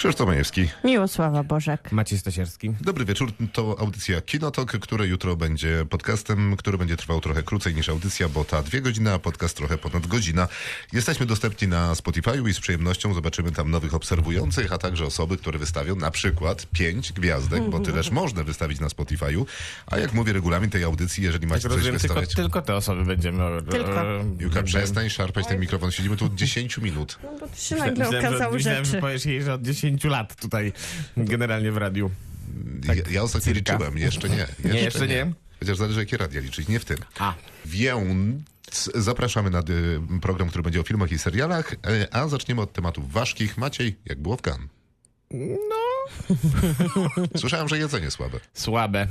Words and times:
Krzysztof 0.00 0.26
Majewski. 0.28 0.68
Miłosława 0.84 1.42
Bożek. 1.44 1.92
Maciej 1.92 2.18
Stasierski. 2.18 2.72
Dobry 2.80 3.04
wieczór. 3.04 3.32
To 3.52 3.76
audycja 3.80 4.20
Kinotok, 4.20 4.70
które 4.72 5.06
jutro 5.06 5.36
będzie 5.36 5.86
podcastem, 5.90 6.56
który 6.56 6.78
będzie 6.78 6.96
trwał 6.96 7.20
trochę 7.20 7.42
krócej 7.42 7.74
niż 7.74 7.88
audycja, 7.88 8.28
bo 8.28 8.44
ta 8.44 8.62
dwie 8.62 8.80
godziny, 8.80 9.12
a 9.12 9.18
podcast 9.18 9.56
trochę 9.56 9.78
ponad 9.78 10.06
godzina. 10.06 10.48
Jesteśmy 10.92 11.26
dostępni 11.26 11.68
na 11.68 11.92
Spotify'u 11.92 12.48
i 12.48 12.54
z 12.54 12.60
przyjemnością 12.60 13.14
zobaczymy 13.14 13.52
tam 13.52 13.70
nowych 13.70 13.94
obserwujących, 13.94 14.72
a 14.72 14.78
także 14.78 15.04
osoby, 15.04 15.36
które 15.36 15.58
wystawią 15.58 15.96
na 15.96 16.10
przykład 16.10 16.66
pięć 16.72 17.12
gwiazdek, 17.12 17.62
bo 17.70 17.80
tyleż 17.80 18.10
można 18.10 18.44
wystawić 18.44 18.80
na 18.80 18.86
Spotify'u. 18.88 19.44
A 19.86 19.98
jak 19.98 20.12
mówi 20.12 20.32
regulamin 20.32 20.70
tej 20.70 20.84
audycji, 20.84 21.24
jeżeli 21.24 21.46
macie 21.46 21.62
Tak 21.62 21.70
coś 21.72 21.76
rozumiem, 21.78 22.00
tylko, 22.00 22.14
wystawiać... 22.14 22.34
tylko 22.34 22.62
te 22.62 22.74
osoby 22.76 23.04
będziemy... 23.04 23.42
e, 23.44 23.62
Tylko. 23.62 24.04
Juka, 24.38 24.62
przestań 24.62 25.10
szarpać 25.10 25.46
ten 25.46 25.60
mikrofon. 25.60 25.90
Siedzimy 25.90 26.16
tu 26.16 26.24
od 26.24 26.34
10 26.34 26.78
minut. 26.78 27.18
No 27.22 27.30
bo 27.40 27.48
tu 27.48 27.56
się 27.56 27.76
nagle 27.76 27.90
Myślałem, 28.04 28.22
że- 28.22 28.28
okazały 28.28 28.54
myślałem, 28.54 28.84
że 28.84 28.90
rzeczy. 28.90 29.00
powiesz 29.00 29.26
jej, 29.26 29.42
że 29.42 29.54
od 29.54 29.62
10 29.62 29.89
lat 30.04 30.36
tutaj 30.36 30.72
generalnie 31.16 31.72
w 31.72 31.76
radiu. 31.76 32.10
ja, 32.84 32.94
ja 33.10 33.22
ostatnio 33.22 33.54
circa. 33.54 33.72
liczyłem. 33.72 33.98
Jeszcze 33.98 34.28
nie. 34.28 34.36
Jeszcze, 34.36 34.62
Tak. 34.62 34.74
jeszcze 34.74 35.08
nie? 35.08 35.32
Chociaż 35.60 35.76
zależy, 35.76 36.00
jakie 36.00 36.16
radia 36.16 36.40
liczyć. 36.40 36.68
Nie 36.68 36.80
w 36.80 36.84
tym. 36.84 36.96
A, 37.18 37.34
Więc 37.64 38.90
zapraszamy 38.94 39.50
na 39.50 39.62
program, 40.22 40.48
który 40.48 40.62
będzie 40.62 40.80
o 40.80 40.82
filmach 40.82 41.12
i 41.12 41.18
serialach, 41.18 41.72
y, 41.72 41.76
a 42.12 42.28
zaczniemy 42.28 42.60
od 42.62 42.72
tematów 42.72 43.12
ważkich. 43.12 43.58
Maciej, 43.58 43.96
jak 44.04 44.20
było 44.22 44.36
w 44.36 44.42
Cannes? 44.42 44.68
No. 45.30 45.80
Słyszałem, 47.40 47.68
że 47.68 47.78
jedzenie 47.78 48.10
słabe. 48.10 48.40
słabe. 48.54 49.06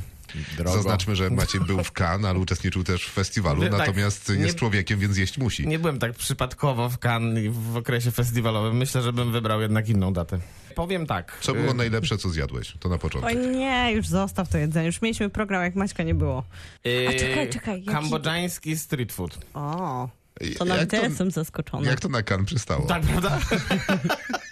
Drogo. 0.57 0.73
Zaznaczmy, 0.73 1.15
że 1.15 1.29
Maciej 1.29 1.61
był 1.61 1.83
w 1.83 1.91
Cannes, 1.99 2.25
ale 2.29 2.39
uczestniczył 2.39 2.83
też 2.83 3.05
w 3.07 3.11
festiwalu, 3.11 3.63
Nie, 3.63 3.69
tak, 3.69 3.79
natomiast 3.79 4.29
nie- 4.29 4.35
jest 4.35 4.55
człowiekiem, 4.57 4.99
więc 4.99 5.17
jeść 5.17 5.37
musi. 5.37 5.67
Nie 5.67 5.79
byłem 5.79 5.99
tak 5.99 6.13
przypadkowo 6.13 6.89
w 6.89 6.97
Cannes 7.05 7.43
i 7.43 7.49
w 7.49 7.77
okresie 7.77 8.11
festiwalowym. 8.11 8.77
Myślę, 8.77 9.01
że 9.01 9.13
bym 9.13 9.31
wybrał 9.31 9.61
jednak 9.61 9.89
inną 9.89 10.13
datę. 10.13 10.39
Powiem 10.79 11.07
tak. 11.07 11.37
Co 11.41 11.53
było 11.53 11.73
najlepsze, 11.73 12.17
co 12.17 12.29
zjadłeś? 12.29 12.73
To 12.79 12.89
na 12.89 12.95
Oj 12.95 12.99
początek. 13.01 13.37
nie, 13.55 13.91
już 13.93 14.07
zostaw 14.07 14.49
to 14.49 14.57
jedzenie. 14.57 14.85
Już 14.85 15.01
mieliśmy 15.01 15.29
program, 15.29 15.63
jak 15.63 15.75
Maćka 15.75 16.03
nie 16.03 16.15
było. 16.15 16.43
Yy, 16.83 17.07
A 17.09 17.19
czekaj, 17.19 17.49
czekaj, 17.49 17.79
jaki- 17.79 17.91
Kambodżański 17.91 18.77
street 18.77 19.11
food. 19.13 19.37
O, 19.53 20.09
to 20.57 20.65
nawet 20.65 20.93
ja 20.93 21.01
jestem 21.01 21.31
zaskoczona. 21.31 21.89
Jak 21.89 21.99
to 21.99 22.09
na 22.09 22.23
Cannes 22.23 22.45
przystało? 22.47 22.85
Tak, 22.87 23.01
prawda? 23.03 23.39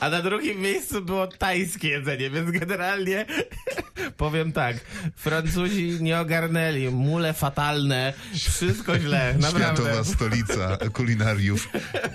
A 0.00 0.10
na 0.10 0.22
drugim 0.22 0.60
miejscu 0.60 1.02
było 1.02 1.26
tajskie 1.26 1.88
jedzenie, 1.88 2.30
więc 2.30 2.50
generalnie 2.50 3.26
powiem 4.16 4.52
tak. 4.52 4.76
Francuzi 5.16 5.98
nie 6.00 6.20
ogarnęli, 6.20 6.88
mule 6.88 7.32
fatalne, 7.32 8.12
wszystko 8.34 8.98
źle, 8.98 9.34
naprawdę. 9.38 9.82
Światowa 9.82 10.04
stolica 10.04 10.78
kulinariów 10.92 11.68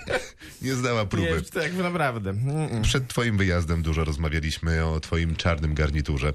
nie 0.61 0.73
zdała 0.75 1.05
próby. 1.05 1.41
Nie, 1.55 1.61
tak, 1.61 1.73
naprawdę. 1.73 2.33
Mm-mm. 2.33 2.81
Przed 2.81 3.07
twoim 3.07 3.37
wyjazdem 3.37 3.81
dużo 3.81 4.03
rozmawialiśmy 4.03 4.85
o 4.85 4.99
twoim 4.99 5.35
czarnym 5.35 5.73
garniturze. 5.73 6.33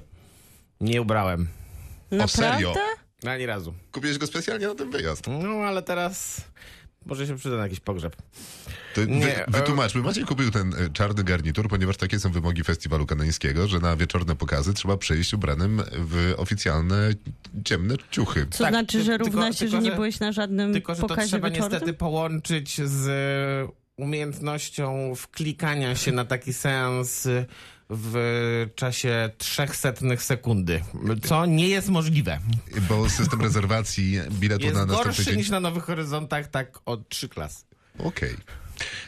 Nie 0.81 1.01
ubrałem. 1.01 1.47
serio? 2.27 2.73
No, 3.23 3.31
Ani 3.31 3.45
razu. 3.45 3.73
Kupiłeś 3.91 4.17
go 4.17 4.27
specjalnie 4.27 4.67
na 4.67 4.75
ten 4.75 4.91
wyjazd. 4.91 5.27
No, 5.27 5.49
ale 5.49 5.81
teraz 5.81 6.41
może 7.09 7.27
się 7.27 7.35
przyda 7.37 7.55
na 7.57 7.63
jakiś 7.63 7.79
pogrzeb. 7.79 8.15
To 8.95 9.01
wy, 9.01 9.07
Nie, 9.07 9.45
e- 9.47 9.51
wytłumaczmy. 9.51 10.01
Maciej 10.01 10.25
kupił 10.25 10.51
ten 10.51 10.73
e, 10.73 10.89
czarny 10.89 11.23
garnitur, 11.23 11.69
ponieważ 11.69 11.97
takie 11.97 12.19
są 12.19 12.31
wymogi 12.31 12.63
festiwalu 12.63 13.05
kanańskiego, 13.05 13.67
że 13.67 13.79
na 13.79 13.95
wieczorne 13.95 14.35
pokazy 14.35 14.73
trzeba 14.73 14.97
przyjść 14.97 15.33
ubranym 15.33 15.81
w 15.91 16.33
oficjalne 16.37 17.09
ciemne 17.65 17.95
ciuchy. 18.11 18.47
Co 18.51 18.63
Tak, 18.63 18.73
znaczy, 18.73 19.03
że 19.03 19.11
tylko- 19.11 19.25
równa 19.25 19.53
się, 19.53 19.59
tylko, 19.59 19.71
że 19.77 19.81
nie 19.81 19.89
że- 19.89 19.95
byłeś 19.95 20.19
na 20.19 20.31
żadnym 20.31 20.73
Tylko, 20.73 20.95
że 20.95 21.01
to 21.01 21.07
pokazie 21.07 21.27
trzeba 21.27 21.49
wieczornym? 21.49 21.71
niestety 21.71 21.93
połączyć 21.93 22.81
z 22.81 23.09
umiejętnością 23.97 25.13
wklikania 25.15 25.95
się 25.95 26.11
na 26.11 26.25
taki 26.25 26.53
seans 26.53 27.27
w 27.89 28.67
czasie 28.75 29.29
trzech 29.37 29.75
setnych 29.75 30.23
sekundy, 30.23 30.83
co 31.23 31.45
nie 31.45 31.67
jest 31.67 31.89
możliwe. 31.89 32.39
Bo 32.89 33.09
system 33.09 33.41
rezerwacji 33.41 34.19
biletu 34.31 34.63
Jest 34.63 34.75
na 34.75 34.85
następny 34.85 35.05
gorszy 35.05 35.25
dzień... 35.25 35.37
niż 35.37 35.49
na 35.49 35.59
Nowych 35.59 35.83
Horyzontach 35.83 36.47
tak 36.47 36.79
o 36.85 36.97
trzy 36.97 37.29
klasy. 37.29 37.65
Okej. 37.97 38.35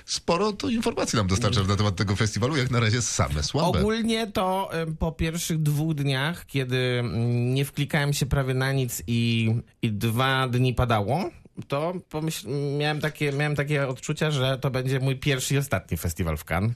Sporo 0.05 0.53
to 0.53 0.69
informacji 0.69 1.17
nam 1.17 1.27
dostarczasz 1.27 1.67
na 1.67 1.75
temat 1.75 1.95
tego 1.95 2.15
festiwalu, 2.15 2.57
jak 2.57 2.71
na 2.71 2.79
razie 2.79 3.01
same 3.01 3.43
słabe. 3.43 3.79
Ogólnie 3.79 4.27
to 4.27 4.69
po 4.99 5.11
pierwszych 5.11 5.61
dwóch 5.61 5.95
dniach, 5.95 6.45
kiedy 6.45 6.77
mm, 6.77 7.53
nie 7.53 7.65
wklikałem 7.65 8.13
się 8.13 8.25
prawie 8.25 8.53
na 8.53 8.71
nic 8.71 9.03
i, 9.07 9.51
i 9.81 9.91
dwa 9.91 10.47
dni 10.47 10.73
padało, 10.73 11.29
to 11.67 11.93
pomyśl, 12.09 12.47
miałem, 12.79 13.01
takie, 13.01 13.31
miałem 13.31 13.55
takie 13.55 13.87
odczucia, 13.87 14.31
że 14.31 14.57
to 14.57 14.71
będzie 14.71 14.99
mój 14.99 15.15
pierwszy 15.15 15.53
i 15.53 15.57
ostatni 15.57 15.97
festiwal 15.97 16.37
w 16.37 16.43
Cannes. 16.45 16.71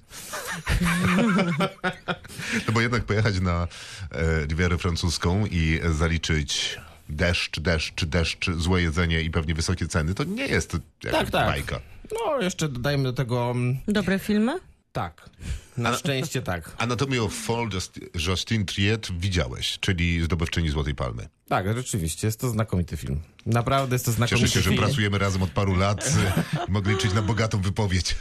No 2.67 2.73
bo 2.73 2.81
jednak 2.81 3.03
pojechać 3.03 3.39
na 3.39 3.67
e, 4.11 4.45
Rivierę 4.45 4.77
francuską 4.77 5.45
i 5.45 5.79
zaliczyć 5.91 6.79
deszcz, 7.09 7.59
deszcz, 7.59 8.05
deszcz, 8.05 8.49
złe 8.51 8.81
jedzenie 8.81 9.21
i 9.21 9.31
pewnie 9.31 9.53
wysokie 9.53 9.87
ceny, 9.87 10.13
to 10.13 10.23
nie 10.23 10.47
jest 10.47 10.77
jakaś 11.03 11.19
Tak, 11.21 11.29
tak. 11.31 11.47
bajka. 11.47 11.79
No, 12.11 12.41
jeszcze 12.41 12.69
dodajmy 12.69 13.03
do 13.03 13.13
tego... 13.13 13.51
mm, 13.51 13.77
Dobre 13.87 14.19
filmy? 14.19 14.59
Tak. 14.95 15.29
Na 15.77 15.97
szczęście 15.97 16.41
tak. 16.41 16.75
Anatomy 16.77 17.21
of 17.21 17.33
Fall 17.33 17.69
Just- 17.69 18.27
Justine 18.29 18.65
Triet 18.65 19.11
widziałeś, 19.19 19.77
czyli 19.79 20.23
zdobywczyni 20.23 20.69
Złotej 20.69 20.95
Palmy. 20.95 21.27
Tak, 21.49 21.75
rzeczywiście, 21.75 22.27
jest 22.27 22.39
to 22.39 22.49
znakomity 22.49 22.97
film. 22.97 23.21
Naprawdę 23.45 23.95
jest 23.95 24.05
to 24.05 24.11
znakomity 24.11 24.47
Cieszę 24.47 24.53
się, 24.53 24.61
że 24.63 24.69
film. 24.69 24.83
pracujemy 24.83 25.17
razem 25.17 25.43
od 25.43 25.49
paru 25.49 25.75
lat. 25.75 26.07
y, 26.67 26.71
Mogli 26.71 26.91
liczyć 26.91 27.13
na 27.13 27.21
bogatą 27.21 27.61
wypowiedź. 27.61 28.15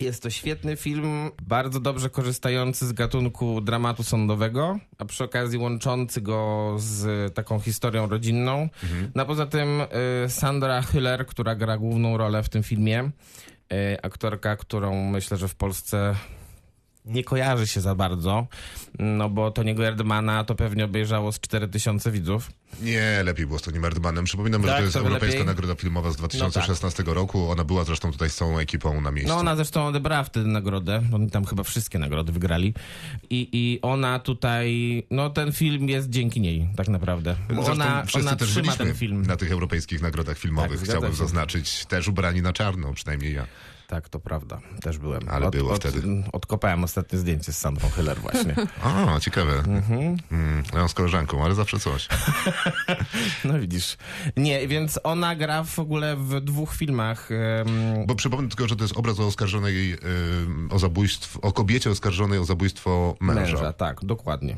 Jest 0.00 0.22
to 0.22 0.30
świetny 0.30 0.76
film, 0.76 1.30
bardzo 1.42 1.80
dobrze 1.80 2.10
korzystający 2.10 2.86
z 2.86 2.92
gatunku 2.92 3.60
dramatu 3.60 4.02
sądowego, 4.02 4.78
a 4.98 5.04
przy 5.04 5.24
okazji 5.24 5.58
łączący 5.58 6.20
go 6.20 6.74
z 6.78 7.34
taką 7.34 7.60
historią 7.60 8.08
rodzinną. 8.08 8.68
No 9.14 9.22
a 9.22 9.26
poza 9.26 9.46
tym 9.46 9.80
y, 9.80 9.86
Sandra 10.28 10.80
Hüller, 10.82 11.24
która 11.24 11.54
gra 11.54 11.78
główną 11.78 12.16
rolę 12.16 12.42
w 12.42 12.48
tym 12.48 12.62
filmie, 12.62 13.10
aktorka, 14.02 14.56
którą 14.56 15.04
myślę, 15.04 15.36
że 15.36 15.48
w 15.48 15.54
Polsce 15.54 16.14
nie 17.04 17.24
kojarzy 17.24 17.66
się 17.66 17.80
za 17.80 17.94
bardzo, 17.94 18.46
no 18.98 19.28
bo 19.28 19.50
Tony'ego 19.50 19.84
Erdmana 19.84 20.44
to 20.44 20.54
pewnie 20.54 20.84
obejrzało 20.84 21.32
z 21.32 21.40
4000 21.40 22.10
widzów. 22.10 22.50
Nie, 22.82 23.22
lepiej 23.24 23.46
było 23.46 23.58
z 23.58 23.62
Tony 23.62 23.86
Erdmanem. 23.86 24.24
Przypominam, 24.24 24.62
że 24.62 24.68
Tak, 24.68 24.76
to 24.76 24.82
jest 24.82 24.94
to 24.94 25.00
Europejska 25.00 25.26
lepiej. 25.26 25.46
Nagroda 25.46 25.74
Filmowa 25.74 26.10
z 26.10 26.16
2016 26.16 27.02
roku. 27.06 27.50
Ona 27.50 27.64
była 27.64 27.84
zresztą 27.84 28.12
tutaj 28.12 28.30
z 28.30 28.36
całą 28.36 28.58
ekipą 28.58 29.00
na 29.00 29.10
miejscu. 29.10 29.34
No 29.34 29.40
ona 29.40 29.56
zresztą 29.56 29.86
odebrała 29.86 30.24
wtedy 30.24 30.46
nagrodę, 30.46 31.02
bo 31.10 31.16
oni 31.16 31.30
tam 31.30 31.44
chyba 31.44 31.62
wszystkie 31.62 31.98
nagrody 31.98 32.32
wygrali. 32.32 32.74
I, 33.30 33.48
I 33.52 33.78
ona 33.82 34.18
tutaj, 34.18 35.02
no 35.10 35.30
ten 35.30 35.52
film 35.52 35.88
jest 35.88 36.10
dzięki 36.10 36.40
niej, 36.40 36.68
tak 36.76 36.88
naprawdę. 36.88 37.36
Zresztą 37.50 37.72
ona, 37.72 38.04
ona 38.14 38.36
też 38.36 38.48
trzyma 38.50 38.76
ten 38.76 38.94
film. 38.94 39.26
na 39.26 39.36
tych 39.36 39.52
europejskich 39.52 40.02
nagrodach 40.02 40.38
filmowych. 40.38 40.80
Tak, 40.80 40.88
Chciałbym 40.88 41.14
zaznaczyć, 41.14 41.86
też 41.86 42.08
ubrani 42.08 42.42
na 42.42 42.52
czarno, 42.52 42.92
przynajmniej 42.92 43.34
ja. 43.34 43.46
Tak, 43.90 44.08
to 44.08 44.20
prawda. 44.20 44.60
Też 44.82 44.98
byłem. 44.98 45.22
Ale 45.28 45.50
było 45.50 45.74
wtedy. 45.74 46.02
Odkopałem 46.32 46.84
ostatnie 46.84 47.18
zdjęcie 47.18 47.52
z 47.52 47.58
Sandrą 47.58 47.90
Hiller 47.90 48.18
właśnie. 48.20 48.54
O, 49.16 49.20
ciekawe. 49.20 49.52
Mhm. 49.52 50.16
Mm, 50.32 50.64
ja 50.74 50.88
z 50.88 50.94
koleżanką, 50.94 51.44
ale 51.44 51.54
zawsze 51.54 51.78
coś. 51.78 52.08
No 53.44 53.58
widzisz. 53.58 53.96
Nie, 54.36 54.68
więc 54.68 55.00
ona 55.04 55.36
gra 55.36 55.64
w 55.64 55.78
ogóle 55.78 56.16
w 56.16 56.40
dwóch 56.40 56.74
filmach. 56.74 57.28
Bo 58.06 58.14
przypomnę 58.14 58.48
tylko, 58.48 58.68
że 58.68 58.76
to 58.76 58.84
jest 58.84 58.96
obraz 58.96 59.20
o 59.20 59.26
oskarżonej, 59.26 59.96
o 60.70 60.78
zabójstwo, 60.78 61.40
o 61.40 61.52
kobiecie 61.52 61.90
oskarżonej 61.90 62.38
o 62.38 62.44
zabójstwo 62.44 63.16
męża. 63.20 63.40
Męża, 63.40 63.72
tak, 63.72 64.04
dokładnie. 64.04 64.56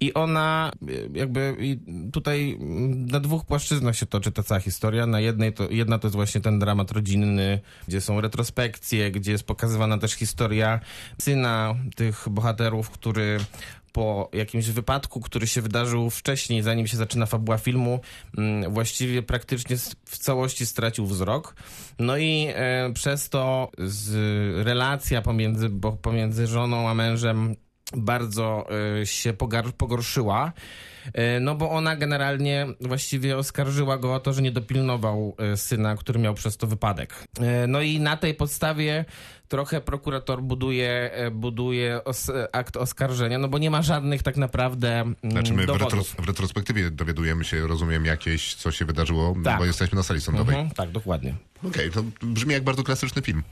I 0.00 0.14
ona 0.14 0.72
y, 0.88 1.10
jakby 1.14 1.56
tutaj 2.12 2.56
mm, 2.60 3.06
na 3.06 3.20
dwóch 3.20 3.44
płaszczyznach 3.44 3.96
się 3.96 4.06
toczy 4.06 4.32
ta 4.32 4.42
cała 4.42 4.60
historia. 4.60 5.06
Na 5.06 5.20
jednej 5.20 5.52
to, 5.52 5.70
jedna 5.70 5.98
to 5.98 6.06
jest 6.06 6.16
właśnie 6.16 6.40
ten 6.40 6.58
dramat 6.58 6.92
rodzinny, 6.92 7.60
gdzie 7.88 8.00
są 8.00 8.20
retrospekcje, 8.20 9.10
gdzie 9.10 9.32
jest 9.32 9.44
pokazywana 9.44 9.98
też 9.98 10.12
historia 10.12 10.80
syna 11.18 11.74
tych 11.96 12.28
bohaterów, 12.30 12.90
który 12.90 13.38
po 13.96 14.30
jakimś 14.32 14.66
wypadku, 14.66 15.20
który 15.20 15.46
się 15.46 15.62
wydarzył 15.62 16.10
wcześniej, 16.10 16.62
zanim 16.62 16.86
się 16.86 16.96
zaczyna 16.96 17.26
fabuła 17.26 17.58
filmu, 17.58 18.00
mm, 18.38 18.72
właściwie 18.72 19.22
praktycznie 19.22 19.76
w 20.04 20.18
całości 20.18 20.66
stracił 20.66 21.06
wzrok. 21.06 21.56
No 21.98 22.16
i 22.16 22.46
e, 22.54 22.92
przez 22.94 23.28
to 23.28 23.70
relacja 24.54 25.22
pomiędzy, 25.22 25.70
pomiędzy 26.02 26.46
żoną 26.46 26.88
a 26.88 26.94
mężem 26.94 27.56
bardzo 27.92 28.66
e, 29.00 29.06
się 29.06 29.32
pogorszyła. 29.78 30.52
E, 31.14 31.40
No 31.40 31.54
bo 31.54 31.70
ona 31.70 31.96
generalnie 31.96 32.66
właściwie 32.80 33.36
oskarżyła 33.36 33.98
go 33.98 34.14
o 34.14 34.20
to, 34.20 34.32
że 34.32 34.42
nie 34.42 34.52
dopilnował 34.52 35.36
e, 35.38 35.56
syna, 35.56 35.96
który 35.96 36.20
miał 36.20 36.34
przez 36.34 36.56
to 36.56 36.66
wypadek. 36.66 37.24
No 37.68 37.80
i 37.80 38.00
na 38.00 38.16
tej 38.16 38.34
podstawie 38.34 39.04
trochę 39.48 39.80
prokurator 39.80 40.42
buduje, 40.42 41.10
e, 41.12 41.30
buduje 41.30 42.04
os, 42.04 42.30
akt 42.52 42.76
oskarżenia, 42.76 43.38
no 43.38 43.48
bo 43.48 43.58
nie 43.58 43.70
ma 43.70 43.82
żadnych 43.82 44.22
tak 44.22 44.36
naprawdę 44.36 45.00
mm, 45.00 45.16
Znaczy 45.30 45.52
my 45.52 45.66
w, 45.66 45.70
retros, 45.70 46.08
w 46.10 46.26
retrospektywie 46.26 46.90
dowiadujemy 46.90 47.44
się, 47.44 47.66
rozumiem, 47.66 48.04
jakieś, 48.04 48.54
co 48.54 48.72
się 48.72 48.84
wydarzyło, 48.84 49.36
Tak. 49.44 49.58
bo 49.58 49.64
jesteśmy 49.64 49.96
na 49.96 50.02
sali 50.02 50.20
sądowej. 50.20 50.54
Mhm, 50.54 50.74
tak, 50.74 50.90
dokładnie. 50.90 51.34
Okej, 51.64 51.90
to 51.90 52.04
brzmi 52.22 52.52
jak 52.52 52.64
bardzo 52.64 52.82
klasyczny 52.82 53.22
film. 53.22 53.42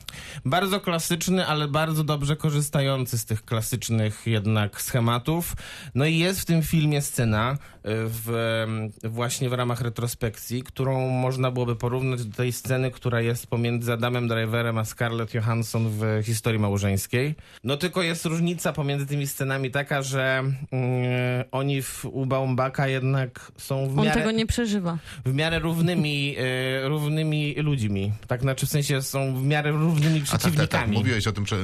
Bardzo 0.45 0.81
klasyczny, 0.81 1.47
ale 1.47 1.69
bardzo 1.69 2.05
dobrze 2.05 2.37
korzystający 2.37 3.19
z 3.19 3.25
tych 3.25 3.45
klasycznych 3.45 4.23
jednak 4.27 4.83
schematów. 4.83 5.57
No 5.95 6.05
i 6.05 6.19
jest 6.19 6.41
w 6.41 6.45
tym 6.45 6.63
filmie 6.63 7.03
scena 7.03 7.59
w, 7.87 8.65
właśnie 9.05 9.49
w 9.49 9.53
ramach 9.53 9.81
retrospekcji, 9.81 10.63
którą 10.63 11.09
można 11.09 11.51
byłoby 11.51 11.77
porównać 11.77 12.25
do 12.25 12.37
tej 12.37 12.53
sceny, 12.53 12.91
która 12.91 13.21
jest 13.21 13.47
pomiędzy 13.47 13.93
Adamem 13.93 14.29
Driverem 14.29 14.79
a 14.79 14.85
Scarlett 14.85 15.35
Johansson 15.35 15.89
w 15.91 16.23
historii 16.25 16.61
małżeńskiej. 16.61 17.35
No 17.65 17.77
tylko 17.77 18.03
jest 18.03 18.25
różnica 18.27 18.73
pomiędzy 18.73 19.07
tymi 19.07 19.27
scenami 19.27 19.71
taka, 19.71 20.03
że 20.03 20.43
mm, 20.71 21.45
oni 21.53 21.83
w, 21.83 22.05
u 22.05 22.27
Baumbaka 22.27 22.89
jednak 22.89 23.53
są 23.57 23.89
w 23.89 23.99
On 23.99 24.05
miarę 24.07 24.21
tego 24.21 24.31
nie 24.31 24.47
przeżywa. 24.47 24.99
w 25.27 25.35
miarę 25.35 25.59
równymi, 25.59 26.37
e, 26.39 26.89
równymi 26.89 27.55
ludźmi. 27.55 28.13
Tak, 28.27 28.41
znaczy 28.43 28.67
w 28.67 28.71
sensie 28.71 29.03
są 29.03 29.37
w 29.37 29.45
miarę 29.45 29.71
równymi 29.71 30.17
A 30.17 30.21
tak, 30.21 30.31
tak, 30.31 30.31
tak. 30.31 30.41
przeciwnikami. 30.41 30.97
Mówiłeś 30.97 31.27
o 31.27 31.33
tym, 31.33 31.47
że, 31.47 31.57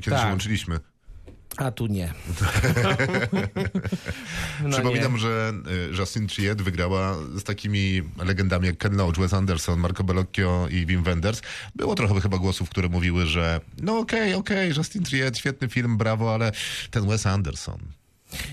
kiedy 0.00 0.10
Tak. 0.16 0.22
się 0.24 0.28
łączyliśmy. 0.30 0.78
A 1.56 1.70
tu 1.70 1.86
nie. 1.86 2.12
no 4.62 4.70
Przypominam, 4.70 5.12
nie. 5.12 5.18
że 5.18 5.52
y, 5.92 5.96
Justine 5.98 6.26
Triet 6.26 6.62
wygrała 6.62 7.16
z 7.34 7.42
takimi 7.42 8.02
legendami 8.24 8.66
jak 8.66 8.78
Ken 8.78 8.96
Loach, 8.96 9.18
Wes 9.18 9.34
Anderson, 9.34 9.80
Marco 9.80 10.04
Bellocchio 10.04 10.68
i 10.70 10.86
Wim 10.86 11.02
Wenders. 11.02 11.42
Było 11.74 11.94
trochę 11.94 12.20
chyba 12.20 12.38
głosów, 12.38 12.70
które 12.70 12.88
mówiły, 12.88 13.26
że 13.26 13.60
no 13.82 13.98
okej, 13.98 14.34
okej, 14.34 14.72
Justine 14.76 15.04
Triet, 15.04 15.38
świetny 15.38 15.68
film, 15.68 15.96
brawo, 15.98 16.34
ale 16.34 16.52
ten 16.90 17.08
Wes 17.08 17.26
Anderson, 17.26 17.78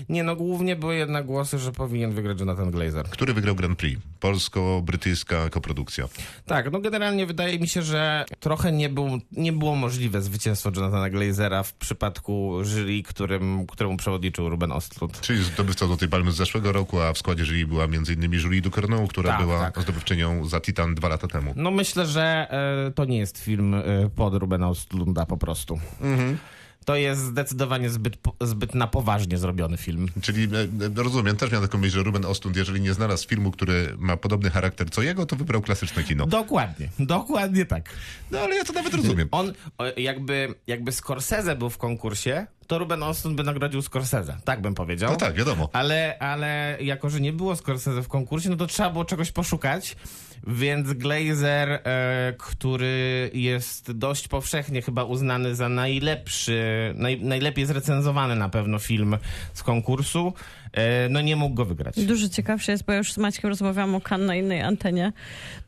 Nie, 0.08 0.24
no 0.24 0.36
głównie 0.36 0.76
były 0.76 0.94
jednak 0.96 1.26
głosy, 1.26 1.58
że 1.58 1.72
powinien 1.72 2.12
wygrać 2.12 2.40
Jonathan 2.40 2.70
Glazer. 2.70 3.06
który 3.08 3.34
wygrał 3.34 3.54
Grand 3.54 3.78
Prix, 3.78 4.02
polsko-brytyjska 4.20 5.50
koprodukcja. 5.50 6.08
Tak, 6.46 6.72
no 6.72 6.80
generalnie 6.80 7.26
wydaje 7.26 7.58
mi 7.58 7.68
się, 7.68 7.82
że 7.82 8.24
trochę 8.40 8.72
nie, 8.72 8.88
był, 8.88 9.08
nie 9.32 9.52
było 9.52 9.76
możliwe 9.76 10.22
zwycięstwo 10.22 10.70
Jonathana 10.76 11.10
Glazera 11.10 11.62
w 11.62 11.72
przypadku 11.74 12.58
jury, 12.64 13.02
którym, 13.02 13.66
któremu 13.66 13.96
przewodniczył 13.96 14.48
Ruben 14.48 14.72
Ostlund. 14.72 15.20
Czyli 15.20 15.44
zdobywca 15.44 15.86
Złotej 15.86 16.08
Palmy 16.08 16.32
z 16.32 16.36
zeszłego 16.36 16.72
roku, 16.72 17.00
a 17.00 17.12
w 17.12 17.18
składzie 17.18 17.44
jury 17.44 17.66
była 17.66 17.84
m.in. 17.84 18.32
Julie 18.32 18.60
Ducournau, 18.62 19.06
która 19.08 19.30
Tak, 19.30 19.40
była 19.40 19.70
tak. 19.70 19.82
zdobywczynią 19.82 20.44
za 20.44 20.60
Titan 20.60 20.94
dwa 20.94 21.08
lata 21.08 21.28
temu. 21.28 21.52
No 21.56 21.70
myślę, 21.70 22.06
że 22.06 22.22
e, 22.88 22.90
to 22.90 23.04
nie 23.04 23.18
jest 23.18 23.38
film 23.38 23.74
e, 23.74 23.82
pod 24.16 24.34
Rubena 24.34 24.68
Ostlunda 24.68 25.26
po 25.26 25.36
prostu. 25.36 25.80
Mhm. 26.00 26.38
To 26.84 26.96
jest 26.96 27.20
zdecydowanie 27.20 27.90
zbyt, 27.90 28.16
zbyt 28.40 28.74
na 28.74 28.86
poważnie 28.86 29.38
zrobiony 29.38 29.76
film. 29.76 30.08
Czyli 30.22 30.44
e, 30.44 30.60
e, 31.00 31.02
rozumiem, 31.02 31.36
też 31.36 31.50
miałem 31.50 31.68
taką 31.68 31.78
myśl, 31.78 31.92
że 31.94 32.02
Ruben 32.02 32.24
Ostlund, 32.24 32.56
jeżeli 32.56 32.80
nie 32.80 32.94
znalazł 32.94 33.28
filmu, 33.28 33.50
który 33.50 33.94
ma 33.98 34.16
podobny 34.16 34.50
charakter 34.50 34.90
co 34.90 35.02
jego, 35.02 35.26
to 35.26 35.36
wybrał 35.36 35.62
klasyczne 35.62 36.04
kino. 36.04 36.26
Dokładnie, 36.26 36.88
dokładnie 36.98 37.66
tak. 37.66 37.90
No 38.30 38.38
ale 38.38 38.56
ja 38.56 38.64
to 38.64 38.72
nawet 38.72 38.94
rozumiem. 38.94 39.28
On, 39.30 39.52
jakby, 39.96 40.54
jakby 40.66 40.92
Scorsese 40.92 41.56
był 41.56 41.70
w 41.70 41.78
konkursie, 41.78 42.46
to 42.66 42.78
Ruben 42.78 43.02
Ostlund 43.02 43.36
by 43.36 43.42
nagrodził 43.42 43.82
Scorsese. 43.82 44.36
Tak 44.44 44.60
bym 44.60 44.74
powiedział. 44.74 45.10
No 45.10 45.16
tak, 45.16 45.34
wiadomo. 45.34 45.68
Ale, 45.72 46.18
ale 46.18 46.76
jako, 46.80 47.10
że 47.10 47.20
nie 47.20 47.32
było 47.32 47.56
Scorsese 47.56 48.02
w 48.02 48.08
konkursie, 48.08 48.50
no 48.50 48.56
to 48.56 48.66
trzeba 48.66 48.90
było 48.90 49.04
czegoś 49.04 49.32
poszukać. 49.32 49.96
Więc 50.46 50.92
Glazer, 50.92 51.68
e, 51.70 52.34
który 52.38 53.30
jest 53.34 53.92
dość 53.92 54.28
powszechnie 54.28 54.82
chyba 54.82 55.04
uznany 55.04 55.54
za 55.54 55.68
najlepszy, 55.68 56.92
naj, 56.94 57.20
najlepiej 57.20 57.66
zrecenzowany 57.66 58.36
na 58.36 58.48
pewno 58.48 58.78
film 58.78 59.16
z 59.54 59.62
konkursu, 59.62 60.32
e, 60.72 61.08
no 61.08 61.20
nie 61.20 61.36
mógł 61.36 61.54
go 61.54 61.64
wygrać. 61.64 62.06
Dużo 62.06 62.28
ciekawsze 62.28 62.72
jest, 62.72 62.84
bo 62.84 62.92
ja 62.92 62.98
już 62.98 63.12
z 63.12 63.18
Maćkiem 63.18 63.50
rozmawiałam 63.50 63.94
o 63.94 64.00
Cannes 64.00 64.26
na 64.26 64.36
innej 64.36 64.62
antenie. 64.62 65.12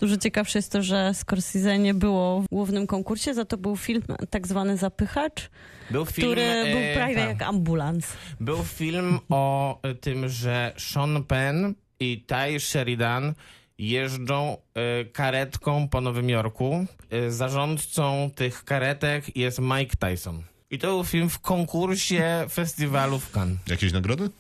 Dużo 0.01 0.17
ciekawsze 0.17 0.59
jest 0.59 0.73
to, 0.73 0.83
że 0.83 1.15
Scorsese 1.15 1.79
nie 1.79 1.95
było 1.95 2.41
w 2.41 2.47
głównym 2.53 2.87
konkursie, 2.87 3.35
za 3.35 3.45
to 3.45 3.57
był 3.57 3.77
film 3.77 4.03
tak 4.31 4.47
zwany 4.47 4.77
Zapychacz, 4.77 5.51
Był 5.91 6.07
film, 6.07 6.29
który 6.29 6.43
e, 6.43 6.73
był 6.73 6.95
prawie 6.95 7.15
tak. 7.15 7.29
jak 7.29 7.43
ambulans. 7.43 8.07
Był 8.41 8.65
film 8.65 9.19
o 9.29 9.81
tym, 10.01 10.29
że 10.29 10.73
Sean 10.79 11.25
Penn 11.25 11.75
i 12.01 12.25
Ty 12.27 12.61
Sheridan 12.61 13.35
jeżdżą 13.79 14.57
y, 14.57 15.05
karetką 15.05 15.89
po 15.89 16.01
Nowym 16.01 16.31
Jorku. 16.31 16.87
Y, 17.13 17.33
zarządcą 17.33 18.31
tych 18.35 18.65
karetek 18.65 19.37
jest 19.37 19.59
Mike 19.59 19.97
Tyson. 19.97 20.43
I 20.71 20.79
to 20.79 20.87
był 20.87 21.05
film 21.05 21.31
w 21.31 21.39
konkursie 21.39 22.47
festiwalu 22.51 23.19
w 23.19 23.31
Cannes. 23.31 23.59
Jakieś 23.67 23.93
nagrody? 23.93 24.31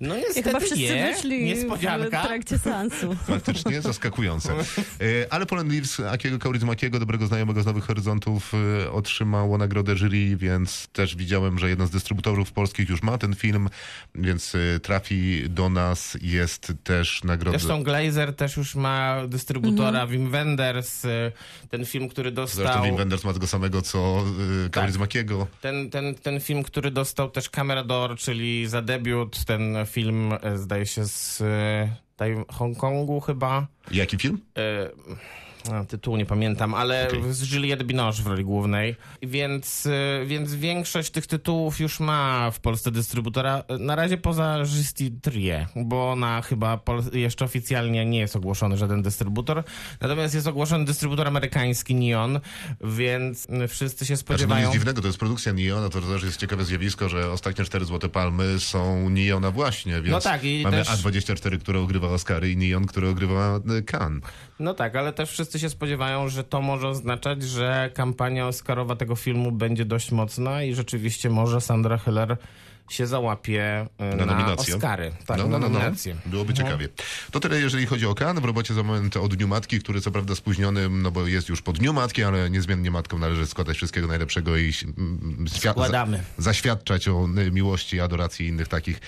No 0.00 0.16
I 0.16 0.18
niestety 0.18 0.42
chyba 0.42 0.60
wszyscy 0.60 0.78
nie. 0.78 1.12
wyszli 1.14 1.38
w 1.38 1.42
Niespodzianka. 1.42 2.22
trakcie 2.26 2.58
seansu. 2.58 3.14
Faktycznie 3.26 3.80
zaskakujące. 3.82 4.52
E, 4.52 5.32
Ale 5.32 5.46
Polen 5.46 5.68
Leaves, 5.68 6.00
Akiego 6.00 6.38
Kaurismakiego, 6.38 6.98
dobrego 6.98 7.26
znajomego 7.26 7.62
z 7.62 7.66
Nowych 7.66 7.84
Horyzontów, 7.84 8.52
e, 8.84 8.90
otrzymało 8.92 9.58
nagrodę 9.58 9.96
jury, 9.96 10.36
więc 10.36 10.88
też 10.92 11.16
widziałem, 11.16 11.58
że 11.58 11.68
jeden 11.68 11.86
z 11.86 11.90
dystrybutorów 11.90 12.52
polskich 12.52 12.88
już 12.88 13.02
ma 13.02 13.18
ten 13.18 13.34
film, 13.34 13.68
więc 14.14 14.54
e, 14.54 14.80
trafi 14.80 15.42
do 15.48 15.68
nas. 15.68 16.18
Jest 16.22 16.72
też 16.84 17.24
nagroda. 17.24 17.58
Zresztą 17.58 17.82
Glazer 17.82 18.36
też 18.36 18.56
już 18.56 18.74
ma 18.74 19.16
dystrybutora 19.28 20.06
Wim 20.06 20.30
Wenders. 20.30 21.02
Ten 21.70 21.84
film, 21.86 22.08
który 22.08 22.32
Zresztą 22.34 22.62
dostał... 22.62 22.84
Wim 22.84 22.96
Wenders 22.96 23.24
ma 23.24 23.32
tego 23.32 23.46
samego, 23.46 23.82
co 23.82 24.24
Kaurismakiego. 24.70 25.46
Ten, 25.60 25.90
ten, 25.90 26.14
ten 26.14 26.40
film, 26.40 26.62
który 26.62 26.90
dostał 26.90 27.30
też 27.30 27.50
Camera 27.50 27.84
d'Or, 27.84 28.16
czyli 28.16 28.66
za 28.66 28.82
debiut, 28.82 29.44
ten 29.44 29.71
film 29.86 30.32
e, 30.42 30.58
zdaje 30.58 30.86
się 30.86 31.04
z 31.04 31.40
e, 31.40 32.44
Hongkongu 32.48 33.20
chyba. 33.20 33.66
Jaki 33.90 34.18
film? 34.18 34.40
A, 35.70 35.84
tytułu 35.84 36.16
nie 36.16 36.26
pamiętam, 36.26 36.74
ale 36.74 37.08
Okej. 37.08 37.22
z 37.34 37.52
Juliette 37.52 37.84
Binoche 37.84 38.22
w 38.22 38.26
roli 38.26 38.44
głównej. 38.44 38.96
Więc, 39.22 39.86
e, 39.86 40.26
więc 40.26 40.54
większość 40.54 41.10
tych 41.10 41.26
tytułów 41.26 41.80
już 41.80 42.00
ma 42.00 42.50
w 42.50 42.60
Polsce 42.60 42.90
dystrybutora. 42.90 43.64
Na 43.78 43.96
razie 43.96 44.16
poza 44.18 44.58
Justi 44.58 45.12
Trie, 45.22 45.66
bo 45.76 46.16
na 46.16 46.42
chyba 46.42 46.80
jeszcze 47.12 47.44
oficjalnie 47.44 48.06
nie 48.06 48.18
jest 48.18 48.36
ogłoszony 48.36 48.76
żaden 48.76 49.02
dystrybutor. 49.02 49.64
Natomiast 50.00 50.34
jest 50.34 50.46
ogłoszony 50.46 50.84
dystrybutor 50.84 51.28
amerykański 51.28 51.94
Neon, 51.94 52.40
więc 52.84 53.46
e, 53.50 53.68
wszyscy 53.68 54.06
się 54.06 54.16
Znaczy, 54.16 54.30
no 54.30 54.34
spodziewają... 54.36 54.64
nic 54.66 54.72
dziwnego, 54.72 55.00
to 55.00 55.06
jest 55.06 55.18
produkcja 55.18 55.52
Neona, 55.52 55.88
to 55.88 56.00
też 56.00 56.22
jest 56.22 56.36
ciekawe 56.40 56.64
zjawisko, 56.64 57.08
że 57.08 57.30
ostatnie 57.30 57.64
cztery 57.64 57.84
Złote 57.84 58.08
Palmy 58.08 58.60
są 58.60 59.10
Neona 59.10 59.50
właśnie, 59.50 59.92
więc 59.92 60.10
No 60.10 60.20
tak, 60.20 60.44
i 60.44 60.60
mamy 60.64 60.76
też- 60.76 60.88
A24, 60.88 61.58
które 61.58 61.80
ogrywa 61.80 62.08
Oscary 62.08 62.50
i 62.50 62.56
Neon, 62.56 62.86
który 62.86 63.08
ogrywa 63.08 63.60
e, 63.78 63.82
Cannes. 63.82 64.22
No 64.58 64.74
tak, 64.74 64.96
ale 64.96 65.12
też 65.12 65.30
wszyscy 65.30 65.51
się 65.58 65.70
spodziewają, 65.70 66.28
że 66.28 66.44
to 66.44 66.62
może 66.62 66.88
oznaczać, 66.88 67.42
że 67.42 67.90
kampania 67.94 68.46
Oscarowa 68.46 68.96
tego 68.96 69.16
filmu 69.16 69.52
będzie 69.52 69.84
dość 69.84 70.12
mocna 70.12 70.62
i 70.62 70.74
rzeczywiście 70.74 71.30
może 71.30 71.60
Sandra 71.60 71.98
Hiller 71.98 72.36
się 72.90 73.06
załapie 73.06 73.86
e, 73.98 74.16
Na 74.16 74.26
na, 74.26 74.34
nominację? 74.34 74.74
Oscary. 74.74 75.12
Tak, 75.26 75.38
no, 75.38 75.44
na 75.44 75.50
no, 75.50 75.58
no, 75.58 75.68
no. 75.68 75.78
nominację. 75.78 76.16
Byłoby 76.26 76.54
ciekawie. 76.54 76.88
To 77.30 77.40
tyle, 77.40 77.60
jeżeli 77.60 77.86
chodzi 77.86 78.06
o 78.06 78.14
Kan. 78.14 78.40
W 78.40 78.44
robocie 78.44 78.74
za 78.74 78.82
moment 78.82 79.16
o 79.16 79.28
Dniu 79.28 79.48
Matki, 79.48 79.80
który 79.80 80.00
co 80.00 80.10
prawda 80.10 80.34
spóźniony, 80.34 80.88
no 80.88 81.10
bo 81.10 81.26
jest 81.26 81.48
już 81.48 81.62
po 81.62 81.72
Dniu 81.72 81.92
Matki, 81.92 82.24
ale 82.24 82.50
niezmiennie 82.50 82.90
matkom 82.90 83.20
należy 83.20 83.46
składać 83.46 83.76
wszystkiego 83.76 84.06
najlepszego 84.06 84.56
i 84.56 84.72
Składamy. 85.46 86.16
Za, 86.16 86.42
zaświadczać 86.42 87.08
o 87.08 87.26
miłości, 87.52 88.00
adoracji 88.00 88.46
i 88.46 88.48
innych 88.48 88.68
takich 88.68 89.00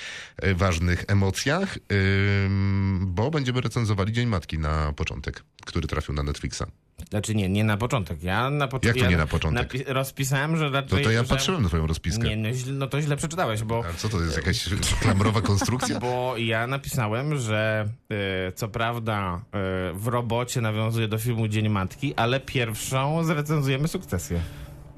y, 0.45 0.55
ważnych 0.55 1.05
emocjach, 1.09 1.79
bo 3.01 3.31
będziemy 3.31 3.61
recenzowali 3.61 4.13
Dzień 4.13 4.27
Matki 4.27 4.59
na 4.59 4.93
początek, 4.93 5.43
który 5.67 5.89
trafił 5.89 6.15
na 6.15 6.23
Netflixa. 6.23 6.65
Znaczy 7.11 7.35
nie, 7.35 7.49
nie 7.49 7.65
na 7.65 7.77
początek. 7.77 8.23
Ja 8.23 8.51
na 8.51 8.69
początek. 8.69 8.97
Jak 8.97 9.05
to 9.05 9.11
nie 9.11 9.17
na 9.17 9.27
początek? 9.27 9.73
Napi- 9.73 9.85
rozpisałem, 9.87 10.57
że 10.57 10.65
No 10.65 10.71
raczej... 10.71 11.05
to 11.05 11.11
ja 11.11 11.23
że... 11.23 11.29
patrzyłem 11.29 11.63
na 11.63 11.69
twoją 11.69 11.87
rozpiskę. 11.87 12.29
Nie, 12.29 12.37
no, 12.37 12.49
no 12.73 12.87
to 12.87 13.03
źle 13.03 13.17
przeczytałeś, 13.17 13.63
bo... 13.63 13.85
A 13.91 13.93
co 13.93 14.09
to 14.09 14.21
jest, 14.21 14.37
jakaś 14.37 14.69
klamrowa 15.01 15.41
konstrukcja? 15.41 16.01
Bo 16.05 16.35
ja 16.37 16.67
napisałem, 16.67 17.39
że 17.39 17.89
e, 18.11 18.53
co 18.53 18.69
prawda 18.69 19.35
e, 19.35 19.41
w 19.95 20.07
robocie 20.07 20.61
nawiązuje 20.61 21.09
do 21.09 21.19
filmu 21.19 21.49
Dzień 21.49 21.69
Matki, 21.69 22.15
ale 22.15 22.41
pierwszą 22.41 23.25
zrecenzujemy 23.25 23.89
sukcesję. 23.89 24.41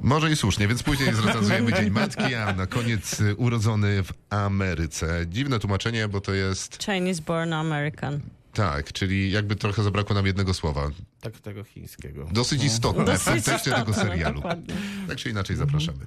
Może 0.01 0.31
i 0.31 0.37
słusznie, 0.37 0.69
więc 0.69 0.83
później 0.83 1.15
zrecenzujemy 1.15 1.73
Dzień 1.73 1.91
Matki, 1.91 2.35
a 2.35 2.53
na 2.53 2.67
koniec 2.67 3.21
y, 3.21 3.37
urodzony 3.37 4.03
w 4.03 4.13
Ameryce. 4.31 5.27
Dziwne 5.29 5.59
tłumaczenie, 5.59 6.09
bo 6.09 6.21
to 6.21 6.35
jest 6.35 6.83
Chinese 6.85 7.23
born 7.23 7.53
American. 7.53 8.21
Tak, 8.57 8.93
czyli 8.93 9.31
jakby 9.31 9.57
trochę 9.57 9.83
zabrakło 9.83 10.15
nam 10.15 10.27
jednego 10.27 10.55
słowa. 10.55 10.91
Tak 11.21 11.41
tego 11.41 11.65
chińskiego. 11.65 12.29
Dosyć 12.33 12.65
istotne 12.65 13.19
w 13.19 13.25
kontekście 13.25 13.71
tego 13.71 13.95
serialu. 13.95 14.35
dokładnie. 14.35 14.75
Tak 15.09 15.17
czy 15.17 15.31
inaczej 15.31 15.57
zapraszamy. 15.57 16.07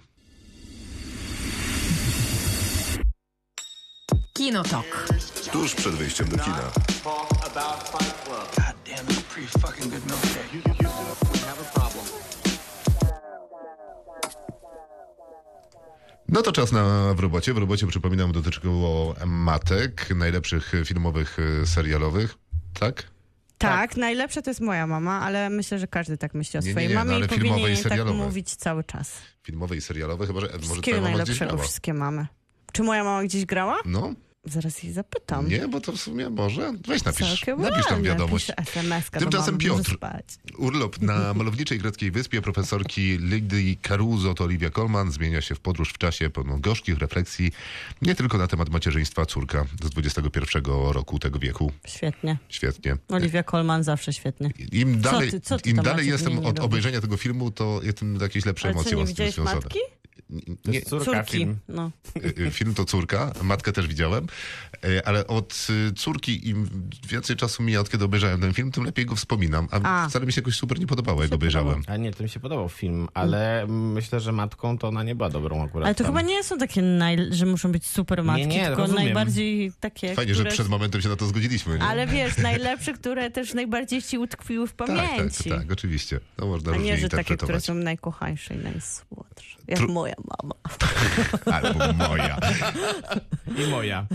Kinotok. 4.34 5.08
Tuż 5.52 5.76
przed 5.76 5.96
wyjściem 5.96 6.30
do 6.30 6.38
kina. 6.38 6.72
No 16.32 16.42
to 16.42 16.52
czas 16.52 16.72
na 16.72 17.14
w 17.14 17.20
robocie. 17.20 17.54
W 17.54 17.58
robocie, 17.58 17.88
przypominam, 17.88 18.32
dotyczyło 18.32 19.16
matek, 19.26 20.10
najlepszych 20.16 20.72
filmowych, 20.86 21.38
e, 21.64 21.66
serialowych. 21.68 22.36
Tak? 22.80 23.04
Tak, 23.58 23.98
najlepsze 23.98 24.42
to 24.42 24.50
jest 24.50 24.62
moja 24.62 24.88
mama, 24.88 25.22
ale 25.22 25.50
myślę, 25.50 25.80
że 25.80 25.88
każdy 25.88 26.18
tak 26.18 26.34
myśli 26.34 26.60
o 26.60 26.62
Nie, 26.62 26.66
nie, 26.68 26.72
swojej 26.72 26.90
nie, 26.90 26.96
no 26.96 27.02
mamie 27.02 27.16
ale 27.16 27.26
i 27.26 27.30
filmowe 27.30 27.50
powinien 27.50 27.70
i 27.72 27.74
jej 27.74 27.84
tak 27.84 27.92
serialowe. 27.92 28.18
mówić 28.18 28.56
cały 28.56 28.84
czas. 28.84 29.12
Filmowe 29.44 29.76
i 29.76 29.82
serialowe, 29.82 30.28
chyba 30.28 30.40
że 30.42 30.48
może 30.70 30.82
twoja 30.82 31.02
mama 31.02 31.24
gdzieś 31.24 31.40
grała. 31.40 31.58
wszystkie 31.64 31.94
mamy. 31.94 32.28
Czy 32.72 32.84
moja 32.84 33.04
mama 33.04 33.24
gdzieś 33.24 33.46
grała? 33.46 33.78
No, 33.86 34.14
Zaraz 34.50 34.84
jej 34.84 34.94
zapytam. 34.94 35.48
nie, 35.48 35.68
bo 35.68 35.82
to 35.82 35.92
w 35.92 35.98
sumie 36.02 36.30
może. 36.30 36.74
Weź 36.88 37.04
napisz, 37.04 37.28
Całkiem 37.28 37.62
napisz 37.62 37.86
tam 37.86 38.04
wiadomość. 38.04 38.52
SMS-ka 38.58 39.20
Tymczasem 39.20 39.58
Piotr. 39.58 39.98
Urlop 40.58 41.02
na 41.02 41.34
malowniczej 41.34 41.80
greckiej 41.80 42.12
wyspie 42.12 42.42
profesorki 42.42 43.18
Lidy 43.18 43.76
Caruso 43.82 44.34
to 44.34 44.44
Olivia 44.44 44.70
Colman 44.70 45.12
zmienia 45.12 45.42
się 45.42 45.56
w 45.56 45.60
podróż 45.60 45.90
w 45.90 45.98
czasie 45.98 46.30
pełną 46.30 46.62
gorzkich 46.62 46.98
refleksji 46.98 47.52
nie 48.02 48.16
tylko 48.16 48.38
na 48.38 48.48
temat 48.48 48.70
macierzyństwa 48.70 49.26
córka 49.26 49.66
z 49.84 49.90
21 49.90 50.64
roku 50.92 51.20
tego 51.20 51.40
wieku. 51.40 51.72
Świetnie. 51.88 52.38
Świetnie. 52.50 52.98
Olivia 53.10 53.44
Colman 53.44 53.84
zawsze 53.84 54.14
świetnie. 54.14 54.52
Im 54.72 55.02
dalej, 55.02 55.32
ty- 55.32 55.40
co 55.42 55.60
ty 55.60 55.70
im 55.70 55.76
dalej 55.78 56.08
jestem 56.08 56.38
od 56.40 56.46
lubisz? 56.46 56.60
obejrzenia 56.64 57.02
tego 57.02 57.18
filmu, 57.18 57.52
to 57.52 57.82
tym 57.96 58.18
jakieś 58.22 58.46
lepsze 58.46 58.68
Ale 58.68 58.74
co, 58.74 58.80
emocje 58.80 58.98
nie 58.98 59.04
mam 59.04 59.14
z 59.14 59.16
tym 59.16 59.32
związane. 59.32 59.56
matki? 59.56 59.80
To 60.64 60.72
Nie, 60.72 60.78
jest 60.78 60.90
córka 60.90 61.06
Córki. 61.24 61.38
film. 61.38 61.58
No. 61.70 61.92
y, 62.18 62.42
y, 62.48 62.52
film 62.52 62.74
to 62.74 62.86
córka, 62.86 63.34
matkę 63.42 63.72
też 63.72 63.88
widziałem, 63.88 64.28
y, 64.86 65.06
ale 65.06 65.28
od 65.28 65.68
córki 65.96 66.50
im 66.50 66.70
więcej 67.08 67.36
czasu 67.36 67.64
mija, 67.64 67.80
od 67.80 67.90
kiedy 67.90 68.06
obejrzałem 68.06 68.42
ten 68.42 68.54
film, 68.54 68.72
tym 68.72 68.84
lepiej 68.84 69.06
go 69.06 69.16
wspominam. 69.16 69.68
A, 69.72 70.04
A. 70.04 70.10
wcale 70.10 70.26
mi 70.26 70.34
się 70.34 70.42
jakoś 70.42 70.56
super 70.56 70.80
nie 70.80 70.88
podobało, 70.88 71.24
jak 71.24 71.34
obejrzałem. 71.34 71.82
A 71.88 71.98
nie, 71.98 72.12
to 72.14 72.24
mi 72.24 72.30
się 72.30 72.40
podobał 72.40 72.70
film, 72.70 73.08
ale 73.14 73.66
myślę, 73.68 74.20
że 74.20 74.32
matką 74.32 74.78
to 74.78 74.88
ona 74.88 75.04
nie 75.04 75.16
była 75.16 75.30
dobrą 75.30 75.64
akurat. 75.64 75.86
Ale 75.86 75.96
to 75.96 76.04
tam. 76.04 76.14
chyba 76.14 76.22
nie 76.28 76.44
są 76.44 76.58
takie, 76.58 76.82
naj... 76.82 77.18
że 77.32 77.46
muszą 77.46 77.72
być 77.72 77.86
super 77.86 78.24
matki, 78.24 78.48
nie, 78.48 78.66
tylko 78.66 78.82
rozumiem. 78.82 79.04
najbardziej 79.04 79.72
takie, 79.80 80.14
Fajnie, 80.16 80.34
które... 80.34 80.50
że 80.50 80.54
przed 80.56 80.68
momentem 80.70 81.02
się 81.02 81.10
na 81.10 81.16
to 81.16 81.26
zgodziliśmy. 81.26 81.78
Nie? 81.78 81.84
Ale 81.84 82.08
wiesz, 82.08 82.38
najlepsze, 82.38 82.94
które 82.94 83.32
też 83.32 83.54
najbardziej 83.54 84.02
ci 84.02 84.18
utkwiły 84.18 84.68
w 84.68 84.74
tak, 84.76 84.88
tak, 84.88 84.98
pamięci. 85.10 85.50
tak, 85.50 85.72
oczywiście. 85.72 86.20
To 86.36 86.48
można 86.48 86.72
A 86.72 86.78
nie, 86.78 86.98
że 86.98 87.10
takie, 87.10 87.38
które 87.38 87.62
są 87.62 87.74
najkochańsze 87.74 88.54
i 88.56 88.58
najsłodsze. 88.58 89.60
Jak 89.68 89.80
Tru- 89.80 89.90
moja 89.92 90.16
mama. 90.20 90.56
Albo 91.58 91.94
moja. 91.94 92.38
I 93.58 93.68
moja. 93.68 94.08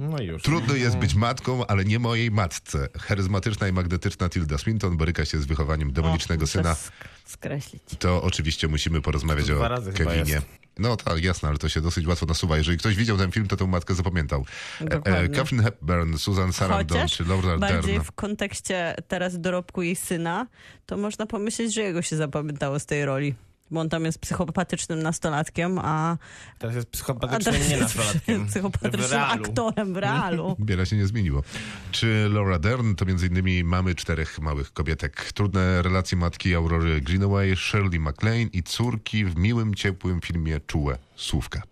No 0.00 0.22
już. 0.22 0.42
Trudno 0.42 0.74
jest 0.74 0.96
być 0.96 1.14
matką, 1.14 1.66
ale 1.66 1.84
nie 1.84 1.98
mojej 1.98 2.30
matce. 2.30 2.88
Charyzmatyczna 2.98 3.68
i 3.68 3.72
magnetyczna 3.72 4.28
Tilda 4.28 4.58
Swinton 4.58 4.96
boryka 4.96 5.24
się 5.24 5.38
z 5.38 5.46
wychowaniem 5.46 5.92
demonicznego 5.92 6.42
Muszę 6.42 6.52
syna. 6.52 6.74
sk- 6.74 6.90
skreślić. 7.24 7.82
To 7.98 8.22
oczywiście 8.22 8.68
musimy 8.68 9.00
porozmawiać 9.00 9.50
o 9.50 9.54
dwa 9.54 9.68
razy 9.68 9.92
chyba 9.92 10.10
Kevinie. 10.10 10.42
No 10.78 10.96
tak, 10.96 11.24
jasne, 11.24 11.48
ale 11.48 11.58
to 11.58 11.68
się 11.68 11.80
dosyć 11.80 12.06
łatwo 12.06 12.26
nasuwa. 12.26 12.56
Jeżeli 12.56 12.78
ktoś 12.78 12.96
widział 12.96 13.16
ten 13.16 13.32
film, 13.32 13.48
to 13.48 13.56
tę 13.56 13.66
matkę 13.66 13.94
zapamiętał. 13.94 14.44
E, 14.80 14.84
e. 15.04 15.28
Catherine 15.28 15.62
Hepburn, 15.62 16.16
Susan 16.18 16.52
Sarandon 16.52 16.98
Chociaż 16.98 17.16
czy 17.16 17.24
Laura 17.24 17.58
bardziej 17.58 17.94
Dern. 17.94 18.04
w 18.04 18.12
kontekście 18.12 18.94
teraz 19.08 19.40
dorobku 19.40 19.82
jej 19.82 19.96
syna, 19.96 20.46
to 20.86 20.96
można 20.96 21.26
pomyśleć, 21.26 21.74
że 21.74 21.80
jego 21.82 22.02
się 22.02 22.16
zapamiętało 22.16 22.78
z 22.78 22.86
tej 22.86 23.04
roli. 23.04 23.34
Bo 23.70 23.80
on 23.80 23.88
tam 23.88 24.04
jest 24.04 24.18
psychopatycznym 24.18 25.02
nastolatkiem, 25.02 25.78
a, 25.78 26.16
Teraz 26.58 26.76
jest 26.76 26.88
psychopatycznym 26.88 27.54
teraz 27.54 27.68
nie 27.68 27.76
jest 27.76 27.96
nastolatkiem. 27.96 28.44
W 28.46 28.50
psychopatycznym 28.50 29.10
realu. 29.10 29.42
aktorem 29.44 29.94
w 29.94 29.96
realu. 29.96 30.56
Wiele 30.68 30.86
się 30.86 30.96
nie 30.96 31.06
zmieniło. 31.06 31.42
Czy 31.90 32.28
Laura 32.32 32.58
Dern 32.58 32.94
to 32.94 33.04
między 33.04 33.26
innymi 33.26 33.64
mamy 33.64 33.94
czterech 33.94 34.38
małych 34.40 34.72
kobietek. 34.72 35.32
Trudne 35.32 35.82
relacje 35.82 36.18
matki 36.18 36.54
Aurory 36.54 37.00
Greenaway, 37.00 37.56
Shirley 37.56 38.00
MacLaine 38.00 38.50
i 38.52 38.62
córki 38.62 39.24
w 39.24 39.36
miłym, 39.36 39.74
ciepłym 39.74 40.20
filmie 40.20 40.60
Czułe 40.66 40.98
Słówka. 41.16 41.62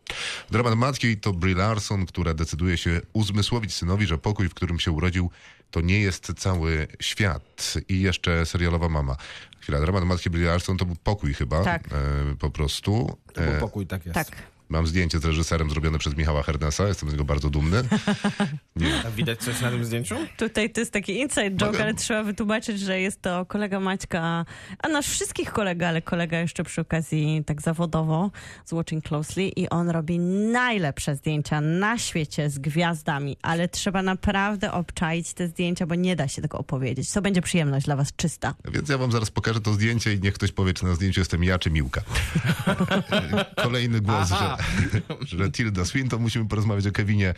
Dramat 0.51 0.75
matki 0.77 1.17
to 1.17 1.33
Brie 1.33 1.55
Larson, 1.55 2.07
która 2.07 2.35
decyduje 2.35 2.77
się 2.77 3.01
uzmysłowić 3.13 3.75
synowi, 3.75 4.07
że 4.07 4.19
pokój, 4.19 4.49
w 4.49 4.55
którym 4.55 4.81
się 4.81 4.91
urodził, 4.91 5.31
to 5.75 5.81
nie 5.81 6.01
jest 6.01 6.33
cały 6.37 6.87
świat. 7.01 7.75
I 7.89 8.01
jeszcze 8.01 8.47
serialowa 8.47 8.89
mama. 8.89 9.17
Chwila, 9.61 9.81
dramat 9.81 10.05
matki 10.05 10.31
Brie 10.31 10.47
Larson 10.47 10.77
to 10.77 10.85
był 10.85 10.97
pokój 11.05 11.35
chyba. 11.35 11.65
Tak. 11.65 11.83
E, 11.87 12.37
po 12.39 12.51
prostu. 12.51 13.19
To 13.33 13.41
był 13.41 13.53
E, 13.53 13.59
pokój, 13.61 13.87
tak 13.87 14.07
jest. 14.07 14.15
Tak. 14.15 14.54
Mam 14.69 14.87
zdjęcie 14.87 15.19
z 15.19 15.25
reżyserem 15.25 15.71
zrobione 15.71 15.99
przez 15.99 16.17
Michała 16.17 16.43
Hernesa. 16.43 16.89
Jestem 16.89 17.09
z 17.09 17.13
niego 17.13 17.25
bardzo 17.25 17.51
dumny. 17.51 17.83
A 19.07 19.11
widać 19.11 19.41
coś 19.41 19.61
na 19.61 19.71
tym 19.71 19.85
zdjęciu? 19.85 20.15
Tutaj 20.37 20.71
to 20.71 20.81
jest 20.81 20.93
taki 20.93 21.19
inside 21.21 21.51
joke, 21.51 21.67
Mogę- 21.73 21.83
ale 21.83 21.95
trzeba 21.95 22.23
wytłumaczyć, 22.23 22.81
że 22.81 23.01
jest 23.01 23.23
to 23.23 23.47
kolega 23.47 23.81
Maćka, 23.81 24.45
a 24.79 24.89
nasz 24.89 25.07
wszystkich 25.09 25.53
kolega, 25.53 25.89
ale 25.89 26.03
kolega 26.03 26.39
jeszcze 26.39 26.65
przy 26.65 26.81
okazji 26.81 27.43
tak 27.47 27.63
zawodowo 27.63 28.31
z 28.65 28.73
Watching 28.73 29.05
Closely 29.05 29.49
i 29.49 29.69
on 29.69 29.91
robi 29.91 30.19
najlepsze 30.53 31.17
zdjęcia 31.17 31.61
na 31.61 31.99
świecie 31.99 32.51
z 32.51 32.59
gwiazdami, 32.59 33.37
ale 33.43 33.69
trzeba 33.69 34.03
naprawdę 34.03 34.73
obczaić 34.73 35.35
te 35.35 35.49
zdjęcia, 35.49 35.87
bo 35.87 35.95
nie 35.95 36.17
da 36.17 36.29
się 36.29 36.43
tego 36.43 36.59
opowiedzieć. 36.59 37.13
To 37.13 37.23
będzie 37.23 37.43
przyjemność 37.43 37.87
dla 37.87 37.97
was 37.97 38.13
czysta. 38.17 38.55
Więc 38.73 38.89
ja 38.89 38.99
wam 38.99 39.13
zaraz 39.13 39.31
pokażę 39.31 39.61
to 39.61 39.73
zdjęcie 39.73 40.15
i 40.15 40.21
niech 40.21 40.35
ktoś 40.35 40.53
powie, 40.53 40.75
czy 40.75 40.85
na 40.85 40.95
zdjęciu 40.95 41.21
jestem 41.21 41.45
ja, 41.45 41.59
czy 41.59 41.71
Miłka. 41.71 42.01
Kolejny 43.63 44.01
głos, 44.01 44.29
że, 44.29 44.54
że 45.21 45.51
Tilda 45.51 45.85
Swinton, 45.85 46.23
musimy 46.23 46.49
porozmawiać 46.49 46.87
o 46.87 46.93
Kevinie. 46.93 47.35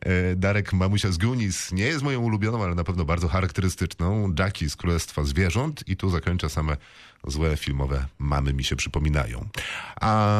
E, 0.00 0.36
Darek 0.36 0.72
Mamusia 0.72 1.12
z 1.12 1.18
Goonies 1.18 1.72
nie 1.72 1.84
jest 1.84 2.02
moją 2.02 2.20
ulubioną, 2.20 2.64
ale 2.64 2.74
na 2.74 2.84
pewno 2.84 3.04
bardzo 3.04 3.28
charakterystyczną. 3.28 4.34
Jackie 4.38 4.70
z 4.70 4.76
Królestwa 4.76 5.24
Zwierząt 5.24 5.88
i 5.88 5.96
tu 5.96 6.10
zakończę 6.10 6.48
same 6.48 6.76
złe 7.26 7.56
filmowe 7.56 8.06
mamy 8.18 8.52
mi 8.52 8.64
się 8.64 8.76
przypominają. 8.76 9.48
A 10.00 10.36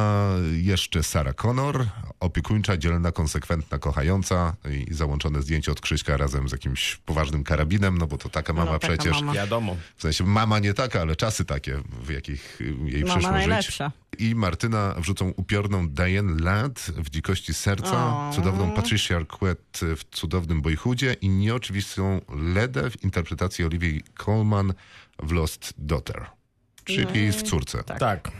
jeszcze 0.53 1.03
Sarah 1.03 1.35
Connor, 1.35 1.87
opiekuńcza, 2.21 2.77
dzielna, 2.77 3.13
konsekwentna, 3.13 3.79
kochająca 3.79 4.57
i 4.91 4.95
załączone 4.95 5.43
zdjęcie 5.43 5.73
od 5.73 5.81
Krzyśka 5.81 6.17
razem 6.17 6.49
z 6.49 6.53
jakimś 6.53 6.97
poważnym 6.97 7.45
karabinem, 7.45 7.99
no 7.99 8.07
bo 8.07 8.19
to 8.19 8.29
taka 8.29 8.53
mama 8.53 8.73
No, 8.73 8.79
taka 8.79 8.95
przecież. 8.95 9.13
mama. 9.21 9.33
Wiadomo. 9.33 9.77
W 9.97 10.03
sensie 10.03 10.25
mama 10.25 10.59
nie 10.59 10.75
taka, 10.75 11.01
ale 11.01 11.17
czasy 11.17 11.45
takie, 11.45 11.79
w 12.03 12.11
jakich 12.11 12.59
jej 12.85 13.05
Mama 13.05 13.15
przyszło 13.15 13.39
żyć. 13.39 13.47
najlepsza. 13.47 13.93
I 14.19 14.35
Martyna 14.35 14.95
wrzucą 14.99 15.29
upiorną 15.37 15.89
Diane 15.89 16.43
Ladd 16.43 16.81
w 16.97 17.11
Dzikości 17.11 17.55
Serca, 17.55 18.07
O. 18.07 18.31
cudowną 18.35 18.71
Patricia 18.73 19.17
Arquette 19.17 19.97
w 19.97 20.05
cudownym 20.11 20.63
Boyhoodzie 20.63 21.13
i 21.21 21.29
nieoczywistą 21.29 22.21
Ledę 22.55 22.91
w 22.91 23.05
interpretacji 23.05 23.65
Olivia 23.65 24.01
Colman 24.25 24.75
w 25.23 25.33
Lost 25.33 25.75
Daughter. 25.79 26.27
Czyli 26.87 27.33
w 27.33 27.43
córce. 27.43 27.85
Tak. 27.85 28.31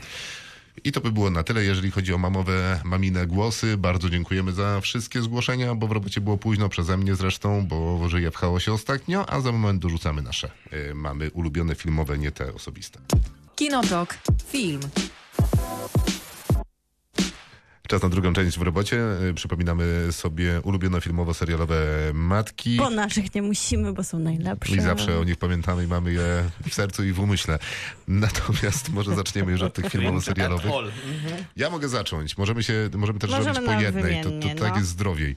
I 0.83 0.91
to 0.91 1.01
by 1.01 1.11
było 1.11 1.29
na 1.29 1.43
tyle, 1.43 1.63
jeżeli 1.63 1.91
chodzi 1.91 2.13
o 2.13 2.17
mamowe, 2.17 2.81
mamine 2.83 3.27
głosy. 3.27 3.77
Bardzo 3.77 4.09
dziękujemy 4.09 4.51
za 4.51 4.81
wszystkie 4.81 5.21
zgłoszenia, 5.21 5.75
bo 5.75 5.87
w 5.87 5.91
robocie 5.91 6.21
było 6.21 6.37
późno, 6.37 6.69
przeze 6.69 6.97
mnie 6.97 7.15
zresztą, 7.15 7.67
bo 7.67 8.09
żyję 8.09 8.31
w 8.31 8.35
chaosie 8.35 8.73
ostatnio, 8.73 9.29
a 9.29 9.41
za 9.41 9.51
moment 9.51 9.81
dorzucamy 9.81 10.21
nasze 10.21 10.51
y, 10.73 10.95
mamy 10.95 11.31
ulubione 11.31 11.75
filmowe, 11.75 12.17
nie 12.17 12.31
te 12.31 12.53
osobiste. 12.53 12.99
Kinotok. 13.55 14.17
Film. 14.47 14.81
Czas 17.87 18.03
na 18.03 18.09
drugą 18.09 18.33
część 18.33 18.59
w 18.59 18.61
robocie. 18.61 18.97
Y, 19.29 19.33
Przypominamy 19.33 20.07
sobie 20.11 20.61
ulubione 20.61 21.01
filmowo-serialowe 21.01 21.75
matki. 22.13 22.77
Bo 22.77 22.89
naszych 22.89 23.35
nie 23.35 23.41
musimy, 23.41 23.93
bo 23.93 24.03
są 24.03 24.19
najlepsze. 24.19 24.75
I 24.75 24.79
zawsze 24.81 25.19
o 25.19 25.23
nich 25.23 25.37
pamiętamy 25.37 25.83
i 25.83 25.87
mamy 25.87 26.13
je 26.13 26.43
w 26.69 26.73
sercu 26.73 27.03
i 27.03 27.11
w 27.11 27.19
umyśle. 27.19 27.59
Natomiast 28.07 28.89
może 28.89 29.15
zaczniemy 29.15 29.51
już 29.51 29.61
od 29.61 29.73
tych 29.73 29.85
filmowo-serialowych. 29.89 30.71
Ja 31.55 31.69
mogę 31.69 31.89
zacząć. 31.89 32.37
Możemy, 32.37 32.63
się, 32.63 32.89
możemy 32.95 33.19
też 33.19 33.29
Możemy 33.29 33.53
zrobić 33.53 33.71
po 33.71 33.81
jednej. 33.81 34.23
To, 34.23 34.29
to 34.29 34.61
tak 34.63 34.71
no. 34.71 34.77
jest 34.77 34.89
zdrowiej. 34.89 35.35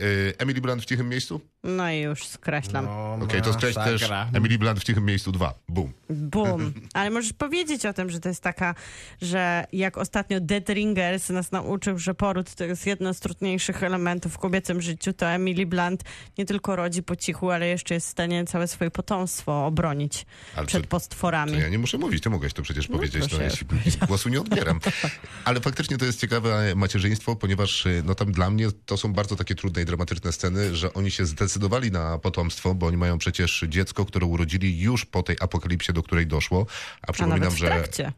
Y, 0.00 0.34
Emily 0.38 0.60
Blunt 0.60 0.82
w 0.82 0.84
cichym 0.84 1.08
miejscu? 1.08 1.40
No 1.64 1.90
i 1.90 1.98
już 1.98 2.26
skreślam. 2.26 2.84
No, 2.84 3.18
Okej, 3.24 3.42
to 3.42 3.52
skreś 3.52 3.74
też 3.74 4.00
masakra. 4.02 4.28
Emily 4.32 4.58
Blunt 4.58 4.80
w 4.80 4.84
cichym 4.84 5.04
miejscu 5.04 5.32
dwa. 5.32 5.54
Bum. 5.68 5.92
Bum. 6.10 6.72
Ale 6.94 7.10
możesz 7.10 7.32
powiedzieć 7.32 7.86
o 7.86 7.92
tym, 7.92 8.10
że 8.10 8.20
to 8.20 8.28
jest 8.28 8.42
taka, 8.42 8.74
że 9.22 9.64
jak 9.72 9.98
ostatnio 9.98 10.40
Dead 10.40 10.68
Ringers 10.68 11.28
nas 11.28 11.52
nauczył, 11.52 11.98
że 11.98 12.14
poród 12.14 12.54
to 12.54 12.64
jest 12.64 12.86
jedno 12.86 13.14
z 13.14 13.20
trudniejszych 13.20 13.82
elementów 13.82 14.34
w 14.34 14.38
kobiecym 14.38 14.82
życiu, 14.82 15.12
to 15.12 15.26
Emily 15.26 15.66
Blunt 15.66 16.02
nie 16.38 16.44
tylko 16.44 16.76
rodzi 16.76 17.02
po 17.02 17.16
cichu, 17.16 17.50
ale 17.50 17.66
jeszcze 17.66 17.94
jest 17.94 18.06
w 18.06 18.10
stanie 18.10 18.44
całe 18.44 18.68
swoje 18.68 18.90
potomstwo 18.90 19.66
obronić 19.66 20.26
Ale 20.56 20.66
przed 20.66 20.82
to- 20.82 20.88
potworami. 20.88 21.52
To 21.52 21.58
ja 21.58 21.68
nie 21.68 21.78
muszę 21.78 21.98
mówić, 21.98 22.22
ty 22.22 22.30
mogłeś 22.30 22.52
to 22.52 22.62
przecież 22.62 22.86
powiedzieć, 22.88 23.32
no, 23.32 23.42
jeśli 23.42 23.66
głosu 24.08 24.28
nie 24.28 24.40
odbieram. 24.40 24.80
Ale 25.44 25.60
faktycznie 25.60 25.98
to 25.98 26.04
jest 26.04 26.20
ciekawe 26.20 26.72
macierzyństwo, 26.76 27.36
ponieważ 27.36 27.86
y, 27.86 28.02
no 28.06 28.14
tam 28.14 28.32
dla 28.32 28.50
mnie 28.50 28.66
to 28.86 28.96
są 28.96 29.12
bardzo 29.12 29.36
takie 29.36 29.54
trudne 29.54 29.82
i 29.82 29.84
dramatyczne 29.84 30.32
sceny, 30.32 30.76
że 30.76 30.94
oni 30.94 31.10
się 31.10 31.26
zdecydowali 31.52 31.90
na 31.90 32.18
potomstwo, 32.18 32.74
bo 32.74 32.86
oni 32.86 32.96
mają 32.96 33.18
przecież 33.18 33.64
dziecko, 33.68 34.04
które 34.04 34.26
urodzili 34.26 34.80
już 34.80 35.04
po 35.04 35.22
tej 35.22 35.36
apokalipsie, 35.40 35.92
do 35.92 36.02
której 36.02 36.26
doszło. 36.26 36.66
A 37.02 37.06
A 37.08 37.12
przypominam, 37.12 37.50
w 37.50 37.56
że 37.56 37.66
trakcie. 37.66 38.12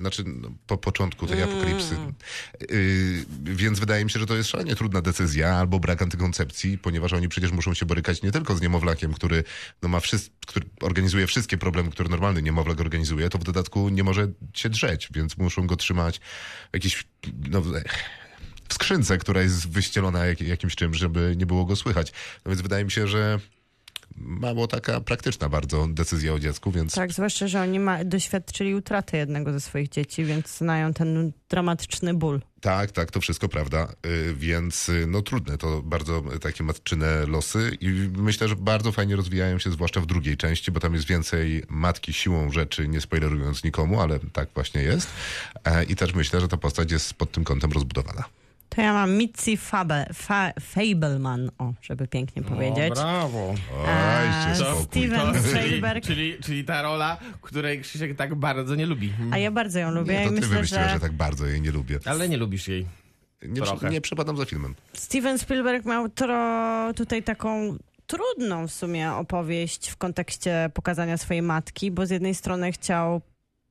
Znaczy, 0.00 0.24
no, 0.26 0.50
po 0.66 0.78
początku 0.78 1.26
tej 1.26 1.42
Mm. 1.42 1.48
apokalipsy. 1.54 1.96
Yy, 2.70 3.54
więc 3.54 3.78
wydaje 3.80 4.04
mi 4.04 4.10
się, 4.10 4.20
że 4.20 4.26
to 4.26 4.36
jest 4.36 4.50
szalenie 4.50 4.76
trudna 4.76 5.00
decyzja 5.02 5.54
albo 5.54 5.80
brak 5.80 6.02
antykoncepcji, 6.02 6.78
ponieważ 6.78 7.12
oni 7.12 7.28
przecież 7.28 7.50
muszą 7.52 7.74
się 7.74 7.86
borykać 7.86 8.22
nie 8.22 8.32
tylko 8.32 8.54
z 8.56 8.60
niemowlakiem, 8.60 9.14
który, 9.14 9.44
no, 9.82 9.88
ma 9.88 9.98
wszys- 9.98 10.30
który 10.46 10.66
organizuje 10.82 11.26
wszystkie 11.26 11.58
problemy, 11.58 11.90
które 11.90 12.08
normalny 12.08 12.42
niemowlak 12.42 12.80
organizuje, 12.80 13.28
to 13.28 13.38
w 13.38 13.44
dodatku 13.44 13.88
nie 13.88 14.04
może 14.04 14.28
się 14.54 14.68
drzeć, 14.68 15.08
więc 15.14 15.36
muszą 15.36 15.66
go 15.66 15.76
trzymać 15.76 16.18
w 16.70 16.74
jakiś, 16.74 17.04
no, 17.50 17.62
w 18.68 18.74
skrzynce, 18.74 19.18
która 19.18 19.42
jest 19.42 19.68
wyścielona 19.68 20.26
jak, 20.26 20.40
jakimś 20.40 20.76
czymś, 20.76 20.98
żeby 20.98 21.34
nie 21.36 21.46
było 21.46 21.64
go 21.64 21.76
słychać. 21.76 22.12
No 22.44 22.50
więc 22.50 22.62
wydaje 22.62 22.84
mi 22.84 22.90
się, 22.90 23.06
że 23.06 23.40
mało 24.20 24.66
taka 24.66 25.00
praktyczna 25.00 25.48
bardzo 25.48 25.86
decyzja 25.88 26.34
o 26.34 26.38
dziecku, 26.38 26.70
więc 26.70 26.94
Tak, 26.94 27.12
zwłaszcza, 27.12 27.48
że 27.48 27.60
oni 27.60 27.80
ma, 27.80 28.04
doświadczyli 28.04 28.74
utraty 28.74 29.16
jednego 29.16 29.52
ze 29.52 29.60
swoich 29.60 29.88
dzieci, 29.88 30.24
więc 30.24 30.56
znają 30.56 30.94
ten 30.94 31.32
dramatyczny 31.48 32.14
ból. 32.14 32.40
Tak, 32.60 32.90
tak, 32.90 33.10
to 33.10 33.20
wszystko 33.20 33.48
prawda, 33.48 33.88
y, 34.06 34.34
więc 34.34 34.88
y, 34.88 35.06
no 35.08 35.22
trudne 35.22 35.58
to 35.58 35.82
bardzo 35.82 36.22
y, 36.34 36.38
takie 36.38 36.64
matczyne 36.64 37.26
losy 37.26 37.70
i 37.80 37.88
myślę, 38.16 38.48
że 38.48 38.56
bardzo 38.56 38.92
fajnie 38.92 39.16
rozwijają 39.16 39.58
się, 39.58 39.70
zwłaszcza 39.70 40.00
w 40.00 40.06
drugiej 40.06 40.36
części, 40.36 40.72
bo 40.72 40.80
tam 40.80 40.94
jest 40.94 41.06
więcej 41.06 41.62
matki 41.68 42.12
siłą 42.12 42.52
rzeczy, 42.52 42.88
nie 42.88 43.00
spoilerując 43.00 43.64
nikomu, 43.64 44.00
ale 44.00 44.18
tak 44.32 44.48
właśnie 44.54 44.82
jest. 44.82 45.08
E, 45.64 45.84
I 45.84 45.96
też 45.96 46.14
myślę, 46.14 46.40
że 46.40 46.48
ta 46.48 46.56
postać 46.56 46.92
jest 46.92 47.14
pod 47.14 47.32
tym 47.32 47.44
kątem 47.44 47.72
rozbudowana. 47.72 48.24
To 48.68 48.80
ja 48.82 48.92
mam 48.92 49.16
Mitzi 49.16 49.56
Fabe, 49.56 50.06
Fa, 50.14 50.52
Fableman, 50.60 51.50
o, 51.58 51.72
żeby 51.82 52.08
pięknie 52.08 52.42
powiedzieć. 52.42 52.90
O, 52.90 52.94
brawo. 52.94 53.54
Oj. 53.78 54.84
Steven 54.84 55.32
czyli, 55.34 55.48
Spielberg. 55.48 56.04
czyli, 56.04 56.36
czyli 56.42 56.64
ta 56.64 56.82
rola, 56.82 57.16
której 57.42 57.80
Krzysiek 57.80 58.16
tak 58.16 58.34
bardzo 58.34 58.74
nie 58.74 58.86
lubi. 58.86 59.12
A 59.30 59.38
ja 59.38 59.50
bardzo 59.50 59.78
ją 59.78 59.90
lubię 59.90 60.12
Nie, 60.12 60.22
to 60.24 60.28
ty 60.28 60.34
myślę, 60.34 60.48
wymyśliłeś, 60.48 60.86
że... 60.86 60.94
że 60.94 61.00
tak 61.00 61.12
bardzo 61.12 61.46
jej 61.46 61.60
nie 61.60 61.70
lubię. 61.70 61.98
Ale 62.04 62.28
nie 62.28 62.36
lubisz 62.36 62.68
jej. 62.68 62.86
Nie, 63.42 63.90
nie 63.90 64.00
przepadam 64.00 64.36
za 64.36 64.44
filmem. 64.44 64.74
Steven 64.92 65.38
Spielberg 65.38 65.84
miał 65.84 66.08
tro, 66.08 66.94
tutaj 66.94 67.22
taką 67.22 67.78
trudną 68.06 68.68
w 68.68 68.72
sumie 68.72 69.12
opowieść 69.12 69.88
w 69.88 69.96
kontekście 69.96 70.70
pokazania 70.74 71.16
swojej 71.16 71.42
matki, 71.42 71.90
bo 71.90 72.06
z 72.06 72.10
jednej 72.10 72.34
strony 72.34 72.72
chciał 72.72 73.20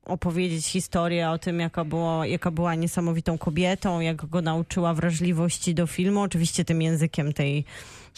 opowiedzieć 0.07 0.65
historię 0.65 1.29
o 1.29 1.37
tym, 1.37 1.59
jaka, 1.59 1.85
było, 1.85 2.25
jaka 2.25 2.51
była 2.51 2.75
niesamowitą 2.75 3.37
kobietą, 3.37 3.99
jak 3.99 4.25
go 4.25 4.41
nauczyła 4.41 4.93
wrażliwości 4.93 5.75
do 5.75 5.87
filmu, 5.87 6.21
oczywiście 6.21 6.65
tym 6.65 6.81
językiem 6.81 7.33
tej, 7.33 7.65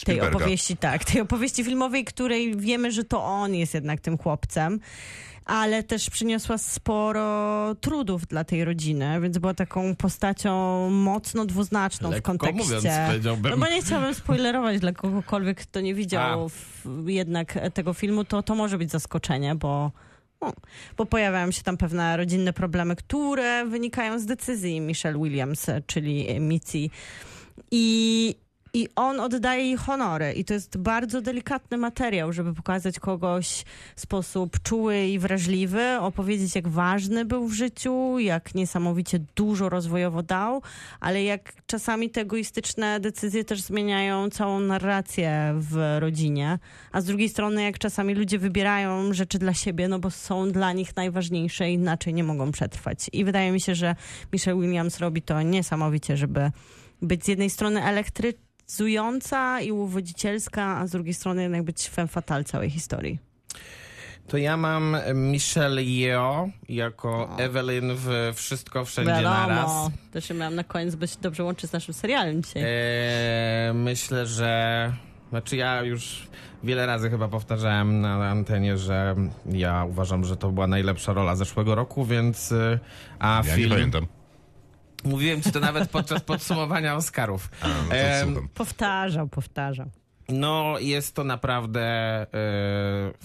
tej 0.04 0.20
opowieści, 0.20 0.76
tak, 0.76 1.04
tej 1.04 1.20
opowieści 1.20 1.64
filmowej, 1.64 2.04
której 2.04 2.56
wiemy, 2.56 2.92
że 2.92 3.04
to 3.04 3.24
on 3.24 3.54
jest 3.54 3.74
jednak 3.74 4.00
tym 4.00 4.18
chłopcem. 4.18 4.80
Ale 5.44 5.82
też 5.82 6.10
przyniosła 6.10 6.58
sporo 6.58 7.74
trudów 7.80 8.26
dla 8.26 8.44
tej 8.44 8.64
rodziny, 8.64 9.20
więc 9.20 9.38
była 9.38 9.54
taką 9.54 9.96
postacią 9.96 10.90
mocno 10.90 11.46
dwuznaczną 11.46 12.08
w 12.08 12.12
Lekko 12.12 12.32
kontekście. 12.38 12.74
mówiąc. 12.74 12.86
No 13.50 13.56
bo 13.56 13.66
nie 13.66 13.82
chciałabym 13.82 14.14
spoilerować 14.14 14.80
dla 14.80 14.92
kogokolwiek, 14.92 15.60
kto 15.60 15.80
nie 15.80 15.94
widział 15.94 16.48
w, 16.48 16.86
jednak 17.06 17.58
tego 17.74 17.94
filmu, 17.94 18.24
to 18.24 18.42
to 18.42 18.54
może 18.54 18.78
być 18.78 18.90
zaskoczenie, 18.90 19.54
bo, 19.54 19.90
bo 20.96 21.06
pojawiają 21.06 21.50
się 21.50 21.62
tam 21.62 21.76
pewne 21.76 22.16
rodzinne 22.16 22.52
problemy, 22.52 22.96
które 22.96 23.64
wynikają 23.66 24.18
z 24.18 24.26
decyzji 24.26 24.80
Michelle 24.80 25.18
Williams, 25.18 25.66
czyli 25.86 26.40
Mitzi. 26.40 26.90
I, 27.70 28.34
I 28.74 28.88
on 28.96 29.20
oddaje 29.20 29.64
jej 29.64 29.76
honory. 29.76 30.32
I 30.32 30.44
to 30.44 30.54
jest 30.54 30.78
bardzo 30.78 31.20
delikatny 31.20 31.76
materiał, 31.76 32.32
żeby 32.32 32.54
pokazać 32.54 33.00
kogoś 33.00 33.64
w 33.96 34.00
sposób 34.00 34.62
czuły 34.62 35.06
i 35.06 35.18
wrażliwy, 35.18 35.98
opowiedzieć, 36.00 36.54
jak 36.54 36.68
ważny 36.68 37.24
był 37.24 37.48
w 37.48 37.52
życiu, 37.52 38.18
jak 38.18 38.54
niesamowicie 38.54 39.18
dużo 39.36 39.68
rozwojowo 39.68 40.22
dał, 40.22 40.62
ale 41.00 41.24
jak 41.24 41.52
czasami 41.66 42.10
te 42.10 42.20
egoistyczne 42.20 43.00
decyzje 43.00 43.44
też 43.44 43.60
zmieniają 43.60 44.30
całą 44.30 44.60
narrację 44.60 45.54
w 45.56 45.96
rodzinie. 45.98 46.58
A 46.92 47.00
z 47.00 47.04
drugiej 47.04 47.28
strony, 47.28 47.62
jak 47.62 47.78
czasami 47.78 48.14
ludzie 48.14 48.38
wybierają 48.38 49.12
rzeczy 49.12 49.38
dla 49.38 49.54
siebie, 49.54 49.88
no 49.88 49.98
bo 49.98 50.10
są 50.10 50.50
dla 50.50 50.72
nich 50.72 50.96
najważniejsze, 50.96 51.70
inaczej 51.70 52.14
nie 52.14 52.24
mogą 52.24 52.52
przetrwać. 52.52 53.10
I 53.12 53.24
wydaje 53.24 53.52
mi 53.52 53.60
się, 53.60 53.74
że 53.74 53.96
Michelle 54.32 54.60
Williams 54.60 54.98
robi 54.98 55.22
to 55.22 55.42
niesamowicie, 55.42 56.16
żeby 56.16 56.50
być 57.02 57.24
z 57.24 57.28
jednej 57.28 57.50
strony 57.50 57.82
elektryzująca 58.80 59.60
i 59.60 59.72
uwodzicielska, 59.72 60.62
a 60.78 60.86
z 60.86 60.90
drugiej 60.90 61.14
strony 61.14 61.42
jednak 61.42 61.62
być 61.62 61.88
femme 61.88 62.08
fatale 62.08 62.44
całej 62.44 62.70
historii. 62.70 63.18
To 64.28 64.36
ja 64.36 64.56
mam 64.56 64.96
Michelle 65.14 65.82
Yeoh 65.82 66.48
jako 66.68 67.36
Evelyn 67.38 67.92
w 67.96 68.32
Wszystko 68.34 68.84
Wszędzie 68.84 69.12
Naraz. 69.12 69.48
Wiadomo, 69.48 69.90
też 70.12 70.24
się 70.28 70.34
miałam 70.34 70.54
na 70.54 70.64
koniec, 70.64 70.94
bo 70.94 71.06
się 71.06 71.16
dobrze 71.20 71.44
łączy 71.44 71.66
z 71.66 71.72
naszym 71.72 71.94
serialem 71.94 72.42
dzisiaj. 72.42 72.62
Eee, 72.66 73.74
myślę, 73.74 74.26
że. 74.26 74.92
Znaczy, 75.30 75.56
ja 75.56 75.82
już 75.82 76.28
wiele 76.64 76.86
razy 76.86 77.10
chyba 77.10 77.28
powtarzałem 77.28 78.00
na 78.00 78.28
antenie, 78.30 78.78
że 78.78 79.16
ja 79.52 79.84
uważam, 79.84 80.24
że 80.24 80.36
to 80.36 80.50
była 80.50 80.66
najlepsza 80.66 81.12
rola 81.12 81.36
zeszłego 81.36 81.74
roku, 81.74 82.04
więc. 82.04 82.52
y, 82.52 82.78
A 83.18 83.42
Ja 83.46 83.54
film. 83.56 83.68
nie 83.70 83.74
pamiętam. 83.76 84.06
Mówiłem 85.04 85.42
ci 85.42 85.52
to 85.52 85.60
nawet 85.60 85.90
podczas 85.90 86.22
podsumowania 86.22 86.96
Oscarów. 86.96 87.48
A, 87.62 87.68
no 87.68 87.74
słucham. 88.24 88.48
Powtarzał, 88.54 89.28
powtarzał. 89.28 89.90
No, 90.28 90.74
jest 90.78 91.14
to 91.14 91.24
naprawdę 91.24 91.82
e, 91.82 92.26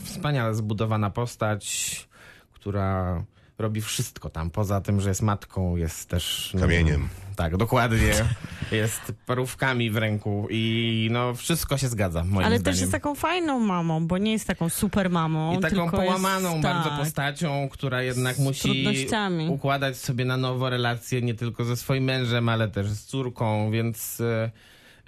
wspaniale 0.03 0.55
zbudowana 0.55 1.09
postać, 1.09 2.07
która 2.51 3.23
robi 3.57 3.81
wszystko 3.81 4.29
tam. 4.29 4.49
Poza 4.49 4.81
tym, 4.81 5.01
że 5.01 5.09
jest 5.09 5.21
matką, 5.21 5.75
jest 5.75 6.09
też. 6.09 6.51
No, 6.53 6.61
Kamieniem. 6.61 7.09
Tak, 7.35 7.57
dokładnie. 7.57 8.13
jest 8.71 9.13
parówkami 9.25 9.91
w 9.91 9.97
ręku 9.97 10.47
i 10.49 11.07
no, 11.11 11.33
wszystko 11.33 11.77
się 11.77 11.87
zgadza, 11.87 12.23
moim 12.23 12.45
Ale 12.45 12.59
zdaniem. 12.59 12.63
też 12.63 12.79
jest 12.79 12.91
taką 12.91 13.15
fajną 13.15 13.59
mamą, 13.59 14.07
bo 14.07 14.17
nie 14.17 14.31
jest 14.31 14.47
taką 14.47 14.69
super 14.69 15.09
mamą. 15.09 15.57
I 15.57 15.61
taką 15.61 15.75
tylko 15.75 15.97
połamaną 15.97 16.49
jest, 16.51 16.63
bardzo 16.63 16.89
tak, 16.89 16.99
postacią, 16.99 17.69
która 17.71 18.01
jednak 18.01 18.39
musi 18.39 18.61
trudnościami. 18.61 19.49
układać 19.49 19.97
sobie 19.97 20.25
na 20.25 20.37
nowo 20.37 20.69
relacje 20.69 21.21
nie 21.21 21.33
tylko 21.33 21.65
ze 21.65 21.77
swoim 21.77 22.03
mężem, 22.03 22.49
ale 22.49 22.67
też 22.67 22.87
z 22.87 23.05
córką, 23.05 23.71
więc, 23.71 24.21
e, 24.21 24.51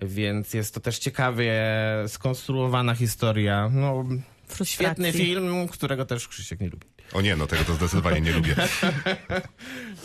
więc 0.02 0.54
jest 0.54 0.74
to 0.74 0.80
też 0.80 1.00
ciekawie 1.00 1.64
skonstruowana 2.08 2.96
historia. 2.96 3.70
No, 3.74 4.06
frustracji. 4.48 4.74
świetny 4.74 5.12
film, 5.14 5.68
którego 5.68 6.06
też 6.06 6.28
Krzysiek 6.28 6.60
nie 6.60 6.70
lubi. 6.70 6.88
O 7.14 7.22
nie, 7.22 7.36
no 7.36 7.48
tego 7.48 7.64
to 7.64 7.74
zdecydowanie 7.74 8.22
nie 8.22 8.32
lubię. 8.32 8.56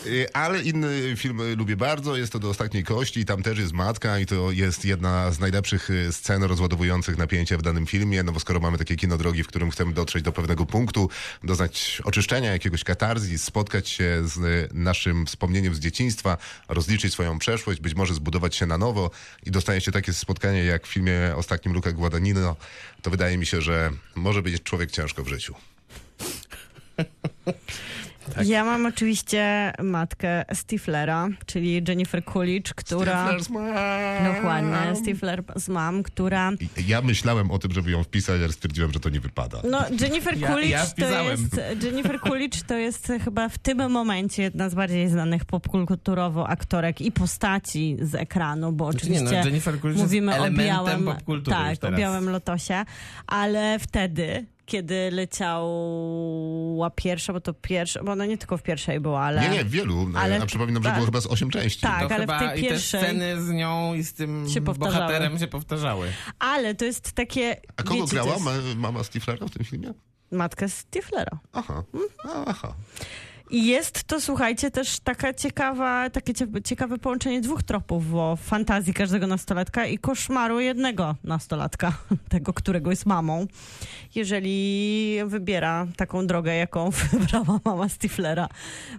Y, 0.07 0.33
Ale 0.33 0.62
inny 0.62 1.17
film 1.17 1.41
lubię 1.57 1.77
bardzo, 1.77 2.17
jest 2.17 2.33
to 2.33 2.38
Do 2.38 2.49
Ostatniej 2.49 2.85
Kości 2.85 3.25
tam 3.25 3.43
też 3.43 3.59
jest 3.59 3.73
matka 3.73 4.19
i 4.19 4.27
to 4.27 4.51
jest 4.51 4.85
jedna 4.85 5.33
z 5.33 5.41
najlepszych 5.41 5.91
y, 5.91 6.12
scen 6.12 6.43
rozładowujących 6.43 7.19
napięcie 7.19 7.59
w 7.59 7.62
danym 7.62 7.87
filmie, 7.87 8.23
no 8.23 8.33
bo 8.33 8.41
skoro 8.41 8.61
mamy 8.61 8.79
takie 8.79 8.97
kino 8.97 9.19
drogi, 9.19 9.43
w 9.43 9.47
którym 9.47 9.71
chcemy 9.71 9.93
dotrzeć 9.93 10.23
do 10.23 10.33
pewnego 10.33 10.67
punktu, 10.67 11.11
doznać 11.45 12.03
oczyszczenia, 12.05 12.53
jakiegoś 12.53 12.85
katarzji, 12.85 13.38
spotkać 13.38 13.88
się 13.88 14.23
z 14.25 14.37
y, 14.37 14.69
naszym 14.75 15.27
wspomnieniem 15.27 15.75
z 15.75 15.81
dzieciństwa, 15.81 16.37
rozliczyć 16.69 17.12
swoją 17.12 17.38
przeszłość, 17.38 17.81
być 17.81 17.95
może 17.95 18.15
zbudować 18.15 18.57
się 18.57 18.67
na 18.67 18.79
nowo 18.79 19.11
i 19.47 19.51
dostaje 19.51 19.81
się 19.81 19.93
takie 19.93 20.12
spotkanie 20.12 20.65
jak 20.65 20.87
w 20.87 20.93
filmie 20.93 21.33
ostatnim 21.37 21.75
Luca 21.75 21.93
Guadagnino, 21.93 22.57
to 23.03 23.11
wydaje 23.11 23.38
mi 23.38 23.47
się, 23.47 23.61
że 23.61 23.91
może 24.15 24.43
być 24.43 24.62
człowiek 24.62 24.91
ciężko 24.91 25.25
w 25.25 25.29
życiu. 25.29 25.55
Tak. 28.35 28.46
Ja 28.46 28.64
mam 28.64 28.87
oczywiście 28.87 29.72
matkę 29.83 30.44
Stiflera, 30.52 31.28
czyli 31.46 31.83
Jennifer 31.88 32.24
Coolidge, 32.24 32.74
która... 32.74 33.28
Stifler's 33.28 33.50
mom. 33.50 34.35
Dokładnie, 34.35 34.96
Stifler 34.96 35.42
z 35.57 35.68
mam, 35.68 36.02
która... 36.02 36.50
Ja 36.87 37.02
myślałem 37.02 37.50
o 37.50 37.59
tym, 37.59 37.72
żeby 37.72 37.90
ją 37.90 38.02
wpisać, 38.05 38.40
ale 38.42 38.52
stwierdziłem, 38.52 38.92
że 38.92 39.00
to 39.00 39.09
nie 39.09 39.20
wypada. 39.20 39.62
No, 39.70 39.85
Jennifer 40.00 40.38
Ja- 40.38 40.48
Coolidge 40.48 40.70
ja 40.70 40.85
to 40.85 40.90
wpisałem. 40.90 41.26
jest 41.26 41.85
Jennifer 41.85 42.20
Coolidge 42.20 42.62
to 42.62 42.74
jest 42.74 43.12
chyba 43.24 43.48
w 43.48 43.59
tym 43.59 43.90
momencie 43.90 44.42
jedna 44.42 44.68
z 44.68 44.74
bardziej 44.74 45.09
znanych 45.09 45.44
popkulturowo 45.44 46.48
aktorek 46.48 47.00
i 47.00 47.12
postaci 47.12 47.96
z 48.02 48.14
ekranu, 48.14 48.72
bo 48.72 48.90
Znaczy 48.92 49.11
nie, 49.11 49.16
oczywiście 49.16 49.38
no, 49.38 49.44
Jennifer 49.46 49.81
Coolidge 49.81 49.98
jest 49.98 50.11
mówimy 50.11 50.33
o 50.33 50.35
elementem 50.35 50.66
białym, 50.66 51.05
popkultury 51.05 51.57
już 51.70 51.78
tak, 51.78 51.92
o 51.92 51.96
białym 51.96 52.31
lotosie, 52.31 52.85
ale 53.26 53.78
wtedy 53.78 54.46
kiedy 54.66 55.11
leciała 55.11 56.90
pierwsza, 56.90 57.33
bo 57.33 57.40
to 57.40 57.55
pierwsza, 57.55 58.03
bo 58.03 58.12
ona 58.12 58.27
nie 58.27 58.38
tylko 58.38 58.59
w 58.59 58.62
pierwszej 58.62 59.01
była, 59.01 59.20
ale... 59.20 59.40
Nie, 59.42 59.48
nie, 59.48 59.64
w 59.64 59.70
wielu. 59.70 60.09
Ale- 60.14 60.42
a 60.42 60.46
przypominam, 60.46 60.83
że 60.83 60.88
ale- 60.88 60.96
było 60.98 61.07
chyba 61.07 61.20
z 61.20 61.27
osiem 61.27 61.51
części. 61.51 61.81
Tak, 61.81 62.09
to 62.09 62.14
ale 62.14 62.27
w 62.27 62.29
tej 62.38 62.61
i 62.61 62.62
te 62.62 62.68
pierwszej- 62.68 63.01
sceny 63.03 63.42
z 63.42 63.51
nią 63.51 63.94
i 63.94 64.03
z 64.03 64.12
tym 64.12 64.48
Się 64.51 64.61
bohaterem 64.61 65.38
się 65.38 65.46
powtarzały. 65.46 66.09
Ale 66.38 66.75
to 66.75 66.85
jest 66.85 67.12
takie... 67.12 67.57
A 67.77 67.83
kogo 67.83 68.01
wiecie, 68.01 68.12
grała 68.12 68.33
jest 68.33 68.44
ma, 68.44 68.53
mama 68.77 69.05
Stiflera 69.05 69.46
w 69.46 69.51
tym 69.51 69.64
filmie? 69.64 69.94
Matka 70.31 70.68
Stiflera. 70.68 71.38
Aha. 71.53 71.83
A, 72.25 72.44
Aha. 72.46 72.75
Jest 73.53 74.05
to, 74.05 74.21
słuchajcie, 74.21 74.71
też 74.71 75.01
taka 75.01 75.35
ciekawa, 75.35 76.11
takie 76.11 76.35
cie- 76.35 76.62
ciekawe 76.65 76.99
połączenie 76.99 77.41
dwóch 77.41 77.62
tropów, 77.62 78.11
bo 78.11 78.37
fantazji 78.37 78.95
każdego 78.95 79.27
nastolatka 79.27 79.87
i 79.87 79.99
koszmaru 79.99 80.61
jednego 80.61 81.17
nastolatka, 81.25 81.93
tego, 82.29 82.53
którego 82.53 82.91
jest 82.91 83.07
mamą. 83.07 83.47
Jeżeli 84.15 85.19
wybiera 85.27 85.87
taką 85.97 86.27
drogę, 86.27 86.55
jaką 86.55 86.91
wybrała 87.12 87.61
mama 87.65 87.88
Stiflera, 87.88 88.49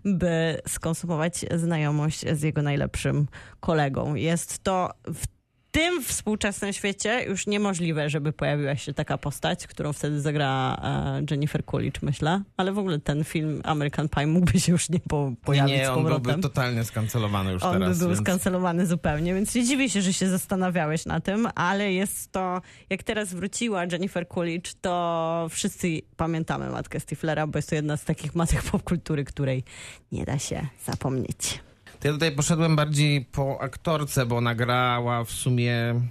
by 0.06 0.62
skonsumować 0.68 1.46
znajomość 1.56 2.26
z 2.34 2.42
jego 2.42 2.62
najlepszym 2.62 3.28
kolegą. 3.60 4.16
Jest 4.16 4.64
to 4.64 4.90
w 5.06 5.43
tym 5.74 6.04
współczesnym 6.04 6.74
świecie 6.74 7.24
już 7.24 7.48
niemożliwe, 7.48 8.10
żeby 8.10 8.34
pojawiła 8.34 8.76
się 8.76 8.94
taka 8.94 9.18
postać, 9.18 9.68
którą 9.68 9.94
wtedy 9.94 10.22
zagrała 10.22 10.78
e, 10.78 11.22
Jennifer 11.32 11.66
Coolidge, 11.66 12.02
myślę. 12.02 12.42
Ale 12.58 12.72
w 12.72 12.78
ogóle 12.78 13.00
ten 13.00 13.24
film 13.24 13.62
American 13.64 14.10
Pie 14.10 14.28
mógłby 14.28 14.60
się 14.60 14.72
już 14.72 14.90
nie 14.90 15.00
po, 15.00 15.34
pojawić 15.44 15.76
nie, 15.76 15.92
on 15.92 16.06
byłby 16.06 16.34
totalnie 16.34 16.84
skancelowany 16.84 17.52
już 17.52 17.64
On 17.64 17.74
teraz. 17.74 17.98
by 17.98 18.00
był 18.00 18.08
więc... 18.08 18.22
skancelowany 18.22 18.86
zupełnie, 18.86 19.34
więc 19.34 19.56
nie 19.56 19.64
dziwię 19.64 19.90
się, 19.90 20.02
że 20.02 20.14
się 20.14 20.30
zastanawiałeś 20.30 21.06
na 21.06 21.20
tym, 21.20 21.48
ale 21.56 21.94
jest 21.94 22.32
to, 22.32 22.62
jak 22.90 23.04
teraz 23.04 23.34
wróciła 23.34 23.86
Jennifer 23.92 24.28
Coolidge, 24.28 24.74
to 24.82 25.48
wszyscy 25.50 26.02
pamiętamy 26.18 26.70
matkę 26.70 27.00
Stiflera, 27.00 27.48
bo 27.48 27.58
jest 27.58 27.70
to 27.70 27.76
jedna 27.76 27.98
z 27.98 28.04
takich 28.04 28.36
matek 28.36 28.64
popkultury, 28.72 29.24
której 29.24 29.64
nie 30.12 30.26
da 30.26 30.40
się 30.40 30.68
zapomnieć. 30.86 31.60
To 32.04 32.08
ja 32.08 32.14
tutaj 32.14 32.32
poszedłem 32.32 32.76
bardziej 32.76 33.26
po 33.26 33.62
aktorce, 33.62 34.26
bo 34.26 34.42
nagrała 34.42 35.24
w 35.24 35.32
sumie 35.32 36.02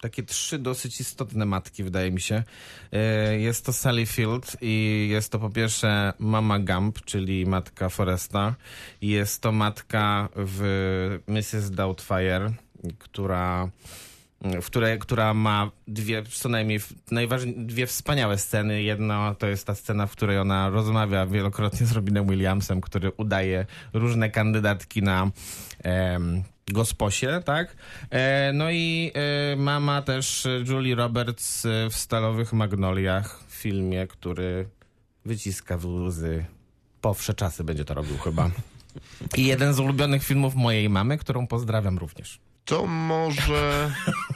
takie 0.00 0.22
trzy 0.22 0.58
dosyć 0.58 1.00
istotne 1.00 1.44
matki, 1.46 1.84
wydaje 1.84 2.10
mi 2.10 2.20
się. 2.20 2.42
E, 2.92 3.38
Jest 3.38 3.66
to 3.66 3.72
Sally 3.72 4.06
Field 4.06 4.56
i 4.60 5.06
jest 5.10 5.32
to 5.32 5.38
po 5.38 5.50
pierwsze 5.50 6.12
Mama 6.18 6.58
Gump, 6.58 7.00
czyli 7.04 7.46
matka 7.46 7.88
Foresta. 7.88 8.54
Jest 9.00 9.42
to 9.42 9.52
matka 9.52 10.28
w 10.36 11.18
Mrs. 11.26 11.70
Doubtfire, 11.70 12.52
która 12.98 13.68
w 14.62 14.66
której, 14.66 14.98
która 14.98 15.34
ma 15.34 15.70
dwie, 15.88 16.22
co 16.22 16.48
najmniej 16.48 16.80
najważniejsze, 17.10 17.60
dwie 17.60 17.86
wspaniałe 17.86 18.38
sceny. 18.38 18.82
Jedna 18.82 19.34
to 19.38 19.46
jest 19.46 19.66
ta 19.66 19.74
scena, 19.74 20.06
w 20.06 20.12
której 20.12 20.38
ona 20.38 20.70
rozmawia 20.70 21.26
wielokrotnie 21.26 21.86
z 21.86 21.92
Robinem 21.92 22.26
Williamsem, 22.26 22.80
który 22.80 23.12
udaje 23.16 23.66
różne 23.92 24.30
kandydatki 24.30 25.02
na 25.02 25.30
em, 25.82 26.42
gosposie, 26.72 27.42
tak? 27.44 27.76
E, 28.10 28.52
no 28.54 28.70
i 28.70 29.12
e, 29.14 29.56
mama 29.56 30.02
też 30.02 30.46
e, 30.46 30.64
Julie 30.66 30.94
Roberts 30.94 31.66
e, 31.66 31.90
w 31.90 31.96
Stalowych 31.96 32.52
Magnoliach, 32.52 33.40
w 33.48 33.54
filmie, 33.54 34.06
który 34.06 34.68
wyciska 35.24 35.78
łzy. 35.84 36.44
Po 37.00 37.14
wsze 37.14 37.34
czasy 37.34 37.64
będzie 37.64 37.84
to 37.84 37.94
robił 37.94 38.18
chyba. 38.18 38.50
I 39.36 39.46
jeden 39.46 39.74
z 39.74 39.80
ulubionych 39.80 40.24
filmów 40.24 40.54
mojej 40.54 40.88
mamy, 40.88 41.18
którą 41.18 41.46
pozdrawiam 41.46 41.98
również. 41.98 42.40
To 42.64 42.86
może... 42.86 43.90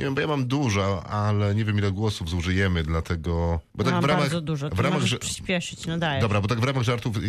Nie 0.00 0.04
wiem, 0.04 0.14
bo 0.14 0.20
ja 0.20 0.26
mam 0.26 0.46
dużo, 0.46 1.06
ale 1.06 1.54
nie 1.54 1.64
wiem 1.64 1.78
ile 1.78 1.92
głosów 1.92 2.28
zużyjemy, 2.30 2.82
dlatego... 2.82 3.60
Bo 3.74 3.84
tak 3.84 3.92
Mam 3.92 4.02
w 4.02 4.06
ramach, 4.06 4.22
bardzo 4.22 4.40
dużo, 4.40 4.70
w 4.70 4.80
ramach, 4.80 5.02
że- 5.02 5.18
przyspieszyć, 5.18 5.86
no 5.86 5.98
dajesz. 5.98 6.22
Dobra, 6.22 6.40
bo 6.40 6.48
tak 6.48 6.60
w 6.60 6.64
ramach 6.64 6.82
żartów, 6.82 7.16
y, 7.16 7.20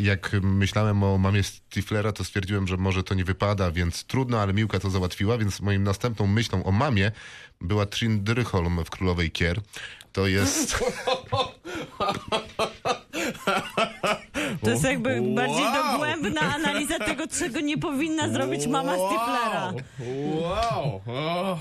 jak 0.00 0.32
myślałem 0.42 1.02
o 1.02 1.18
mamie 1.18 1.42
Stiflera, 1.42 2.12
to 2.12 2.24
stwierdziłem, 2.24 2.66
że 2.66 2.76
może 2.76 3.02
to 3.02 3.14
nie 3.14 3.24
wypada, 3.24 3.70
więc 3.70 4.04
trudno, 4.04 4.40
ale 4.40 4.52
Miłka 4.52 4.78
to 4.80 4.90
załatwiła, 4.90 5.38
więc 5.38 5.60
moim 5.60 5.82
następną 5.82 6.26
myślą 6.26 6.64
o 6.64 6.72
mamie 6.72 7.12
była 7.60 7.86
Trin 7.86 8.24
Dyrholm 8.24 8.84
w 8.84 8.90
Królowej 8.90 9.30
Kier. 9.30 9.60
To 10.12 10.26
jest... 10.26 10.78
To 14.64 14.70
jest 14.70 14.84
jakby 14.84 15.20
Wow. 15.20 15.34
bardziej 15.34 15.64
dogłębna 15.74 16.40
analiza 16.40 16.98
tego, 16.98 17.26
czego 17.28 17.60
nie 17.60 17.78
powinna 17.78 18.28
zrobić 18.28 18.66
mama 18.66 18.92
Stiflera. 18.94 19.72
Wow! 20.40 21.00
O. 21.06 21.58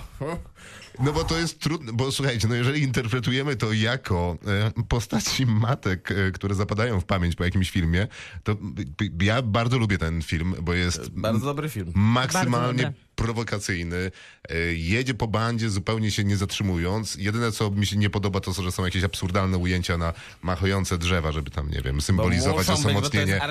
No 1.00 1.14
bo 1.14 1.24
to 1.24 1.38
jest 1.38 1.60
trudne, 1.60 1.94
bo 1.94 2.12
słuchajcie, 2.12 2.48
no 2.48 2.56
jeżeli 2.56 2.82
interpretujemy 2.84 3.56
to 3.56 3.74
jako 3.74 4.38
e, 4.78 4.84
postaci 4.88 5.46
matek, 5.46 6.12
e, 6.12 6.32
które 6.32 6.56
zapadają 6.56 7.02
w 7.02 7.06
pamięć 7.06 7.36
po 7.36 7.44
jakimś 7.44 7.72
filmie, 7.72 8.08
to 8.44 8.56
b- 8.56 8.84
ja 9.26 9.42
bardzo 9.42 9.78
lubię 9.78 9.98
ten 9.98 10.22
film, 10.22 10.56
bo 10.62 10.74
jest 10.74 11.10
Bardzo 11.10 11.46
dobry 11.46 11.70
film. 11.70 11.92
maksymalnie 11.96 12.94
prowokacyjny. 13.16 14.12
E, 14.50 14.58
jedzie 14.74 15.14
po 15.14 15.28
bandzie 15.28 15.70
zupełnie 15.70 16.12
się 16.12 16.24
nie 16.24 16.38
zatrzymując. 16.38 17.16
Jedyne 17.16 17.52
co 17.52 17.72
mi 17.72 17.86
się 17.86 17.98
nie 17.98 18.10
podoba 18.10 18.40
to, 18.40 18.54
że 18.54 18.72
są 18.72 18.86
jakieś 18.86 19.04
absurdalne 19.04 19.58
ujęcia 19.58 19.98
na 19.98 20.14
machające 20.42 20.98
drzewa, 20.98 21.32
żeby 21.32 21.52
tam, 21.52 21.72
nie 21.72 21.82
wiem, 21.82 21.96
Bo 21.96 22.02
symbolizować 22.02 22.70
osamotnienie 22.70 23.42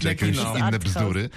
czy 0.00 0.08
jakieś 0.08 0.36
kino. 0.38 0.56
inne 0.58 0.78
bzdury. 0.78 1.30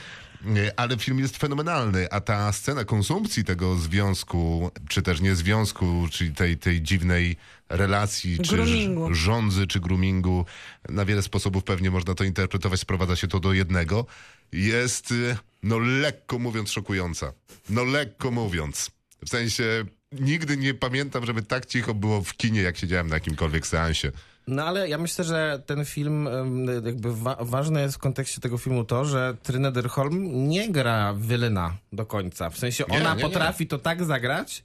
Nie, 0.43 0.79
Ale 0.79 0.97
film 0.97 1.19
jest 1.19 1.37
fenomenalny, 1.37 2.11
a 2.11 2.21
ta 2.21 2.51
scena 2.51 2.85
konsumpcji 2.85 3.43
tego 3.43 3.75
związku, 3.75 4.71
czy 4.89 5.01
też 5.01 5.21
nie 5.21 5.35
związku, 5.35 6.07
czyli 6.11 6.31
tej, 6.35 6.57
tej 6.57 6.81
dziwnej 6.81 7.35
relacji, 7.69 8.39
czy 8.39 8.55
Groomingu. 8.55 9.13
żądzy, 9.13 9.67
czy 9.67 9.79
groomingu, 9.79 10.45
na 10.89 11.05
wiele 11.05 11.21
sposobów 11.21 11.63
pewnie 11.63 11.91
można 11.91 12.15
to 12.15 12.23
interpretować, 12.23 12.79
sprowadza 12.79 13.15
się 13.15 13.27
to 13.27 13.39
do 13.39 13.53
jednego, 13.53 14.05
jest, 14.51 15.11
y, 15.11 15.37
no 15.63 15.79
lekko 15.79 16.39
mówiąc, 16.39 16.71
szokująca. 16.71 17.33
No 17.69 17.83
lekko 17.83 18.31
mówiąc. 18.31 18.91
W 19.25 19.29
sensie, 19.29 19.85
nigdy 20.11 20.57
nie 20.57 20.73
pamiętam, 20.73 21.25
żeby 21.25 21.41
tak 21.41 21.65
cicho 21.65 21.93
było 21.93 22.21
w 22.21 22.33
kinie, 22.33 22.61
jak 22.61 22.77
siedziałem 22.77 23.07
na 23.07 23.15
jakimkolwiek 23.15 23.67
seansie. 23.67 24.11
No 24.47 24.63
ale 24.65 24.89
ja 24.89 24.97
myślę, 24.97 25.25
że 25.25 25.61
ten 25.65 25.85
film, 25.85 26.29
jakby 26.85 27.15
wa- 27.15 27.37
ważne 27.39 27.81
jest 27.81 27.95
w 27.95 27.97
kontekście 27.97 28.41
tego 28.41 28.57
filmu 28.57 28.83
to, 28.83 29.05
że 29.05 29.35
Trine 29.43 29.71
Derholm 29.71 30.49
nie 30.49 30.69
gra 30.69 31.13
Wylyna 31.13 31.73
do 31.93 32.05
końca. 32.05 32.49
W 32.49 32.57
sensie 32.57 32.83
Nie, 32.89 32.97
ona 32.97 33.09
nie, 33.09 33.15
nie. 33.15 33.21
potrafi 33.29 33.67
to 33.67 33.79
tak 33.79 34.03
zagrać, 34.03 34.63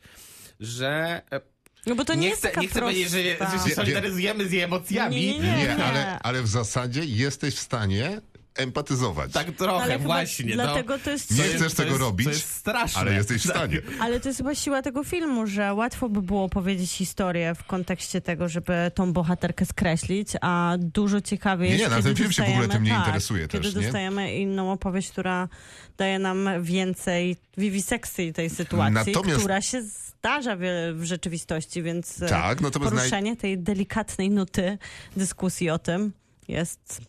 że 0.60 1.22
e, 1.32 1.40
No 1.86 1.94
bo 1.94 2.04
to 2.04 2.14
nie, 2.14 2.20
nie, 2.20 2.28
jest 2.28 2.38
chcę, 2.40 2.48
taka 2.48 2.60
nie 2.60 2.68
chcę 2.68 2.80
powiedzieć, 2.80 3.10
że, 3.10 3.18
że 3.22 3.68
się 3.68 3.74
solidaryzujemy 3.74 4.48
z 4.48 4.52
jej 4.52 4.62
emocjami. 4.62 5.16
Nie, 5.16 5.38
nie, 5.38 5.56
Nie, 5.56 5.84
ale, 5.84 6.18
ale 6.18 6.42
w 6.42 6.48
zasadzie 6.48 7.04
jesteś 7.04 7.54
w 7.54 7.58
stanie 7.60 8.20
empatyzować. 8.58 9.32
Tak 9.32 9.50
trochę, 9.52 9.84
Ale 9.84 9.98
właśnie. 9.98 10.52
dlatego 10.54 10.96
no. 10.96 11.02
to 11.04 11.10
jest... 11.10 11.38
Nie 11.38 11.44
chcesz 11.44 11.72
to 11.72 11.76
tego 11.76 11.90
jest- 11.90 12.00
robić, 12.02 12.26
To 12.26 12.32
jest 12.32 12.48
straszne. 12.54 13.00
ale 13.00 13.14
jesteś 13.14 13.42
w 13.42 13.50
stanie. 13.50 13.80
Ale 14.00 14.20
to 14.20 14.28
jest 14.28 14.38
chyba 14.38 14.54
siła 14.54 14.82
tego 14.82 15.04
filmu, 15.04 15.46
że 15.46 15.74
łatwo 15.74 16.08
by 16.08 16.22
było 16.22 16.48
powiedzieć 16.48 16.90
historię 16.92 17.54
w 17.54 17.64
kontekście 17.64 18.20
tego, 18.20 18.48
żeby 18.48 18.90
tą 18.94 19.12
bohaterkę 19.12 19.66
skreślić, 19.66 20.28
a 20.40 20.76
dużo 20.78 21.20
ciekawiej 21.20 21.68
Nie, 21.70 21.76
jest, 21.76 21.84
nie, 21.84 21.90
na 21.90 21.96
kiedy 21.96 22.08
ten 22.08 22.16
film 22.16 22.32
się 22.32 22.42
w 22.42 22.48
ogóle 22.48 22.68
tym 22.68 22.82
nie 22.82 22.90
tak, 22.90 22.98
interesuje 22.98 23.48
kiedy 23.48 23.64
też, 23.64 23.74
nie? 23.74 23.82
dostajemy 23.82 24.34
inną 24.36 24.72
opowieść, 24.72 25.10
która 25.10 25.48
daje 25.96 26.18
nam 26.18 26.48
więcej 26.62 27.36
wiwisekcji 27.56 28.32
tej 28.32 28.50
sytuacji, 28.50 28.94
Natomiast- 29.12 29.38
która 29.38 29.60
się 29.60 29.82
zdarza 30.18 30.56
w, 30.56 30.60
w 30.94 31.04
rzeczywistości, 31.04 31.82
więc 31.82 32.22
e, 32.22 32.28
Tak, 32.28 32.58
poruszenie 32.72 33.36
tej 33.36 33.58
delikatnej 33.58 34.30
nuty 34.30 34.78
dyskusji 35.16 35.70
o 35.70 35.78
tym 35.78 36.12
jest 36.48 37.00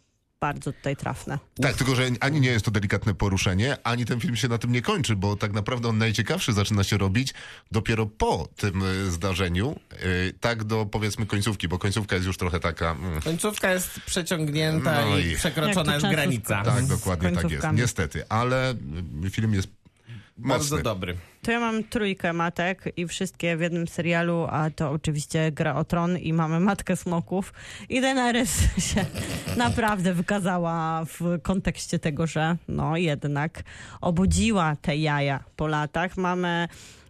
bardzo 0.41 0.73
tutaj 0.73 0.95
trafne. 0.95 1.39
Tak, 1.62 1.75
tylko 1.75 1.95
że 1.95 2.08
ani 2.19 2.41
nie 2.41 2.49
jest 2.49 2.65
to 2.65 2.71
delikatne 2.71 3.13
poruszenie, 3.13 3.78
ani 3.84 4.06
ten 4.06 4.19
film 4.19 4.36
się 4.36 4.47
na 4.47 4.58
tym 4.58 4.71
nie 4.71 4.82
kończy, 4.82 5.15
bo 5.15 5.36
tak 5.36 5.54
naprawdę 5.54 5.89
on 5.89 5.97
najciekawszy 5.97 6.54
zaczyna 6.54 6.84
się 6.84 6.97
robić 6.97 7.34
dopiero 7.71 8.06
po 8.06 8.47
tym 8.58 8.82
y, 8.84 9.12
zdarzeniu, 9.12 9.80
y, 10.04 10.34
tak 10.39 10.63
do 10.63 10.86
powiedzmy 10.86 11.25
końcówki, 11.25 11.67
bo 11.67 11.78
końcówka 11.80 12.15
jest 12.15 12.28
już 12.28 12.38
trochę 12.38 12.60
taka... 12.60 12.91
Mm, 12.91 13.21
Końcówka 13.21 13.71
jest 13.71 13.99
przeciągnięta 14.06 15.02
No 15.06 15.17
i, 15.17 15.25
i- 15.28 15.36
przekroczona 15.36 15.91
często 15.93 16.10
granica. 16.10 16.63
tak, 16.63 16.86
dokładnie 16.86 17.32
tak 17.32 17.52
jest. 17.52 17.67
Niestety, 17.73 18.30
ale 18.30 18.71
y, 19.25 19.30
film 19.30 19.54
jest 19.54 19.67
Bardzo 20.39 20.75
mocny. 20.75 20.84
dobry. 20.84 21.15
To 21.41 21.52
ja 21.52 21.60
mam 21.60 21.84
trójkę 21.84 22.34
matek 22.34 22.84
i 22.97 23.08
wszystkie 23.08 23.58
w 23.58 23.62
jednym 23.62 23.88
serialu, 23.88 24.47
a 24.49 24.69
to 24.69 24.91
oczywiście 24.91 25.52
Gra 25.52 25.75
o 25.75 25.84
Tron 25.84 26.17
i 26.17 26.34
mamy 26.34 26.60
Matkę 26.60 26.95
Smoków. 26.95 27.54
I 27.89 28.02
Daenerys 28.02 28.60
się 28.93 29.06
naprawdę 29.58 30.13
wykazała 30.13 31.06
w 31.06 31.41
kontekście 31.41 31.99
tego, 31.99 32.28
że 32.28 32.58
no 32.67 32.97
jednak 32.97 33.63
obudziła 34.02 34.75
te 34.75 34.97
jaja 34.97 35.43
po 35.56 35.67
latach. 35.67 36.17
Mamy... 36.17 36.67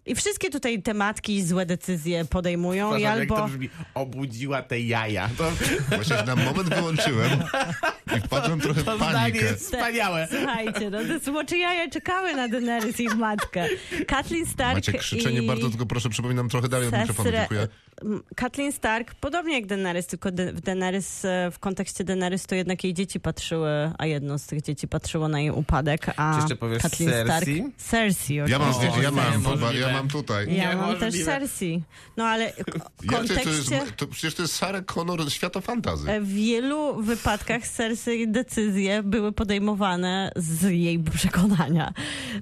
I 0.09 0.15
wszystkie 0.15 0.49
tutaj 0.49 0.81
tematki 0.81 1.43
złe 1.43 1.65
decyzje 1.65 2.25
podejmują 2.25 2.87
i 2.87 2.91
Przepraszam, 3.01 3.19
jak 3.19 3.29
to 3.29 3.35
albo... 3.35 3.47
brzmi, 3.47 3.69
obudziła 3.93 4.61
te 4.61 4.79
jaja. 4.79 5.29
To, 5.37 5.51
Właśnie 5.95 6.15
na 6.25 6.35
moment 6.35 6.69
wyłączyłem 6.75 7.29
i 8.17 8.19
wpadłem 8.19 8.59
trochę 8.59 8.83
to 8.83 8.97
w 8.97 8.99
panikę. 8.99 9.37
jest 9.39 9.65
wspaniałe. 9.65 10.27
Słuchajcie, 10.31 10.89
no 10.89 10.97
to 11.03 11.25
smocze 11.25 11.57
jaja 11.57 11.89
czekały 11.89 12.35
na 12.35 12.47
Daenerys 12.47 12.99
i 12.99 13.09
w 13.09 13.15
matkę. 13.15 13.65
Kathleen 14.07 14.45
Stark 14.45 14.73
Macie 14.75 14.93
krzyczenie 14.93 15.39
i... 15.41 15.47
bardzo, 15.47 15.69
tylko 15.69 15.85
proszę 15.85 16.09
przypominam 16.09 16.49
trochę 16.49 16.67
dalej 16.69 16.87
od 16.87 16.93
mikrofonu, 16.97 17.31
dziękuję. 17.31 17.67
Kathleen 18.35 18.71
Stark, 18.71 19.13
podobnie 19.15 19.53
jak 19.55 19.65
Daenerys, 19.65 20.07
tylko 20.07 20.29
Daenerys, 20.63 21.25
e, 21.25 21.51
w 21.51 21.59
kontekście 21.59 22.03
Daenerys 22.03 22.45
to 22.45 22.55
jednak 22.55 22.83
jej 22.83 22.93
dzieci 22.93 23.19
patrzyły, 23.19 23.69
a 23.97 24.05
jedno 24.05 24.39
z 24.39 24.45
tych 24.45 24.61
dzieci 24.61 24.87
patrzyło 24.87 25.27
na 25.27 25.39
jej 25.39 25.51
upadek, 25.51 26.05
a 26.17 26.33
Czy 26.33 26.39
jeszcze 26.39 26.55
powiesz 26.55 26.81
Kathleen 26.81 27.09
Stark... 27.09 27.45
Cersei? 27.45 27.63
Cersei, 27.77 28.35
Ja 28.35 28.59
mam, 28.59 28.69
oczywiście. 28.69 28.79
zdjęcie, 28.79 29.01
ja 29.01 29.11
mam, 29.11 29.75
ja 29.75 29.93
mam 29.93 29.98
tutaj. 30.07 30.55
Ja 30.55 30.75
mam 30.75 30.97
też. 30.97 31.25
Cersei. 31.25 31.83
No 32.17 32.25
ale 32.25 32.53
w 32.53 32.57
Jak 32.57 32.65
to, 32.65 32.79
to 32.79 33.17
kontekście... 33.17 33.75
jest, 33.75 33.95
to, 33.95 34.07
przecież 34.07 34.35
to 34.35 34.41
jest 34.41 34.55
Sarah 34.55 34.85
Connor 34.85 35.25
z 35.25 35.33
świata 35.33 35.61
fantazy. 35.61 36.07
W 36.21 36.27
wielu 36.27 37.03
wypadkach 37.03 37.67
Cersei 37.67 38.27
decyzje 38.27 39.03
były 39.03 39.31
podejmowane 39.31 40.31
z 40.35 40.63
jej 40.63 40.99
przekonania 40.99 41.93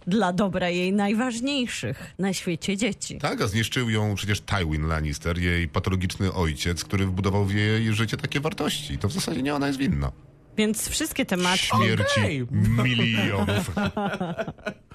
dla 0.08 0.34
dobra 0.34 0.70
jej 0.70 0.94
najważniejszych 0.94 2.14
na 2.20 2.34
świecie 2.34 2.78
dzieci. 2.78 3.18
Tak, 3.18 3.42
a 3.42 3.48
zniszczył 3.48 3.90
ją 3.90 4.16
przecież 4.16 4.42
Tywin 4.42 4.88
Lannister, 4.88 5.38
jej 5.38 5.68
patologiczny 5.68 6.34
ojciec, 6.34 6.84
który 6.84 7.06
wbudował 7.06 7.46
w 7.46 7.54
jej 7.54 7.94
życie 7.94 8.18
takie 8.18 8.40
wartości. 8.40 8.98
To 8.98 9.08
w 9.08 9.12
zasadzie 9.12 9.42
nie 9.44 9.56
ona 9.56 9.68
jest 9.68 9.80
winna. 9.80 10.12
Więc 10.58 10.90
wszystkie 10.90 11.26
tematy... 11.26 11.58
Śmierci 11.58 12.20
Okej. 12.22 12.48
milionów. 12.52 13.72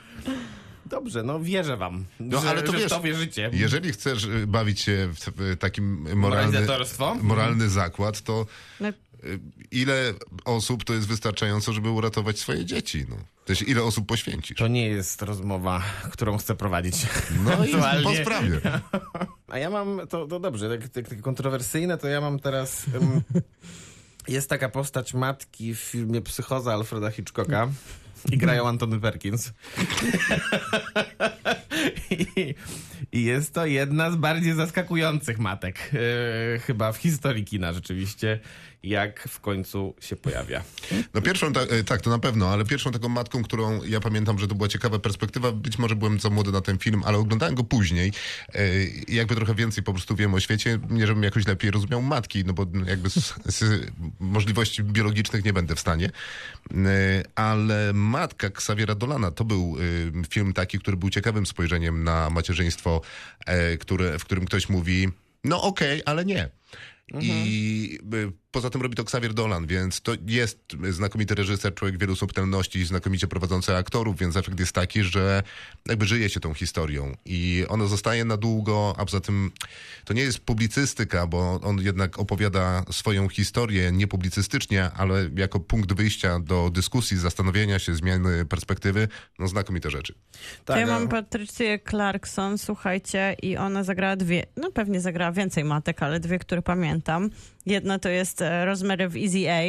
Dobrze, 0.93 1.23
no 1.23 1.41
wierzę 1.41 1.77
wam, 1.77 2.05
No, 2.21 2.41
że, 2.41 2.51
ale 2.51 2.63
to 2.63 2.73
że 2.73 2.79
wiesz, 2.79 2.87
w 2.87 2.91
to 2.91 3.01
wierzycie. 3.01 3.51
Jeżeli 3.53 3.93
chcesz 3.93 4.25
y, 4.25 4.47
bawić 4.47 4.81
się 4.81 5.09
w 5.13 5.57
takim 5.59 6.17
moralny, 6.17 6.67
moralny 7.23 7.69
zakład, 7.69 8.21
to 8.21 8.47
No, 8.81 8.89
y, 8.89 8.93
ile 9.71 10.15
osób 10.45 10.85
to 10.85 10.95
jest 10.95 11.09
wystarczająco, 11.09 11.73
żeby 11.73 11.91
uratować 11.91 12.39
swoje 12.39 12.65
dzieci? 12.65 13.07
No. 13.09 13.17
To 13.45 13.53
jest, 13.53 13.63
ile 13.63 13.83
osób 13.83 14.07
poświęcisz? 14.07 14.57
To 14.59 14.69
nie 14.69 14.89
jest 14.89 15.23
rozmowa, 15.23 15.83
którą 16.11 16.39
chcę 16.39 16.55
prowadzić. 16.55 16.95
No 17.45 17.65
i 17.65 17.73
po 18.05 18.15
sprawie. 18.15 18.61
A 19.49 19.59
ja 19.59 19.71
mam, 19.71 20.01
to, 20.09 20.27
to 20.27 20.41
dobrze, 20.41 20.79
tak, 20.79 20.89
tak, 20.89 21.09
takie 21.09 21.23
kontrowersyjne, 21.23 21.99
to 21.99 22.09
ja 22.09 22.21
mam 22.21 22.39
teraz... 22.39 22.85
em, 22.95 23.23
jest 24.29 24.49
taka 24.49 24.69
postać 24.69 25.15
matki 25.15 25.75
w 25.75 25.79
filmie 25.79 26.23
Psychoza 26.23 26.73
Alfreda 26.73 27.11
Hitchcocka 27.11 27.69
i 28.31 28.39
grają 28.39 28.69
Antony 28.69 29.01
Perkins. 29.01 29.53
I, 32.11 32.55
jest 33.13 33.55
to 33.55 33.67
jedna 33.67 34.11
z 34.11 34.17
bardziej 34.17 34.55
zaskakujących 34.55 35.39
matek 35.39 35.91
e, 35.95 36.59
chyba 36.59 36.93
w 36.93 36.97
historii 36.97 37.45
kina 37.45 37.73
rzeczywiście, 37.73 38.41
jak 38.83 39.29
w 39.29 39.41
końcu 39.41 39.95
się 40.01 40.17
pojawia. 40.17 40.63
No 41.15 41.23
pierwszą, 41.23 41.53
ta, 41.53 41.61
e, 41.61 41.85
tak, 41.85 42.01
to 42.01 42.11
na 42.11 42.19
pewno, 42.19 42.49
ale 42.49 42.65
pierwszą 42.65 42.93
taką 42.93 43.09
matką, 43.09 43.43
którą 43.43 43.83
ja 43.83 44.01
pamiętam, 44.01 44.39
że 44.39 44.49
to 44.49 44.55
była 44.55 44.69
ciekawa 44.69 44.99
perspektywa, 44.99 45.53
być 45.53 45.79
może 45.79 45.97
byłem 45.97 46.21
za 46.21 46.31
młody 46.31 46.53
na 46.53 46.61
ten 46.61 46.79
film, 46.79 47.03
ale 47.05 47.19
oglądałem 47.19 47.55
go 47.55 47.65
później 47.65 48.13
e, 48.55 48.85
i 48.85 49.15
jakby 49.15 49.35
trochę 49.35 49.55
więcej 49.55 49.85
po 49.85 49.93
prostu 49.93 50.17
wiem 50.17 50.35
o 50.35 50.41
świecie, 50.41 50.79
nie 50.91 51.07
żebym 51.07 51.23
jakoś 51.23 51.47
lepiej 51.47 51.71
rozumiał 51.71 52.03
matki, 52.03 52.45
no 52.45 52.53
bo 52.53 52.67
jakby 52.87 53.11
z, 53.11 53.35
z 53.45 53.91
możliwości 54.21 54.83
biologicznych 54.83 55.45
nie 55.45 55.53
będę 55.53 55.75
w 55.75 55.81
stanie, 55.81 56.11
E, 56.71 57.23
ale 57.35 57.93
Matka 57.93 58.47
Xaviera 58.47 58.95
Dolana 58.95 59.31
to 59.31 59.45
był 59.45 59.77
e, 60.23 60.29
film 60.29 60.53
taki, 60.53 60.79
który 60.79 60.97
był 60.97 61.11
ciekawym 61.11 61.47
spojrzeniem 61.47 62.05
na 62.05 62.31
macierzyństwo, 62.31 63.01
e, 63.47 63.77
które, 63.77 64.19
w 64.19 64.25
którym 64.25 64.45
ktoś 64.45 64.69
mówi, 64.69 65.09
no 65.45 65.63
okej, 65.63 66.03
ale 66.05 66.25
nie. 66.25 66.49
I 67.21 67.99
y, 68.15 68.33
poza 68.53 68.71
tym 68.71 68.83
robi 68.83 68.97
to 68.97 69.03
Xavier 69.03 69.35
Dolan, 69.35 69.67
więc 69.67 70.01
to 70.01 70.13
jest 70.27 70.59
znakomity 70.91 71.35
reżyser, 71.35 71.75
człowiek 71.75 71.99
wielu 71.99 72.17
subtelności, 72.17 72.85
znakomicie 72.85 73.27
prowadzący 73.27 73.77
aktorów, 73.77 74.19
więc 74.19 74.37
efekt 74.37 74.61
jest 74.61 74.73
taki, 74.73 75.03
że 75.03 75.43
jakby 75.89 76.07
żyje 76.07 76.29
się 76.29 76.41
tą 76.41 76.55
historią 76.55 77.17
i 77.25 77.65
ono 77.69 77.87
zostaje 77.89 78.25
na 78.25 78.37
długo, 78.37 78.95
a 78.99 79.05
poza 79.05 79.21
tym 79.21 79.51
to 80.05 80.15
nie 80.15 80.23
jest 80.23 80.39
publicystyka, 80.39 81.27
bo 81.27 81.61
on 81.63 81.79
jednak 81.81 82.19
opowiada 82.19 82.85
swoją 82.91 83.29
historię 83.29 83.93
niepublicystycznie, 83.93 84.91
ale 84.91 85.31
jako 85.37 85.61
punkt 85.61 85.93
wyjścia 85.93 86.39
do 86.41 86.71
dyskusji, 86.71 87.17
zastanowienia 87.19 87.79
się, 87.79 87.95
zmiany 87.95 88.45
perspektywy, 88.45 89.09
no 89.39 89.49
znakomite 89.49 89.91
rzeczy. 89.91 90.15
To 90.65 90.77
ja 90.77 90.83
a- 90.85 90.87
mam 90.87 91.09
Patrycję 91.09 91.79
Clarkson, 91.91 92.59
słuchajcie, 92.59 93.37
i 93.43 93.57
ona 93.57 93.85
zagrała 93.85 94.17
dwie, 94.17 94.47
no 94.57 94.71
pewnie 94.71 95.01
zagrała 95.01 95.33
więcej 95.33 95.65
matek, 95.65 96.03
ale 96.03 96.21
dwie, 96.21 96.39
które 96.39 96.63
pamiętam. 96.63 97.31
Jedna 97.67 97.99
to 97.99 98.09
jest 98.09 98.43
e, 98.43 98.65
Rosemary 98.65 99.09
w 99.09 99.17
Easy 99.17 99.51
A 99.51 99.63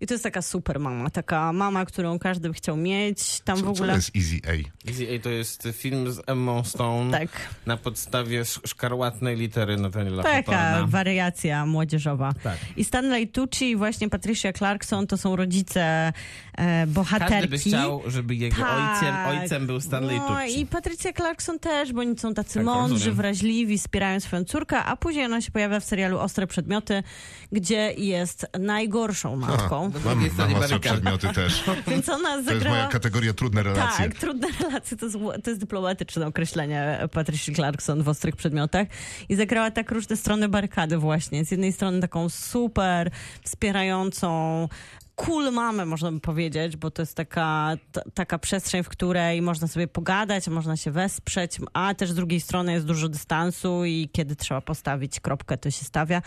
i 0.00 0.06
to 0.08 0.14
jest 0.14 0.24
taka 0.24 0.42
super 0.42 0.80
mama, 0.80 1.10
taka 1.10 1.52
mama, 1.52 1.84
którą 1.84 2.18
każdy 2.18 2.48
by 2.48 2.54
chciał 2.54 2.76
mieć. 2.76 3.40
Tam 3.40 3.56
Co, 3.56 3.62
w 3.62 3.66
co 3.66 3.72
to 3.72 3.78
ogóle... 3.78 3.94
jest 3.94 4.10
Easy 4.16 4.36
A? 4.48 4.88
Easy 4.90 5.06
A 5.16 5.22
to 5.22 5.30
jest 5.30 5.68
film 5.72 6.12
z 6.12 6.20
Emmą 6.26 6.64
Stone 6.64 7.18
Tak, 7.18 7.28
na 7.66 7.76
podstawie 7.76 8.40
sz- 8.40 8.68
szkarłatnej 8.70 9.36
litery 9.36 9.76
Nathaniela 9.76 10.22
taka 10.22 10.34
Hawthorna. 10.52 10.86
wariacja 10.86 11.66
młodzieżowa. 11.66 12.32
Tak. 12.42 12.58
I 12.76 12.84
Stanley 12.84 13.28
Tucci 13.28 13.70
i 13.70 13.76
właśnie 13.76 14.08
Patricia 14.08 14.52
Clarkson 14.52 15.06
to 15.06 15.16
są 15.16 15.36
rodzice 15.36 16.12
e, 16.58 16.86
bohaterki. 16.86 17.32
Każdy 17.34 17.48
by 17.48 17.58
chciał, 17.58 18.02
żeby 18.06 18.34
jego 18.34 18.56
Tak. 18.56 18.70
ojcem, 18.94 19.14
ojcem 19.40 19.66
był 19.66 19.80
Stanley 19.80 20.16
no, 20.18 20.28
Tucci. 20.28 20.60
i 20.60 20.66
Patrycja 20.66 21.12
Clarkson 21.12 21.58
też, 21.58 21.92
bo 21.92 22.00
oni 22.00 22.18
są 22.18 22.34
tacy 22.34 22.54
Tak, 22.54 22.64
mądrzy, 22.64 22.94
rozumiem. 22.94 23.16
wrażliwi, 23.16 23.78
wspierają 23.78 24.20
swoją 24.20 24.44
córkę, 24.44 24.76
a 24.84 24.96
później 24.96 25.24
ona 25.24 25.40
się 25.40 25.50
pojawia 25.50 25.80
w 25.80 25.84
serialu 25.84 26.18
Ostre 26.18 26.46
Przedmioty, 26.46 27.02
gdzie 27.52 27.92
jest 27.92 28.46
najgorszą 28.58 29.36
matką. 29.36 29.82
Mam, 29.82 30.00
stronie 30.00 30.30
mam 30.38 30.54
ostre 30.54 30.58
barykady. 30.60 30.80
przedmioty 30.80 31.28
też. 31.28 31.64
Więc 31.88 32.08
ona 32.08 32.28
To 32.28 32.36
jest 32.36 32.48
zagrała... 32.48 32.76
moja 32.76 32.88
kategoria 32.88 33.32
trudne 33.32 33.62
relacje. 33.62 34.08
Tak, 34.08 34.18
trudne 34.18 34.48
relacje 34.60 34.96
to 34.96 35.06
jest, 35.06 35.18
to 35.44 35.50
jest 35.50 35.60
dyplomatyczne 35.60 36.26
określenie 36.26 36.98
Patricia 37.12 37.52
Clarkson 37.54 38.02
w 38.02 38.08
ostrych 38.08 38.36
przedmiotach. 38.36 38.86
I 39.28 39.34
zagrała 39.36 39.70
tak 39.70 39.90
różne 39.90 40.16
strony 40.16 40.48
barykady 40.48 40.98
właśnie. 40.98 41.44
Z 41.44 41.50
jednej 41.50 41.72
strony 41.72 42.00
taką 42.00 42.28
super 42.28 43.10
wspierającą 43.44 44.68
cool 45.18 45.52
mamę, 45.52 45.86
można 45.86 46.12
by 46.12 46.20
powiedzieć, 46.20 46.76
bo 46.76 46.90
to 46.90 47.02
jest 47.02 47.14
taka, 47.14 47.76
t- 47.92 48.02
taka 48.14 48.38
przestrzeń, 48.38 48.82
w 48.82 48.88
której 48.88 49.42
można 49.42 49.68
sobie 49.68 49.88
pogadać, 49.88 50.48
można 50.48 50.76
się 50.76 50.90
wesprzeć, 50.90 51.58
a 51.72 51.94
też 51.94 52.10
z 52.10 52.14
drugiej 52.14 52.40
strony 52.40 52.72
jest 52.72 52.86
dużo 52.86 53.08
dystansu 53.08 53.84
i 53.84 54.08
kiedy 54.12 54.36
trzeba 54.36 54.60
postawić 54.60 55.20
kropkę, 55.20 55.58
to 55.58 55.70
się 55.70 55.84
stawia. 55.84 56.22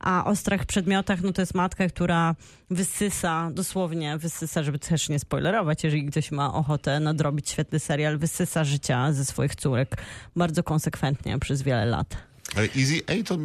A 0.00 0.24
o 0.24 0.28
ostrych 0.28 0.66
przedmiotach, 0.66 1.22
no 1.22 1.32
to 1.32 1.42
jest 1.42 1.54
matka, 1.54 1.88
która 1.88 2.34
wysysa, 2.70 3.50
dosłownie 3.52 4.18
wysysa, 4.18 4.62
żeby 4.62 4.78
też 4.78 5.08
nie 5.08 5.18
spoilerować, 5.18 5.84
jeżeli 5.84 6.06
ktoś 6.06 6.32
ma 6.32 6.54
ochotę 6.54 7.00
nadrobić 7.00 7.50
świetny 7.50 7.78
serial, 7.78 8.18
wysysa 8.18 8.64
życia 8.64 9.12
ze 9.12 9.24
swoich 9.24 9.54
córek 9.54 9.96
bardzo 10.36 10.62
konsekwentnie 10.62 11.38
przez 11.38 11.62
wiele 11.62 11.86
lat. 11.86 12.33
Ale 12.56 12.68
Easy 12.76 13.00
A 13.06 13.24
to, 13.24 13.36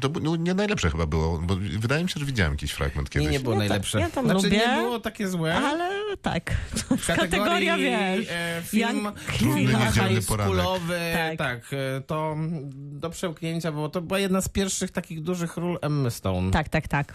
to, 0.00 0.08
to 0.08 0.20
no, 0.20 0.36
nie 0.36 0.54
najlepsze 0.54 0.90
chyba 0.90 1.06
było, 1.06 1.38
bo 1.38 1.56
wydaje 1.78 2.04
mi 2.04 2.10
się, 2.10 2.20
że 2.20 2.26
widziałem 2.26 2.52
jakiś 2.52 2.72
fragment 2.72 3.08
Nie, 3.14 3.20
kiedyś. 3.20 3.30
nie 3.32 3.40
było 3.40 3.54
Ja 3.54 3.60
ta- 3.60 3.68
najlepsze. 3.68 4.00
ja 4.00 4.10
tam 4.10 4.24
znaczy, 4.24 4.44
lubię, 4.46 4.58
nie 4.58 4.76
było 4.76 5.00
takie 5.00 5.28
złe. 5.28 5.54
Ale 5.54 6.16
tak, 6.22 6.56
kategoria 7.06 7.76
wiesz. 7.76 8.26
e, 8.30 8.62
film 8.64 8.88
Young- 8.88 9.12
Trudny 9.38 9.74
niedzielny 9.74 10.22
poranek. 10.22 10.66
Tak. 11.14 11.38
tak. 11.38 11.60
e, 11.72 12.00
to 12.00 12.36
do 12.74 13.10
przełknięcia, 13.10 13.72
bo 13.72 13.88
to 13.88 14.00
była 14.02 14.18
jedna 14.18 14.40
z 14.40 14.48
pierwszych 14.48 14.90
takich 14.90 15.22
dużych 15.22 15.56
ról 15.56 15.78
Emmy 15.82 16.10
Stone. 16.10 16.50
Tak, 16.50 16.68
tak, 16.68 16.88
tak. 16.88 17.14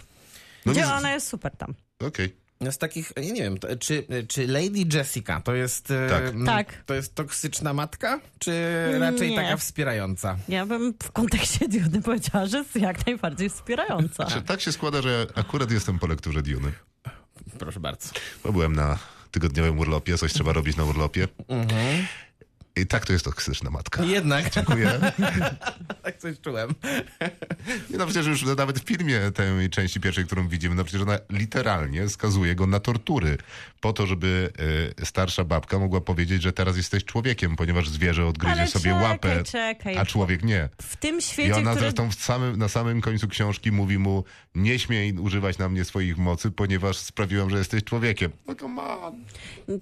No 0.66 0.72
Gdzie 0.72 0.86
ona 0.86 1.12
jest 1.12 1.28
super 1.28 1.56
tam. 1.56 1.74
Okej. 2.06 2.41
Z 2.70 2.78
takich, 2.78 3.12
ja 3.16 3.22
nie 3.32 3.42
wiem, 3.42 3.58
to, 3.58 3.76
czy, 3.76 4.04
czy 4.28 4.46
Lady 4.46 4.84
Jessica 4.98 5.40
to 5.40 5.54
jest, 5.54 5.90
e, 5.90 6.08
Tak. 6.10 6.22
m, 6.26 6.46
Tak. 6.46 6.82
to 6.86 6.94
jest 6.94 7.14
toksyczna 7.14 7.72
matka, 7.72 8.20
czy 8.38 8.52
raczej 8.98 9.30
Nie. 9.30 9.36
taka 9.36 9.56
wspierająca? 9.56 10.36
Ja 10.48 10.66
bym 10.66 10.94
w 11.02 11.12
kontekście 11.12 11.68
Duny 11.68 12.02
powiedziała, 12.02 12.46
że 12.46 12.58
jest 12.58 12.76
jak 12.76 13.06
najbardziej 13.06 13.50
wspierająca. 13.50 14.24
Czy 14.24 14.42
tak 14.42 14.60
się 14.60 14.72
składa, 14.72 15.02
że 15.02 15.26
akurat 15.34 15.70
jestem 15.70 15.98
po 15.98 16.06
lekturze 16.06 16.42
Duny. 16.42 16.72
Proszę 17.58 17.80
bardzo. 17.80 18.08
Bo 18.44 18.52
byłem 18.52 18.72
na 18.76 18.98
tygodniowym 19.30 19.78
urlopie, 19.78 20.18
coś 20.18 20.32
trzeba 20.32 20.52
robić 20.52 20.76
na 20.76 20.84
urlopie. 20.84 21.28
Mhm. 21.48 22.06
I 22.76 22.86
tak 22.86 23.06
to 23.06 23.12
jest 23.12 23.24
toksyczna 23.24 23.70
matka. 23.70 24.04
Jednak, 24.04 24.50
Dziękuję. 24.50 25.00
tak 26.02 26.18
coś 26.18 26.40
czułem. 26.40 26.74
No 27.90 28.06
przecież 28.06 28.26
już 28.26 28.42
nawet 28.42 28.80
w 28.80 28.84
filmie 28.84 29.20
tej 29.34 29.70
części 29.70 30.00
pierwszej, 30.00 30.24
którą 30.26 30.48
widzimy, 30.48 30.74
no 30.74 30.84
przecież 30.84 31.02
ona 31.02 31.18
literalnie 31.30 32.08
skazuje 32.08 32.54
go 32.54 32.66
na 32.66 32.80
tortury. 32.80 33.38
Po 33.80 33.92
to, 33.92 34.06
żeby 34.06 34.52
y, 35.00 35.06
starsza 35.06 35.44
babka 35.44 35.78
mogła 35.78 36.00
powiedzieć, 36.00 36.42
że 36.42 36.52
teraz 36.52 36.76
jesteś 36.76 37.04
człowiekiem, 37.04 37.56
ponieważ 37.56 37.88
zwierzę 37.88 38.26
odgryzie 38.26 38.60
Ale 38.60 38.66
sobie 38.66 38.90
czekaj, 38.90 39.02
łapę, 39.02 39.44
czekaj. 39.44 39.96
a 39.96 40.06
człowiek 40.06 40.42
nie. 40.44 40.68
W 40.82 40.96
tym 40.96 41.18
I 41.18 41.22
świecie, 41.22 41.56
ona 41.56 41.70
który... 41.70 41.80
zresztą 41.80 42.10
w 42.10 42.14
samym, 42.14 42.56
na 42.56 42.68
samym 42.68 43.00
końcu 43.00 43.28
książki 43.28 43.72
mówi 43.72 43.98
mu, 43.98 44.24
nie 44.54 44.78
śmiej 44.78 45.12
używać 45.12 45.58
na 45.58 45.68
mnie 45.68 45.84
swoich 45.84 46.18
mocy, 46.18 46.50
ponieważ 46.50 46.96
sprawiłam, 46.96 47.50
że 47.50 47.58
jesteś 47.58 47.84
człowiekiem. 47.84 48.32
No 48.46 48.54
come 48.54 48.82
on. 48.82 49.24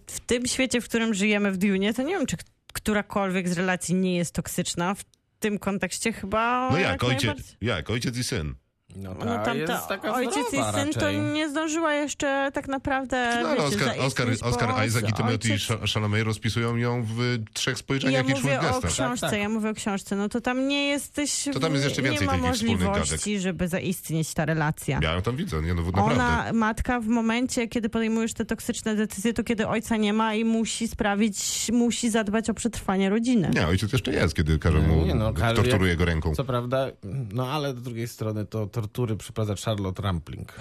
w 0.06 0.20
tym 0.20 0.46
świecie, 0.46 0.80
w 0.80 0.84
którym 0.84 1.14
żyjemy 1.14 1.52
w 1.52 1.56
Dune, 1.56 1.94
to 1.94 2.02
nie 2.02 2.18
wiem, 2.18 2.26
czy 2.26 2.36
którakolwiek 2.72 3.48
z 3.48 3.52
relacji 3.52 3.94
nie 3.94 4.16
jest 4.16 4.34
toksyczna. 4.34 4.94
W 4.94 5.04
tym 5.38 5.58
kontekście 5.58 6.12
chyba... 6.12 6.70
No 6.70 6.78
jak, 6.78 7.04
ojciec, 7.04 7.24
najbardziej. 7.24 7.56
jak, 7.60 7.90
ojciec 7.90 8.16
i 8.16 8.24
syn. 8.24 8.54
No, 8.96 9.14
ta 9.14 9.24
No 9.24 9.44
tam 9.44 9.58
jest 9.58 9.72
to 9.72 9.88
taka 9.88 10.14
ojciec 10.14 10.46
i 10.52 10.56
syn 10.56 10.92
to 10.92 11.00
raczej. 11.00 11.20
nie 11.20 11.48
zdążyła 11.48 11.92
jeszcze 11.94 12.50
tak 12.54 12.68
naprawdę 12.68 13.38
No, 13.42 13.48
ale 13.48 13.60
zaistnieć, 13.60 14.40
bo 14.40 14.46
Oscar 14.48 14.86
Isaac 14.88 15.08
i 15.08 15.12
Timothy 15.12 15.48
ojciec- 15.48 15.92
Chalamet 15.94 16.22
rozpisują 16.24 16.76
ją 16.76 17.02
w 17.04 17.38
trzech 17.52 17.72
Ja 17.74 17.78
spojrzeniach 17.78 18.26
i 18.26 18.28
mówię 18.30 18.40
człych 18.42 18.58
o 18.58 18.62
gestach. 18.62 18.90
książce, 18.90 19.20
Tak, 19.20 19.30
tak. 19.30 19.40
ja 19.40 19.48
mówię 19.48 19.70
o 19.70 19.74
książce. 19.74 20.16
No 20.16 20.28
to 20.28 20.40
tam 20.40 20.68
nie 20.68 20.88
jesteś... 20.88 21.44
To 21.52 21.60
tam 21.60 21.72
jest 21.72 21.84
jeszcze 21.84 22.02
więcej 22.02 22.28
Nie 22.28 22.36
ma 22.36 22.38
możliwości, 22.48 23.40
żeby 23.40 23.68
zaistnieć 23.68 24.34
ta 24.34 24.44
relacja. 24.44 25.00
Ja 25.02 25.12
ją 25.12 25.22
tam 25.22 25.36
widzę, 25.36 25.62
nie 25.62 25.74
no 25.74 25.82
naprawdę. 25.82 26.14
Ona, 26.14 26.52
matka, 26.52 27.00
w 27.00 27.06
momencie, 27.06 27.68
kiedy 27.68 27.88
podejmujesz 27.88 28.34
te 28.34 28.44
toksyczne 28.44 28.94
decyzje, 28.94 29.32
to 29.32 29.44
kiedy 29.44 29.68
ojca 29.68 29.96
nie 29.96 30.12
ma 30.12 30.34
i 30.34 30.44
musi 30.44 30.88
sprawić, 30.88 31.70
musi 31.72 32.10
zadbać 32.10 32.50
o 32.50 32.54
przetrwanie 32.54 33.10
rodziny. 33.10 33.50
Nie, 33.54 33.66
ojciec 33.66 33.92
jeszcze 33.92 34.12
jest, 34.12 34.34
kiedy 34.34 34.58
każe 34.58 34.78
mu, 34.78 35.06
Nie 35.06 35.14
no, 35.14 35.32
torturuje 35.32 35.88
jak- 35.90 35.98
go 35.98 36.04
ręką. 36.04 36.34
Co 36.34 36.44
prawda, 36.44 36.86
no 37.32 37.48
ale 37.52 37.74
z 37.74 37.82
drugiej 37.82 38.08
strony 38.08 38.44
to 38.46 38.66
tortury 38.80 39.16
przeprowadza 39.16 39.54
Charlotte 39.64 40.02
Rampling. 40.02 40.52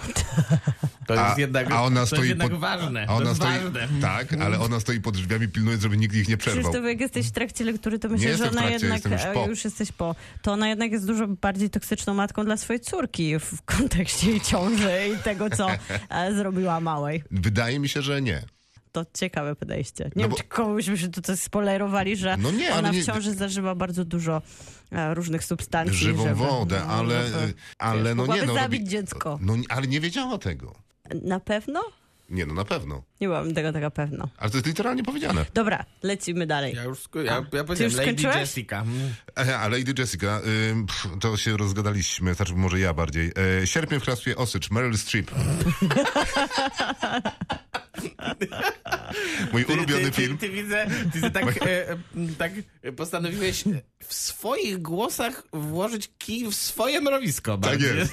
To 1.06 1.14
jest 1.14 1.36
A- 1.36 1.40
jednak, 1.40 1.70
a 1.72 1.82
ona 1.82 2.00
to 2.00 2.06
stoi 2.06 2.18
jest 2.18 2.28
jednak 2.28 2.50
pod- 2.50 2.60
ważne. 2.60 3.02
A 3.02 3.06
to 3.06 3.14
ona 3.14 3.28
jest 3.28 3.40
stoi, 3.42 3.52
ważne. 3.52 3.88
tak, 4.00 4.32
ale 4.32 4.60
ona 4.60 4.80
stoi 4.80 5.00
pod 5.00 5.14
drzwiami, 5.14 5.48
pilnując, 5.48 5.82
żeby 5.82 5.96
nikt 5.96 6.14
ich 6.14 6.28
nie 6.28 6.36
przerwał. 6.36 6.62
Krzysztof, 6.62 6.84
jak 6.84 7.00
jesteś 7.00 7.28
w 7.28 7.30
trakcie 7.30 7.64
lektury, 7.64 7.98
to 7.98 8.08
myślę, 8.08 8.36
że 8.36 8.42
ona 8.50 8.52
trakcie, 8.52 8.72
jednak, 8.86 9.04
już 9.04 9.22
po. 9.34 9.46
już 9.46 9.64
jesteś 9.64 9.92
po, 9.92 10.14
to 10.42 10.52
ona 10.52 10.68
jednak 10.68 10.92
jest 10.92 11.06
dużo 11.06 11.26
bardziej 11.28 11.70
toksyczną 11.70 12.14
matką 12.14 12.44
dla 12.44 12.56
swojej 12.56 12.80
córki 12.80 13.38
w 13.38 13.62
kontekście 13.62 14.30
jej 14.30 14.40
ciąży 14.40 14.92
i 15.14 15.22
tego, 15.22 15.50
co 15.50 15.68
e, 16.10 16.34
zrobiła 16.34 16.80
małej. 16.80 17.22
Wydaje 17.30 17.78
mi 17.78 17.88
się, 17.88 18.02
że 18.02 18.22
nie. 18.22 18.42
To 18.92 19.06
ciekawe 19.14 19.56
podejście. 19.56 20.04
Nie 20.04 20.10
No 20.16 20.22
wiem, 20.22 20.30
bo- 20.30 20.36
czy 20.36 20.44
komuś 20.44 20.84
się 20.84 21.08
tutaj 21.08 21.36
spoilerowali, 21.36 22.16
że 22.16 22.36
No 22.36 22.50
nie, 22.50 22.74
ona 22.74 22.90
nie- 22.90 23.02
w 23.02 23.06
ciąży 23.06 23.34
zażywa 23.34 23.74
bardzo 23.74 24.04
dużo 24.04 24.42
e, 24.92 25.14
różnych 25.14 25.44
substancji. 25.44 25.96
Żywą 25.96 26.22
żeby, 26.22 26.34
wodę, 26.34 26.82
no, 26.86 26.92
ale, 26.94 27.26
żeby- 27.28 27.54
ale 27.78 28.02
wiesz, 28.04 28.26
no 28.26 28.34
nie 28.36 28.42
no. 28.42 28.54
zabić 28.54 28.80
robi- 28.82 28.88
dziecko. 28.88 29.38
No, 29.42 29.54
ale 29.68 29.86
nie 29.86 30.00
wiedziała 30.00 30.38
tego. 30.38 30.74
Na 31.22 31.40
pewno? 31.40 31.80
Nie 32.30 32.46
no, 32.46 32.54
na 32.54 32.64
pewno. 32.64 33.02
Nie 33.20 33.26
byłam 33.28 33.54
tego 33.54 33.72
taka 33.72 33.90
pewna. 33.90 34.28
Ale 34.38 34.50
to 34.50 34.56
jest 34.56 34.66
literalnie 34.66 35.02
powiedziane. 35.02 35.46
Dobra, 35.54 35.84
lecimy 36.02 36.46
dalej. 36.46 36.74
Ja 36.74 36.84
już 36.84 36.98
sko- 36.98 37.22
ja, 37.24 37.32
ja 37.32 37.38
już 37.58 37.66
powiedziałem 37.66 37.92
Lady 37.92 38.02
skończyłeś? 38.04 38.36
Jessica. 38.36 38.80
Mm. 38.82 39.14
E, 39.48 39.58
A 39.58 39.68
Lady 39.68 39.94
Jessica, 39.98 40.40
pff, 40.86 41.08
to 41.20 41.36
się 41.36 41.56
rozgadaliśmy, 41.56 42.34
znaczy 42.34 42.54
może 42.54 42.80
ja 42.80 42.94
bardziej. 42.94 43.32
E, 43.62 43.66
Sierpień 43.66 44.00
w 44.00 44.02
hrabstwie 44.02 44.36
Osycz, 44.36 44.70
Meryl 44.70 44.98
Streep. 44.98 45.30
Mój 49.52 49.64
ulubiony 49.64 50.04
ty, 50.04 50.12
film. 50.12 50.38
Ty, 50.38 50.48
ty 50.48 50.52
widzę, 50.54 50.86
ty 50.86 51.10
widzę 51.14 51.30
tak, 51.30 51.62
e, 51.66 51.90
e, 51.92 51.96
tak 52.38 52.52
postanowiłeś 52.96 53.64
w 54.06 54.14
swoich 54.14 54.82
głosach 54.82 55.42
włożyć 55.52 56.10
kij 56.18 56.46
w 56.46 56.54
swoje 56.54 57.00
mrowisko. 57.00 57.58
Tak 57.58 57.60
bardziej. 57.60 57.96
jest. 57.96 58.12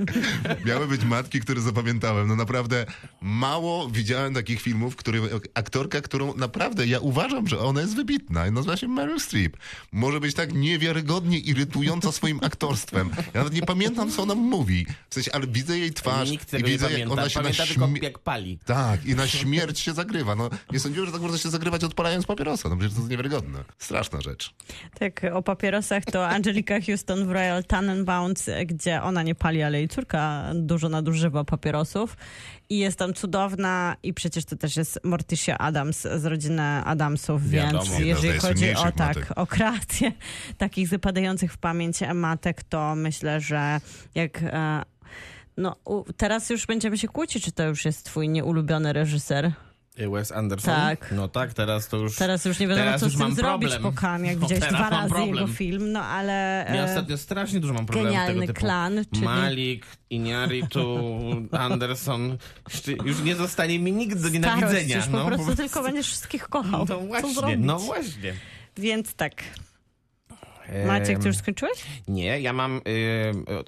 Miały 0.66 0.86
być 0.86 1.04
matki, 1.04 1.40
które 1.40 1.60
zapamiętałem. 1.60 2.28
No 2.28 2.36
naprawdę 2.36 2.86
mało 3.20 3.88
widziałem 3.88 4.27
takich 4.34 4.60
filmów, 4.62 4.96
który 4.96 5.20
aktorka, 5.54 6.00
którą 6.00 6.34
naprawdę 6.34 6.86
ja 6.86 7.00
uważam, 7.00 7.48
że 7.48 7.58
ona 7.58 7.80
jest 7.80 7.96
wybitna. 7.96 8.46
I 8.46 8.52
nazywa 8.52 8.76
się 8.76 8.88
Meryl 8.88 9.20
Streep. 9.20 9.56
Może 9.92 10.20
być 10.20 10.34
tak 10.34 10.54
niewiarygodnie 10.54 11.38
irytująca 11.38 12.12
swoim 12.12 12.40
aktorstwem. 12.42 13.10
Ja 13.16 13.24
nawet 13.40 13.52
nie 13.52 13.62
pamiętam, 13.62 14.10
co 14.10 14.22
ona 14.22 14.34
mówi. 14.34 14.86
W 15.10 15.14
sensie, 15.14 15.32
ale 15.34 15.46
widzę 15.46 15.78
jej 15.78 15.92
twarz 15.92 16.30
Nikt 16.30 16.54
i 16.54 16.64
widzę, 16.64 16.92
jak 16.98 17.10
ona 17.10 17.28
się 17.28 17.38
na 17.38 17.42
Pamięta 17.42 17.66
tylko 17.66 17.86
śmie- 17.86 18.02
jak 18.02 18.18
pali. 18.18 18.58
Tak, 18.64 19.06
i 19.06 19.14
na 19.14 19.26
śmierć 19.26 19.78
się 19.80 19.92
zagrywa. 19.92 20.34
No, 20.34 20.50
nie 20.72 20.80
sądziłem, 20.80 21.06
że 21.06 21.12
tak 21.12 21.22
można 21.22 21.38
się 21.38 21.50
zagrywać 21.50 21.84
odpalając 21.84 22.26
papierosa. 22.26 22.68
No 22.68 22.76
przecież 22.76 22.94
to 22.94 23.00
jest 23.00 23.10
niewiarygodne. 23.10 23.64
Straszna 23.78 24.20
rzecz. 24.20 24.54
Tak, 24.98 25.20
o 25.32 25.42
papierosach 25.42 26.04
to 26.04 26.28
Angelika 26.28 26.80
Houston 26.80 27.26
w 27.26 27.30
Royal 27.30 27.64
Tenenbaums, 27.64 28.50
gdzie 28.66 29.02
ona 29.02 29.22
nie 29.22 29.34
pali, 29.34 29.62
ale 29.62 29.78
jej 29.78 29.88
córka 29.88 30.44
dużo 30.54 30.88
nadużywa 30.88 31.44
papierosów. 31.44 32.16
I 32.70 32.78
jest 32.78 32.98
tam 32.98 33.14
cudowna 33.14 33.96
i 34.02 34.14
przecież 34.14 34.44
to 34.44 34.56
też 34.56 34.76
jest 34.76 35.00
Morticia 35.04 35.58
Adams 35.58 36.00
z 36.00 36.24
rodziny 36.24 36.62
Adamsów, 36.62 37.50
Wiadomo. 37.50 37.84
więc 37.84 37.98
jeżeli 37.98 38.38
chodzi 38.38 38.74
o 38.74 38.92
tak, 38.92 39.16
matek. 39.16 39.32
o 39.36 39.46
kreację 39.46 40.12
takich 40.58 40.88
zapadających 40.88 41.52
w 41.52 41.58
pamięć 41.58 42.00
matek, 42.14 42.62
to 42.62 42.94
myślę, 42.94 43.40
że 43.40 43.80
jak... 44.14 44.42
E, 44.42 44.82
no, 45.56 45.76
teraz 46.16 46.50
już 46.50 46.66
będziemy 46.66 46.98
się 46.98 47.08
kłócić, 47.08 47.44
czy 47.44 47.52
to 47.52 47.62
już 47.62 47.84
jest 47.84 48.04
twój 48.04 48.28
nieulubiony 48.28 48.92
reżyser. 48.92 49.52
Wes 49.98 50.32
Anderson? 50.32 50.74
Tak. 50.74 51.12
No 51.16 51.28
tak, 51.28 51.54
teraz 51.54 51.88
to 51.88 51.96
już... 51.96 52.16
Teraz 52.16 52.44
już 52.44 52.58
nie 52.58 52.68
wiadomo, 52.68 52.98
co 52.98 53.08
z 53.10 53.18
tym 53.18 53.34
zrobić 53.34 53.70
problem. 53.70 53.94
po 53.94 54.00
Cannes, 54.00 54.28
jak 54.28 54.40
No, 54.40 54.48
widziałeś 54.48 54.74
dwa 54.74 54.90
razy 54.90 55.08
problem. 55.08 55.34
jego 55.34 55.46
film, 55.46 55.92
no 55.92 56.04
ale... 56.04 56.64
Ja 56.68 56.82
e, 56.82 56.84
ostatnio 56.84 57.18
strasznie 57.18 57.60
dużo 57.60 57.74
mam 57.74 57.86
problemów 57.86 58.26
tego 58.26 58.40
typu. 58.40 58.52
klan, 58.60 59.04
czyli- 59.12 59.24
Malik, 59.24 59.86
Iñárritu, 60.10 60.86
Anderson. 61.70 62.38
Już 63.04 63.22
nie 63.22 63.36
zostanie 63.36 63.78
mi 63.78 63.92
nikt 63.92 64.12
do 64.14 64.28
Starość, 64.28 64.34
nienawidzenia. 64.34 65.02
po 65.02 65.10
no, 65.10 65.26
prostu 65.26 65.56
tylko 65.56 65.82
będziesz 65.82 66.06
wszystkich 66.06 66.48
kochał. 66.48 66.86
No 66.88 66.98
właśnie, 67.00 67.56
no 67.56 67.78
właśnie. 67.78 68.34
Więc 68.76 69.14
tak. 69.14 69.32
Maciek, 70.86 71.18
ty 71.18 71.28
już 71.28 71.36
skończyłeś? 71.36 71.84
Nie, 72.08 72.40
ja 72.40 72.52
mam. 72.52 72.76
y, 72.76 72.80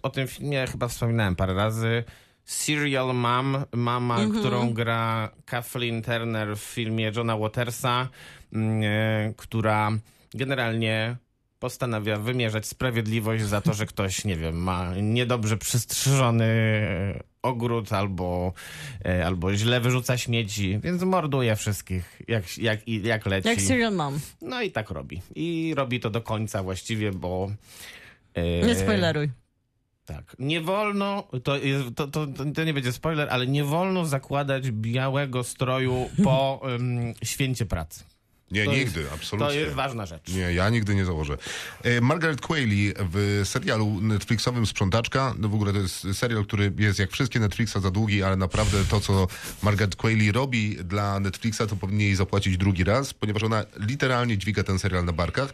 o 0.02 0.10
tym 0.10 0.26
filmie 0.28 0.66
chyba 0.66 0.88
wspominałem 0.88 1.36
parę 1.36 1.54
razy. 1.54 2.04
Serial 2.50 3.14
Mom, 3.14 3.64
mama, 3.72 4.18
Mhm. 4.18 4.40
którą 4.40 4.72
gra 4.74 5.30
Kathleen 5.44 6.02
Turner 6.02 6.56
w 6.56 6.60
filmie 6.60 7.12
Johna 7.16 7.36
Watersa, 7.36 8.08
mm, 8.52 8.82
y, 8.82 9.34
która 9.36 9.90
generalnie 10.34 11.16
postanawia 11.58 12.16
wymierzać 12.16 12.66
sprawiedliwość 12.66 13.44
za 13.44 13.60
to, 13.60 13.74
że 13.74 13.86
ktoś, 13.86 14.24
nie 14.24 14.36
wiem, 14.36 14.56
ma 14.62 14.94
niedobrze 15.02 15.56
przystrzyżony 15.56 16.44
e, 16.44 17.20
ogród 17.42 17.92
albo, 17.92 18.52
e, 19.04 19.26
albo 19.26 19.54
źle 19.54 19.80
wyrzuca 19.80 20.18
śmieci, 20.18 20.78
więc 20.82 21.02
morduje 21.02 21.56
wszystkich, 21.56 22.22
jak, 22.28 22.58
jak, 22.58 22.88
jak 22.88 23.26
leci. 23.26 23.48
Jak 23.48 23.60
Serial 23.60 23.92
Mom. 23.94 24.18
No 24.42 24.62
i 24.62 24.70
tak 24.70 24.90
robi. 24.90 25.20
I 25.34 25.74
robi 25.76 26.00
to 26.00 26.10
do 26.10 26.20
końca 26.20 26.62
właściwie, 26.62 27.12
bo... 27.12 27.50
e, 28.34 28.66
Nie 28.66 28.74
spoileruj. 28.74 29.30
Tak. 30.16 30.36
Nie 30.38 30.60
wolno, 30.60 31.28
to, 31.44 31.56
jest, 31.56 31.84
to, 31.96 32.06
to, 32.06 32.26
to 32.54 32.64
nie 32.64 32.74
będzie 32.74 32.92
spoiler, 32.92 33.28
ale 33.30 33.46
nie 33.46 33.64
wolno 33.64 34.06
zakładać 34.06 34.70
białego 34.70 35.44
stroju 35.44 36.10
po 36.24 36.60
em, 36.64 37.14
święcie 37.24 37.66
pracy. 37.66 38.04
Nie, 38.50 38.64
To 38.64 38.70
nigdy, 38.72 39.00
jest, 39.00 39.12
absolutnie. 39.14 39.48
To 39.54 39.60
jest 39.60 39.74
ważna 39.74 40.06
rzecz. 40.06 40.28
Nie, 40.28 40.40
ja 40.52 40.70
nigdy 40.70 40.94
nie 40.94 41.04
założę. 41.04 41.36
E, 41.82 42.00
Margaret 42.00 42.40
Qualley 42.40 42.94
w 43.12 43.40
serialu 43.44 44.00
Netflixowym 44.00 44.66
Sprzątaczka, 44.66 45.34
no 45.38 45.48
w 45.48 45.54
ogóle 45.54 45.72
to 45.72 45.78
jest 45.78 46.06
serial, 46.12 46.44
który 46.44 46.72
jest 46.78 46.98
jak 46.98 47.10
wszystkie 47.10 47.40
Netflixa 47.40 47.76
za 47.82 47.90
długi, 47.90 48.22
ale 48.22 48.36
naprawdę 48.36 48.84
to, 48.84 49.00
co 49.00 49.26
Margaret 49.62 49.96
Qualley 49.96 50.32
robi 50.32 50.76
dla 50.84 51.20
Netflixa, 51.20 51.58
to 51.68 51.76
powinien 51.76 52.00
jej 52.00 52.14
zapłacić 52.14 52.56
drugi 52.56 52.84
raz, 52.84 53.14
ponieważ 53.14 53.42
ona 53.42 53.64
literalnie 53.76 54.38
dźwiga 54.38 54.62
ten 54.62 54.78
serial 54.78 55.04
na 55.04 55.12
barkach. 55.12 55.52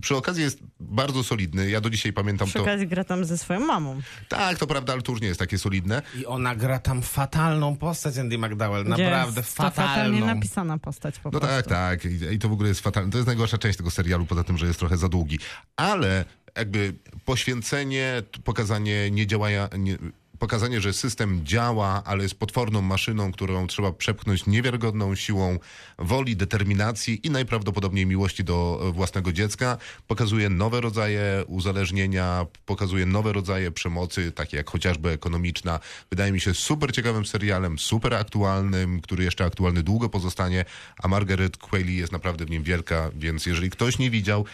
Przy 0.00 0.16
okazji 0.16 0.42
jest 0.42 0.58
bardzo 0.80 1.24
solidny. 1.24 1.70
Ja 1.70 1.80
do 1.80 1.90
dzisiaj 1.90 2.12
pamiętam 2.12 2.46
Przy 2.48 2.54
to. 2.58 2.62
okazji 2.62 2.86
gra 2.86 3.04
tam 3.04 3.24
ze 3.24 3.38
swoją 3.38 3.60
mamą. 3.60 4.00
Tak, 4.28 4.58
to 4.58 4.66
prawda, 4.66 4.92
ale 4.92 5.02
to 5.02 5.12
już 5.12 5.20
nie 5.20 5.28
jest 5.28 5.40
takie 5.40 5.58
solidne. 5.58 6.02
I 6.18 6.26
ona 6.26 6.54
gra 6.56 6.78
tam 6.78 7.02
fatalną 7.02 7.76
postać 7.76 8.18
Andy 8.18 8.38
McDowell. 8.38 8.84
Naprawdę 8.84 9.40
jest 9.40 9.56
to 9.56 9.62
fatalnie 9.62 10.18
fatalną. 10.20 10.34
napisana 10.34 10.78
postać 10.78 11.18
po 11.18 11.30
No 11.30 11.40
prostu. 11.40 11.56
tak, 11.56 11.66
tak. 11.66 12.11
I, 12.12 12.34
I 12.34 12.38
to 12.38 12.48
w 12.48 12.52
ogóle 12.52 12.68
jest 12.68 12.80
fatalne. 12.80 13.10
To 13.12 13.18
jest 13.18 13.26
najgorsza 13.26 13.58
część 13.58 13.78
tego 13.78 13.90
serialu, 13.90 14.26
poza 14.26 14.44
tym, 14.44 14.58
że 14.58 14.66
jest 14.66 14.78
trochę 14.78 14.96
za 14.96 15.08
długi. 15.08 15.38
Ale 15.76 16.24
jakby 16.56 16.94
poświęcenie, 17.24 18.22
pokazanie 18.44 19.10
nie 19.10 19.26
działania, 19.26 19.68
nie, 19.78 19.98
pokazanie, 20.42 20.80
że 20.80 20.92
system 20.92 21.46
działa, 21.46 22.02
ale 22.04 22.22
jest 22.22 22.34
potworną 22.34 22.82
maszyną, 22.82 23.32
którą 23.32 23.66
trzeba 23.66 23.92
przepchnąć 23.92 24.46
niewiarygodną 24.46 25.14
siłą 25.14 25.58
woli, 25.98 26.36
determinacji 26.36 27.26
i 27.26 27.30
najprawdopodobniej 27.30 28.06
miłości 28.06 28.44
do 28.44 28.90
własnego 28.94 29.32
dziecka. 29.32 29.78
Pokazuje 30.06 30.48
nowe 30.48 30.80
rodzaje 30.80 31.44
uzależnienia, 31.46 32.46
pokazuje 32.66 33.06
nowe 33.06 33.32
rodzaje 33.32 33.70
przemocy, 33.70 34.32
takie 34.32 34.56
jak 34.56 34.70
chociażby 34.70 35.10
ekonomiczna. 35.10 35.80
Wydaje 36.10 36.32
mi 36.32 36.40
się 36.40 36.54
super 36.54 36.92
ciekawym 36.92 37.26
serialem, 37.26 37.78
super 37.78 38.14
aktualnym, 38.14 39.00
który 39.00 39.24
jeszcze 39.24 39.44
aktualny 39.44 39.82
długo 39.82 40.08
pozostanie, 40.08 40.64
a 41.02 41.08
Margaret 41.08 41.56
Qualley 41.56 41.96
jest 41.96 42.12
naprawdę 42.12 42.44
w 42.44 42.50
nim 42.50 42.62
wielka, 42.62 43.10
więc 43.14 43.46
jeżeli 43.46 43.70
ktoś 43.70 43.98
nie 43.98 44.10
widział, 44.10 44.44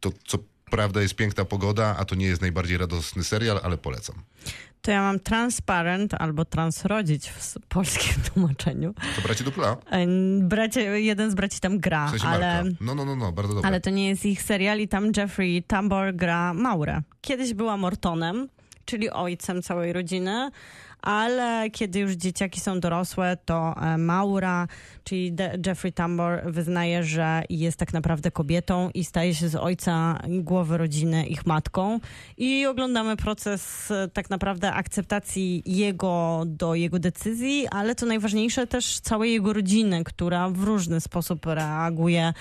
to 0.00 0.12
co 0.26 0.38
prawda 0.70 1.02
jest 1.02 1.14
piękna 1.14 1.44
pogoda, 1.44 1.96
a 1.98 2.04
to 2.04 2.14
nie 2.14 2.26
jest 2.26 2.40
najbardziej 2.40 2.78
radosny 2.78 3.24
serial, 3.24 3.60
ale 3.62 3.78
polecam. 3.78 4.22
To 4.88 4.92
ja 4.92 5.02
mam 5.02 5.20
Transparent 5.20 6.14
albo 6.14 6.44
Transrodzić 6.44 7.28
w 7.28 7.58
polskim 7.68 8.22
tłumaczeniu. 8.34 8.94
To 9.16 9.22
braci 9.22 9.44
Dupla? 9.44 9.76
E, 9.90 10.06
Bracie, 10.40 11.00
jeden 11.00 11.30
z 11.30 11.34
braci 11.34 11.60
tam 11.60 11.78
gra, 11.78 12.06
W 12.06 12.10
sensie 12.10 12.26
ale... 12.26 12.64
Marka. 12.64 12.78
No, 12.80 12.94
no, 12.94 13.04
no, 13.04 13.16
no, 13.16 13.32
bardzo 13.32 13.54
dobre. 13.54 13.68
Ale 13.68 13.80
to 13.80 13.90
nie 13.90 14.08
jest 14.08 14.26
ich 14.26 14.42
serial 14.42 14.80
i 14.80 14.88
tam 14.88 15.12
Jeffrey 15.16 15.62
Tambor 15.62 16.14
gra 16.14 16.54
Maurę. 16.54 17.02
Kiedyś 17.20 17.54
była 17.54 17.76
Mortonem, 17.76 18.48
czyli 18.84 19.10
ojcem 19.10 19.62
całej 19.62 19.92
rodziny, 19.92 20.50
ale 21.02 21.70
kiedy 21.70 21.98
już 21.98 22.12
dzieciaki 22.12 22.60
są 22.60 22.80
dorosłe, 22.80 23.36
to 23.44 23.74
e, 23.76 23.98
Maura, 23.98 24.68
czyli 25.04 25.36
Jeffrey 25.66 25.92
Tambor 25.92 26.52
wyznaje, 26.52 27.04
że 27.04 27.42
jest 27.50 27.78
tak 27.78 27.92
naprawdę 27.92 28.30
kobietą 28.30 28.90
i 28.94 29.04
staje 29.04 29.34
się 29.34 29.48
z 29.48 29.54
ojca 29.54 30.18
głowy 30.28 30.78
rodziny 30.78 31.26
ich 31.26 31.46
matką 31.46 32.00
i 32.36 32.66
oglądamy 32.66 33.16
proces 33.16 33.90
e, 33.90 34.08
tak 34.12 34.30
naprawdę 34.30 34.72
akceptacji 34.72 35.62
jego 35.66 36.42
do 36.46 36.74
jego 36.74 36.98
decyzji, 36.98 37.66
ale 37.70 37.94
co 37.94 38.06
najważniejsze 38.06 38.66
też 38.66 39.00
całej 39.00 39.32
jego 39.32 39.52
rodziny, 39.52 40.04
która 40.04 40.48
w 40.48 40.62
różny 40.62 41.00
sposób 41.00 41.46
reaguje 41.46 42.32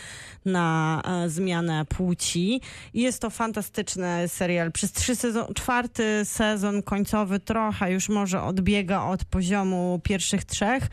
na 0.45 1.01
e, 1.05 1.29
zmianę 1.29 1.85
płci. 1.85 2.61
I 2.93 3.01
jest 3.01 3.21
to 3.21 3.29
fantastyczny 3.29 4.27
serial. 4.27 4.71
Przez 4.71 4.91
trzy 4.91 5.15
sezon, 5.15 5.53
czwarty 5.53 6.25
sezon 6.25 6.83
końcowy 6.83 7.39
trochę 7.39 7.91
już 7.91 8.09
może 8.09 8.41
odbiega 8.47 9.03
od 9.03 9.25
poziomu 9.25 10.01
pierwszych 10.03 10.45
trzech, 10.45 10.83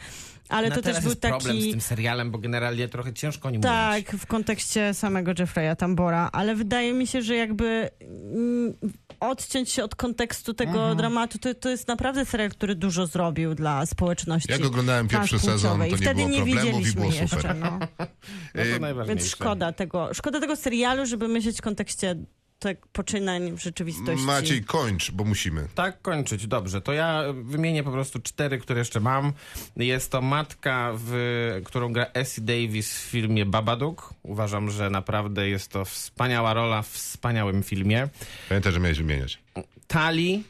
ale 0.48 0.68
No 0.68 0.74
to 0.74 0.82
teraz 0.82 0.96
też 0.96 1.02
był 1.04 1.10
jest 1.10 1.20
problem 1.20 1.56
z 1.56 1.58
taki... 1.60 1.70
tym 1.70 1.80
serialem, 1.80 2.30
bo 2.30 2.38
generalnie 2.38 2.88
trochę 2.88 3.12
ciężko 3.12 3.50
nim 3.50 3.60
Tak, 3.60 4.06
mówić. 4.06 4.22
w 4.22 4.26
kontekście 4.26 4.94
samego 4.94 5.32
Jeffrey'a 5.32 5.76
Tambora, 5.76 6.28
ale 6.32 6.54
wydaje 6.54 6.92
mi 6.92 7.06
się, 7.06 7.22
że 7.22 7.34
jakby 7.36 7.90
mm, 8.00 8.74
odciąć 9.20 9.70
się 9.70 9.84
od 9.84 9.94
kontekstu 9.94 10.54
tego 10.54 10.70
Mhm. 10.78 10.96
dramatu, 10.96 11.38
to, 11.38 11.54
to 11.54 11.70
jest 11.70 11.88
naprawdę 11.88 12.24
serial, 12.24 12.50
który 12.50 12.74
dużo 12.74 13.06
zrobił 13.06 13.54
dla 13.54 13.86
społeczności. 13.86 14.52
Jak 14.52 14.64
oglądałem 14.64 15.08
pierwszy 15.08 15.38
sezon, 15.38 15.78
to 15.78 15.86
I 15.86 15.90
nie 15.90 15.96
wtedy 15.96 16.14
było 16.14 16.28
nie 16.28 16.36
problemów 16.36 16.62
i 16.62 16.66
widzieliśmy 16.66 17.00
było 17.00 17.12
jeszcze. 17.12 17.28
super. 17.36 17.56
No. 17.56 17.78
No 18.54 18.62
to 18.74 18.80
najważniejsze. 18.80 19.06
Więc 19.20 19.30
szkoda 19.30 19.72
tego, 19.72 20.14
szkoda 20.14 20.40
tego 20.40 20.56
serialu, 20.56 21.06
żeby 21.06 21.28
myśleć 21.28 21.58
w 21.58 21.62
kontekście 21.62 22.16
tak 22.58 22.86
poczynań 22.86 23.52
w 23.52 23.62
rzeczywistości. 23.62 24.26
Maciej, 24.26 24.64
kończ, 24.64 25.10
bo 25.10 25.24
musimy. 25.24 25.68
Tak, 25.74 26.02
kończyć. 26.02 26.46
Dobrze, 26.46 26.80
to 26.80 26.92
ja 26.92 27.22
wymienię 27.42 27.82
po 27.82 27.90
prostu 27.90 28.18
cztery, 28.18 28.58
które 28.58 28.78
jeszcze 28.78 29.00
mam. 29.00 29.32
Jest 29.76 30.10
to 30.10 30.22
matka, 30.22 30.92
w, 30.94 31.60
którą 31.64 31.92
gra 31.92 32.06
Essie 32.14 32.42
Davis 32.42 32.98
w 32.98 33.00
filmie 33.00 33.46
Babadook. 33.46 34.14
Uważam, 34.22 34.70
że 34.70 34.90
naprawdę 34.90 35.48
jest 35.48 35.68
to 35.68 35.84
wspaniała 35.84 36.54
rola 36.54 36.82
w 36.82 36.88
wspaniałym 36.88 37.62
filmie. 37.62 38.08
Pamiętaj, 38.48 38.72
że 38.72 38.80
miałeś 38.80 38.98
wymieniać. 38.98 39.38
Tali, 39.86 40.44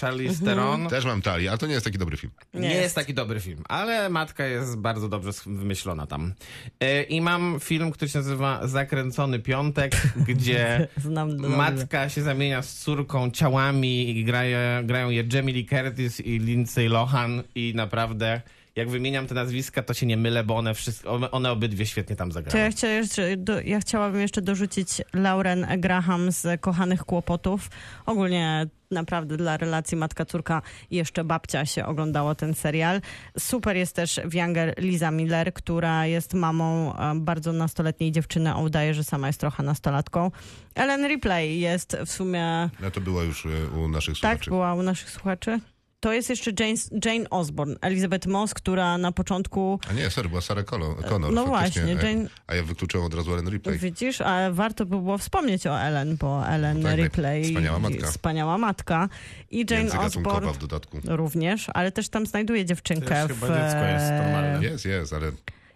Charlie 0.00 0.30
Theron. 0.44 0.88
Też 0.88 1.04
mam 1.04 1.22
talię, 1.22 1.48
ale 1.48 1.58
to 1.58 1.66
nie 1.66 1.72
jest 1.72 1.84
taki 1.84 1.98
dobry 1.98 2.16
film. 2.16 2.32
Nie, 2.54 2.60
Nie 2.60 2.68
jest. 2.68 2.82
jest. 2.82 2.94
taki 2.94 3.14
dobry 3.14 3.40
film, 3.40 3.62
ale 3.68 4.08
matka 4.08 4.46
jest 4.46 4.76
bardzo 4.78 5.08
dobrze 5.08 5.30
wymyślona 5.46 6.06
tam. 6.06 6.34
Y, 6.82 7.02
I 7.02 7.20
mam 7.20 7.56
film, 7.60 7.90
który 7.90 8.08
się 8.08 8.18
nazywa 8.18 8.66
Zakręcony 8.66 9.38
Piątek, 9.38 9.92
gdzie 10.28 10.88
Znam 10.96 11.36
dobrze. 11.36 11.56
matka 11.56 12.08
się 12.08 12.22
zamienia 12.22 12.62
z 12.62 12.74
córką 12.74 13.30
ciałami 13.30 14.18
i 14.18 14.24
graje, 14.24 14.82
grają 14.84 15.10
je 15.10 15.24
Jamie 15.32 15.54
Lee 15.54 15.66
Curtis 15.66 16.20
i 16.20 16.38
Lindsay 16.38 16.88
Lohan 16.88 17.42
i 17.54 17.72
naprawdę 17.76 18.42
jak 18.76 18.88
wymieniam 18.90 19.26
te 19.26 19.34
nazwiska, 19.34 19.82
to 19.82 19.94
się 19.94 20.06
nie 20.06 20.16
mylę, 20.16 20.44
bo 20.44 20.56
one, 20.56 20.74
wszystko, 20.74 21.30
one- 21.32 21.50
obydwie 21.50 21.86
świetnie 21.86 22.16
tam 22.16 22.28
To 22.28 22.34
zagrały. 22.34 22.58
ja, 22.58 22.70
chcia, 22.70 22.88
jeszcze, 22.88 23.36
do, 23.36 23.60
ja 23.60 23.80
chciałabym 23.80 24.20
jeszcze 24.20 24.42
dorzucić 24.42 24.88
Lauren 25.12 25.66
Graham 25.78 26.32
z 26.32 26.60
Kochanych 26.60 27.04
Kłopotów. 27.04 27.70
Ogólnie 28.06 28.66
naprawdę 28.90 29.36
dla 29.36 29.56
relacji 29.56 29.96
matka-córka 29.96 30.62
i 30.90 30.96
jeszcze 30.96 31.24
babcia 31.24 31.66
się 31.66 31.86
oglądało 31.86 32.34
ten 32.34 32.54
serial. 32.54 33.00
Super 33.38 33.76
jest 33.76 33.96
też 33.96 34.20
w 34.24 34.34
Younger 34.34 34.74
Liza 34.78 35.10
Miller, 35.10 35.52
która 35.54 36.06
jest 36.06 36.34
mamą 36.34 36.96
e, 36.96 37.14
bardzo 37.20 37.52
nastoletniej 37.52 38.12
dziewczyny, 38.12 38.50
a 38.52 38.56
udaje, 38.58 38.94
że 38.94 39.04
sama 39.04 39.26
jest 39.26 39.40
trochę 39.40 39.62
nastolatką. 39.62 40.30
Ellen 40.74 41.08
Ripley 41.08 41.60
jest 41.60 41.96
w 42.06 42.10
sumie... 42.10 42.70
No 42.80 42.90
to 42.90 43.00
było 43.00 43.22
już 43.22 43.46
y, 43.46 43.48
u 43.76 43.88
naszych 43.88 44.14
Tak, 44.14 44.30
słuchaczy. 44.30 44.50
była 44.50 44.74
u 44.74 44.82
naszych 44.82 45.10
słuchaczy. 45.10 45.60
To 46.04 46.12
jest 46.12 46.30
jeszcze 46.30 46.50
Jane, 46.60 46.74
Jane 47.04 47.30
Osborne, 47.30 47.74
Elizabeth 47.80 48.26
Moss, 48.26 48.54
która 48.54 48.98
na 48.98 49.12
początku 49.12 49.80
A 49.90 49.92
nie, 49.92 50.10
sorry, 50.10 50.28
była 50.28 50.40
Sarah 50.40 50.64
Connor. 50.64 51.04
Connor 51.04 51.32
No 51.32 51.46
faktycznie. 51.46 51.82
właśnie, 51.82 52.08
A- 52.08 52.12
Jane- 52.12 52.28
A 52.46 52.54
ja 52.54 52.62
wykluczyłem 52.62 53.06
od 53.06 53.14
razu 53.14 53.32
Ellen 53.32 53.48
Ripley. 53.50 53.78
Widzisz, 53.78 54.20
a 54.20 54.50
warto 54.50 54.86
by 54.86 54.96
było 54.96 55.18
wspomnieć 55.18 55.66
o 55.66 55.80
Ellen, 55.80 56.16
bo 56.16 56.46
Ellen 56.48 56.80
No 56.80 56.88
tak, 56.88 56.98
Ripley 56.98 57.44
wspaniała 57.44 57.78
matka. 57.78 58.06
wspaniała 58.06 58.58
matka 58.58 59.08
i 59.50 59.66
Jane 59.70 59.98
Osborne 60.00 60.52
w 60.52 60.58
dodatku. 60.58 61.00
również, 61.04 61.66
ale 61.74 61.92
też 61.92 62.08
tam 62.08 62.26
znajduje 62.26 62.64
dziewczynkę 62.64 63.08
Też 63.08 63.32
w, 63.36 63.40
chyba 63.40 63.46
dziecko 63.46 63.84
jest 63.84 64.10
normalne. 64.24 64.58
Jest, 64.62 64.84
jest, 64.84 65.12
ale 65.12 65.32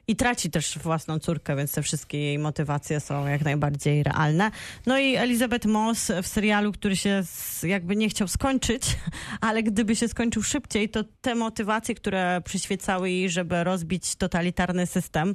i 0.08 0.16
traci 0.16 0.50
też 0.50 0.78
własną 0.78 1.18
córkę, 1.18 1.56
więc 1.56 1.72
te 1.72 1.82
wszystkie 1.82 2.18
jej 2.18 2.38
motywacje 2.38 3.00
są 3.00 3.26
jak 3.26 3.44
najbardziej 3.44 4.02
realne. 4.02 4.50
No 4.86 4.98
i 4.98 5.16
Elizabeth 5.16 5.66
Moss 5.66 6.12
w 6.22 6.26
serialu, 6.26 6.72
który 6.72 6.96
się 6.96 7.22
jakby 7.62 7.96
nie 7.96 8.08
chciał 8.08 8.28
skończyć, 8.28 8.82
ale 9.40 9.62
gdyby 9.62 9.96
się 9.96 10.08
skończył 10.08 10.42
szybciej, 10.42 10.88
to 10.88 11.04
te 11.20 11.34
motywacje, 11.34 11.94
które 11.94 12.40
przyświecały 12.44 13.10
jej, 13.10 13.30
żeby 13.30 13.64
rozbić 13.64 14.16
totalitarny 14.16 14.86
system, 14.86 15.34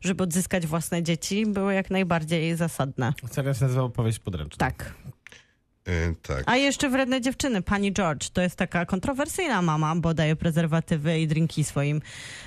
żeby 0.00 0.22
odzyskać 0.22 0.66
własne 0.66 1.02
dzieci, 1.02 1.46
były 1.46 1.74
jak 1.74 1.90
najbardziej 1.90 2.56
zasadne. 2.56 3.12
Serial 3.30 3.54
się 3.54 3.64
nazywał 3.64 3.90
Powieść 3.90 4.18
podręczna. 4.18 4.58
Tak. 4.58 4.94
Y, 5.88 6.14
tak. 6.22 6.42
A 6.46 6.56
jeszcze 6.56 6.90
wredne 6.90 7.20
dziewczyny, 7.20 7.62
pani 7.62 7.92
George, 7.92 8.28
to 8.28 8.42
jest 8.42 8.56
taka 8.56 8.86
kontrowersyjna 8.86 9.62
mama, 9.62 9.96
bo 9.96 10.14
daje 10.14 10.36
prezerwatywy 10.36 11.20
i 11.20 11.26
drinki 11.26 11.64
swoim, 11.64 12.02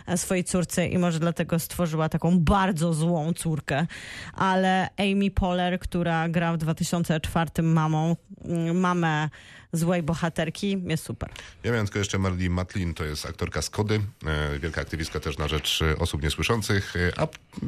e, 0.08 0.18
swojej 0.18 0.44
córce 0.44 0.88
i 0.88 0.98
może 0.98 1.20
dlatego 1.20 1.60
stworzyła 1.60 2.10
taką 2.10 2.40
bardzo 2.40 2.94
złą 2.94 3.34
córkę. 3.34 3.88
Ale 4.34 4.90
Amy 4.98 5.32
Poehler, 5.32 5.80
która 5.80 6.30
gra 6.30 6.54
w 6.54 6.58
2004 6.58 7.64
mamą, 7.64 8.16
mm, 8.46 8.80
mamę 8.80 9.30
złej 9.74 10.04
bohaterki, 10.04 10.82
jest 10.88 11.04
super. 11.04 11.30
Ja 11.64 11.72
miałem 11.72 11.86
tylko 11.86 12.00
jeszcze 12.00 12.18
Marley 12.18 12.50
Matlin, 12.50 12.94
to 12.94 13.06
jest 13.06 13.26
aktorka 13.26 13.62
z 13.62 13.70
Kody, 13.70 14.02
e, 14.26 14.60
wielka 14.60 14.82
aktywistka 14.82 15.20
też 15.20 15.38
na 15.38 15.48
rzecz 15.48 15.82
e, 15.82 15.98
osób 15.98 16.24
niesłyszących, 16.24 16.96
e, 16.96 17.20
a 17.20 17.28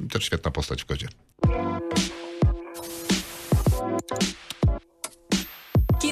też 0.10 0.26
świetna 0.26 0.52
postać 0.52 0.84
w 0.84 0.86
Kodzie. 0.86 1.08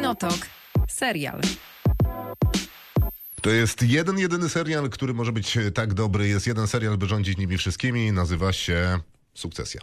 Kinotok. 0.05 0.37
Serial. 0.87 1.41
To 3.41 3.49
jest 3.49 3.81
jeden, 3.81 4.19
jedyny 4.19 4.49
serial, 4.49 4.89
który 4.89 5.13
może 5.13 5.31
być 5.31 5.57
e, 5.57 5.71
tak 5.71 5.93
dobry. 5.93 6.27
Jest 6.27 6.47
jeden 6.47 6.67
serial, 6.67 6.97
by 6.97 7.05
rządzić 7.05 7.37
nimi 7.37 7.57
wszystkimi. 7.57 8.11
Nazywa 8.11 8.53
się 8.53 8.99
Sukcesja. 9.33 9.81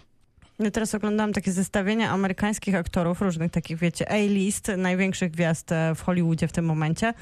Ja 0.58 0.70
teraz 0.70 0.94
oglądałam 0.94 1.32
takie 1.32 1.52
zestawienia 1.52 2.10
amerykańskich 2.10 2.74
aktorów, 2.74 3.20
różnych 3.20 3.52
takich, 3.52 3.78
wiecie, 3.78 4.10
A-list, 4.10 4.68
największych 4.76 5.30
gwiazd 5.30 5.72
e, 5.72 5.94
w 5.94 6.02
Hollywoodzie 6.02 6.48
w 6.48 6.52
tym 6.52 6.64
momencie. 6.64 7.14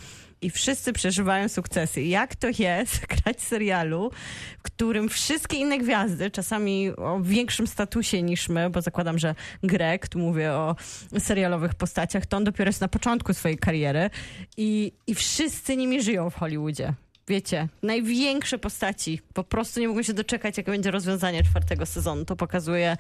I 0.42 0.50
wszyscy 0.50 0.92
przeżywają 0.92 1.48
sukcesy. 1.48 2.02
Jak 2.02 2.36
to 2.36 2.48
jest 2.58 3.06
grać 3.24 3.40
serialu, 3.40 4.10
w 4.58 4.62
którym 4.62 5.08
wszystkie 5.08 5.56
inne 5.56 5.78
gwiazdy, 5.78 6.30
czasami 6.30 6.90
o 6.96 7.20
większym 7.22 7.66
statusie 7.66 8.22
niż 8.22 8.48
my, 8.48 8.70
bo 8.70 8.82
zakładam, 8.82 9.18
że 9.18 9.34
Greg, 9.62 10.08
tu 10.08 10.18
mówię 10.18 10.52
o 10.52 10.76
serialowych 11.18 11.74
postaciach, 11.74 12.26
to 12.26 12.36
on 12.36 12.44
dopiero 12.44 12.68
jest 12.68 12.80
na 12.80 12.88
początku 12.88 13.34
swojej 13.34 13.58
kariery 13.58 14.10
i, 14.56 14.92
i 15.06 15.14
wszyscy 15.14 15.76
nimi 15.76 16.02
żyją 16.02 16.30
w 16.30 16.34
Hollywoodzie. 16.34 16.94
Wiecie, 17.28 17.68
największe 17.82 18.58
postaci. 18.58 19.20
Po 19.34 19.44
prostu 19.44 19.80
nie 19.80 19.88
mogą 19.88 20.02
się 20.02 20.14
doczekać, 20.14 20.56
jakie 20.56 20.70
będzie 20.70 20.90
rozwiązanie 20.90 21.42
czwartego 21.42 21.86
sezonu. 21.86 22.24
To 22.24 22.36
pokazuje, 22.36 22.96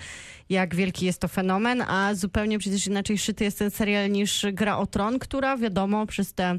jak 0.48 0.74
wielki 0.74 1.06
jest 1.06 1.20
to 1.20 1.28
fenomen, 1.28 1.82
a 1.82 2.14
zupełnie 2.14 2.58
przecież 2.58 2.86
inaczej 2.86 3.18
szyty 3.18 3.44
jest 3.44 3.58
ten 3.58 3.70
serial 3.70 4.10
niż 4.10 4.46
Gra 4.52 4.78
o 4.78 4.86
Tron, 4.86 5.18
która 5.18 5.56
wiadomo 5.56 6.06
przez 6.06 6.34
te 6.34 6.58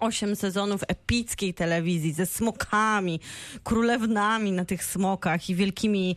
osiem 0.00 0.36
sezonów 0.36 0.80
epickiej 0.88 1.54
telewizji 1.54 2.12
ze 2.12 2.26
smokami, 2.26 3.20
królewnami 3.64 4.52
na 4.52 4.64
tych 4.64 4.84
smokach 4.84 5.50
i 5.50 5.54
wielkimi 5.54 6.16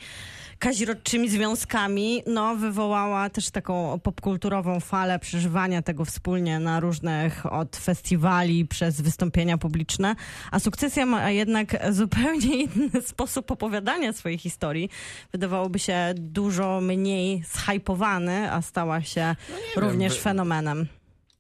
kazirodczymi 0.59 1.29
związkami, 1.29 2.23
no 2.27 2.55
wywołała 2.55 3.29
też 3.29 3.49
taką 3.51 3.99
popkulturową 3.99 4.79
falę 4.79 5.19
przeżywania 5.19 5.81
tego 5.81 6.05
wspólnie 6.05 6.59
na 6.59 6.79
różnych 6.79 7.53
od 7.53 7.75
festiwali 7.77 8.65
przez 8.65 9.01
wystąpienia 9.01 9.57
publiczne, 9.57 10.15
a 10.51 10.59
sukcesja 10.59 11.05
ma 11.05 11.31
jednak 11.31 11.93
zupełnie 11.93 12.61
inny 12.63 13.01
sposób 13.01 13.51
opowiadania 13.51 14.13
swojej 14.13 14.37
historii. 14.37 14.89
Wydawałoby 15.31 15.79
się 15.79 16.13
dużo 16.17 16.81
mniej 16.81 17.43
zhypowany, 17.43 18.51
a 18.51 18.61
stała 18.61 19.01
się 19.01 19.35
również 19.75 20.13
wy- 20.15 20.21
fenomenem. 20.21 20.87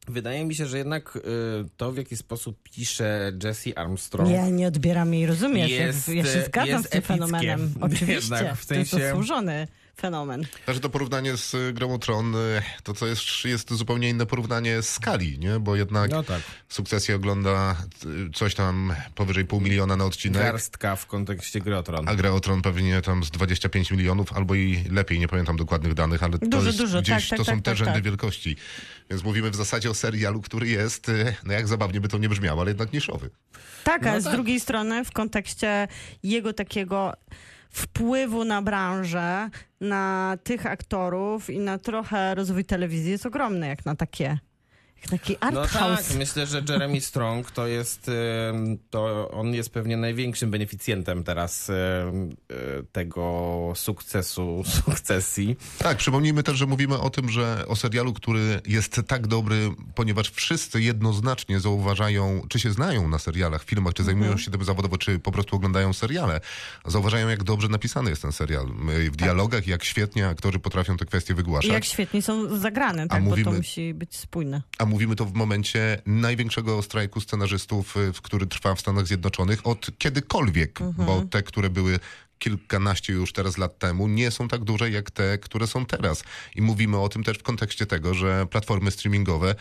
Wydaje 0.07 0.45
mi 0.45 0.55
się, 0.55 0.65
że 0.65 0.77
jednak 0.77 1.15
y, 1.15 1.21
to, 1.77 1.91
w 1.91 1.97
jaki 1.97 2.17
sposób 2.17 2.57
pisze 2.63 3.31
Jesse 3.43 3.77
Armstrong, 3.77 4.29
Ja 4.29 4.49
nie 4.49 4.67
odbieram 4.67 5.13
jej, 5.13 5.25
rozumiesz? 5.25 5.71
Jest, 5.71 6.09
ja 6.09 6.23
się 6.23 6.41
zgadzam 6.41 6.67
jest 6.69 6.85
z 6.85 6.89
tym 6.89 7.01
fenomenem. 7.01 7.73
Oczywiście. 7.81 8.13
Jednak 8.13 8.55
w 8.57 8.65
To 8.65 8.73
jest 8.75 8.91
sensie- 8.91 9.07
zasłużony 9.07 9.67
fenomen. 9.97 10.45
Znaczy 10.65 10.79
to 10.79 10.89
porównanie 10.89 11.37
z 11.37 11.53
y, 11.53 11.73
Grą 11.73 11.93
o 11.93 11.97
Tron, 11.99 12.35
y, 12.35 12.61
to 12.83 12.93
co 12.93 13.07
jest, 13.07 13.23
jest 13.45 13.73
zupełnie 13.73 14.09
inne 14.09 14.25
porównanie 14.25 14.81
skali, 14.81 15.39
nie? 15.39 15.59
Bo 15.59 15.75
jednak 15.75 16.11
No 16.11 16.23
tak. 16.23 16.41
sukcesję 16.69 17.15
ogląda 17.15 17.75
y, 18.05 18.29
coś 18.33 18.55
tam 18.55 18.93
powyżej 19.15 19.45
pół 19.45 19.61
miliona 19.61 19.95
na 19.97 20.05
odcinek. 20.05 20.41
Garstka 20.43 20.95
w 20.95 21.05
kontekście 21.05 21.59
gry 21.61 21.77
o 21.77 21.83
Tron. 21.83 22.09
A 22.09 22.15
Gra 22.15 22.31
o 22.31 22.39
Tron 22.39 22.61
pewnie 22.61 23.01
tam 23.01 23.23
z 23.23 23.31
25 23.31 23.91
milionów, 23.91 24.33
albo 24.33 24.55
i 24.55 24.83
lepiej, 24.91 25.19
nie 25.19 25.27
pamiętam 25.27 25.57
dokładnych 25.57 25.93
danych, 25.93 26.23
ale 26.23 26.39
to 26.39 26.45
Dużo, 26.47 26.65
jest 26.67 26.77
dużo, 26.77 27.01
gdzieś, 27.01 27.29
tak, 27.29 27.37
tak, 27.37 27.37
to 27.39 27.45
są 27.45 27.51
tak, 27.51 27.61
te 27.61 27.71
tak, 27.71 27.77
rzędy 27.77 27.93
tak. 27.93 28.03
wielkości. 28.03 28.55
Więc 29.09 29.23
mówimy 29.23 29.51
w 29.51 29.55
zasadzie 29.55 29.89
o 29.89 29.93
serialu, 29.93 30.41
który 30.41 30.67
jest, 30.67 31.09
y, 31.09 31.35
no 31.43 31.53
jak 31.53 31.67
zabawnie 31.67 32.01
by 32.01 32.07
to 32.07 32.17
nie 32.17 32.29
brzmiało, 32.29 32.61
ale 32.61 32.69
jednak 32.71 32.93
niszowy. 32.93 33.29
Tak, 33.83 34.07
a 34.07 34.13
No 34.13 34.21
z 34.21 34.23
tak. 34.23 34.33
drugiej 34.33 34.59
strony 34.59 35.05
w 35.05 35.11
kontekście 35.11 35.87
jego 36.23 36.53
takiego 36.53 37.13
wpływu 37.73 38.45
na 38.45 38.61
branżę, 38.61 39.49
na 39.81 40.37
tych 40.43 40.65
aktorów 40.65 41.49
i 41.49 41.59
na 41.59 41.77
trochę 41.77 42.35
rozwój 42.35 42.65
telewizji 42.65 43.11
jest 43.11 43.25
ogromny, 43.25 43.67
jak 43.67 43.85
na 43.85 43.95
takie, 43.95 44.37
taki 45.09 45.37
art 45.39 45.53
No 45.55 45.67
house. 45.67 46.07
tak, 46.07 46.17
myślę, 46.17 46.47
że 46.47 46.63
Jeremy 46.69 47.01
Strong 47.01 47.51
to 47.51 47.67
jest, 47.67 48.11
to 48.89 49.31
on 49.31 49.53
jest 49.53 49.69
pewnie 49.69 49.97
największym 49.97 50.51
beneficjentem 50.51 51.23
teraz 51.23 51.69
e, 51.69 51.73
tego 52.91 53.73
sukcesu, 53.75 54.63
sukcesji. 54.85 55.55
Tak, 55.79 55.97
przypomnijmy 55.97 56.43
też, 56.43 56.57
że 56.57 56.65
mówimy 56.65 56.99
o 56.99 57.09
tym, 57.09 57.29
że 57.29 57.65
o 57.67 57.75
serialu, 57.75 58.13
który 58.13 58.61
jest 58.67 59.01
tak 59.07 59.27
dobry, 59.27 59.69
ponieważ 59.95 60.29
wszyscy 60.31 60.81
jednoznacznie 60.81 61.59
zauważają, 61.59 62.41
czy 62.49 62.59
się 62.59 62.71
znają 62.71 63.07
na 63.07 63.19
serialach, 63.19 63.63
filmach, 63.63 63.93
czy 63.93 64.03
zajmują 64.03 64.37
się 64.37 64.51
tym 64.51 64.63
zawodowo, 64.63 64.97
czy 64.97 65.19
po 65.19 65.31
prostu 65.31 65.55
oglądają 65.55 65.93
seriale, 65.93 66.39
zauważają, 66.85 67.29
jak 67.29 67.43
dobrze 67.43 67.67
napisany 67.67 68.09
jest 68.09 68.21
ten 68.21 68.31
serial. 68.31 68.67
W 69.11 69.15
dialogach, 69.15 69.67
jak 69.67 69.83
świetnie 69.83 70.27
aktorzy 70.27 70.59
potrafią 70.59 70.97
te 70.97 71.05
kwestie 71.05 71.33
I 71.33 71.35
wygłaszać. 71.35 71.71
jak 71.71 71.85
świetnie 71.85 72.21
są 72.21 72.57
zagrane, 72.59 73.07
tak, 73.07 73.23
bo 73.23 73.29
mówimy- 73.29 73.51
to 73.51 73.57
musi 73.57 73.93
być 73.93 74.15
spójne. 74.17 74.61
A 74.77 74.85
mówimy 74.93 75.15
to 75.15 75.25
w 75.25 75.33
momencie 75.33 76.01
największego 76.05 76.81
strajku 76.81 77.21
scenarzystów, 77.21 77.97
y, 77.97 78.13
w- 78.13 78.21
który 78.21 78.45
trwa 78.47 78.75
w 78.75 78.79
Stanach 78.79 79.07
Zjednoczonych 79.07 79.67
od 79.67 79.91
kiedykolwiek, 79.97 80.79
bo 80.97 81.21
te, 81.29 81.43
które 81.43 81.69
były 81.69 81.99
kilkanaście 82.39 83.13
już 83.13 83.33
teraz 83.33 83.57
lat 83.57 83.79
temu, 83.79 84.07
nie 84.07 84.31
są 84.31 84.47
tak 84.47 84.63
duże 84.63 84.89
jak 84.89 85.11
te, 85.11 85.37
które 85.37 85.67
są 85.67 85.85
teraz. 85.85 86.23
I 86.55 86.61
mówimy 86.61 86.97
o 86.99 87.09
tym 87.09 87.23
też 87.23 87.37
w 87.37 87.43
kontekście 87.43 87.85
tego, 87.85 88.13
że 88.13 88.45
platformy 88.45 88.91
streamingowe, 88.91 89.55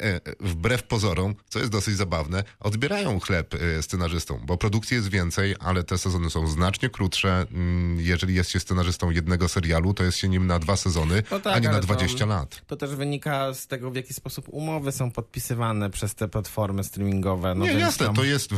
e, 0.00 0.20
wbrew 0.40 0.82
pozorom, 0.82 1.34
co 1.48 1.58
jest 1.58 1.70
dosyć 1.70 1.96
zabawne, 1.96 2.44
odbierają 2.60 3.20
chleb 3.20 3.54
e, 3.54 3.82
scenarzystom, 3.82 4.40
bo 4.46 4.56
produkcji 4.56 4.94
jest 4.94 5.08
więcej, 5.08 5.54
ale 5.60 5.84
te 5.84 5.98
sezony 5.98 6.30
są 6.30 6.46
znacznie 6.46 6.90
krótsze. 6.90 7.46
Mm, 7.52 8.00
Jeżeli 8.00 8.34
jest 8.34 8.50
się 8.50 8.60
scenarzystą 8.60 9.10
jednego 9.10 9.48
serialu, 9.48 9.94
to 9.94 10.04
jest 10.04 10.18
się 10.18 10.28
nim 10.28 10.46
na 10.46 10.58
dwa 10.58 10.76
sezony, 10.76 11.22
No 11.30 11.40
tak, 11.40 11.56
a 11.56 11.58
nie 11.58 11.64
na 11.68 11.70
ale 11.70 11.80
to- 11.80 11.86
20 11.86 12.26
lat. 12.26 12.62
To 12.66 12.76
też 12.76 12.90
wynika 12.94 13.54
z 13.54 13.66
tego, 13.66 13.90
w 13.90 13.96
jaki 13.96 14.14
sposób 14.14 14.46
umowy 14.48 14.92
są 14.92 15.10
podpisywane 15.10 15.90
przez 15.90 16.14
te 16.14 16.28
platformy 16.28 16.84
streamingowe. 16.84 17.54
No 17.54 17.64
nie, 17.64 17.72
jasne, 17.72 18.06
tam- 18.06 18.14
to 18.14 18.24
jest, 18.24 18.50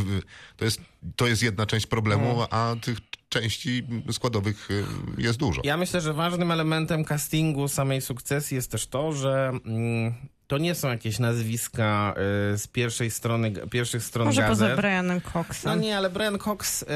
to, 0.56 0.64
jest, 0.64 0.80
to 1.16 1.26
jest 1.26 1.42
jedna 1.42 1.66
część 1.66 1.86
problemu, 1.86 2.42
a 2.50 2.74
tych 2.82 2.98
części 3.30 3.86
składowych 4.12 4.70
y, 4.70 4.84
jest 5.18 5.38
dużo. 5.38 5.60
Ja 5.64 5.76
myślę, 5.76 6.00
że 6.00 6.12
ważnym 6.12 6.50
elementem 6.50 7.04
castingu 7.04 7.68
samej 7.68 8.00
sukcesji 8.00 8.54
jest 8.54 8.70
też 8.70 8.86
to, 8.86 9.12
że 9.12 9.52
mm, 9.66 10.14
to 10.50 10.58
nie 10.58 10.74
są 10.74 10.88
jakieś 10.88 11.18
nazwiska 11.18 12.14
y, 12.54 12.58
z 12.58 12.66
pierwszej 12.66 13.10
strony, 13.10 13.52
pierwszych 13.70 14.02
stron 14.02 14.26
Może 14.26 14.42
gazet. 14.42 14.68
poza 14.68 14.76
Brianem 14.76 15.20
Coxem. 15.20 15.72
No 15.72 15.82
nie, 15.82 15.96
ale 15.96 16.10
Brian 16.10 16.38
Cox, 16.38 16.82
y, 16.82 16.86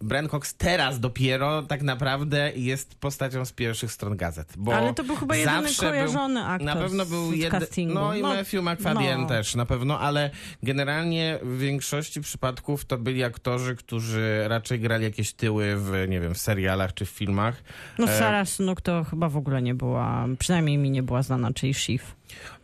Brian 0.00 0.28
Cox 0.28 0.54
teraz 0.54 1.00
dopiero 1.00 1.62
tak 1.62 1.82
naprawdę 1.82 2.52
jest 2.56 2.94
postacią 2.94 3.44
z 3.44 3.52
pierwszych 3.52 3.92
stron 3.92 4.16
gazet. 4.16 4.54
Ale 4.74 4.94
to 4.94 5.04
był 5.04 5.16
chyba 5.16 5.36
jedyny 5.36 5.68
kojarzony 5.78 6.40
był, 6.40 6.50
aktor 6.50 6.66
Na 6.66 6.76
pewno 6.76 7.06
był 7.06 7.32
jeden. 7.32 7.62
No 7.86 8.14
i 8.14 8.22
No, 8.22 8.28
Matthew 8.28 8.62
McFadden 8.62 9.20
no. 9.20 9.28
też 9.28 9.54
na 9.54 9.66
pewno, 9.66 10.00
ale 10.00 10.30
generalnie 10.62 11.38
w 11.42 11.58
większości 11.58 12.20
przypadków 12.20 12.84
to 12.84 12.98
byli 12.98 13.24
aktorzy, 13.24 13.76
którzy 13.76 14.44
raczej 14.48 14.80
grali 14.80 15.04
jakieś 15.04 15.32
tyły 15.32 15.76
w, 15.76 16.08
nie 16.08 16.20
wiem, 16.20 16.34
w 16.34 16.38
serialach 16.38 16.94
czy 16.94 17.06
w 17.06 17.10
filmach. 17.10 17.62
No 17.98 18.06
E, 18.06 18.18
Sarah 18.18 18.48
Snook 18.48 18.80
to 18.80 19.04
chyba 19.04 19.28
w 19.28 19.36
ogóle 19.36 19.62
nie 19.62 19.74
była, 19.74 20.26
przynajmniej 20.38 20.78
mi 20.78 20.90
nie 20.90 21.02
była 21.02 21.22
znana, 21.22 21.52
czyli 21.52 21.74
Shiv. 21.74 22.02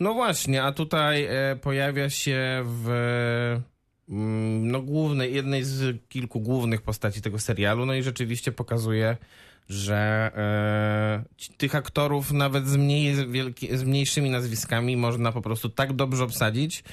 No 0.01 0.15
właśnie, 0.15 0.63
a 0.63 0.73
tutaj 0.73 1.25
e, 1.25 1.57
pojawia 1.63 2.11
się 2.11 2.63
w 2.65 2.89
mm, 4.09 4.71
no, 4.71 4.83
głównej, 4.83 5.35
jednej 5.35 5.65
z 5.65 6.09
kilku 6.09 6.41
głównych 6.41 6.83
postaci 6.83 7.23
tego 7.23 7.39
serialu, 7.39 7.87
no 7.87 7.95
i 7.95 8.03
rzeczywiście 8.03 8.53
pokazuje, 8.53 9.17
że 9.69 10.31
e, 10.37 11.55
tych 11.57 11.75
aktorów 11.75 12.33
nawet 12.33 12.67
z, 12.67 12.77
mniej, 12.77 13.31
wielki, 13.31 13.77
z 13.77 13.83
mniejszymi 13.83 14.31
nazwiskami 14.31 14.97
można 14.97 15.33
po 15.33 15.43
prostu 15.43 15.69
tak 15.69 15.93
dobrze 15.93 16.25
obsadzić, 16.25 16.85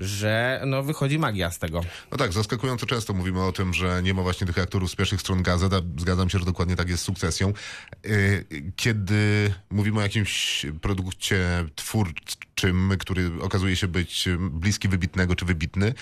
że 0.00 0.62
no, 0.66 0.82
wychodzi 0.82 1.18
magia 1.18 1.50
z 1.50 1.58
tego. 1.58 1.80
No 2.10 2.16
tak, 2.18 2.32
zaskakująco 2.32 2.86
często 2.86 3.14
mówimy 3.14 3.42
o 3.42 3.52
tym, 3.52 3.74
że 3.74 4.02
nie 4.02 4.14
ma 4.14 4.22
właśnie 4.22 4.46
tych 4.46 4.58
aktorów 4.58 4.90
z 4.90 4.96
pierwszych 4.96 5.20
stron 5.20 5.42
gazet, 5.42 5.72
a 5.72 5.80
zgadzam 5.98 6.30
się, 6.30 6.38
że 6.38 6.44
dokładnie 6.44 6.76
tak 6.76 6.88
jest 6.88 7.02
z 7.02 7.06
sukcesją. 7.06 7.52
Y, 8.06 8.44
Kiedy 8.76 9.54
mówimy 9.70 9.98
o 9.98 10.02
jakimś 10.02 10.66
produkcie 10.80 11.38
twórczym, 11.74 12.92
który 12.98 13.30
okazuje 13.40 13.76
się 13.76 13.88
być 13.88 14.28
bliski 14.50 14.88
wybitnego 14.88 15.34
czy 15.36 15.44
wybitny, 15.44 15.94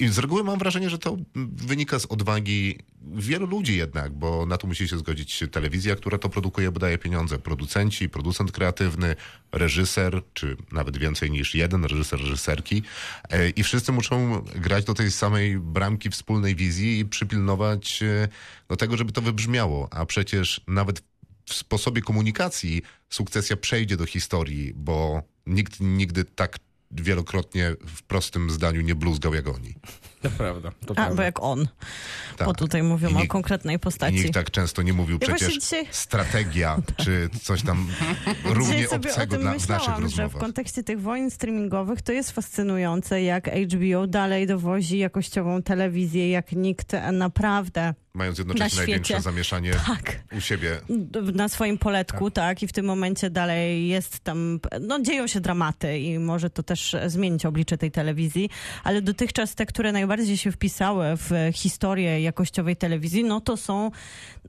i 0.00 0.08
z 0.08 0.18
reguły 0.18 0.44
mam 0.44 0.58
wrażenie, 0.58 0.90
że 0.90 0.98
to 0.98 1.16
wynika 1.34 1.98
z 1.98 2.06
odwagi 2.06 2.78
wielu 3.02 3.46
ludzi 3.46 3.76
jednak, 3.76 4.12
bo 4.12 4.46
na 4.46 4.56
to 4.56 4.66
musi 4.66 4.88
się 4.88 4.98
zgodzić 4.98 5.44
telewizja, 5.50 5.96
która 5.96 6.18
to 6.18 6.28
produkuje, 6.28 6.72
bo 6.72 6.80
daje 6.80 6.98
pieniądze. 6.98 7.38
Producenci, 7.38 8.08
producent 8.08 8.52
kreatywny, 8.52 9.16
reżyser, 9.52 10.22
czy 10.34 10.56
nawet 10.72 10.96
więcej 10.96 11.30
niż 11.30 11.54
jeden 11.54 11.84
reżyser, 11.84 12.20
reżyserki. 12.20 12.82
E, 13.30 13.50
I 13.50 13.62
wszyscy 13.62 13.92
muszą 13.92 14.44
grać 14.54 14.84
do 14.84 14.94
tej 14.94 15.10
samej 15.10 15.58
bramki 15.58 16.10
wspólnej 16.10 16.56
wizji 16.56 16.98
i 16.98 17.04
przypilnować 17.04 18.02
e, 18.02 18.28
do 18.68 18.76
tego, 18.76 18.96
żeby 18.96 19.12
to 19.12 19.22
wybrzmiało. 19.22 19.88
A 19.90 20.06
przecież 20.06 20.60
nawet 20.68 21.02
w 21.46 21.54
sposobie 21.54 22.02
komunikacji 22.02 22.82
sukcesja 23.10 23.56
przejdzie 23.56 23.96
do 23.96 24.06
historii, 24.06 24.72
bo 24.76 25.22
nikt 25.46 25.80
nigdy 25.80 26.24
tak 26.24 26.58
wielokrotnie 26.90 27.76
w 27.86 28.02
prostym 28.02 28.50
zdaniu 28.50 28.80
nie 28.80 28.94
bluzgał 28.94 29.34
jak 29.34 29.48
oni. 29.48 29.74
To 30.22 30.30
prawda. 30.30 30.70
To 30.86 30.92
A, 30.92 30.94
prawda. 30.94 31.14
bo 31.14 31.22
jak 31.22 31.42
on. 31.42 31.68
Tak. 32.36 32.48
Bo 32.48 32.54
tutaj 32.54 32.82
mówią 32.82 33.08
I 33.08 33.14
o 33.14 33.16
nikt- 33.20 33.28
konkretnej 33.32 33.78
postaci. 33.78 34.14
nikt 34.16 34.34
tak 34.34 34.50
często 34.50 34.82
nie 34.82 34.92
mówił 34.92 35.18
Ja 35.22 35.28
przecież 35.36 35.54
dzisiaj- 35.58 35.86
strategia, 35.90 36.76
czy 37.04 37.28
coś 37.42 37.62
tam 37.62 37.88
równie 38.44 38.90
obcego 38.90 39.36
dla, 39.38 39.52
w 39.52 39.54
naszych 39.68 39.70
myślałam, 39.70 40.02
że 40.02 40.08
w 40.08 40.18
rozmowach. 40.18 40.40
kontekście 40.40 40.82
tych 40.82 41.00
wojen 41.00 41.30
streamingowych 41.30 42.02
to 42.02 42.12
jest 42.12 42.30
fascynujące, 42.30 43.22
jak 43.22 43.50
HBO 43.50 44.06
dalej 44.06 44.46
dowozi 44.46 44.98
jakościową 44.98 45.62
telewizję, 45.62 46.30
jak 46.30 46.52
nikt 46.52 46.92
naprawdę 47.12 47.94
Mając 48.14 48.38
jednocześnie 48.38 48.76
na 48.76 48.76
największe 48.86 49.14
świecie. 49.14 49.22
zamieszanie 49.22 49.72
tak 49.86 50.20
u 50.36 50.40
siebie. 50.40 50.80
na 51.34 51.48
swoim 51.48 51.78
poletku, 51.78 52.30
tak. 52.30 52.62
i 52.62 52.66
w 52.66 52.72
tym 52.72 52.86
momencie 52.86 53.30
dalej 53.30 53.88
jest 53.88 54.18
tam, 54.20 54.60
no 54.80 55.00
dzieją 55.00 55.26
się 55.26 55.40
dramaty 55.40 55.98
i 55.98 56.18
może 56.18 56.50
to 56.50 56.62
też 56.62 56.96
zmienić 57.06 57.46
oblicze 57.46 57.78
tej 57.78 57.90
telewizji, 57.90 58.50
ale 58.84 59.02
dotychczas 59.02 59.54
te, 59.54 59.66
które 59.66 59.92
najbardziej 59.92 60.09
się 60.36 60.52
wpisały 60.52 61.04
w 61.16 61.30
historię 61.54 62.20
jakościowej 62.20 62.76
telewizji, 62.76 63.24
no 63.24 63.40
to 63.40 63.56
są 63.56 63.90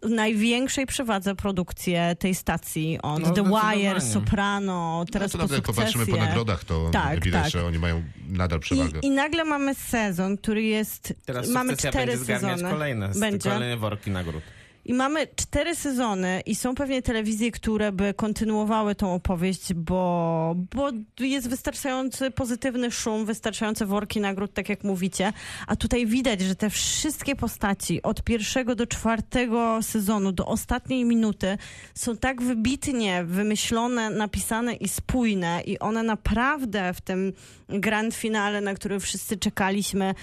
w 0.03 0.09
największej 0.09 0.85
przewadze 0.85 1.35
produkcje 1.35 2.15
tej 2.19 2.35
stacji, 2.35 2.99
od 3.01 3.21
No, 3.21 3.31
The 3.31 3.43
Wire. 3.43 4.01
Soprano, 4.01 4.71
No 4.99 5.05
teraz 5.11 5.31
to 5.31 5.37
po 5.37 5.43
nawet 5.43 5.57
jak 5.57 5.65
popatrzymy 5.65 6.05
po 6.05 6.17
nagrodach, 6.17 6.63
to 6.63 6.89
Tak, 6.93 7.23
widać, 7.23 7.43
tak. 7.43 7.51
że 7.51 7.65
oni 7.65 7.79
mają 7.79 8.03
nadal 8.29 8.59
przewagę. 8.59 8.99
I, 8.99 9.05
I 9.07 9.11
nagle 9.11 9.45
mamy 9.45 9.75
sezon, 9.75 10.37
który 10.37 10.63
jest. 10.63 11.13
Teraz 11.25 11.49
mamy 11.49 11.77
cztery 11.77 12.17
będzie 12.17 12.25
sezony. 12.39 12.63
kolejne, 12.71 13.09
Będzie. 13.19 13.49
kolejne 13.49 13.77
worki 13.77 14.11
nagród. 14.11 14.43
I 14.91 14.93
mamy 14.93 15.27
cztery 15.35 15.75
sezony 15.75 16.41
i 16.45 16.55
są 16.55 16.75
pewnie 16.75 17.01
telewizje, 17.01 17.51
które 17.51 17.91
by 17.91 18.13
kontynuowały 18.13 18.95
tą 18.95 19.13
opowieść, 19.13 19.73
bo, 19.73 20.55
bo 20.75 20.89
jest 21.19 21.49
wystarczający 21.49 22.31
pozytywny 22.31 22.91
szum, 22.91 23.25
wystarczające 23.25 23.85
worki 23.85 24.21
nagród, 24.21 24.53
tak 24.53 24.69
jak 24.69 24.83
mówicie. 24.83 25.33
A 25.67 25.75
tutaj 25.75 26.05
widać, 26.05 26.41
że 26.41 26.55
te 26.55 26.69
wszystkie 26.69 27.35
postaci 27.35 28.01
od 28.01 28.23
pierwszego 28.23 28.75
do 28.75 28.87
czwartego 28.87 29.83
sezonu, 29.83 30.31
do 30.31 30.45
ostatniej 30.45 31.05
minuty 31.05 31.57
są 31.95 32.17
tak 32.17 32.41
wybitnie 32.41 33.23
wymyślone, 33.23 34.09
napisane 34.09 34.73
i 34.73 34.87
spójne 34.87 35.61
i 35.65 35.79
one 35.79 36.03
naprawdę 36.03 36.93
w 36.93 37.01
tym 37.01 37.33
grand 37.69 38.15
finale, 38.15 38.61
na 38.61 38.73
który 38.73 38.99
wszyscy 38.99 39.37
czekaliśmy, 39.37 40.15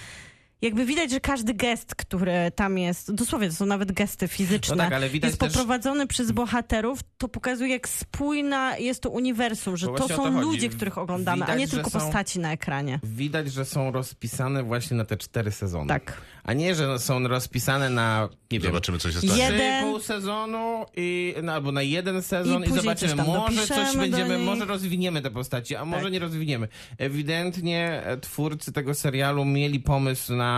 jakby 0.61 0.85
widać, 0.85 1.11
że 1.11 1.19
każdy 1.19 1.53
gest, 1.53 1.95
który 1.95 2.33
tam 2.55 2.77
jest, 2.77 3.13
dosłownie 3.13 3.49
to 3.49 3.55
są 3.55 3.65
nawet 3.65 3.91
gesty 3.91 4.27
fizyczne, 4.27 4.75
No 4.75 4.83
tak, 4.83 4.93
ale 4.93 5.09
widać 5.09 5.29
jest 5.29 5.39
też- 5.39 5.53
poprowadzony 5.53 6.07
przez 6.07 6.31
bohaterów, 6.31 6.99
to 7.17 7.27
pokazuje, 7.27 7.69
jak 7.71 7.89
spójna 7.89 8.77
jest 8.77 9.01
to 9.01 9.09
uniwersum, 9.09 9.77
że 9.77 9.87
to 9.87 10.07
są 10.07 10.15
to 10.15 10.29
ludzie, 10.29 10.69
których 10.69 10.97
oglądamy, 10.97 11.43
a 11.43 11.45
Widać, 11.45 11.59
nie 11.59 11.67
że 11.67 11.71
tylko 11.73 11.89
są- 11.89 11.99
postaci 11.99 12.39
na 12.39 12.51
ekranie. 12.51 12.99
Widać, 13.03 13.51
że 13.53 13.65
są 13.65 13.91
rozpisane 13.91 14.63
właśnie 14.63 14.97
na 14.97 15.05
te 15.05 15.17
cztery 15.17 15.51
sezony. 15.51 15.87
Tak. 15.87 16.21
A 16.43 16.53
nie, 16.53 16.75
że 16.75 16.99
są 16.99 17.27
rozpisane 17.27 17.89
na, 17.89 18.29
nie 18.51 18.59
wiem, 18.59 18.71
Zobaczymy, 18.71 18.97
co 18.97 19.11
się 19.11 19.17
stanie. 19.17 19.43
Jeden- 19.43 19.83
pół 19.83 19.99
sezonu 19.99 20.85
i, 20.97 21.35
no, 21.43 21.53
albo 21.53 21.71
na 21.71 21.81
jeden 21.81 22.21
sezon 22.21 22.63
I 22.63 22.67
i, 22.67 22.73
zobaczymy. 22.73 23.15
coś 23.15 23.25
Może 23.27 23.67
coś 23.67 23.97
będziemy, 23.97 24.37
może 24.37 24.65
rozwiniemy 24.65 25.21
te 25.21 25.31
postaci, 25.31 25.75
a 25.75 25.85
może 25.85 26.03
Tak. 26.03 26.11
nie 26.13 26.19
rozwiniemy. 26.19 26.67
Ewidentnie 26.97 28.01
e, 28.05 28.17
twórcy 28.17 28.71
tego 28.71 28.93
serialu 28.93 29.45
mieli 29.45 29.79
pomysł 29.79 30.35
na, 30.35 30.48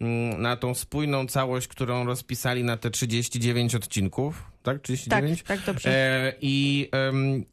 mm, 0.00 0.42
na 0.42 0.56
tą 0.56 0.74
spójną 0.74 1.26
całość, 1.26 1.68
którą 1.68 2.04
rozpisali 2.04 2.64
na 2.64 2.76
te 2.76 2.90
39 2.90 3.74
odcinków. 3.74 4.44
Tak? 4.62 4.82
39? 4.82 5.42
Tak, 5.42 5.46
tak, 5.58 5.66
dobrze. 5.66 5.90
E, 5.90 6.32
i, 6.40 6.88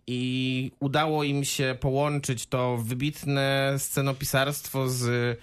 I 0.08 0.72
udało 0.80 1.24
im 1.24 1.44
się 1.44 1.78
połączyć 1.80 2.46
to 2.46 2.78
wybitne 2.78 3.76
scenopisarstwo 3.78 4.90
z 4.90 5.40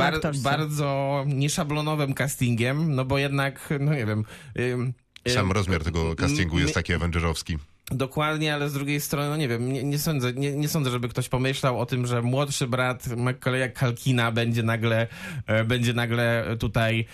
aktorstwem. 0.00 0.42
bardzo 0.42 1.24
nieszablonowym 1.26 2.14
castingiem, 2.14 2.94
no 2.94 3.04
bo 3.04 3.18
jednak, 3.18 3.68
no 3.80 3.94
nie 3.94 4.06
wiem... 4.06 4.24
ym, 4.58 4.92
Sam 5.28 5.52
rozmiar 5.52 5.84
tego 5.84 6.16
castingu 6.16 6.58
jest 6.58 6.74
taki 6.74 6.94
avengerowski. 6.94 7.58
Dokładnie, 7.94 8.54
ale 8.54 8.68
z 8.68 8.72
drugiej 8.72 9.00
strony, 9.00 9.28
no 9.28 9.36
nie 9.36 9.48
wiem, 9.48 9.72
nie, 9.72 9.84
nie, 9.84 9.98
sądzę, 9.98 10.32
nie, 10.32 10.56
nie 10.56 10.68
sądzę, 10.68 10.90
żeby 10.90 11.08
ktoś 11.08 11.28
pomyślał 11.28 11.80
o 11.80 11.86
tym, 11.86 12.06
że 12.06 12.22
młodszy 12.22 12.66
brat 12.66 13.04
Macaulay'a 13.04 13.72
Kalkina 13.72 14.32
będzie 14.32 14.62
nagle, 14.62 15.06
e, 15.46 15.64
będzie 15.64 15.92
nagle 15.92 16.44
tutaj 16.58 17.06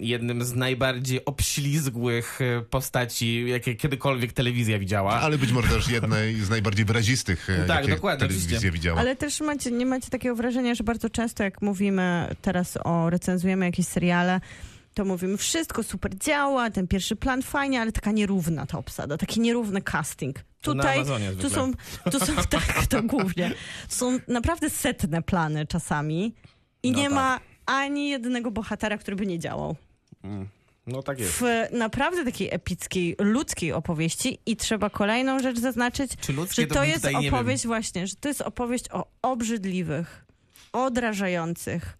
jednym 0.00 0.44
z 0.44 0.54
najbardziej 0.54 1.24
obślizgłych 1.24 2.40
e, 2.40 2.62
postaci, 2.62 3.48
jakie 3.48 3.74
kiedykolwiek 3.74 4.32
telewizja 4.32 4.78
widziała. 4.78 5.12
Ale 5.12 5.38
być 5.38 5.52
może 5.52 5.68
też 5.68 5.88
jednej 5.88 6.34
z 6.34 6.50
najbardziej 6.50 6.84
wyrazistych, 6.84 7.50
e, 7.50 7.66
Tak, 7.66 7.80
jakie 7.80 7.94
dokładnie, 7.94 8.20
telewizja 8.20 8.46
oczywiście. 8.46 8.70
widziała. 8.70 9.00
Ale 9.00 9.16
też 9.16 9.40
macie, 9.40 9.70
nie 9.70 9.86
macie 9.86 10.10
takiego 10.10 10.36
wrażenia, 10.36 10.74
że 10.74 10.84
bardzo 10.84 11.10
często 11.10 11.42
jak 11.42 11.62
mówimy 11.62 12.34
teraz 12.42 12.78
o, 12.84 13.10
recenzujemy 13.10 13.64
jakieś 13.66 13.86
seriale, 13.86 14.40
to 14.94 15.04
mówimy, 15.04 15.36
wszystko 15.36 15.82
super 15.82 16.18
działa, 16.18 16.70
ten 16.70 16.88
pierwszy 16.88 17.16
plan 17.16 17.42
fajnie, 17.42 17.80
ale 17.80 17.92
taka 17.92 18.12
nierówna 18.12 18.66
ta 18.66 18.78
obsada, 18.78 19.16
taki 19.16 19.40
nierówny 19.40 19.82
casting. 19.82 20.44
Tutaj 20.60 21.04
tu 21.40 21.50
są, 21.50 21.72
tu 22.12 22.20
są 22.20 22.36
tak, 22.50 22.86
to 22.88 23.02
głównie, 23.02 23.52
są 23.88 24.18
naprawdę 24.28 24.70
setne 24.70 25.22
plany 25.22 25.66
czasami 25.66 26.34
i 26.82 26.92
No 26.92 26.98
nie 26.98 27.04
tak. 27.04 27.14
ma 27.14 27.40
ani 27.66 28.08
jednego 28.08 28.50
bohatera, 28.50 28.98
który 28.98 29.16
by 29.16 29.26
nie 29.26 29.38
działał. 29.38 29.76
No 30.86 31.02
tak 31.02 31.18
jest. 31.18 31.32
W 31.32 31.42
naprawdę 31.72 32.24
takiej 32.24 32.48
epickiej, 32.54 33.16
ludzkiej 33.18 33.72
opowieści 33.72 34.38
i 34.46 34.56
trzeba 34.56 34.90
kolejną 34.90 35.38
rzecz 35.40 35.58
zaznaczyć, 35.58 36.12
że 36.50 36.66
to 36.66 36.74
to 36.74 36.84
jest 36.84 37.06
opowieść 37.26 37.66
właśnie, 37.66 38.06
że 38.06 38.16
to 38.16 38.28
jest 38.28 38.40
opowieść 38.40 38.84
o 38.92 39.06
obrzydliwych, 39.22 40.24
odrażających, 40.72 41.98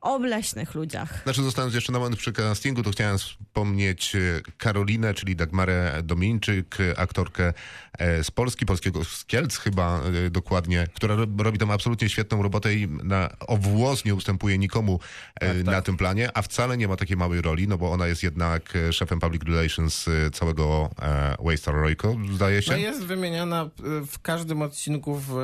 obleśnych 0.00 0.74
ludziach. 0.74 1.22
Znaczy, 1.22 1.42
zostając 1.42 1.74
jeszcze 1.74 1.92
na 1.92 1.98
moment 1.98 2.16
przy 2.20 2.32
castingu, 2.32 2.82
to 2.82 2.90
chciałem 2.90 3.18
wspomnieć 3.18 4.16
e, 4.16 4.18
Karolinę, 4.58 5.14
czyli 5.14 5.36
Dagmarę 5.36 6.00
Domińczyk, 6.04 6.76
aktorkę 6.96 7.52
e, 7.98 8.24
z 8.24 8.30
Polski, 8.30 8.66
polskiego 8.66 9.04
z 9.04 9.24
Kielc 9.24 9.56
chyba 9.58 10.00
e, 10.26 10.30
dokładnie, 10.30 10.86
która 10.94 11.14
ro- 11.14 11.26
robi 11.38 11.58
tam 11.58 11.70
absolutnie 11.70 12.08
świetną 12.08 12.42
robotę 12.42 12.74
i 12.74 12.88
na, 12.88 13.30
o 13.46 13.56
włos 13.56 14.04
nie 14.04 14.14
ustępuje 14.14 14.58
nikomu 14.58 15.00
Tak, 15.40 15.48
tak. 15.56 15.64
na 15.66 15.82
tym 15.82 15.96
planie, 15.96 16.30
a 16.34 16.42
wcale 16.42 16.76
nie 16.76 16.88
ma 16.88 16.96
takiej 16.96 17.16
małej 17.16 17.40
roli, 17.42 17.68
no 17.68 17.78
bo 17.78 17.92
ona 17.92 18.06
jest 18.06 18.22
jednak 18.22 18.72
szefem 18.92 19.20
public 19.20 19.42
relations 19.42 20.06
całego 20.32 20.90
Waystar 21.40 21.74
Royco, 21.74 22.16
zdaje 22.34 22.62
się. 22.62 22.70
No 22.72 22.76
jest 22.78 23.04
wymieniana 23.04 23.70
w 24.06 24.18
każdym 24.22 24.62
odcinku 24.62 25.20
w 25.28 25.34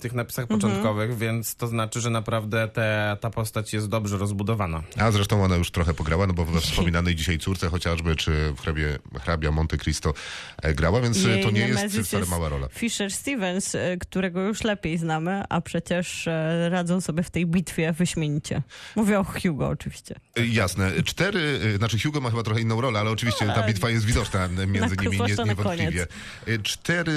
tych 0.00 0.12
napisach 0.12 0.42
Mhm. 0.42 0.60
początkowych, 0.60 1.18
więc 1.18 1.54
to 1.54 1.66
znaczy, 1.66 2.00
że 2.00 2.10
naprawdę 2.10 2.68
te, 2.68 3.16
ta 3.20 3.30
postać 3.30 3.72
jest 3.72 3.88
dobrze 3.96 4.18
rozbudowana. 4.18 4.82
A 4.96 5.10
zresztą 5.10 5.44
ona 5.44 5.56
już 5.56 5.70
trochę 5.70 5.94
pograła, 5.94 6.26
no 6.26 6.34
bo 6.34 6.44
we 6.44 6.60
wspominanej 6.60 7.14
dzisiaj 7.20 7.38
córce 7.38 7.68
chociażby, 7.68 8.16
czy 8.16 8.52
w 8.56 8.60
hrabie, 8.60 8.98
hrabia 9.20 9.50
Monte 9.52 9.78
Cristo 9.78 10.14
e, 10.62 10.74
grała, 10.74 11.00
więc 11.00 11.24
e, 11.24 11.28
Jej 11.28 11.44
to 11.44 11.50
nie 11.50 11.68
jest 11.68 11.98
wcale 11.98 12.26
mała 12.26 12.48
rola. 12.48 12.68
Fisher 12.68 13.10
Stevens, 13.12 13.74
y, 13.74 13.98
którego 14.00 14.40
już 14.40 14.64
lepiej 14.64 14.98
znamy, 14.98 15.42
a 15.48 15.60
przecież 15.60 16.28
e, 16.28 16.68
radzą 16.70 17.00
sobie 17.00 17.22
w 17.22 17.30
tej 17.30 17.46
bitwie 17.46 17.92
wyśmienicie. 17.92 18.62
Mówię 18.96 19.18
o 19.20 19.24
Hugo 19.24 19.68
oczywiście. 19.68 20.14
E, 20.36 20.46
Jasne. 20.46 20.92
Cztery, 21.04 21.60
e, 21.74 21.76
znaczy 21.76 21.98
Hugo 21.98 22.20
ma 22.20 22.30
chyba 22.30 22.42
trochę 22.42 22.60
inną 22.60 22.80
rolę, 22.80 23.00
ale 23.00 23.10
oczywiście 23.10 23.46
ta 23.46 23.66
bitwa 23.66 23.90
jest 23.90 24.04
widoczna 24.06 24.44
e, 24.44 24.48
między 24.66 24.96
Na- 24.96 25.02
nimi 25.02 25.18
nie, 25.18 25.44
niewątpliwie. 25.44 26.06
E, 26.46 26.58
Cztery 26.58 27.12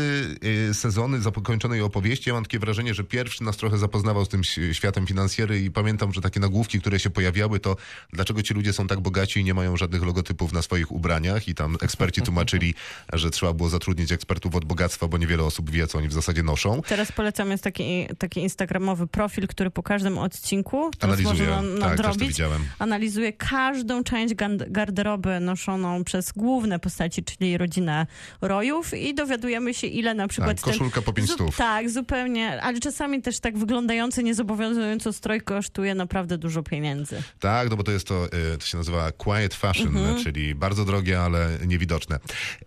e, 0.69 0.73
sezony 0.73 1.21
zakończonej 1.21 1.81
opowieści. 1.81 2.29
Ja 2.29 2.33
mam 2.33 2.43
takie 2.43 2.59
wrażenie, 2.59 2.93
że 2.93 3.03
pierwszy 3.03 3.43
nas 3.43 3.57
trochę 3.57 3.77
zapoznawał 3.77 4.25
z 4.25 4.29
tym 4.29 4.41
światem 4.73 5.07
finansjery 5.07 5.59
i 5.61 5.71
pamiętam, 5.71 6.13
że 6.13 6.21
takie 6.21 6.39
nagłówki, 6.39 6.68
które 6.79 6.99
się 6.99 7.09
pojawiały, 7.09 7.59
to 7.59 7.75
dlaczego 8.13 8.43
ci 8.43 8.53
ludzie 8.53 8.73
są 8.73 8.87
tak 8.87 8.99
bogaci 8.99 9.39
i 9.39 9.43
nie 9.43 9.53
mają 9.53 9.77
żadnych 9.77 10.03
logotypów 10.03 10.53
na 10.53 10.61
swoich 10.61 10.91
ubraniach 10.91 11.47
i 11.47 11.55
tam 11.55 11.77
eksperci 11.81 12.21
tłumaczyli, 12.21 12.73
że 13.13 13.29
trzeba 13.29 13.53
było 13.53 13.69
zatrudnić 13.69 14.11
ekspertów 14.11 14.55
od 14.55 14.65
bogactwa, 14.65 15.07
bo 15.07 15.17
niewiele 15.17 15.43
osób 15.43 15.69
wie, 15.69 15.87
co 15.87 15.97
oni 15.97 16.07
w 16.07 16.13
zasadzie 16.13 16.43
noszą. 16.43 16.81
Teraz 16.81 17.11
polecam, 17.11 17.51
jest 17.51 17.63
taki, 17.63 18.07
taki 18.17 18.39
instagramowy 18.39 19.07
profil, 19.07 19.47
który 19.47 19.71
po 19.71 19.83
każdym 19.83 20.17
odcinku, 20.17 20.91
teraz 20.99 21.19
Analizuję. 21.19 21.49
można 21.49 21.61
na- 21.69 21.79
Tak, 21.79 21.89
nadrobić, 21.97 22.27
widziałem. 22.29 22.61
analizuje 22.79 23.33
każdą 23.33 24.03
część 24.03 24.33
garderoby 24.67 25.39
noszoną 25.39 26.03
przez 26.03 26.31
główne 26.31 26.79
postaci, 26.79 27.23
czyli 27.23 27.57
rodzinę 27.57 28.07
Rojów 28.41 28.93
i 28.93 29.13
dowiadujemy 29.15 29.73
się, 29.73 29.87
ile 29.87 30.13
na 30.13 30.27
przykład... 30.27 30.61
Tak, 30.61 30.73
koszulka 30.73 31.01
po 31.01 31.13
pięć 31.13 31.27
Zu- 31.27 31.33
stów. 31.33 31.57
Tak, 31.57 31.89
zupełnie, 31.89 32.61
ale 32.61 32.79
czasami 32.79 33.21
też 33.21 33.39
tak 33.39 33.57
wyglądający, 33.57 34.23
niezobowiązująco 34.23 35.13
strój 35.13 35.41
kosztuje 35.41 35.95
naprawdę 35.95 36.37
dużo 36.37 36.58
pieniędzy. 36.63 37.23
Tak, 37.39 37.69
no 37.69 37.75
bo 37.77 37.83
to 37.83 37.91
jest 37.91 38.07
to, 38.07 38.25
y, 38.53 38.57
to 38.57 38.65
się 38.65 38.77
nazywa 38.77 39.11
quiet 39.11 39.53
fashion, 39.55 39.87
Mhm. 39.97 40.23
czyli 40.23 40.55
bardzo 40.55 40.85
drogie, 40.85 41.21
ale 41.21 41.49
niewidoczne. 41.67 42.19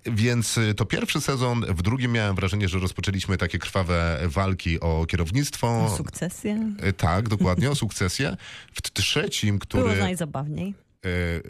Więc 0.07 0.59
y, 0.59 0.74
to 0.74 0.84
pierwszy 0.84 1.20
sezon, 1.20 1.64
w 1.68 1.82
drugim 1.82 2.12
miałem 2.12 2.36
wrażenie, 2.36 2.68
że 2.68 2.78
rozpoczęliśmy 2.78 3.36
takie 3.38 3.59
krwawe 3.59 4.18
walki 4.26 4.80
o 4.80 5.07
kierownictwo. 5.07 5.95
Sukcesję. 5.97 6.72
Y, 6.88 6.93
Tak, 6.93 7.28
dokładnie, 7.28 7.70
o 7.70 7.74
sukcesję. 7.74 8.36
W 8.74 8.82
trzecim, 8.93 9.59
Było 9.59 9.84
który... 9.84 10.01
najzabawniej. 10.01 10.74
y, 11.07 11.43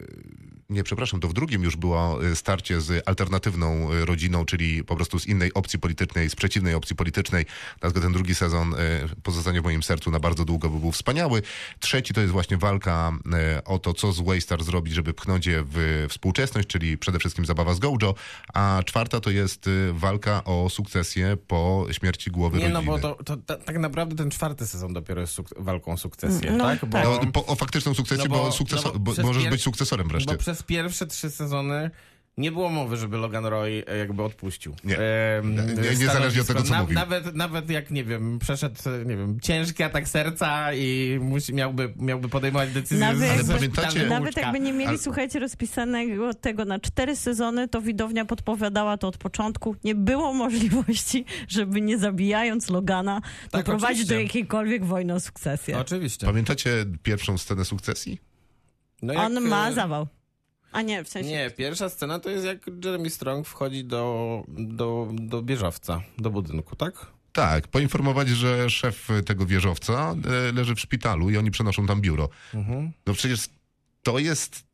Nie, 0.73 0.83
przepraszam, 0.83 1.19
to 1.19 1.27
w 1.27 1.33
drugim 1.33 1.63
już 1.63 1.75
było 1.75 2.25
y, 2.25 2.35
starcie 2.35 2.81
z 2.81 3.03
alternatywną 3.07 3.93
y, 3.93 4.05
rodziną, 4.05 4.45
czyli 4.45 4.83
po 4.83 4.95
prostu 4.95 5.19
z 5.19 5.27
innej 5.27 5.53
opcji 5.53 5.79
politycznej, 5.79 6.29
z 6.29 6.35
przeciwnej 6.35 6.73
opcji 6.75 6.95
politycznej. 6.95 7.45
Dlatego 7.81 8.01
ten 8.01 8.13
drugi 8.13 8.35
sezon 8.35 8.73
y, 8.73 8.77
pozostanie 9.23 9.61
w 9.61 9.63
moim 9.63 9.83
sercu 9.83 10.11
na 10.11 10.19
bardzo 10.19 10.45
długo, 10.45 10.69
bo 10.69 10.79
był 10.79 10.91
wspaniały. 10.91 11.41
Trzeci 11.79 12.13
to 12.13 12.21
jest 12.21 12.33
właśnie 12.33 12.57
walka 12.57 13.11
o 13.65 13.79
to, 13.79 13.93
co 13.93 14.11
z 14.11 14.19
Waystar 14.21 14.63
zrobić, 14.63 14.93
żeby 14.93 15.13
pchnąć 15.13 15.45
je 15.45 15.63
w 15.67 16.05
współczesność, 16.09 16.67
czyli 16.67 16.97
przede 16.97 17.19
wszystkim 17.19 17.45
zabawa 17.45 17.73
z 17.73 17.79
Gojo. 17.79 18.15
A 18.53 18.81
czwarta 18.85 19.19
to 19.19 19.29
jest 19.29 19.69
walka 19.93 20.43
o 20.43 20.69
sukcesję 20.69 21.37
po 21.47 21.85
śmierci 21.91 22.31
głowy 22.31 22.57
Nie, 22.57 22.69
no 22.69 22.75
rodziny. 22.75 22.91
bo 22.91 22.99
to, 23.15 23.23
to, 23.23 23.37
ta- 23.37 23.57
tak 23.57 23.77
naprawdę 23.79 24.15
ten 24.15 24.31
czwarty 24.31 24.67
sezon 24.67 24.93
dopiero 24.93 25.21
jest 25.21 25.33
suk- 25.39 25.53
walką 25.63 25.93
o 25.93 25.97
sukcesję, 25.97 26.51
No, 26.51 26.63
tak? 26.63 26.85
Bo, 26.85 26.97
No, 27.03 27.31
po, 27.31 27.45
o 27.45 27.55
faktyczną 27.55 27.93
sukcesję, 27.93 28.25
No 28.29 28.35
bo, 28.35 28.43
bo- 28.43 28.49
sukceso- 28.49 28.93
no 28.93 28.99
bo 28.99 29.13
bo 29.13 29.23
możesz 29.23 29.43
pier- 29.43 29.49
być 29.51 29.61
sukcesorem 29.63 30.07
wreszcie. 30.07 30.31
bo 30.31 30.37
przez 30.37 30.62
pierwsze 30.65 31.07
trzy 31.07 31.29
sezony 31.31 31.91
nie 32.37 32.51
było 32.51 32.69
mowy, 32.69 32.97
żeby 32.97 33.17
Logan 33.17 33.45
Roy 33.45 33.83
e, 33.87 33.97
jakby 33.97 34.23
odpuścił. 34.23 34.75
Nie. 34.83 34.97
Em, 34.97 35.55
Nie- 35.55 35.61
nie- 35.73 35.89
niezależnie 35.89 36.41
od 36.41 36.47
tego, 36.47 36.63
co 36.63 36.73
Na- 36.73 36.81
mówił. 36.81 36.95
Nawet, 36.95 37.35
nawet 37.35 37.69
jak, 37.69 37.91
nie 37.91 38.03
wiem, 38.03 38.39
przeszedł, 38.39 38.75
nie 39.05 39.17
wiem, 39.17 39.39
ciężki 39.39 39.83
atak 39.83 40.07
serca 40.07 40.73
i 40.73 41.17
musi, 41.21 41.53
miałby, 41.53 41.93
miałby 41.97 42.29
podejmować 42.29 42.71
decyzję 42.71 42.97
Nawet 43.07 43.19
z- 43.19 43.37
jakby- 43.37 43.53
pamiętacie- 43.53 44.05
Nawet 44.07 44.37
jakby 44.37 44.59
nie 44.59 44.73
mieli, 44.73 44.85
Ale- 44.87 44.97
słuchajcie, 44.97 45.39
rozpisanego 45.39 46.33
tego 46.33 46.65
na 46.65 46.79
cztery 46.79 47.15
sezony, 47.15 47.67
to 47.67 47.81
widownia 47.81 48.25
podpowiadała 48.25 48.97
to 48.97 49.07
od 49.07 49.17
początku. 49.17 49.75
Nie 49.83 49.95
było 49.95 50.33
możliwości, 50.33 51.25
żeby 51.47 51.81
nie 51.81 51.97
zabijając 51.97 52.69
Logana, 52.69 53.21
doprowadzić 53.51 53.61
Tak, 53.81 53.89
oczywiście. 53.91 54.13
do 54.15 54.19
jakiejkolwiek 54.21 54.85
wojny 54.85 55.13
o 55.13 55.19
sukcesję. 55.19 55.77
Oczywiście. 55.77 56.25
Pamiętacie 56.25 56.85
pierwszą 57.03 57.37
scenę 57.37 57.65
sukcesji? 57.65 58.21
No 59.01 59.13
jak, 59.13 59.23
On 59.23 59.41
ma 59.41 59.69
e, 59.69 59.73
zawał. 59.73 60.07
A 60.73 60.81
nie, 60.81 61.03
w 61.03 61.09
sensie... 61.09 61.29
Nie, 61.29 61.51
pierwsza 61.51 61.89
scena 61.89 62.19
to 62.19 62.29
jest 62.29 62.45
jak 62.45 62.59
Jeremy 62.85 63.09
Strong 63.09 63.47
wchodzi 63.47 63.85
do, 63.85 64.43
do, 64.47 65.07
do 65.13 65.41
bieżowca, 65.41 66.01
do 66.17 66.29
budynku, 66.29 66.75
tak? 66.75 67.07
Tak, 67.33 67.67
poinformować, 67.67 68.29
że 68.29 68.69
szef 68.69 69.07
tego 69.25 69.45
wieżowca 69.45 70.15
e, 70.49 70.51
leży 70.51 70.75
w 70.75 70.79
szpitalu 70.79 71.29
i 71.29 71.37
oni 71.37 71.51
przenoszą 71.51 71.85
tam 71.85 72.01
biuro. 72.01 72.29
Mhm. 72.53 72.91
No 73.05 73.13
przecież 73.13 73.49
to 74.03 74.19
jest 74.19 74.72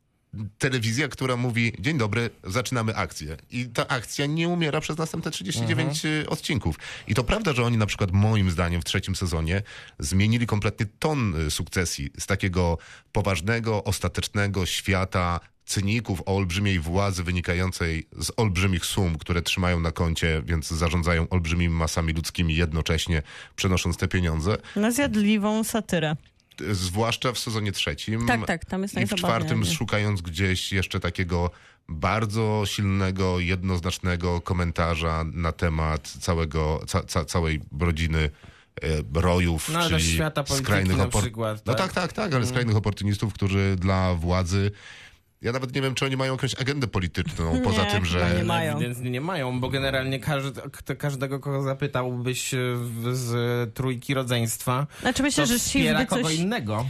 telewizja, 0.58 1.08
która 1.08 1.36
mówi 1.36 1.72
dzień 1.78 1.98
dobry, 1.98 2.30
zaczynamy 2.44 2.96
akcję. 2.96 3.36
I 3.50 3.66
ta 3.66 3.88
akcja 3.88 4.26
nie 4.26 4.48
umiera 4.48 4.80
przez 4.80 4.98
następne 4.98 5.30
39 5.30 6.04
Mhm. 6.04 6.22
y, 6.24 6.28
odcinków. 6.28 6.76
I 7.08 7.14
to 7.14 7.24
prawda, 7.24 7.52
że 7.52 7.64
oni 7.64 7.76
na 7.76 7.86
przykład 7.86 8.10
moim 8.12 8.50
zdaniem 8.50 8.80
w 8.80 8.84
trzecim 8.84 9.16
sezonie 9.16 9.62
zmienili 9.98 10.46
kompletnie 10.46 10.86
ton 10.98 11.46
y, 11.46 11.50
sukcesji 11.50 12.10
z 12.18 12.26
takiego 12.26 12.78
poważnego, 13.12 13.84
ostatecznego 13.84 14.66
świata 14.66 15.40
cyników 15.64 16.20
o 16.26 16.36
olbrzymiej 16.36 16.78
władzy 16.80 17.22
wynikającej 17.24 18.06
z 18.18 18.32
olbrzymich 18.36 18.86
sum, 18.86 19.18
które 19.18 19.42
trzymają 19.42 19.80
na 19.80 19.92
koncie, 19.92 20.42
więc 20.46 20.68
zarządzają 20.68 21.28
olbrzymimi 21.28 21.74
masami 21.74 22.12
ludzkimi 22.12 22.56
jednocześnie, 22.56 23.22
przenosząc 23.56 23.96
te 23.96 24.08
pieniądze. 24.08 24.56
Na 24.76 24.90
zjadliwą 24.90 25.64
satyrę. 25.64 26.16
Zwłaszcza 26.70 27.32
w 27.32 27.38
sezonie 27.38 27.72
trzecim. 27.72 28.26
Tak, 28.26 28.46
tak, 28.46 28.64
tam 28.64 28.82
jest 28.82 28.98
I 28.98 29.06
w 29.06 29.14
czwartym 29.14 29.64
szukając 29.64 30.20
gdzieś 30.20 30.72
jeszcze 30.72 31.00
takiego 31.00 31.50
bardzo 31.88 32.62
silnego, 32.66 33.40
jednoznacznego 33.40 34.40
komentarza 34.40 35.24
na 35.32 35.52
temat 35.52 36.08
całego, 36.08 36.84
ca, 36.86 37.02
ca, 37.02 37.24
całej 37.24 37.60
rodziny 37.80 38.30
e, 38.82 39.20
rojów, 39.20 39.68
No, 39.72 39.88
czyli 39.88 40.18
skrajnych 40.46 40.96
opor- 40.96 41.20
przykład, 41.20 41.66
No 41.66 41.74
tak? 41.74 41.82
tak, 41.86 41.92
tak, 41.92 42.12
tak, 42.12 42.34
ale 42.34 42.46
skrajnych 42.46 42.76
oportunistów, 42.76 43.32
którzy 43.34 43.76
dla 43.78 44.14
władzy 44.14 44.70
ja 45.42 45.52
nawet 45.52 45.74
nie 45.74 45.82
wiem, 45.82 45.94
czy 45.94 46.04
oni 46.04 46.16
mają 46.16 46.32
jakąś 46.32 46.54
agendę 46.60 46.86
polityczną, 46.86 47.60
poza 47.64 47.84
Nie, 47.84 47.90
tym, 47.90 48.04
chyba 48.04 48.28
że 48.28 48.34
nie 48.36 48.44
mają. 48.44 48.72
Ewidentnie 48.76 49.10
nie 49.10 49.20
mają, 49.20 49.60
bo 49.60 49.68
generalnie 49.68 50.20
każdy, 50.20 50.60
kto- 50.60 50.96
każdego, 50.96 51.40
kogo 51.40 51.62
zapytałbyś 51.62 52.54
e, 52.54 52.58
z 53.12 53.74
trójki 53.74 54.14
rodzeństwa, 54.14 54.86
Znaczy 55.00 55.22
myślę, 55.22 55.44
to 55.46 55.52
że 55.52 55.58
wspiera 55.58 56.04
kogo 56.06 56.22
coś... 56.22 56.34
innego. 56.34 56.86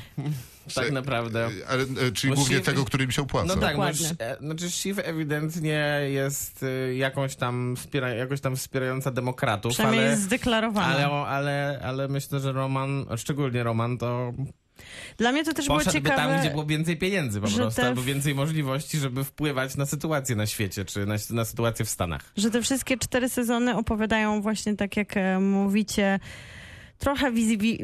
tak 0.74 0.90
naprawdę. 0.92 1.48
Ale, 1.68 1.82
e, 1.82 2.12
czyli 2.12 2.30
Bo 2.30 2.36
głównie 2.36 2.56
Shiv- 2.60 2.64
tego, 2.64 2.84
który 2.84 3.04
im 3.04 3.10
się 3.10 3.22
opłaca. 3.22 3.46
No 3.46 3.54
tak, 3.54 3.62
no, 3.62 3.68
Dokładnie. 3.68 4.08
e, 4.18 4.36
znaczy 4.40 4.70
Shiv 4.70 5.02
ewidentnie 5.04 6.00
jest 6.08 6.64
jakąś 6.96 7.36
tam, 7.36 7.76
wspiera, 7.76 8.08
jakoś 8.08 8.40
tam 8.40 8.56
wspierająca 8.56 9.10
demokratów, 9.10 9.72
Przynajmniej 9.72 10.02
ale, 10.02 10.10
jest 10.10 10.22
zdeklarowane. 10.22 11.06
ale, 11.06 11.26
ale, 11.26 11.80
ale 11.84 12.08
myślę, 12.08 12.40
że 12.40 12.52
Roman, 12.52 13.06
szczególnie 13.16 13.62
Roman, 13.62 13.98
to 13.98 14.32
Dla 15.20 15.32
mnie 15.32 15.44
to 15.44 15.52
też 15.52 15.66
było 15.66 15.78
poszedłby 15.78 16.08
ciekawe... 16.08 16.32
tam, 16.32 16.40
gdzie 16.40 16.50
było 16.50 16.66
więcej 16.66 16.96
pieniędzy 16.96 17.40
po 17.40 17.48
prostu, 17.48 17.80
te 17.80 17.88
albo 17.88 18.02
więcej 18.02 18.34
możliwości, 18.34 18.98
żeby 18.98 19.24
wpływać 19.24 19.76
na 19.76 19.86
sytuację 19.86 20.36
na 20.36 20.46
świecie, 20.46 20.84
czy 20.84 21.06
na, 21.06 21.14
na 21.30 21.44
sytuację 21.44 21.84
w 21.84 21.90
Stanach. 21.90 22.32
że 22.36 22.50
te 22.50 22.62
wszystkie 22.62 22.98
cztery 22.98 23.28
sezony 23.28 23.76
opowiadają 23.76 24.42
właśnie 24.42 24.76
tak, 24.76 24.96
jak 24.96 25.16
e, 25.16 25.40
mówicie, 25.40 26.20
trochę 26.98 27.32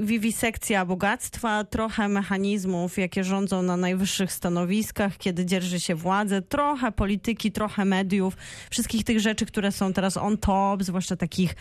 wiwisekcja 0.01 0.85
bogactwa, 0.85 1.65
trochę 1.65 2.09
mechanizmów, 2.09 2.99
jakie 2.99 3.25
rządzą 3.25 3.63
na 3.63 3.77
najwyższych 3.77 4.33
stanowiskach, 4.33 5.19
kiedy 5.19 5.47
dzierży 5.47 5.81
się 5.81 5.95
władzę, 5.95 6.43
trochę 6.43 6.93
polityki, 6.93 7.53
trochę 7.53 7.85
mediów, 7.85 8.37
wszystkich 8.71 9.05
tych 9.05 9.21
rzeczy, 9.21 9.47
które 9.47 9.73
są 9.73 9.93
teraz 9.93 10.17
on 10.17 10.39
top, 10.39 10.83
zwłaszcza 10.83 11.17
takich 11.17 11.55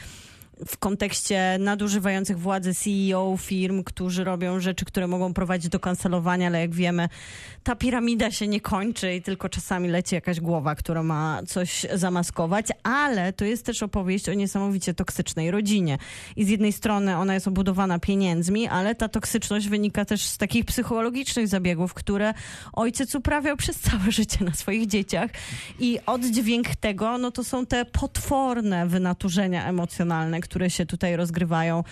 w 0.68 0.78
kontekście 0.78 1.58
nadużywających 1.60 2.39
władzy 2.39 2.74
CEO 2.74 3.38
firm, 3.38 3.84
którzy 3.84 4.24
robią 4.24 4.60
rzeczy, 4.60 4.86
które 4.86 5.08
mogą 5.08 5.34
prowadzić 5.34 5.70
do 5.70 5.80
kancelowania, 5.80 6.47
ale 6.47 6.60
jak 6.60 6.74
wiemy, 6.74 7.10
ta 7.64 7.76
piramida 7.76 8.32
się 8.32 8.47
nie 8.47 8.62
kończy 8.62 9.16
i 9.16 9.22
tylko 9.22 9.49
czasami 9.49 9.89
leci 9.89 10.16
jakaś 10.16 10.39
głowa, 10.39 10.76
która 10.76 11.03
ma 11.03 11.41
coś 11.47 11.86
zamaskować, 11.93 12.68
ale 12.84 13.34
to 13.34 13.45
jest 13.45 13.66
też 13.66 13.84
opowieść 13.84 14.30
o 14.30 14.34
niesamowicie 14.34 14.93
toksycznej 14.93 15.51
rodzinie. 15.51 15.97
I 16.36 16.45
z 16.45 16.49
jednej 16.49 16.72
strony 16.72 17.18
ona 17.18 17.34
jest 17.34 17.47
obudowana 17.47 17.99
pieniędzmi, 17.99 18.68
ale 18.68 18.95
ta 18.95 19.10
toksyczność 19.10 19.68
wynika 19.68 20.06
też 20.06 20.26
z 20.26 20.38
takich 20.38 20.66
psychologicznych 20.66 21.47
zabiegów, 21.47 21.93
które 21.93 22.34
ojciec 22.74 23.16
uprawiał 23.16 23.58
przez 23.58 23.80
całe 23.80 24.12
życie 24.12 24.45
na 24.45 24.53
swoich 24.53 24.88
dzieciach. 24.88 25.32
I 25.80 25.99
oddźwięk 26.06 26.76
tego, 26.76 27.18
no 27.18 27.32
to 27.32 27.43
są 27.43 27.66
te 27.66 27.86
potworne 27.86 28.88
wynaturzenia 28.88 29.68
emocjonalne, 29.68 30.41
które 30.46 30.70
się 30.70 30.86
tutaj 30.86 31.16
rozgrywają. 31.16 31.84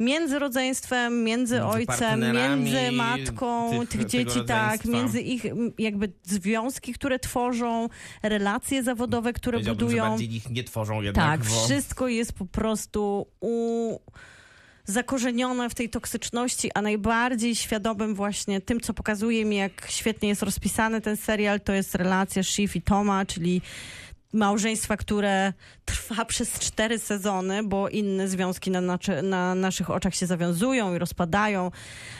Między 0.00 0.38
rodzeństwem, 0.38 1.24
między, 1.24 1.54
Między 1.54 1.66
ojcem, 1.68 2.20
między 2.20 2.92
matką 2.92 3.70
tych- 3.80 3.88
tych, 4.00 4.06
dzieci, 4.06 4.40
tak, 4.46 4.84
między 4.84 5.20
ich 5.20 5.44
jakby 5.78 6.12
związki, 6.22 6.92
które 6.92 7.18
tworzą, 7.18 7.88
relacje 8.22 8.82
zawodowe, 8.82 9.32
które 9.32 9.62
że 9.62 9.70
budują. 9.70 10.08
bardziej 10.08 10.34
ich 10.34 10.50
nie 10.50 10.64
tworzą 10.64 11.02
jednak, 11.02 11.40
Tak, 11.40 11.50
bo... 11.50 11.64
wszystko 11.64 12.08
jest 12.08 12.32
po 12.32 12.46
prostu 12.46 13.26
u... 13.40 13.98
zakorzenione 14.84 15.70
w 15.70 15.74
tej 15.74 15.88
toksyczności, 15.90 16.70
a 16.74 16.82
najbardziej 16.82 17.54
świadomym 17.56 18.14
właśnie 18.14 18.60
tym, 18.60 18.80
co 18.80 18.94
pokazuje 18.94 19.44
mi, 19.44 19.56
jak 19.56 19.86
świetnie 19.90 20.28
jest 20.28 20.42
rozpisany 20.42 21.00
ten 21.00 21.16
serial, 21.16 21.60
to 21.60 21.72
jest 21.72 21.94
relacja 21.94 22.42
Shiv 22.42 22.70
i 22.78 22.82
Toma, 22.82 23.26
czyli 23.26 23.62
małżeństwa, 24.34 24.96
które 24.96 25.52
trwa 25.84 26.24
przez 26.24 26.58
cztery 26.58 26.98
sezony, 26.98 27.62
bo 27.62 27.88
inne 27.88 28.28
związki 28.28 28.70
na, 28.70 28.80
na 29.22 29.54
naszych 29.54 29.90
oczach 29.90 30.14
się 30.14 30.26
zawiązują 30.26 30.94
i 30.94 30.98
rozpadają. 30.98 31.70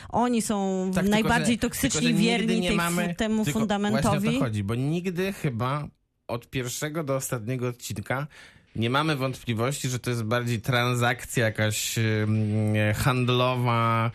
Oni 0.09 0.41
są 0.41 0.85
Tak, 0.93 1.03
tylko, 1.03 1.09
najbardziej 1.11 1.55
że- 1.55 1.61
toksyczni, 1.61 1.89
tylko, 2.01 2.03
że 2.07 2.13
nigdy 2.13 2.23
wierni 2.47 2.59
nie 2.61 2.67
tej, 2.67 2.77
mamy, 2.77 3.15
temu 3.15 3.35
tylko 3.35 3.35
Właśnie 3.35 3.53
o 3.53 3.59
fundamentowi. 3.59 4.33
to 4.33 4.39
chodzi, 4.39 4.63
bo 4.63 4.75
nigdy 4.75 5.33
chyba 5.33 5.87
od 6.27 6.49
pierwszego 6.49 7.03
do 7.03 7.15
ostatniego 7.15 7.67
odcinka 7.67 8.27
nie 8.75 8.89
mamy 8.89 9.15
wątpliwości, 9.15 9.89
że 9.89 9.99
to 9.99 10.09
jest 10.09 10.23
bardziej 10.23 10.61
transakcja 10.61 11.45
jakaś 11.45 11.95
handlowa, 12.95 14.11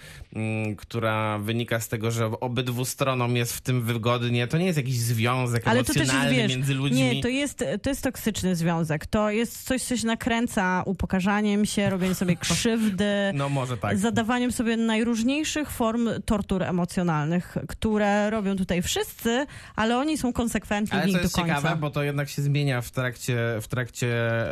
która 0.77 1.39
wynika 1.39 1.81
z 1.81 1.89
tego, 1.89 2.11
że 2.11 2.27
obydwu 2.41 2.85
stronom 2.85 3.37
jest 3.37 3.53
w 3.57 3.61
tym 3.61 3.83
wygodnie. 3.83 4.47
To 4.47 4.59
nie 4.59 4.67
jest 4.67 4.77
jakiś 4.77 4.99
związek 4.99 5.69
Ale 5.69 5.81
to 5.81 5.87
też 5.87 5.97
jest, 5.97 6.11
emocjonalny 6.11 6.43
wiesz, 6.43 6.53
między 6.57 6.75
ludźmi. 6.75 6.97
nie, 7.03 7.23
to 7.23 7.29
jest, 7.29 7.65
to 7.83 7.91
jest 7.91 8.03
toksyczny 8.03 8.57
związek. 8.57 9.07
To 9.07 9.31
jest 9.31 9.65
coś, 9.65 9.83
co 9.83 9.97
się 9.97 10.07
nakręca 10.07 10.83
upokarzaniem 10.87 11.67
się, 11.67 11.91
robieniem 11.91 12.15
sobie 12.15 12.37
krzywdy, 12.47 13.05
No 13.35 13.49
może 13.49 13.77
tak. 13.77 13.99
zadawaniem 13.99 14.53
sobie 14.53 14.77
najróżniejszych 14.77 15.71
form 15.71 16.09
tortur 16.25 16.63
emocjonalnych, 16.63 17.57
które 17.69 18.31
robią 18.31 18.57
tutaj 18.57 18.83
wszyscy, 18.83 19.47
ale 19.77 19.99
oni 19.99 20.19
są 20.19 20.33
konsekwentni 20.33 20.93
Ale 20.99 21.03
w 21.03 21.07
nich 21.07 21.15
to 21.17 21.19
do 21.19 21.23
jest 21.25 21.35
końca. 21.37 21.57
ciekawe, 21.57 21.77
bo 21.81 21.91
to 21.91 22.03
jednak 22.03 22.29
się 22.29 22.43
zmienia 22.43 22.81
w 22.81 22.91
trakcie, 22.91 23.37
w 23.61 23.69
trakcie 23.69 24.09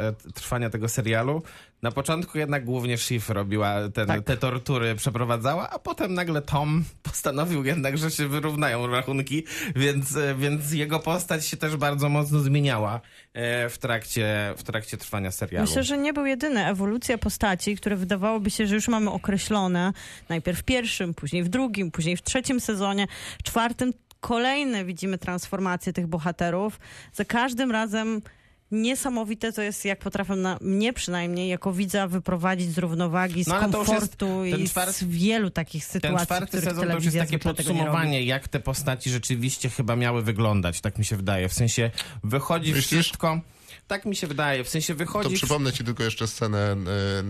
e, 0.09 0.13
trwania 0.35 0.71
tego 0.71 0.89
serialu. 0.89 1.43
Na 1.83 1.91
początku 1.91 2.39
jednak 2.39 2.65
głównie 2.65 2.99
Shiv 2.99 3.33
robiła 3.33 3.75
ten, 3.95 4.07
Tak. 4.07 4.25
te 4.25 4.37
tortury, 4.37 4.95
przeprowadzała, 4.95 5.71
a 5.71 5.79
potem 5.79 6.15
nagle 6.15 6.43
Tom 6.43 6.85
postanowił 7.03 7.65
jednak, 7.65 7.99
że 7.99 8.11
się 8.11 8.29
wyrównają 8.29 8.87
rachunki, 8.87 9.45
więc, 9.77 10.17
e, 10.17 10.35
więc 10.35 10.73
jego 10.73 10.99
postać 11.01 11.47
się 11.47 11.57
też 11.57 11.77
bardzo 11.77 12.09
mocno 12.09 12.41
zmieniała 12.41 13.01
e, 13.33 13.69
w 13.69 13.79
trakcie, 13.79 14.55
w 14.57 14.63
trakcie 14.63 14.97
trwania 14.97 15.31
serialu. 15.31 15.69
Myślę, 15.69 15.85
że 15.85 15.99
nie 15.99 16.13
był 16.13 16.27
jedyny. 16.27 16.67
Ewolucja 16.67 17.19
postaci, 17.19 17.77
które 17.77 17.97
wydawałoby 17.97 18.51
się, 18.51 18.67
że 18.67 18.75
już 18.75 18.89
mamy 18.89 19.11
określone, 19.11 19.93
najpierw 20.29 20.59
w 20.59 20.63
pierwszym, 20.63 21.15
później 21.15 21.43
w 21.45 21.49
drugim, 21.49 21.91
później 21.91 22.17
w 22.17 22.23
trzecim 22.23 22.61
sezonie, 22.61 23.07
w 23.39 23.43
czwartym 23.43 23.93
kolejne 24.21 24.85
widzimy 24.85 25.19
transformacje 25.19 25.93
tych 25.93 26.07
bohaterów. 26.07 26.81
Za 27.13 27.25
każdym 27.25 27.71
razem 27.71 28.23
niesamowite 28.71 29.53
to 29.53 29.63
jest, 29.63 29.85
jak 29.85 29.99
potrafią 29.99 30.37
na 30.37 30.59
mnie 30.61 30.93
przynajmniej, 30.93 31.49
jako 31.49 31.73
widza, 31.73 32.09
wyprowadzić 32.09 32.73
z 32.73 32.79
równowagi, 32.79 33.45
z 33.45 33.47
No, 33.47 33.55
to 33.55 33.61
jest 33.61 33.75
komfortu 33.77 34.27
ten 34.51 34.61
i 34.61 34.69
czwarty- 34.69 34.93
z 34.93 35.05
wielu 35.05 35.51
takich 35.51 35.85
Ten 35.87 35.93
sytuacji, 35.93 36.19
w 36.19 36.29
czwarty 36.29 36.61
sezon 36.61 36.89
to 36.89 36.95
już 36.95 37.05
jest 37.05 37.17
takie 37.17 37.39
podsumowanie, 37.39 38.23
jak 38.23 38.49
te 38.49 38.61
postaci 38.61 39.11
rzeczywiście 39.11 39.71
chyba 39.71 39.97
miały 39.97 40.23
wyglądać, 40.23 40.81
tak 40.81 40.99
mi 40.99 41.05
się 41.05 41.17
wydaje. 41.17 41.49
W 41.49 41.53
sensie 41.53 41.91
wychodzi 42.25 42.73
Myślisz? 42.73 42.87
wszystko... 42.87 43.41
Tak 43.87 44.05
mi 44.07 44.17
się 44.17 44.27
wydaje, 44.27 44.65
w 44.65 44.69
sensie 44.69 44.95
To 44.95 44.99
wychodzi... 44.99 45.35
przypomnę 45.35 45.73
ci 45.73 45.85
tylko 45.85 46.03
jeszcze 46.03 46.27
scenę 46.27 46.77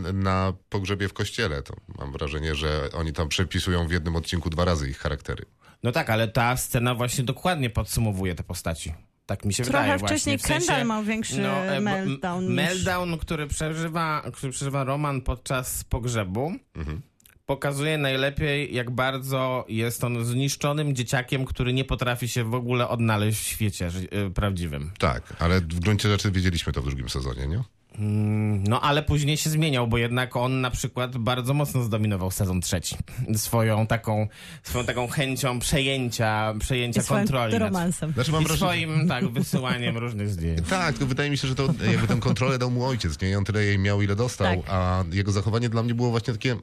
e, 0.09 0.13
na 0.13 0.53
pogrzebie 0.69 1.09
w 1.09 1.13
kościele. 1.13 1.63
To 1.63 1.75
mam 1.99 2.13
wrażenie, 2.13 2.55
że 2.55 2.89
oni 2.93 3.13
tam 3.13 3.29
przepisują 3.29 3.89
w 3.89 3.93
jednym 3.93 4.17
odcinku 4.17 4.51
dwa 4.51 4.65
razy 4.65 4.91
ich 4.91 4.99
charaktery. 4.99 5.45
No 5.83 5.93
tak, 5.93 6.11
ale 6.11 6.29
ta 6.29 6.57
scena 6.57 6.95
właśnie 6.95 7.25
dokładnie 7.25 7.71
podsumowuje 7.71 8.35
te 8.35 8.43
postaci. 8.43 8.95
Tak 9.29 9.45
mi 9.45 9.55
się 9.55 9.65
Trochę 9.65 9.83
wydaje 9.83 9.99
wcześniej 9.99 10.39
właśnie. 10.39 10.57
W 10.57 10.59
sensie, 10.59 10.67
Kendall 10.67 10.87
ma 10.87 11.03
większy 11.03 11.47
e, 11.49 11.75
bo- 11.77 11.81
meltdown 11.81 12.45
niż- 12.47 12.55
Meltdown, 12.57 13.19
który 13.19 13.47
przeżywa, 13.47 14.23
który 14.35 14.53
przeżywa 14.53 14.85
Roman 14.85 15.21
podczas 15.21 15.85
pogrzebu, 15.85 16.53
pokazuje 17.47 17.99
najlepiej, 17.99 18.75
jak 18.75 18.91
bardzo 18.91 19.65
jest 19.69 20.05
on 20.05 20.25
zniszczonym 20.25 20.95
dzieciakiem, 20.95 21.45
który 21.45 21.73
nie 21.73 21.85
potrafi 21.85 22.29
się 22.29 22.45
w 22.45 22.55
ogóle 22.55 22.89
odnaleźć 22.89 23.41
w 23.41 23.47
świecie 23.47 23.91
e, 24.11 24.31
prawdziwym. 24.31 24.91
Tak, 24.99 25.37
ale 25.39 25.61
w 25.61 25.81
gruncie 25.81 26.09
rzeczy 26.09 26.31
wiedzieliśmy 26.31 26.73
to 26.73 26.83
w 26.83 26.85
drugim 26.85 27.09
sezonie, 27.09 27.47
nie? 27.47 27.63
Mm, 27.99 28.65
No 28.69 28.81
ale 28.81 29.03
później 29.03 29.37
się 29.37 29.51
zmieniał, 29.51 29.89
bo 29.89 29.99
jednak 29.99 30.37
on 30.37 30.61
na 30.61 30.71
przykład 30.71 31.17
bardzo 31.17 31.55
mocno 31.55 31.83
zdominował 31.83 32.31
sezon 32.31 32.61
trzeci. 32.61 32.97
Swoją 33.37 33.87
taką, 33.87 34.29
swoją 34.63 34.85
taką 34.85 35.09
chęcią 35.09 35.59
przejęcia, 35.59 36.55
przejęcia 36.61 37.01
I 37.01 37.05
swoim 37.05 37.21
kontroli. 37.21 37.53
nad- 37.53 37.63
romansem. 37.63 38.13
Znaczy 38.13 38.33
mam 38.33 38.43
I 38.43 38.47
wrażenie... 38.47 38.71
swoim 38.71 39.09
tak, 39.09 39.29
wysyłaniem 39.29 39.99
różnych 39.99 40.29
zdjęć. 40.31 40.61
Tak, 40.71 40.99
to 40.99 41.07
wydaje 41.07 41.31
mi 41.31 41.39
się, 41.39 41.49
że 41.49 41.55
to 41.55 41.69
jakby 41.91 42.07
tę 42.07 42.17
kontrolę 42.21 42.59
dał 42.59 42.71
mu 42.71 42.85
ojciec, 42.85 43.21
nie? 43.21 43.31
I 43.31 43.35
on 43.35 43.45
tyle 43.45 43.65
jej 43.65 43.79
miał, 43.79 44.03
ile 44.03 44.17
dostał, 44.17 44.57
Tak. 44.63 44.71
a 44.75 45.05
jego 45.13 45.33
zachowanie 45.33 45.69
dla 45.69 45.83
mnie 45.83 45.95
było 45.95 46.11
właśnie 46.11 46.33
takie 46.35 46.57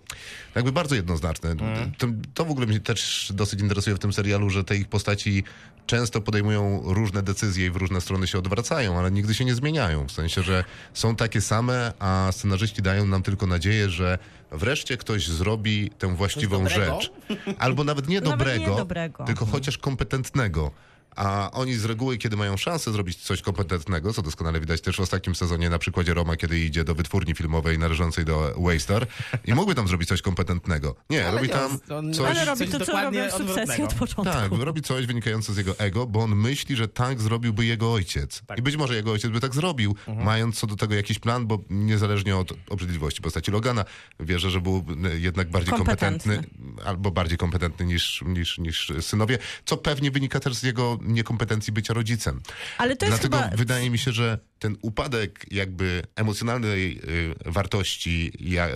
jakby 0.56 0.72
bardzo 0.72 0.96
jednoznaczne. 0.96 1.56
To, 1.98 2.08
to 2.34 2.46
w 2.46 2.52
ogóle 2.52 2.68
mnie 2.68 2.80
też 2.80 3.32
dosyć 3.36 3.60
interesuje 3.62 3.96
w 3.96 4.00
tym 4.00 4.14
serialu, 4.14 4.50
że 4.50 4.64
te 4.64 4.76
ich 4.78 4.88
postaci 4.88 5.44
często 5.86 6.22
podejmują 6.22 6.82
różne 6.86 7.24
decyzje 7.24 7.66
i 7.66 7.70
w 7.72 7.76
różne 7.76 8.02
strony 8.02 8.28
się 8.28 8.38
odwracają, 8.38 9.00
ale 9.00 9.12
nigdy 9.12 9.34
się 9.34 9.46
nie 9.46 9.56
zmieniają. 9.56 10.08
W 10.08 10.12
sensie, 10.12 10.44
że 10.44 10.64
są 10.94 11.16
takie 11.16 11.42
same, 11.42 11.94
a 12.00 12.30
scenarzyści 12.32 12.82
dają 12.82 13.06
nam 13.06 13.24
tylko 13.24 13.48
nadzieję, 13.48 13.90
że 13.90 14.18
wreszcie 14.52 14.98
ktoś 14.98 15.28
zrobi 15.28 15.92
tę 15.98 16.16
właściwą 16.16 16.64
dobrego? 16.64 17.02
rzecz. 17.02 17.12
Albo 17.60 17.84
nawet 17.84 18.08
nie 18.08 18.22
Nawet 18.22 18.40
nie 18.40 18.54
dobrego, 18.56 18.76
dobrego. 18.76 19.24
tylko 19.24 19.46
chociaż 19.46 19.78
kompetentnego. 19.78 20.72
A 21.16 21.52
oni 21.54 21.74
z 21.74 21.86
reguły, 21.86 22.18
kiedy 22.18 22.38
mają 22.38 22.58
szansę 22.58 22.92
zrobić 22.92 23.18
coś 23.18 23.42
kompetentnego, 23.42 24.14
co 24.14 24.22
doskonale 24.22 24.60
widać 24.60 24.82
też 24.82 24.96
w 24.98 25.00
ostatnim 25.00 25.36
sezonie 25.36 25.70
na 25.70 25.80
przykładzie 25.80 26.14
Roma, 26.14 26.36
kiedy 26.36 26.60
idzie 26.60 26.84
do 26.84 26.96
wytwórni 26.96 27.36
filmowej 27.36 27.80
należącej 27.80 28.26
do 28.26 28.54
Waystar 28.58 29.08
i 29.46 29.54
mógłby 29.54 29.76
tam 29.76 29.88
zrobić 29.88 30.10
coś 30.10 30.22
kompetentnego. 30.22 30.96
Nie, 31.10 31.28
Ale 31.28 31.36
robi 31.38 31.50
tam 31.50 31.78
on- 31.90 32.14
coś... 32.14 32.28
Ale 32.30 32.46
robi 32.46 32.68
to, 32.68 32.86
co 32.86 32.92
robią 33.04 33.30
w 33.30 33.32
sukcesji 33.34 33.84
od 33.84 33.94
początku. 33.94 34.34
Tak, 34.34 34.52
robi 34.52 34.82
coś 34.82 35.06
wynikające 35.06 35.54
z 35.54 35.58
jego 35.58 35.80
ego, 35.80 36.06
bo 36.08 36.20
on 36.24 36.36
myśli, 36.36 36.76
że 36.76 36.88
tak 36.88 37.22
zrobiłby 37.22 37.66
jego 37.66 37.94
ojciec. 37.94 38.42
Tak. 38.48 38.58
I 38.58 38.62
być 38.62 38.76
może 38.78 38.96
jego 38.96 39.12
ojciec 39.12 39.32
by 39.32 39.40
tak 39.40 39.56
zrobił, 39.56 39.96
Mhm. 40.08 40.26
mając 40.26 40.60
co 40.60 40.68
do 40.68 40.76
tego 40.76 40.96
jakiś 40.96 41.20
plan, 41.20 41.48
bo 41.48 41.60
niezależnie 41.70 42.38
od 42.38 42.54
obrzydliwości 42.70 43.22
postaci 43.22 43.52
Logana, 43.52 43.86
wierzę, 44.20 44.50
że 44.50 44.62
był 44.62 44.86
jednak 45.18 45.50
bardziej 45.50 45.74
Kompetentny. 45.74 46.36
kompetentny, 46.36 46.84
albo 46.86 47.12
bardziej 47.12 47.38
kompetentny 47.38 47.86
niż, 47.86 48.24
niż, 48.28 48.58
niż 48.58 48.92
synowie, 49.02 49.38
co 49.66 49.78
pewnie 49.78 50.12
wynika 50.12 50.40
też 50.40 50.54
z 50.56 50.64
jego 50.64 50.98
niekompetencji 51.06 51.74
bycia 51.74 51.94
rodzicem. 51.94 52.42
Ale 52.78 52.96
to 52.96 53.06
jest 53.06 53.20
Dlatego 53.20 53.44
chyba... 53.44 53.58
wydaje 53.58 53.90
mi 53.90 53.98
się, 53.98 54.12
że 54.12 54.40
ten 54.60 54.78
upadek 54.82 55.46
jakby 55.52 56.04
emocjonalnej 56.16 57.00
y, 57.46 57.52
wartości 57.52 58.32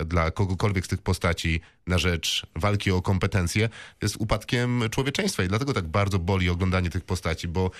dla 0.06 0.30
kogokolwiek 0.30 0.84
z 0.84 0.88
tych 0.88 1.02
postaci 1.02 1.60
na 1.86 1.98
rzecz 1.98 2.46
walki 2.56 2.90
o 2.90 3.02
kompetencje 3.02 3.68
jest 4.02 4.16
upadkiem 4.18 4.82
człowieczeństwa 4.90 5.42
i 5.42 5.48
dlatego 5.48 5.72
tak 5.72 5.88
bardzo 5.88 6.18
boli 6.18 6.48
oglądanie 6.48 6.90
tych 6.90 7.04
postaci, 7.04 7.48
bo 7.48 7.70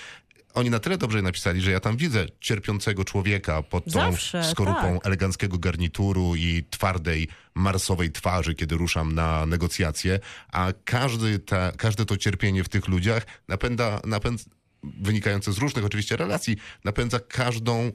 oni 0.53 0.69
na 0.69 0.79
tyle 0.79 0.97
dobrze 0.97 1.21
napisali, 1.21 1.61
że 1.61 1.71
ja 1.71 1.79
tam 1.79 1.97
widzę 1.97 2.25
cierpiącego 2.39 3.03
człowieka 3.03 3.63
pod 3.63 3.85
tą 3.85 3.91
Zawsze, 3.91 4.43
skorupą 4.43 4.93
tak. 4.93 5.07
eleganckiego 5.07 5.57
garnituru 5.57 6.35
i 6.35 6.63
twardej 6.69 7.27
marsowej 7.55 8.11
twarzy, 8.11 8.55
kiedy 8.55 8.77
ruszam 8.77 9.15
na 9.15 9.45
negocjacje, 9.45 10.19
a 10.51 10.73
każdy 10.85 11.39
ta, 11.39 11.71
każde 11.71 12.05
to 12.05 12.17
cierpienie 12.17 12.63
w 12.63 12.69
tych 12.69 12.87
ludziach 12.87 13.25
napędza, 13.47 14.01
napędza 14.05 14.43
wynikające 14.83 15.53
z 15.53 15.57
różnych 15.57 15.85
oczywiście 15.85 16.17
relacji, 16.17 16.57
napędza 16.83 17.19
każdą 17.19 17.91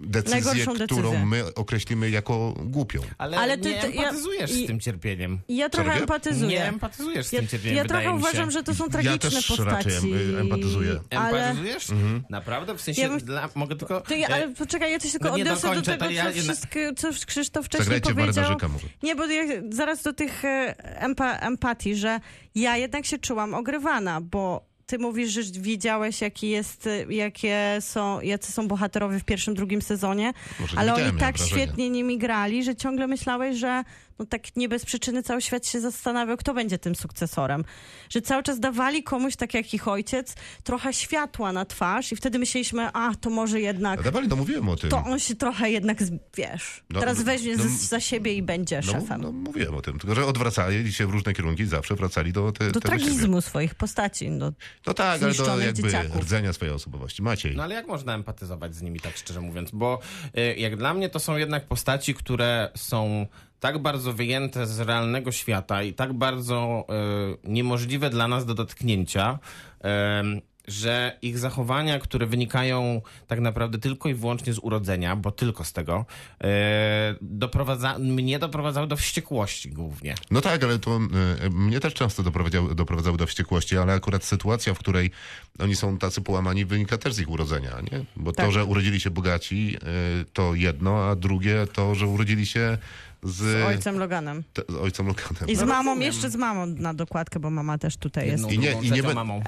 decyzję, 0.00 0.40
Najgorszą 0.40 0.74
którą 0.86 1.02
decyzję. 1.02 1.26
my 1.26 1.54
określimy 1.54 2.10
jako 2.10 2.54
głupią. 2.64 3.00
Ale, 3.18 3.38
Ale 3.38 3.58
ty- 3.58 3.70
nie 3.70 3.80
ty- 3.80 3.92
ja- 3.92 4.02
empatyzujesz 4.02 4.50
i- 4.50 4.64
z 4.64 4.66
tym 4.66 4.80
cierpieniem. 4.80 5.38
Ja 5.48 5.68
trochę 5.68 5.88
robię? 5.88 6.00
empatyzuję. 6.00 6.48
Nie 6.48 6.64
empatyzujesz 6.64 7.26
z 7.26 7.32
Ja, 7.32 7.38
tym 7.40 7.48
cierpieniem, 7.48 7.76
ja 7.76 7.82
wydaje 7.82 8.02
trochę 8.04 8.18
uważam, 8.18 8.50
że 8.50 8.62
to 8.62 8.74
są 8.74 8.88
tragiczne 8.88 9.18
też 9.18 9.46
postaci. 9.48 9.62
raczej 9.70 9.92
em- 9.96 10.38
empatyzuję. 10.40 11.00
Ale, 11.10 11.38
Empatizujesz? 11.40 11.86
Naprawdę? 12.30 12.74
W 12.74 12.80
sensie, 12.80 13.02
Ja 13.02 13.08
bym- 13.08 13.18
dla, 13.18 13.48
mogę 13.54 13.76
tylko... 13.76 14.02
ja, 14.10 14.28
e, 14.28 14.34
ale 14.34 14.48
poczekaj, 14.48 14.92
ja 14.92 14.98
coś 14.98 15.12
tylko 15.12 15.28
no 15.30 15.36
nie 15.36 15.42
odniosę 15.42 15.74
do 15.74 15.82
tego, 15.82 16.10
ja 16.10 16.24
co, 16.32 16.38
wszystko, 16.40 16.78
co 16.96 17.08
Krzysztof 17.26 17.66
wcześniej 17.66 18.00
Zagrajcie 18.00 18.14
powiedział. 18.20 18.56
Nie, 19.02 19.16
bo 19.16 19.26
ja, 19.26 19.42
zaraz 19.70 20.02
do 20.02 20.12
tych 20.12 20.44
e, 20.44 20.74
empa, 21.00 21.32
empatii, 21.38 21.96
że 21.96 22.20
ja 22.54 22.76
jednak 22.76 23.06
się 23.06 23.18
czułam 23.18 23.54
ogrywana, 23.54 24.20
bo 24.20 24.67
ty 24.88 24.98
mówisz, 24.98 25.30
że 25.30 25.42
wiedziałeś, 25.60 26.20
jaki 26.20 26.48
jest, 26.48 26.86
e, 26.86 27.12
jakie 27.14 27.76
są, 27.80 28.20
jacy 28.20 28.52
są 28.52 28.68
bohaterowie 28.68 29.18
w 29.18 29.24
pierwszym, 29.24 29.54
drugim 29.54 29.82
sezonie, 29.82 30.32
Może 30.60 30.78
ale 30.78 30.94
oni 30.94 31.18
tak 31.18 31.36
wrażenie. 31.38 31.50
świetnie 31.62 31.90
nimi 31.90 32.18
grali, 32.18 32.64
że 32.64 32.76
ciągle 32.76 33.06
myślałeś, 33.06 33.56
że 33.56 33.84
no 34.18 34.26
tak 34.26 34.56
nie 34.56 34.68
bez 34.68 34.84
przyczyny 34.84 35.22
cały 35.22 35.42
świat 35.42 35.66
się 35.66 35.80
zastanawiał, 35.80 36.36
kto 36.36 36.54
będzie 36.54 36.78
tym 36.78 36.94
sukcesorem. 36.94 37.64
Że 38.10 38.22
cały 38.22 38.42
czas 38.42 38.60
dawali 38.60 39.02
komuś, 39.02 39.36
tak 39.36 39.54
jak 39.54 39.74
ich 39.74 39.88
ojciec, 39.88 40.34
trochę 40.64 40.92
światła 40.92 41.52
na 41.52 41.64
twarz 41.64 42.12
i 42.12 42.16
wtedy 42.16 42.38
myśleliśmy, 42.38 42.88
a 42.92 43.14
to 43.14 43.30
może 43.30 43.60
jednak 43.60 44.00
A 44.00 44.02
dawali, 44.02 44.28
no 44.28 44.36
mówiłem 44.36 44.68
o 44.68 44.76
tym. 44.76 44.90
to 44.90 45.04
on 45.04 45.18
się 45.18 45.34
trochę 45.36 45.70
jednak, 45.70 45.98
wiesz, 46.36 46.84
No, 46.90 47.00
teraz 47.00 47.18
no, 47.18 47.24
weźmie 47.24 47.56
no, 47.56 47.64
za 47.88 48.00
siebie 48.00 48.34
i 48.34 48.42
będzie 48.42 48.80
no, 48.86 48.92
szefem. 48.92 49.20
no 49.20 49.32
mówiłem 49.32 49.74
o 49.74 49.82
tym, 49.82 49.98
tylko 49.98 50.14
że 50.14 50.26
odwracali 50.26 50.92
się 50.92 51.06
w 51.06 51.10
różne 51.10 51.32
kierunki 51.34 51.62
i 51.62 51.66
zawsze 51.66 51.94
wracali 51.94 52.32
do 52.32 52.52
te, 52.52 52.58
do 52.58 52.80
siebie. 52.80 52.80
tragizmu 52.80 53.40
swoich 53.40 53.74
postaci. 53.74 54.30
No, 54.30 54.52
No 54.86 54.94
tak, 54.94 55.22
ale 55.22 55.34
do 55.34 55.58
jakby 55.60 55.82
dzieciaków. 55.82 56.22
rdzenia 56.22 56.52
swojej 56.52 56.74
osobowości. 56.74 57.22
Maciej. 57.22 57.56
No 57.56 57.62
ale 57.62 57.74
jak 57.74 57.86
można 57.86 58.14
empatyzować 58.14 58.74
z 58.74 58.82
nimi, 58.82 59.00
tak 59.00 59.16
szczerze 59.16 59.40
mówiąc? 59.40 59.70
Bo 59.72 59.98
y, 60.38 60.54
jak 60.56 60.76
dla 60.76 60.94
mnie 60.94 61.08
to 61.08 61.20
są 61.20 61.36
jednak 61.36 61.66
postaci, 61.66 62.14
które 62.14 62.70
są 62.76 63.26
tak 63.60 63.78
bardzo 63.78 64.12
wyjęte 64.12 64.66
z 64.66 64.80
realnego 64.80 65.32
świata 65.32 65.82
i 65.82 65.92
tak 65.94 66.12
bardzo 66.12 66.86
y, 67.44 67.48
niemożliwe 67.48 68.10
dla 68.10 68.28
nas 68.28 68.46
do 68.46 68.54
dotknięcia, 68.54 69.38
em, 69.80 70.40
że 70.68 71.18
ich 71.22 71.38
zachowania, 71.38 71.98
które 71.98 72.26
wynikają 72.26 73.02
tak 73.26 73.40
naprawdę 73.40 73.78
tylko 73.78 74.08
i 74.08 74.14
wyłącznie 74.14 74.52
z 74.52 74.58
urodzenia, 74.58 75.16
bo 75.16 75.30
tylko 75.30 75.64
z 75.64 75.72
tego, 75.72 76.06
e, 76.44 77.14
doprowadza, 77.20 77.98
mnie 77.98 78.38
doprowadzały 78.38 78.86
do 78.86 78.96
wściekłości 78.96 79.70
głównie. 79.70 80.14
No 80.30 80.40
tak, 80.40 80.64
ale 80.64 80.78
to 80.78 80.98
mnie 81.50 81.80
też 81.80 81.94
często 81.94 82.22
doprowadzały, 82.22 82.74
doprowadzały 82.74 83.18
do 83.18 83.26
wściekłości, 83.26 83.78
ale 83.78 83.92
akurat 83.92 84.24
sytuacja, 84.24 84.74
w 84.74 84.78
której 84.78 85.10
oni 85.58 85.76
są 85.76 85.98
tacy 85.98 86.20
połamani, 86.20 86.64
wynika 86.64 86.98
też 86.98 87.14
z 87.14 87.20
ich 87.20 87.30
urodzenia, 87.30 87.72
nie? 87.92 88.04
Bo 88.16 88.32
to, 88.32 88.36
Tak. 88.36 88.52
że 88.52 88.64
urodzili 88.64 89.00
się 89.00 89.10
bogaci, 89.10 89.76
to 90.32 90.54
jedno, 90.54 91.04
a 91.04 91.16
drugie 91.16 91.66
to, 91.72 91.94
że 91.94 92.06
urodzili 92.06 92.46
się 92.46 92.78
z, 93.22 93.34
z 93.36 93.64
ojcem 93.66 93.98
Loganem. 93.98 94.44
te, 94.52 94.62
z 94.68 94.74
ojcem 94.74 95.06
Lokanem. 95.06 95.48
I 95.48 95.56
z 95.56 95.60
No 95.60 95.66
mamą, 95.66 95.90
rozumiem. 95.90 96.06
jeszcze 96.06 96.30
z 96.30 96.36
mamą 96.36 96.66
na 96.66 96.94
dokładkę, 96.94 97.40
bo 97.40 97.50
mama 97.50 97.78
też 97.78 97.96
tutaj 97.96 98.26
jest. 98.26 98.50
Jedną, 98.50 98.50
I 98.50 98.58
nie, 98.58 98.88
i 98.88 98.90
nie, 98.92 99.02
be- 99.02 99.14
mamą. 99.14 99.42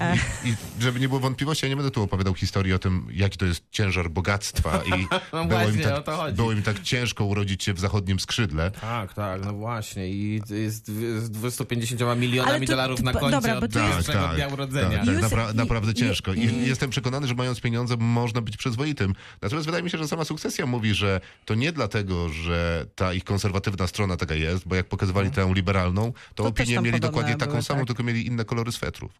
i, 0.45 0.49
I 0.49 0.55
żeby 0.79 0.99
nie 0.99 1.07
było 1.07 1.19
wątpliwości, 1.19 1.65
ja 1.65 1.69
nie 1.69 1.75
będę 1.75 1.91
tu 1.91 2.03
opowiadał 2.03 2.33
historii 2.33 2.73
o 2.73 2.79
tym, 2.79 3.07
jaki 3.13 3.37
to 3.37 3.45
jest 3.45 3.63
ciężar 3.71 4.09
bogactwa 4.09 4.81
i 4.85 4.89
No 5.33 5.45
było, 5.45 5.61
im 5.61 5.67
właśnie, 5.67 5.93
o 5.93 5.95
tak, 5.95 6.05
to 6.05 6.11
chodzi. 6.17 6.35
było 6.35 6.51
im 6.51 6.63
tak 6.63 6.79
ciężko 6.83 7.25
urodzić 7.25 7.63
się 7.63 7.73
w 7.73 7.79
zachodnim 7.79 8.19
skrzydle. 8.19 8.71
Tak, 8.71 9.13
tak, 9.13 9.45
no 9.45 9.53
właśnie. 9.53 10.09
I 10.09 10.41
z, 10.47 10.85
z 11.23 11.29
250 11.29 12.01
milionami 12.19 12.67
to- 12.67 12.73
dolarów 12.73 13.01
na 13.01 13.13
koncie 13.13 13.31
dobra, 13.31 13.59
bo 13.59 13.65
od 13.65 13.73
to 13.73 13.79
jest- 13.79 13.93
pierwszego 13.95 14.27
dnia 14.35 14.47
urodzenia. 14.47 14.89
Tak, 14.97 15.05
tak, 15.05 15.15
Józef- 15.15 15.29
napra- 15.29 15.55
naprawdę 15.55 15.91
i- 15.91 15.95
ciężko. 15.95 16.33
I 16.33 16.67
jestem 16.67 16.89
przekonany, 16.89 17.27
że 17.27 17.35
mając 17.35 17.61
pieniądze 17.61 17.97
można 17.97 18.41
być 18.41 18.57
przyzwoitym. 18.57 19.13
Natomiast 19.41 19.65
wydaje 19.65 19.83
mi 19.83 19.89
się, 19.89 19.97
że 19.97 20.07
sama 20.07 20.25
sukcesja 20.25 20.65
mówi, 20.65 20.93
że 20.93 21.21
to 21.45 21.55
nie 21.55 21.71
dlatego, 21.71 22.29
że 22.29 22.85
ta 22.95 23.13
ich 23.13 23.23
konserwatywna 23.23 23.60
strona 23.87 24.17
taka 24.17 24.35
jest, 24.35 24.67
bo 24.67 24.75
jak 24.75 24.85
pokazywali 24.85 25.31
tę 25.31 25.51
liberalną, 25.53 26.13
to, 26.35 26.43
To 26.43 26.49
opinię 26.49 26.81
mieli 26.81 26.99
dokładnie 26.99 27.35
taką 27.35 27.51
były, 27.51 27.63
samą, 27.63 27.79
tak. 27.79 27.87
tylko 27.87 28.03
mieli 28.03 28.27
inne 28.27 28.45
kolory 28.45 28.71
swetrów. 28.71 29.11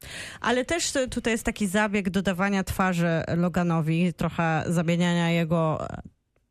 Ale 0.42 0.66
też 0.66 0.94
tutaj 1.12 1.34
jest 1.34 1.44
taki 1.44 1.68
zabieg 1.68 2.10
dodawania 2.10 2.64
twarzy 2.64 3.24
Loganowi, 3.38 4.14
trochę 4.14 4.64
zamieniania 4.68 5.30
jego 5.30 5.88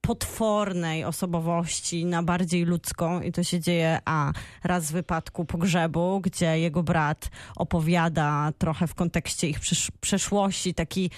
potwornej 0.01 1.05
osobowości 1.05 2.05
na 2.05 2.23
bardziej 2.23 2.65
ludzką 2.65 3.21
i 3.21 3.33
to 3.33 3.43
się 3.45 3.61
dzieje 3.61 3.99
a 4.05 4.33
raz 4.65 4.91
w 4.91 4.93
wypadku 4.93 5.45
pogrzebu, 5.45 6.21
gdzie 6.21 6.59
jego 6.59 6.83
brat 6.83 7.31
opowiada 7.57 8.53
trochę 8.59 8.87
w 8.87 8.95
kontekście 8.95 9.49
ich 9.49 9.61
przesz- 9.61 9.91
przeszłości, 10.01 10.75
taki 10.75 11.11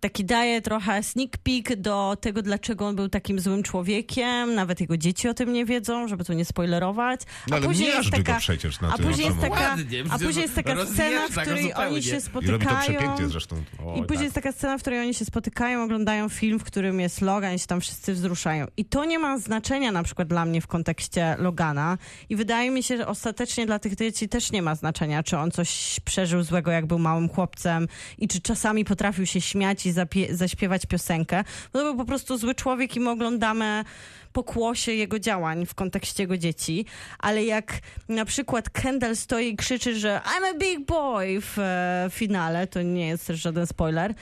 taki 0.00 0.24
daje 0.24 0.62
trochę 0.62 1.02
sneak 1.02 1.30
peek 1.38 1.76
do 1.76 2.16
tego, 2.20 2.42
dlaczego 2.42 2.86
on 2.86 2.96
był 2.96 3.08
takim 3.08 3.40
złym 3.40 3.62
człowiekiem. 3.62 4.54
Nawet 4.54 4.80
jego 4.80 4.96
dzieci 4.96 5.28
o 5.28 5.34
tym 5.34 5.52
nie 5.52 5.64
wiedzą, 5.64 6.08
żeby 6.08 6.24
tu 6.24 6.32
nie 6.32 6.44
spoilerować. 6.44 7.20
No, 7.48 7.56
ale 7.56 7.66
później 7.66 7.88
jest 7.88 8.10
taka, 8.10 8.38
przecież 8.38 8.80
na 8.80 8.88
a 8.92 8.96
później 8.96 9.26
jest 9.26 9.40
samochodzie. 9.40 9.50
taka, 9.50 9.70
Ładnie, 9.70 10.02
a 10.10 10.18
później 10.18 10.42
jest 10.42 10.54
taka 10.54 10.86
scena, 10.86 11.28
w 11.28 11.36
której 11.36 11.74
oni 11.74 12.02
się 12.02 12.08
I 12.08 12.12
robi 12.12 12.22
to 12.22 12.30
spotykają. 12.30 12.80
przepięknie 12.80 13.28
zresztą. 13.28 13.56
O, 13.84 13.96
I 13.96 14.02
później 14.02 14.08
tak. 14.08 14.20
jest 14.22 14.34
taka 14.34 14.52
scena, 14.52 14.78
w 14.78 14.80
której 14.80 15.00
oni 15.00 15.14
się 15.14 15.24
spotykają, 15.24 15.82
oglądają 15.84 16.28
film, 16.28 16.58
w 16.58 16.64
którym 16.64 17.00
jest 17.00 17.20
Logan 17.20 17.54
i 17.54 17.58
się 17.58 17.66
tam 17.66 17.80
wszyscy 17.80 18.14
wzruszają. 18.14 18.66
I 18.76 18.84
to 18.84 19.04
nie 19.04 19.18
ma 19.18 19.38
znaczenia 19.38 19.92
na 19.92 20.02
przykład 20.02 20.28
dla 20.28 20.44
mnie 20.44 20.60
w 20.60 20.66
kontekście 20.66 21.36
Logana. 21.38 21.98
I 22.28 22.36
wydaje 22.36 22.70
mi 22.70 22.82
się, 22.82 22.96
że 22.96 23.06
ostatecznie 23.06 23.66
dla 23.66 23.78
tych 23.78 23.96
dzieci 23.96 24.28
też 24.28 24.52
nie 24.52 24.62
ma 24.62 24.74
znaczenia, 24.74 25.22
czy 25.22 25.38
on 25.38 25.50
coś 25.50 26.00
przeżył 26.04 26.42
złego, 26.42 26.70
jak 26.70 26.86
był 26.86 26.98
małym 26.98 27.28
chłopcem 27.28 27.88
i 28.18 28.28
czy 28.28 28.40
czasami 28.40 28.84
potrafił 28.84 29.26
się 29.26 29.40
śmiać 29.40 29.87
i 29.88 29.92
zapie- 29.92 30.34
zaśpiewać 30.34 30.86
piosenkę. 30.86 31.44
Bo 31.72 31.78
to 31.78 31.84
był 31.84 31.96
po 31.96 32.04
prostu 32.04 32.38
zły 32.38 32.54
człowiek 32.54 32.96
i 32.96 33.00
my 33.00 33.10
oglądamy 33.10 33.84
pokłosie 34.32 34.92
jego 34.92 35.18
działań 35.18 35.66
w 35.66 35.74
kontekście 35.74 36.22
jego 36.22 36.38
dzieci, 36.38 36.86
ale 37.18 37.44
jak 37.44 37.72
na 38.08 38.24
przykład 38.24 38.70
Kendall 38.70 39.16
stoi 39.16 39.48
i 39.48 39.56
krzyczy, 39.56 39.98
że 39.98 40.20
I'm 40.24 40.54
a 40.54 40.58
big 40.58 40.86
boy 40.86 41.40
w 41.40 41.58
e, 41.58 42.08
finale, 42.10 42.66
to 42.66 42.82
nie 42.82 43.08
jest 43.08 43.26
też 43.26 43.40
żaden 43.40 43.66
spoiler, 43.66 44.14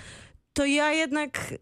to 0.52 0.64
ja 0.64 0.92
jednak 0.92 1.54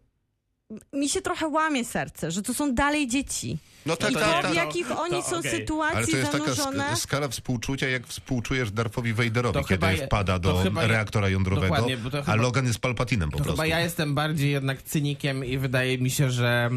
mi 0.93 1.09
się 1.09 1.21
trochę 1.23 1.49
łamie 1.49 1.85
serce, 1.85 2.31
że 2.31 2.43
to 2.43 2.55
są 2.55 2.75
dalej 2.75 3.09
dzieci. 3.09 3.59
No 3.87 3.97
tak, 3.97 4.11
I 4.11 4.15
tak, 4.15 4.25
to, 4.37 4.43
tak. 4.43 4.53
w 4.53 4.55
jakich 4.55 4.91
oni 5.01 5.11
to 5.11 5.23
są. 5.23 5.37
Ale 5.37 5.51
sytuacji 5.51 6.13
to 6.13 6.19
jest 6.19 6.33
taka 6.33 6.55
zanurzone. 6.55 6.85
sk- 6.85 6.97
skala 6.97 7.29
współczucia, 7.29 7.89
jak 7.89 8.07
współczujesz 8.07 8.71
Darfowi 8.71 9.13
Vaderowi, 9.13 9.59
To 9.59 9.65
kiedy 9.65 9.87
je- 9.87 10.07
wpada 10.07 10.39
to 10.39 10.65
do 10.65 10.87
reaktora 10.87 11.29
jądrowego, 11.29 11.77
to 11.77 12.19
a 12.19 12.23
chyba- 12.23 12.35
Logan 12.35 12.67
jest 12.67 12.79
Palpatinem 12.79 13.31
po 13.31 13.39
To 13.39 13.45
prostu. 13.45 13.63
chyba 13.63 13.67
ja 13.67 13.81
jestem 13.81 14.15
bardziej 14.15 14.51
jednak 14.51 14.83
cynikiem 14.83 15.45
i 15.45 15.59
wydaje 15.59 15.99
mi 15.99 16.11
się, 16.11 16.31
że 16.31 16.71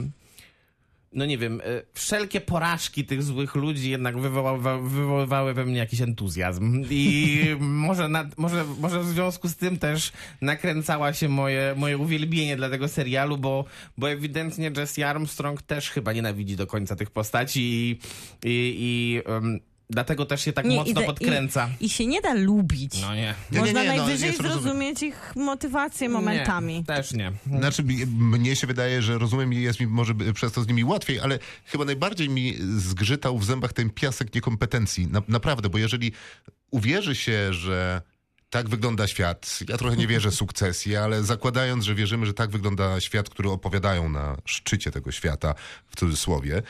no 1.18 1.26
nie 1.26 1.38
wiem, 1.38 1.62
e, 1.62 1.82
wszelkie 1.94 2.42
porażki 2.42 3.06
tych 3.06 3.24
złych 3.24 3.56
ludzi 3.56 3.90
jednak 3.90 4.18
wywoła, 4.18 4.58
wywoływały 4.78 5.54
we 5.54 5.66
mnie 5.66 5.78
jakiś 5.78 6.02
entuzjazm. 6.02 6.86
I 6.90 7.46
może, 7.60 8.10
nad, 8.10 8.38
może, 8.38 8.66
może 8.80 9.00
w 9.00 9.06
związku 9.06 9.48
z 9.48 9.56
tym 9.56 9.78
też 9.78 10.12
nakręcała 10.42 11.14
się 11.14 11.30
moje, 11.30 11.74
moje 11.78 11.98
uwielbienie 11.98 12.58
dla 12.58 12.70
tego 12.70 12.88
serialu, 12.88 13.38
bo, 13.38 13.66
bo 13.98 14.10
ewidentnie 14.10 14.72
Jesse 14.78 15.10
Armstrong 15.10 15.62
też 15.62 15.90
chyba 15.90 16.14
nienawidzi 16.14 16.56
do 16.56 16.68
końca 16.68 16.96
tych 16.96 17.12
postaci 17.12 17.62
i, 17.62 18.00
i, 18.44 18.76
i 18.80 19.22
em, 19.26 19.60
dlatego 19.90 20.26
też 20.26 20.42
się 20.46 20.54
tak 20.54 20.66
Nie, 20.66 20.76
mocno 20.76 21.02
i- 21.02 21.06
podkręca. 21.06 21.70
I, 21.80 21.86
I 21.86 21.90
się 21.90 22.06
nie 22.08 22.22
da 22.22 22.34
lubić. 22.34 23.02
No 23.02 23.16
nie. 23.16 23.36
Nie, 23.52 23.60
Można 23.60 23.84
nie, 23.84 23.90
nie, 23.90 23.96
no, 23.98 24.06
najwyżej 24.06 24.32
rozumiem. 24.32 24.52
zrozumieć 24.54 25.04
ich 25.04 25.34
motywację 25.36 26.10
momentami. 26.10 26.74
Nie, 26.74 26.84
też 26.84 27.12
nie. 27.12 27.32
Znaczy, 27.60 27.84
mi- 27.84 28.06
mnie 28.06 28.56
się 28.56 28.68
wydaje, 28.68 29.02
że 29.02 29.18
rozumiem 29.18 29.54
i 29.54 29.62
jest 29.62 29.80
mi 29.80 29.88
może 29.88 30.14
przez 30.34 30.52
to 30.52 30.62
z 30.64 30.68
nimi 30.68 30.84
łatwiej, 30.84 31.20
ale 31.20 31.40
chyba 31.66 31.86
najbardziej 31.86 32.30
mi 32.30 32.56
zgrzytał 32.78 33.38
w 33.38 33.46
zębach 33.46 33.74
ten 33.74 33.90
piasek 33.90 34.36
niekompetencji. 34.36 35.08
Na, 35.08 35.22
naprawdę, 35.28 35.70
bo 35.70 35.78
jeżeli 35.78 36.12
uwierzy 36.72 37.16
się, 37.16 37.54
że 37.54 38.02
tak 38.50 38.70
wygląda 38.70 39.08
świat, 39.08 39.60
ja 39.70 39.78
trochę 39.78 39.98
nie 39.98 40.08
wierzę 40.08 40.32
w 40.32 40.36
sukcesję, 40.36 41.02
ale 41.02 41.24
zakładając, 41.24 41.86
że 41.86 41.96
wierzymy, 41.96 42.26
że 42.26 42.34
tak 42.34 42.50
wygląda 42.50 43.00
świat, 43.00 43.30
który 43.30 43.50
opowiadają 43.50 44.10
na 44.10 44.38
szczycie 44.46 44.92
tego 44.92 45.12
świata, 45.12 45.56
w 45.88 45.96
cudzysłowie, 45.96 46.62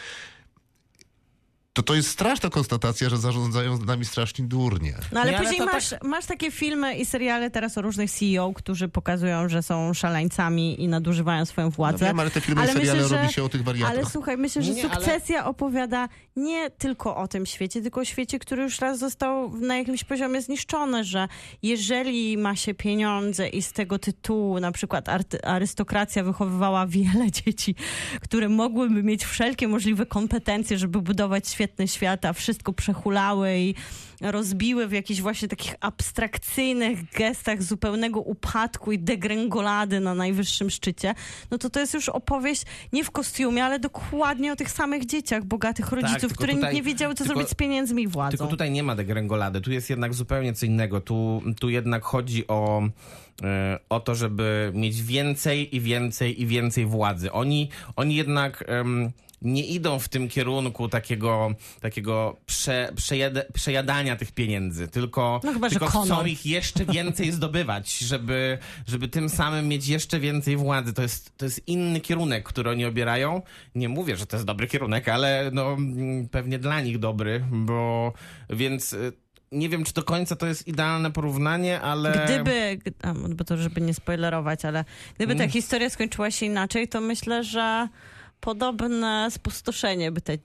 to 1.77 1.83
to 1.83 1.95
jest 1.95 2.09
straszna 2.09 2.49
konstatacja, 2.49 3.09
że 3.09 3.17
zarządzają 3.17 3.77
z 3.77 3.85
nami 3.85 4.05
strasznie 4.05 4.45
durnie. 4.45 4.93
No 5.11 5.21
ale 5.21 5.31
Nie, 5.31 5.37
ale 5.37 5.47
później 5.47 5.67
to 5.67 5.73
masz, 5.73 5.93
masz 6.03 6.25
takie 6.25 6.51
filmy 6.51 6.95
i 6.95 7.05
seriale 7.05 7.51
teraz 7.51 7.77
o 7.77 7.81
różnych 7.81 8.11
CEO, 8.11 8.53
którzy 8.53 8.87
pokazują, 8.87 9.49
że 9.49 9.63
są 9.63 9.93
szaleńcami 9.93 10.83
i 10.83 10.87
nadużywają 10.87 11.45
swoją 11.45 11.69
władzę. 11.69 11.97
No 12.05 12.07
wiem, 12.07 12.19
ale 12.19 12.31
te 12.31 12.41
filmy 12.41 12.65
i 12.65 12.67
seriale 12.67 13.07
robi 13.07 13.33
się 13.33 13.43
o 13.43 13.49
tych 13.49 13.63
wariatach. 13.63 13.91
Ale 13.91 14.05
słuchaj, 14.05 14.37
myślę, 14.37 14.61
że 14.61 14.73
Nie, 14.73 14.83
ale- 14.83 14.95
sukcesja 14.95 15.45
opowiada 15.45 16.09
nie 16.35 16.69
tylko 16.69 17.15
o 17.15 17.27
tym 17.27 17.45
świecie, 17.45 17.81
tylko 17.81 18.01
o 18.01 18.05
świecie, 18.05 18.39
który 18.39 18.63
już 18.63 18.79
raz 18.79 18.99
został 18.99 19.57
na 19.57 19.77
jakimś 19.77 20.03
poziomie 20.03 20.41
zniszczony, 20.41 21.03
że 21.03 21.27
jeżeli 21.63 22.37
ma 22.37 22.55
się 22.55 22.73
pieniądze 22.73 23.47
i 23.47 23.61
z 23.61 23.71
tego 23.71 23.99
tytułu 23.99 24.59
na 24.59 24.71
przykład 24.71 25.09
arystokracja 25.43 26.23
wychowywała 26.23 26.87
wiele 26.87 27.31
dzieci, 27.45 27.75
które 28.21 28.49
mogłyby 28.49 29.03
mieć 29.03 29.25
wszelkie 29.25 29.67
możliwe 29.67 30.05
kompetencje, 30.05 30.77
żeby 30.77 31.01
budować 31.01 31.47
świetny 31.67 31.87
świat, 31.87 32.25
a 32.25 32.33
wszystko 32.33 32.73
przehulały 32.73 33.57
i 33.57 33.75
rozbiły 34.21 34.87
w 34.87 34.91
jakichś 34.91 35.21
właśnie 35.21 35.47
takich 35.47 35.75
abstrakcyjnych 35.81 37.11
gestach 37.11 37.63
zupełnego 37.63 38.19
upadku 38.19 38.91
i 38.91 38.99
degrengolady 38.99 39.99
na 39.99 40.15
najwyższym 40.15 40.69
szczycie, 40.69 41.13
no 41.51 41.57
to 41.57 41.69
to 41.69 41.79
jest 41.79 41.93
już 41.93 42.09
opowieść 42.09 42.63
nie 42.93 43.03
w 43.03 43.11
kostiumie, 43.11 43.65
ale 43.65 43.79
dokładnie 43.79 44.51
o 44.51 44.55
tych 44.55 44.69
samych 44.71 45.05
dzieciach 45.05 45.45
bogatych 45.45 45.91
rodziców, 45.91 46.21
tylko 46.21 46.35
które 46.35 46.53
tutaj- 46.53 46.75
nie 46.75 46.83
wiedziały, 46.83 47.13
co 47.13 47.23
tylko- 47.23 47.33
zrobić 47.33 47.51
z 47.51 47.55
pieniędzmi 47.55 48.03
i 48.03 48.07
władzą. 48.07 48.37
Tylko 48.37 48.47
tutaj 48.47 48.71
nie 48.71 48.83
ma 48.83 48.95
degrengolady, 48.95 49.61
tu 49.61 49.71
jest 49.71 49.89
jednak 49.89 50.13
zupełnie 50.13 50.53
co 50.53 50.65
innego. 50.65 51.01
Tu, 51.01 51.41
tu 51.59 51.69
jednak 51.69 52.03
chodzi 52.03 52.47
o, 52.47 52.81
e, 53.43 53.79
o 53.89 53.99
to, 53.99 54.15
żeby 54.15 54.71
mieć 54.75 55.03
więcej 55.03 55.75
i 55.75 55.81
więcej 55.81 56.41
i 56.41 56.45
więcej 56.45 56.85
władzy. 56.85 57.31
Oni, 57.31 57.69
oni 57.95 58.15
jednak 58.15 58.63
nie 59.41 59.65
idą 59.65 59.99
w 59.99 60.09
tym 60.09 60.29
kierunku 60.29 60.89
takiego, 60.89 61.51
takiego 61.81 62.37
prze, 62.45 62.91
przejada, 62.95 63.41
przejadania 63.53 64.15
tych 64.15 64.31
pieniędzy, 64.31 64.87
tylko, 64.87 65.41
No 65.43 65.53
chyba, 65.53 65.69
tylko 65.69 65.87
chcą 65.87 66.25
ich 66.25 66.45
jeszcze 66.45 66.85
więcej 66.85 67.31
zdobywać, 67.31 67.97
żeby, 67.97 68.57
żeby 68.87 69.07
tym 69.07 69.29
samym 69.29 69.67
mieć 69.67 69.87
jeszcze 69.87 70.19
więcej 70.19 70.57
władzy. 70.57 70.93
To 70.93 71.01
jest, 71.01 71.37
to 71.37 71.45
jest 71.45 71.67
inny 71.67 72.01
kierunek, 72.01 72.43
który 72.43 72.69
oni 72.69 72.85
obierają. 72.85 73.41
Nie 73.75 73.89
mówię, 73.89 74.17
że 74.17 74.25
to 74.25 74.35
jest 74.35 74.45
dobry 74.45 74.67
kierunek, 74.67 75.09
ale 75.09 75.49
no, 75.53 75.73
mm, 75.73 76.29
pewnie 76.29 76.59
dla 76.59 76.81
nich 76.81 76.99
dobry, 76.99 77.43
bo 77.51 78.13
więc 78.49 78.93
y, 78.93 79.13
nie 79.51 79.69
wiem, 79.69 79.83
czy 79.83 79.93
do 79.93 80.03
końca 80.03 80.35
to 80.35 80.47
jest 80.47 80.67
idealne 80.67 81.11
porównanie, 81.11 81.81
ale... 81.81 82.25
Gdyby, 82.25 82.79
bo 83.35 83.43
to 83.43 83.57
żeby 83.57 83.81
nie 83.81 83.93
spoilerować, 83.93 84.65
ale 84.65 84.85
gdyby 85.15 85.33
Mm. 85.33 85.47
ta 85.47 85.53
historia 85.53 85.89
skończyła 85.89 86.31
się 86.31 86.45
inaczej, 86.45 86.87
to 86.87 87.01
myślę, 87.01 87.43
że 87.43 87.87
podobne 88.39 89.27
spustoszenie 89.31 90.11
by 90.11 90.21
te 90.21 90.37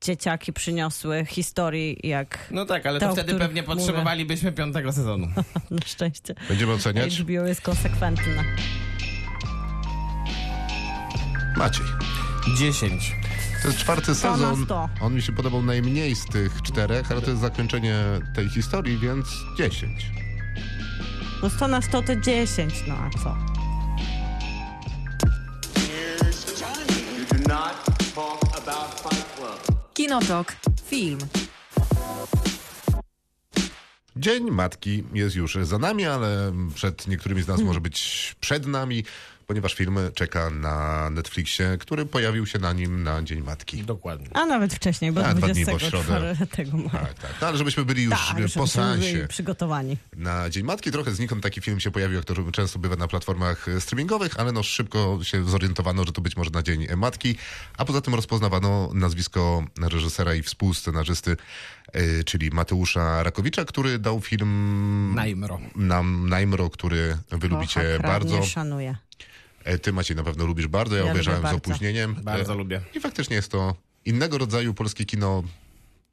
dzieciaki 0.00 0.52
przyniosły 0.52 1.24
historii 1.28 1.98
jak 2.02 2.48
No 2.50 2.64
tak, 2.66 2.86
ale 2.86 3.00
to 3.00 3.12
wtedy 3.12 3.34
pewnie 3.34 3.62
mówię. 3.62 3.74
potrzebowalibyśmy 3.76 4.52
piątego 4.52 4.92
sezonu. 4.92 5.26
na 5.70 5.86
szczęście 5.86 6.34
Będziemy 6.48 6.72
oceniać? 6.72 7.20
HBO 7.20 7.32
jest 7.46 7.60
konsekwentne. 7.60 8.44
Maciej. 11.56 11.86
10. 12.58 13.14
To 13.62 13.68
jest 13.68 13.80
czwarty 13.80 14.14
sezon. 14.14 14.66
On 15.00 15.14
mi 15.14 15.22
się 15.22 15.32
podobał 15.32 15.62
najmniej 15.62 16.16
z 16.16 16.24
tych 16.26 16.62
czterech, 16.62 17.12
ale 17.12 17.22
to 17.22 17.30
jest 17.30 17.40
zakończenie 17.42 17.96
tej 18.34 18.48
historii, 18.48 18.98
więc 18.98 19.26
10. 19.58 20.10
No 21.42 21.50
100 21.50 21.68
na 21.68 21.82
100 21.82 22.02
to 22.02 22.16
10, 22.16 22.74
no 22.88 22.94
a 22.94 23.10
co? 23.18 23.55
Kinotok. 30.06 30.56
Film. 30.84 31.18
Dzień 34.16 34.50
Matki 34.50 35.04
jest 35.14 35.36
już 35.36 35.58
za 35.62 35.78
nami, 35.78 36.06
ale 36.06 36.52
przed 36.74 37.08
niektórymi 37.08 37.42
z 37.42 37.48
nas 37.48 37.60
może 37.60 37.80
być 37.80 38.34
przed 38.40 38.66
nami, 38.66 39.04
ponieważ 39.46 39.74
film 39.74 39.98
czeka 40.14 40.50
na 40.50 41.10
Netflixie, 41.10 41.76
który 41.80 42.06
pojawił 42.06 42.46
się 42.46 42.58
na 42.58 42.72
nim 42.72 43.02
na 43.02 43.22
Dzień 43.22 43.40
Matki. 43.42 43.82
Dokładnie. 43.84 44.26
A 44.34 44.46
nawet 44.46 44.74
wcześniej, 44.74 45.12
bo 45.12 45.24
A, 45.26 45.34
dwa 45.34 45.48
dni 45.48 45.64
po 45.66 45.70
24 45.78 46.72
maja. 46.72 46.90
Tak, 46.90 47.14
tak. 47.14 47.34
No, 47.40 47.46
ale 47.46 47.58
żebyśmy 47.58 47.84
byli 47.84 48.02
już 48.02 48.14
Tak, 48.14 48.20
po 48.20 48.36
żebyśmy 48.38 48.68
seansie 48.68 49.12
byli 49.12 49.28
przygotowani. 49.28 49.96
na 50.16 50.50
Dzień 50.50 50.64
Matki. 50.64 50.90
Trochę 50.90 51.10
znikąd 51.10 51.42
taki 51.42 51.60
film 51.60 51.80
się 51.80 51.90
pojawił, 51.90 52.16
jak 52.16 52.24
to 52.24 52.52
często 52.52 52.78
bywa 52.78 52.96
na 52.96 53.08
platformach 53.08 53.68
e, 53.68 53.80
streamingowych, 53.80 54.40
ale 54.40 54.52
no 54.52 54.62
szybko 54.62 55.18
się 55.22 55.44
zorientowano, 55.48 56.04
że 56.04 56.12
to 56.12 56.20
być 56.20 56.36
może 56.36 56.50
na 56.50 56.62
Dzień 56.62 56.86
Matki, 56.96 57.36
a 57.78 57.84
poza 57.84 58.00
tym 58.00 58.14
rozpoznawano 58.14 58.90
nazwisko 58.94 59.64
reżysera 59.82 60.34
i 60.34 60.42
współscenarzysty, 60.42 61.36
e, 61.92 62.24
czyli 62.24 62.50
Mateusza 62.50 63.22
Rakowicza, 63.22 63.64
który 63.64 63.98
dał 63.98 64.20
film 64.20 65.12
Najmro. 65.14 65.60
nam 65.76 66.28
Najmro, 66.28 66.70
który 66.70 67.18
wy 67.30 67.48
lubicie 67.48 67.74
Kocha, 67.80 67.98
kradnie, 67.98 68.30
bardzo. 68.30 68.42
szanuję. 68.46 68.96
E, 69.66 69.78
Ty 69.78 69.92
Maciej 69.92 70.16
na 70.16 70.24
pewno 70.24 70.44
lubisz 70.46 70.66
bardzo, 70.66 70.96
ja, 70.96 71.04
Ja 71.04 71.10
obejrzałem 71.10 71.42
z 71.42 71.52
opóźnieniem. 71.52 72.14
Bardzo 72.22 72.52
E, 72.52 72.56
lubię. 72.56 72.80
I 72.94 73.00
faktycznie 73.00 73.36
jest 73.36 73.50
to 73.50 73.74
innego 74.04 74.38
rodzaju 74.38 74.74
polskie 74.74 75.04
kino 75.04 75.42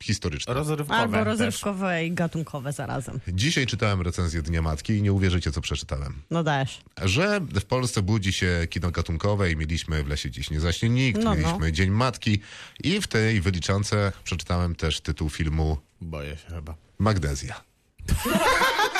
historyczne. 0.04 0.54
Rozrywkowe 0.54 1.00
Albo 1.00 1.14
też. 1.18 1.26
rozrywkowe 1.26 2.06
i 2.06 2.12
gatunkowe 2.12 2.74
zarazem. 2.74 3.20
Dzisiaj 3.28 3.66
czytałem 3.68 4.02
recenzję 4.02 4.42
Dnia 4.42 4.62
Matki 4.62 4.94
i 4.94 5.02
nie 5.02 5.14
uwierzycie, 5.14 5.52
co 5.52 5.62
przeczytałem. 5.62 6.22
No 6.32 6.44
dajesz. 6.44 6.82
Że 7.04 7.40
w 7.42 7.66
Polsce 7.66 8.02
budzi 8.02 8.34
się 8.34 8.68
kino 8.70 8.92
gatunkowe 8.92 9.52
i 9.52 9.56
mieliśmy 9.56 10.04
w 10.04 10.08
lesie 10.08 10.32
dziś 10.32 10.50
nie 10.50 10.60
zaśnie 10.60 10.90
nikt, 10.90 11.24
No, 11.24 11.30
no. 11.30 11.36
mieliśmy 11.36 11.72
Dzień 11.72 11.90
Matki 11.90 12.40
i 12.84 13.02
w 13.02 13.08
tej 13.08 13.42
wyliczance 13.42 14.12
przeczytałem 14.24 14.76
też 14.76 15.02
tytuł 15.02 15.30
filmu 15.30 15.78
Boję 16.02 16.38
się 16.38 16.48
chyba. 16.56 16.76
Magnezja. 17.00 17.62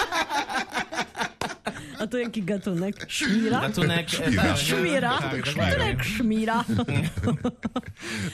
A 2.04 2.08
to 2.08 2.18
jaki 2.18 2.44
gatunek? 2.44 3.06
Szmira? 3.08 3.60
Gatunek... 3.62 4.08
e, 4.14 4.18
Szmira. 4.18 4.50
tak, 4.50 4.58
Szmira? 4.58 5.20
tak. 5.20 5.42
Gatunek 5.56 6.04
szmira. 6.04 6.64
Przypom- 6.66 7.52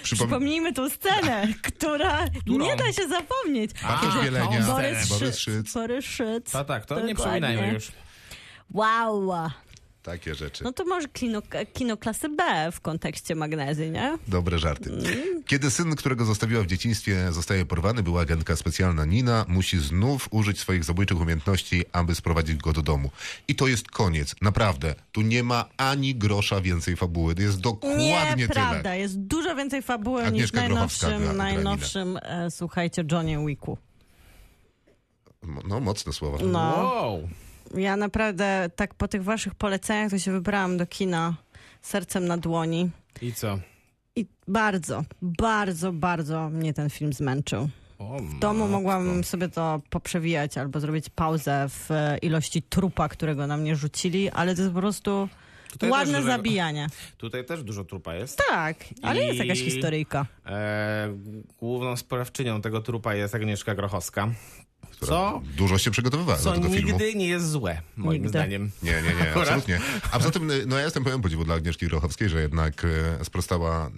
Przypomnijmy 0.03 0.73
tą 0.73 0.89
scenę, 0.89 1.47
która 1.61 2.25
nie 2.47 2.75
da 2.75 2.93
się 2.93 3.07
zapomnieć. 3.07 3.71
Bartosz 3.83 4.15
A, 4.15 4.23
Bielenia, 4.23 4.61
Borys, 4.61 5.37
Szyc. 5.39 5.73
Borys 5.73 6.05
Szyc. 6.05 6.51
Tak, 6.51 6.67
tak, 6.67 6.85
to 6.85 6.99
nie 6.99 7.13
Dokładnie. 7.13 7.41
przypominajmy 7.41 7.73
już. 7.73 7.91
Wow. 8.71 9.31
Takie 10.09 10.35
rzeczy. 10.35 10.63
No 10.63 10.73
to 10.73 10.85
może 10.85 11.07
kino, 11.07 11.41
kino 11.73 11.97
klasy 11.97 12.29
B 12.29 12.71
w 12.71 12.81
kontekście 12.81 13.35
magnezy, 13.35 13.89
nie? 13.89 14.17
Dobre 14.27 14.59
żarty. 14.59 14.91
Kiedy 15.45 15.71
syn, 15.71 15.95
którego 15.95 16.25
zostawiła 16.25 16.63
w 16.63 16.67
dzieciństwie, 16.67 17.31
zostaje 17.31 17.65
porwany, 17.65 18.03
była 18.03 18.21
agentka 18.21 18.55
specjalna 18.55 19.05
Nina, 19.05 19.45
musi 19.47 19.79
znów 19.79 20.27
użyć 20.31 20.59
swoich 20.59 20.83
zabójczych 20.83 21.21
umiejętności, 21.21 21.85
aby 21.91 22.15
sprowadzić 22.15 22.57
go 22.57 22.73
do 22.73 22.81
domu. 22.81 23.09
I 23.47 23.55
to 23.55 23.67
jest 23.67 23.87
koniec. 23.91 24.35
Naprawdę. 24.41 24.95
Tu 25.11 25.21
nie 25.21 25.43
ma 25.43 25.65
ani 25.77 26.15
grosza 26.15 26.61
więcej 26.61 26.95
fabuły. 26.95 27.35
To 27.35 27.41
jest 27.41 27.59
dokładnie 27.59 28.35
Nieprawda. 28.37 28.77
tyle. 28.81 28.99
Jest 28.99 29.19
dużo 29.19 29.55
więcej 29.55 29.81
fabuły 29.81 30.21
niż 30.21 30.25
w 30.25 30.27
Agnieszka 30.33 30.57
gra- 30.57 30.69
najnowszym, 30.69 31.23
gra 31.23 31.33
najnowszym 31.33 32.19
e, 32.21 32.51
słuchajcie, 32.51 33.03
Johnny 33.11 33.45
Wicku. 33.45 33.77
No, 35.67 35.79
mocne 35.79 36.13
słowa. 36.13 36.37
No. 36.45 36.59
Wow. 36.59 37.29
Ja 37.77 37.97
naprawdę 37.97 38.69
tak 38.75 38.93
po 38.95 39.07
tych 39.07 39.23
waszych 39.23 39.55
poleceniach 39.55 40.11
to 40.11 40.19
się 40.19 40.31
wybrałam 40.31 40.77
do 40.77 40.85
kina 40.87 41.33
sercem 41.81 42.25
na 42.27 42.37
dłoni. 42.37 42.89
I 43.21 43.33
co? 43.33 43.59
I 44.15 44.25
bardzo, 44.47 45.03
bardzo, 45.21 45.91
bardzo 45.93 46.49
mnie 46.49 46.73
ten 46.73 46.89
film 46.89 47.13
zmęczył. 47.13 47.69
O, 47.99 48.19
W 48.19 48.39
domu 48.39 48.67
mogłam 48.67 49.23
sobie 49.23 49.49
to 49.49 49.81
poprzewijać 49.89 50.57
albo 50.57 50.79
zrobić 50.79 51.09
pauzę 51.09 51.65
w 51.69 51.91
e, 51.91 52.17
ilości 52.17 52.61
trupa, 52.61 53.09
którego 53.09 53.47
na 53.47 53.57
mnie 53.57 53.75
rzucili, 53.75 54.29
ale 54.29 54.55
to 54.55 54.61
jest 54.61 54.73
po 54.73 54.79
prostu 54.79 55.29
Tutaj 55.71 55.89
ładne 55.89 56.17
dużo- 56.19 56.27
zabijanie. 56.31 56.87
Tutaj 57.17 57.45
też 57.45 57.63
dużo 57.63 57.83
trupa 57.83 58.15
jest. 58.15 58.41
Tak, 58.49 58.77
ale 59.01 59.23
jest 59.23 59.39
jakaś 59.39 59.59
I- 59.61 59.63
historyjka. 59.71 60.25
E, 60.45 61.17
główną 61.57 61.95
sprawczynią 61.95 62.61
tego 62.61 62.81
trupa 62.81 63.13
jest 63.15 63.35
Agnieszka 63.35 63.75
Grochowska. 63.75 64.29
Która 65.01 65.17
Co? 65.17 65.41
Dużo 65.57 65.77
się 65.77 65.91
przygotowywała 65.91 66.37
do 66.37 66.43
Co 66.43 66.51
tego 66.53 66.69
filmu. 66.69 66.87
nigdy 66.87 67.15
nie 67.15 67.27
jest 67.27 67.49
złe, 67.51 67.81
moim 67.97 68.13
Nigdy. 68.13 68.29
zdaniem. 68.29 68.71
Nie, 68.83 68.91
nie, 68.91 69.01
nie, 69.01 69.21
Akurat. 69.29 69.47
absolutnie. 69.47 69.79
A 70.11 70.17
poza 70.19 70.31
tym, 70.31 70.51
no 70.67 70.77
ja 70.77 70.83
jestem 70.85 71.03
pełen 71.03 71.21
podziwu 71.21 71.45
dla 71.45 71.55
Agnieszki 71.55 71.87
Grochowskiej, 71.87 72.29
że 72.29 72.41
jednak 72.41 72.85
e, 73.19 73.25
sprostała 73.25 73.85
e, 73.87 73.89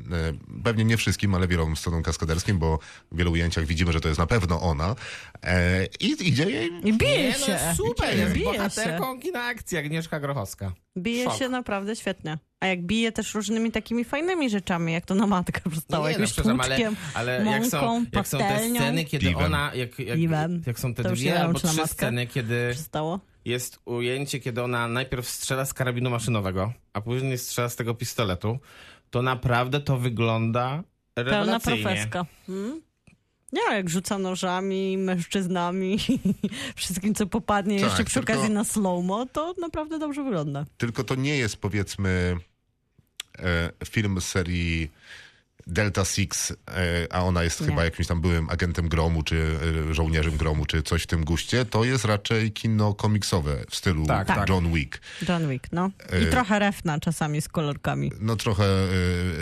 pewnie 0.63 0.85
nie 0.85 0.97
wszystkim, 0.97 1.35
ale 1.35 1.47
wielom 1.47 1.75
scenom 1.77 2.03
kaskaderskim, 2.03 2.59
bo 2.59 2.79
w 3.11 3.17
wielu 3.17 3.31
ujęciach 3.31 3.65
widzimy, 3.65 3.93
że 3.93 4.01
to 4.01 4.07
jest 4.07 4.19
na 4.19 4.27
pewno 4.27 4.61
ona. 4.61 4.95
E, 5.43 5.85
I 5.99 6.27
idzie 6.29 6.49
jej... 6.49 6.69
I 6.83 6.93
bije 6.97 7.17
Nie, 7.23 7.33
się. 7.33 7.59
no 7.69 7.75
super, 7.75 8.17
jest 8.17 8.33
bije 8.33 8.45
się. 8.45 8.51
bohaterką 8.57 9.19
kina 9.19 9.43
akcji 9.43 9.77
Agnieszka 9.77 10.19
Grochowska. 10.19 10.71
Bije 10.97 11.25
Szok. 11.25 11.37
się 11.39 11.49
naprawdę 11.49 11.95
świetnie. 11.95 12.37
A 12.59 12.65
jak 12.67 12.81
bije 12.83 13.11
też 13.11 13.33
różnymi 13.33 13.71
takimi 13.71 14.03
fajnymi 14.03 14.49
rzeczami, 14.49 14.93
jak 14.93 15.05
to 15.05 15.15
na 15.15 15.27
matkę 15.27 15.61
zostało, 15.73 16.03
Nie, 16.07 16.13
no, 16.13 16.19
jakimś 16.19 16.31
przepraszam, 16.31 16.61
ale, 16.61 16.91
ale 17.13 17.45
jak, 17.45 17.65
są, 17.65 17.81
mąką, 17.81 18.05
jak 18.13 18.27
są 18.27 18.37
te 18.37 18.59
sceny, 18.69 19.05
kiedy 19.05 19.27
Piwem. 19.27 19.45
ona, 19.45 19.71
jak, 19.75 19.99
jak, 19.99 20.17
Piwem. 20.17 20.61
jak 20.65 20.79
są 20.79 20.93
te 20.93 21.03
nie 21.03 21.09
dwie 21.09 21.41
albo 21.41 21.59
trzy 21.59 21.87
sceny, 21.87 22.27
kiedy 22.27 22.69
Przestało? 22.71 23.19
jest 23.45 23.79
ujęcie, 23.85 24.39
kiedy 24.39 24.63
ona 24.63 24.87
najpierw 24.87 25.29
strzela 25.29 25.65
z 25.65 25.73
karabinu 25.73 26.09
maszynowego, 26.09 26.73
a 26.93 27.01
później 27.01 27.37
strzela 27.37 27.69
z 27.69 27.75
tego 27.75 27.95
pistoletu, 27.95 28.59
to 29.09 29.21
naprawdę 29.21 29.79
to 29.81 29.97
wygląda 29.97 30.83
Pełna 31.13 31.31
rewelacyjnie. 31.31 31.83
profeska. 31.83 32.25
Hmm? 32.47 32.81
Nie, 33.53 33.75
jak 33.75 33.89
rzuca 33.89 34.17
nożami, 34.17 34.97
mężczyznami, 34.97 35.97
wszystkim 36.75 37.15
co 37.15 37.25
popadnie, 37.27 37.79
Tak, 37.79 37.89
jeszcze 37.89 38.03
przy 38.03 38.13
tylko- 38.19 38.33
okazji 38.33 38.49
na 38.53 38.63
slow-mo, 38.63 39.25
to 39.25 39.53
naprawdę 39.61 39.99
dobrze 39.99 40.23
wygląda. 40.23 40.65
Tylko 40.77 41.03
to 41.03 41.15
nie 41.15 41.37
jest, 41.37 41.57
powiedzmy, 41.57 42.37
e, 43.39 43.71
film 43.85 44.21
z 44.21 44.25
serii 44.25 44.91
Delta 45.71 46.05
Six, 46.05 46.51
e, 46.51 46.55
a 47.13 47.23
ona 47.23 47.43
jest 47.43 47.61
Nie. 47.61 47.67
chyba 47.67 47.83
jakimś 47.85 48.07
tam 48.07 48.21
byłym 48.21 48.49
agentem 48.49 48.89
gromu, 48.89 49.23
czy 49.23 49.55
e, 49.89 49.93
żołnierzem 49.93 50.37
gromu, 50.37 50.65
czy 50.65 50.83
coś 50.83 51.03
w 51.03 51.07
tym 51.07 51.25
guście. 51.25 51.65
To 51.65 51.83
jest 51.83 52.05
raczej 52.05 52.51
kino 52.51 52.93
komiksowe 52.93 53.57
w 53.69 53.75
stylu 53.75 54.05
Tak, 54.05 54.27
tak. 54.27 54.49
John 54.49 54.73
Wick. 54.73 55.01
John 55.29 55.49
Wick, 55.49 55.67
no. 55.71 55.91
I 56.21 56.23
E, 56.23 56.25
trochę 56.25 56.59
refna 56.59 56.99
czasami 56.99 57.41
z 57.41 57.47
kolorkami. 57.47 58.11
No 58.19 58.35
trochę 58.35 58.63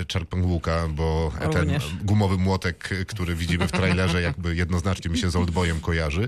y, 0.02 0.06
Czarpang 0.06 0.46
Łuka, 0.46 0.88
bo 0.90 1.34
ten 1.40 1.52
Również. 1.52 1.96
gumowy 2.04 2.38
młotek, 2.38 2.90
który 3.08 3.36
widzimy 3.36 3.68
w 3.68 3.72
trailerze, 3.72 4.22
jakby 4.22 4.56
jednoznacznie 4.56 5.12
mi 5.12 5.18
się 5.18 5.30
z 5.30 5.36
Oldboyem 5.36 5.80
kojarzy. 5.80 6.28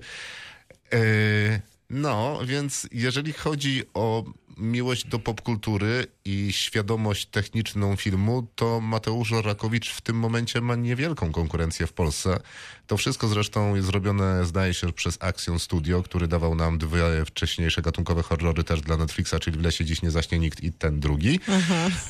No, 1.90 2.40
więc 2.46 2.88
jeżeli 2.92 3.34
chodzi 3.34 3.84
o 3.94 4.24
miłość 4.62 5.08
do 5.08 5.20
popkultury 5.20 6.08
i 6.26 6.54
świadomość 6.54 7.26
techniczną 7.26 7.96
filmu, 7.96 8.48
to 8.56 8.80
Mateusz 8.82 9.32
Rakowicz 9.32 9.94
w 9.94 10.02
tym 10.02 10.16
momencie 10.16 10.62
ma 10.62 10.76
niewielką 10.76 11.32
konkurencję 11.32 11.88
w 11.88 11.94
Polsce. 11.94 12.40
To 12.88 12.98
wszystko 12.98 13.28
zresztą 13.28 13.76
jest 13.76 13.88
zrobione, 13.88 14.46
zdaje 14.46 14.74
się, 14.74 14.92
przez 14.92 15.18
Action 15.22 15.60
Studio, 15.60 16.04
który 16.04 16.28
dawał 16.28 16.56
nam 16.56 16.78
dwie 16.78 17.26
wcześniejsze 17.26 17.82
gatunkowe 17.82 18.24
horrory 18.24 18.64
też 18.64 18.82
dla 18.82 18.98
Netflixa, 18.98 19.36
czyli 19.42 19.58
W 19.58 19.64
lesie 19.64 19.86
dziś 19.86 20.02
nie 20.02 20.12
zaśnie 20.12 20.40
nikt 20.40 20.64
i 20.64 20.72
ten 20.74 21.00
drugi. 21.00 21.40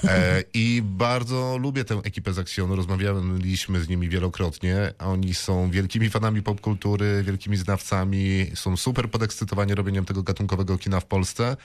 E, 0.03 0.43
I 0.53 0.81
bardzo 0.83 1.57
lubię 1.57 1.85
tę 1.85 2.01
ekipę 2.03 2.33
z 2.33 2.39
Actionu. 2.39 2.75
Rozmawialiśmy 2.75 3.81
z 3.81 3.89
nimi 3.89 4.09
wielokrotnie. 4.09 4.93
Oni 4.99 5.33
są 5.33 5.71
wielkimi 5.71 6.09
fanami 6.09 6.41
popkultury, 6.41 7.23
wielkimi 7.23 7.57
znawcami. 7.57 8.51
Są 8.55 8.77
super 8.77 9.09
podekscytowani 9.09 9.75
robieniem 9.75 10.05
tego 10.05 10.23
gatunkowego 10.23 10.77
kina 10.77 10.99
w 10.99 11.05
Polsce. 11.05 11.57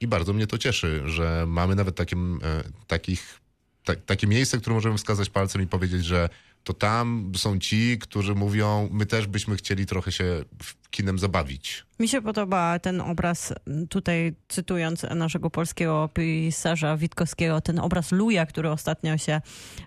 I 0.00 0.06
bardzo 0.06 0.33
mnie 0.34 0.46
to 0.46 0.58
cieszy, 0.58 1.02
że 1.04 1.44
mamy 1.48 1.74
nawet 1.74 1.96
takim, 1.96 2.40
e, 2.42 2.64
takich, 2.86 3.40
ta, 3.84 3.96
takie 3.96 4.26
miejsce, 4.26 4.58
które 4.58 4.74
możemy 4.74 4.98
wskazać 4.98 5.30
palcem 5.30 5.62
i 5.62 5.66
powiedzieć, 5.66 6.04
że 6.04 6.28
to 6.64 6.74
tam 6.74 7.32
są 7.36 7.58
ci, 7.58 7.98
którzy 7.98 8.34
mówią, 8.34 8.88
my 8.92 9.06
też 9.06 9.26
byśmy 9.26 9.56
chcieli 9.56 9.86
trochę 9.86 10.12
się 10.12 10.44
kinem 10.94 11.18
zabawić. 11.18 11.84
Mi 12.00 12.08
się 12.08 12.22
podoba 12.22 12.78
ten 12.78 13.00
obraz, 13.00 13.52
tutaj 13.88 14.34
cytując 14.48 15.02
naszego 15.14 15.50
polskiego 15.50 16.08
pisarza 16.14 16.96
Witkowskiego, 16.96 17.60
ten 17.60 17.78
obraz 17.78 18.12
Luja, 18.12 18.46
który 18.46 18.70
ostatnio 18.70 19.18
się 19.18 19.40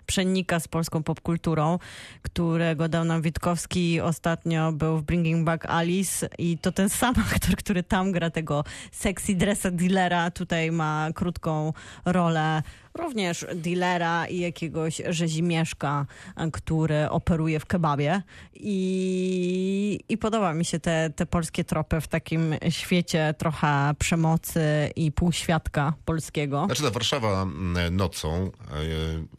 przenika 0.06 0.60
z 0.60 0.68
polską 0.68 1.02
popkulturą, 1.02 1.78
którego 2.22 2.88
dał 2.88 3.04
nam 3.04 3.22
Witkowski. 3.22 4.00
Ostatnio 4.00 4.72
był 4.72 4.98
w 4.98 5.02
Bringing 5.02 5.44
Back 5.44 5.66
Alice 5.66 6.28
i 6.38 6.58
to 6.58 6.72
ten 6.72 6.88
sam 6.88 7.14
aktor, 7.32 7.56
który 7.56 7.82
tam 7.82 8.12
gra 8.12 8.30
tego 8.30 8.64
sexy 8.92 9.34
dressa 9.34 9.70
dealera, 9.70 10.30
tutaj 10.30 10.72
ma 10.72 11.08
krótką 11.14 11.72
rolę 12.04 12.62
również 12.98 13.46
dealera 13.54 14.26
i 14.26 14.38
jakiegoś 14.38 15.02
rzezimieszka, 15.08 16.06
który 16.52 17.10
operuje 17.10 17.60
w 17.60 17.66
kebabie. 17.66 18.22
I, 18.54 20.00
i 20.08 20.18
podoba 20.18 20.54
mi 20.54 20.64
się 20.64 20.80
te, 20.80 20.97
te 21.16 21.26
polskie 21.26 21.64
tropy 21.64 22.00
w 22.00 22.08
takim 22.08 22.54
świecie 22.68 23.34
trochę 23.38 23.94
przemocy 23.98 24.60
i 24.96 25.12
półświadka 25.12 25.92
polskiego. 26.04 26.64
Znaczy 26.66 26.82
ta 26.82 26.90
Warszawa 26.90 27.42
mm, 27.42 27.96
nocą, 27.96 28.50
e, 28.70 28.72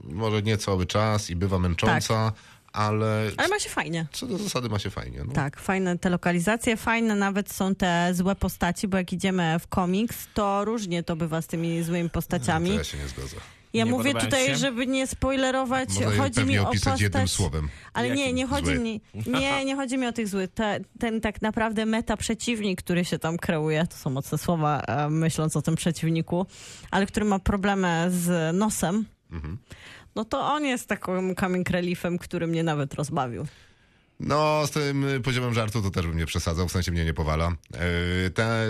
może 0.03 0.41
nie 0.41 0.57
cały 0.57 0.85
czas 0.85 1.29
i 1.29 1.35
bywa 1.35 1.59
męcząca, 1.59 2.31
ale 2.73 3.31
Ale 3.37 3.47
ma 3.47 3.59
się 3.59 3.69
fajnie. 3.69 4.07
co 4.11 4.25
do 4.27 4.37
zasady 4.37 4.69
ma 4.69 4.79
się 4.79 4.89
fajnie. 4.89 5.19
No. 5.27 5.33
Tak, 5.33 5.59
fajne 5.59 5.97
te 5.97 6.09
lokalizacje, 6.09 6.77
fajne 6.77 7.15
nawet 7.15 7.51
są 7.51 7.75
te 7.75 8.09
złe 8.13 8.35
postaci, 8.35 8.87
bo 8.87 8.97
jak 8.97 9.13
idziemy 9.13 9.59
w 9.59 9.67
komiks, 9.67 10.27
to 10.33 10.65
różnie 10.65 11.03
to 11.03 11.15
bywa 11.15 11.41
z 11.41 11.47
tymi 11.47 11.83
złymi 11.83 12.09
To 12.09 12.13
postaciami. 12.13 12.75
ja 12.75 12.83
się 12.83 12.97
nie 12.97 13.07
zgodzę. 13.07 13.35
Ja 13.73 13.85
Nie 13.85 13.91
mówię 13.91 14.13
tutaj, 14.13 14.45
się? 14.47 14.55
żeby 14.55 14.87
nie 14.87 15.07
spoilerować, 15.07 15.89
Można 15.89 16.11
je 16.11 16.17
chodzi 16.17 16.45
mi 16.45 16.59
o 16.59 16.65
postać... 16.65 17.01
jednym 17.01 17.27
słowem. 17.27 17.69
Ale 17.93 18.09
nie, 18.09 18.21
Jakim? 18.21 18.35
nie 18.35 18.47
chodzi 18.47 18.65
Zły. 18.65 18.79
mi, 18.79 19.01
nie, 19.27 19.65
nie 19.65 19.75
chodzi 19.75 19.97
mi 19.97 20.07
o 20.07 20.11
tych 20.11 20.27
złych. 20.27 20.49
Te, 20.53 20.79
ten 20.99 21.21
tak 21.21 21.41
naprawdę 21.41 21.85
meta 21.85 22.17
przeciwnik, 22.17 22.81
który 22.81 23.05
się 23.05 23.19
tam 23.19 23.37
kreuje, 23.37 23.87
to 23.87 23.95
są 23.97 24.09
mocne 24.09 24.37
słowa, 24.37 24.81
e, 24.87 25.09
myśląc 25.09 25.55
o 25.55 25.61
tym 25.61 25.75
przeciwniku, 25.75 26.45
ale 26.91 27.05
który 27.05 27.25
ma 27.25 27.39
problemy 27.39 28.05
z 28.09 28.55
nosem, 28.55 29.05
Mhm. 29.31 29.57
no 30.15 30.25
to 30.25 30.39
on 30.53 30.65
jest 30.65 30.87
takim 30.87 31.35
coming 31.35 31.69
reliefem, 31.69 32.17
który 32.17 32.47
mnie 32.47 32.63
nawet 32.63 32.93
rozbawił. 32.93 33.45
No, 34.19 34.67
z 34.67 34.71
tym 34.71 35.05
poziomem 35.23 35.53
żartu 35.53 35.81
to 35.81 35.91
też 35.91 36.07
bym 36.07 36.17
nie 36.17 36.25
przesadzał, 36.25 36.67
w 36.67 36.71
sensie 36.71 36.91
mnie 36.91 37.05
nie 37.05 37.13
powala. 37.13 37.51
E, 37.73 38.29
Te, 38.29 38.67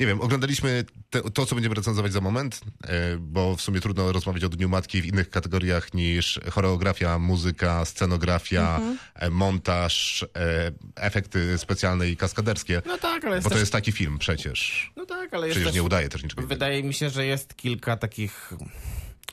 nie 0.00 0.06
wiem, 0.06 0.20
oglądaliśmy 0.20 0.84
te, 1.10 1.20
to, 1.30 1.46
co 1.46 1.54
będziemy 1.54 1.74
recenzować 1.74 2.12
za 2.12 2.20
moment, 2.20 2.60
e, 2.84 3.16
bo 3.18 3.56
w 3.56 3.62
sumie 3.62 3.80
trudno 3.80 4.12
rozmawiać 4.12 4.44
o 4.44 4.48
Dniu 4.48 4.68
Matki 4.68 5.02
w 5.02 5.06
innych 5.06 5.30
kategoriach 5.30 5.94
niż 5.94 6.40
choreografia, 6.50 7.18
muzyka, 7.18 7.84
scenografia, 7.84 8.80
e, 9.14 9.30
montaż, 9.30 10.22
e, 10.36 10.72
efekty 10.96 11.58
specjalne 11.58 12.08
i 12.08 12.16
kaskaderskie. 12.16 12.82
No 12.86 12.98
tak, 12.98 13.24
ale 13.24 13.34
jest 13.34 13.44
Bo 13.44 13.50
to 13.50 13.54
też... 13.54 13.60
jest 13.60 13.72
taki 13.72 13.92
film 13.92 14.18
przecież. 14.18 14.92
No 14.96 15.06
tak, 15.06 15.34
ale 15.34 15.46
jest 15.46 15.54
Przecież 15.56 15.68
też... 15.68 15.74
nie 15.74 15.82
udaje 15.82 16.08
też 16.08 16.22
niczego. 16.22 16.46
Wydaje 16.46 16.82
mi 16.82 16.94
się, 16.94 17.10
że 17.10 17.26
jest 17.26 17.56
kilka 17.56 17.96
takich, 17.96 18.52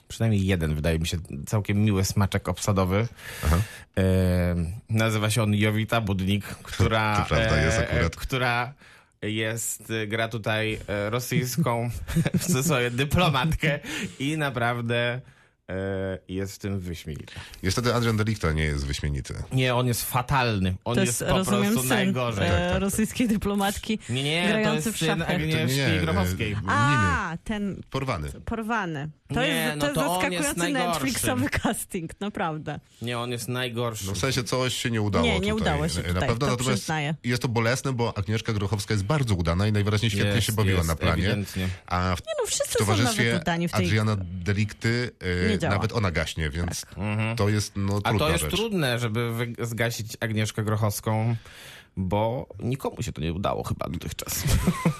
przynajmniej 0.09 0.45
jeden, 0.45 0.75
wydaje 0.75 0.99
mi 0.99 1.07
się, 1.07 1.17
całkiem 1.45 1.77
miły 1.77 2.05
smaczek 2.05 2.47
obsadowy. 2.47 3.07
E, 3.97 4.55
nazywa 4.89 5.29
się 5.29 5.43
on 5.43 5.55
Jowita 5.55 6.01
Budnik, 6.01 6.45
która, 6.45 7.25
prawda, 7.29 7.61
jest 7.61 7.79
akurat. 7.79 8.15
która 8.15 8.73
jest, 9.21 9.91
e, 9.91 10.07
gra 10.07 10.27
tutaj 10.27 10.79
e, 10.87 11.09
rosyjską 11.09 11.89
w 12.39 12.45
cudzysłowie 12.45 12.91
dyplomatkę 12.91 13.79
i 14.19 14.37
naprawdę 14.37 14.95
e, 15.15 15.21
jest 16.27 16.55
w 16.55 16.59
tym 16.59 16.79
wyśmienity. 16.79 17.33
Niestety 17.63 17.93
Adrian 17.93 18.17
Delicta 18.17 18.51
nie 18.51 18.63
jest 18.63 18.85
wyśmienity. 18.85 19.33
Nie, 19.53 19.75
on 19.75 19.87
jest 19.87 20.03
fatalny. 20.05 20.75
On 20.85 20.95
To 20.95 21.01
jest, 21.01 21.21
jest, 21.21 21.31
po 21.31 21.37
rozumiem, 21.37 21.61
prostu 21.63 21.79
syn 21.81 21.89
najgorzej. 21.89 22.47
e, 22.47 22.49
Tak, 22.49 22.59
tak, 22.59 22.71
tak. 22.71 22.81
rosyjskiej 22.81 23.27
dyplomatki 23.27 23.99
Nie, 24.09 24.23
nie, 24.23 24.41
to 24.43 24.49
grający 24.49 24.89
jest 24.89 24.97
w 24.97 24.99
syn 24.99 25.19
szachy. 25.19 25.35
Agnieszki 25.35 25.77
nie, 25.77 25.85
e, 25.87 25.99
Grochowskiej. 26.01 26.49
Niny. 26.49 26.61
A, 26.67 27.37
ten 27.43 27.81
Porwany. 27.89 28.31
porwany. 28.45 29.09
To 29.33 29.41
Nie, 29.41 29.47
jest, 29.47 29.75
no 29.75 29.81
to 29.81 29.85
jest 29.87 29.95
to 29.95 30.01
jest 30.01 30.13
zaskakujący 30.13 30.59
najgorszy. 30.59 30.89
Netflixowy 30.89 31.49
casting, 31.49 32.19
naprawdę. 32.19 32.79
Nie, 33.01 33.19
on 33.19 33.31
jest 33.31 33.47
najgorszy. 33.47 34.05
No 34.07 34.13
w 34.13 34.17
sensie 34.17 34.43
coś 34.43 34.73
się 34.73 34.91
nie 34.91 35.01
udało 35.01 35.25
Nie, 35.25 35.33
nie 35.33 35.39
tutaj. 35.39 35.53
udało 35.61 35.87
się 35.89 35.97
Na 36.01 36.03
tutaj, 36.07 36.21
pewno 36.29 36.35
to 36.47 36.51
natomiast 36.51 36.79
przyznaję. 36.79 37.15
jest 37.23 37.41
to 37.41 37.47
bolesne, 37.47 37.93
bo 37.93 38.17
Agnieszka 38.17 38.53
Grochowska 38.53 38.93
jest 38.93 39.03
bardzo 39.03 39.35
udana 39.35 39.67
i 39.67 39.71
najwyraźniej 39.71 40.11
świetnie 40.11 40.29
Jest, 40.31 40.47
się 40.47 40.53
bawiła 40.53 40.77
jest, 40.77 40.87
na 40.87 40.95
planie. 40.95 41.13
ewidentnie. 41.23 41.67
A 41.85 42.15
w, 42.15 42.19
Nie 42.27 42.33
no, 42.39 42.45
w 42.45 42.49
wszyscy 42.49 42.71
są 42.73 42.79
towarzystwie 42.79 43.25
nawet 43.25 43.41
udani 43.41 43.67
w 43.67 43.71
tej... 43.71 43.85
Adriana 43.85 44.17
Delikty 44.19 45.11
y, 45.45 45.49
Nie 45.49 45.57
działa. 45.59 45.73
nawet 45.75 45.93
ona 45.93 46.11
gaśnie, 46.11 46.49
więc 46.49 46.85
to 47.37 47.49
jest 47.49 47.73
no, 47.75 47.95
A 48.03 48.09
trudna 48.09 48.19
to 48.19 48.31
jest 48.31 48.43
rzecz. 48.43 48.55
trudne, 48.55 48.99
żeby 48.99 49.31
zgasić 49.61 50.17
Agnieszkę 50.19 50.63
Grochowską, 50.63 51.35
bo 51.99 52.47
nikomu 52.59 53.01
się 53.01 53.11
to 53.11 53.21
nie 53.21 53.33
udało 53.33 53.63
chyba 53.63 53.89
dotychczas. 53.89 54.43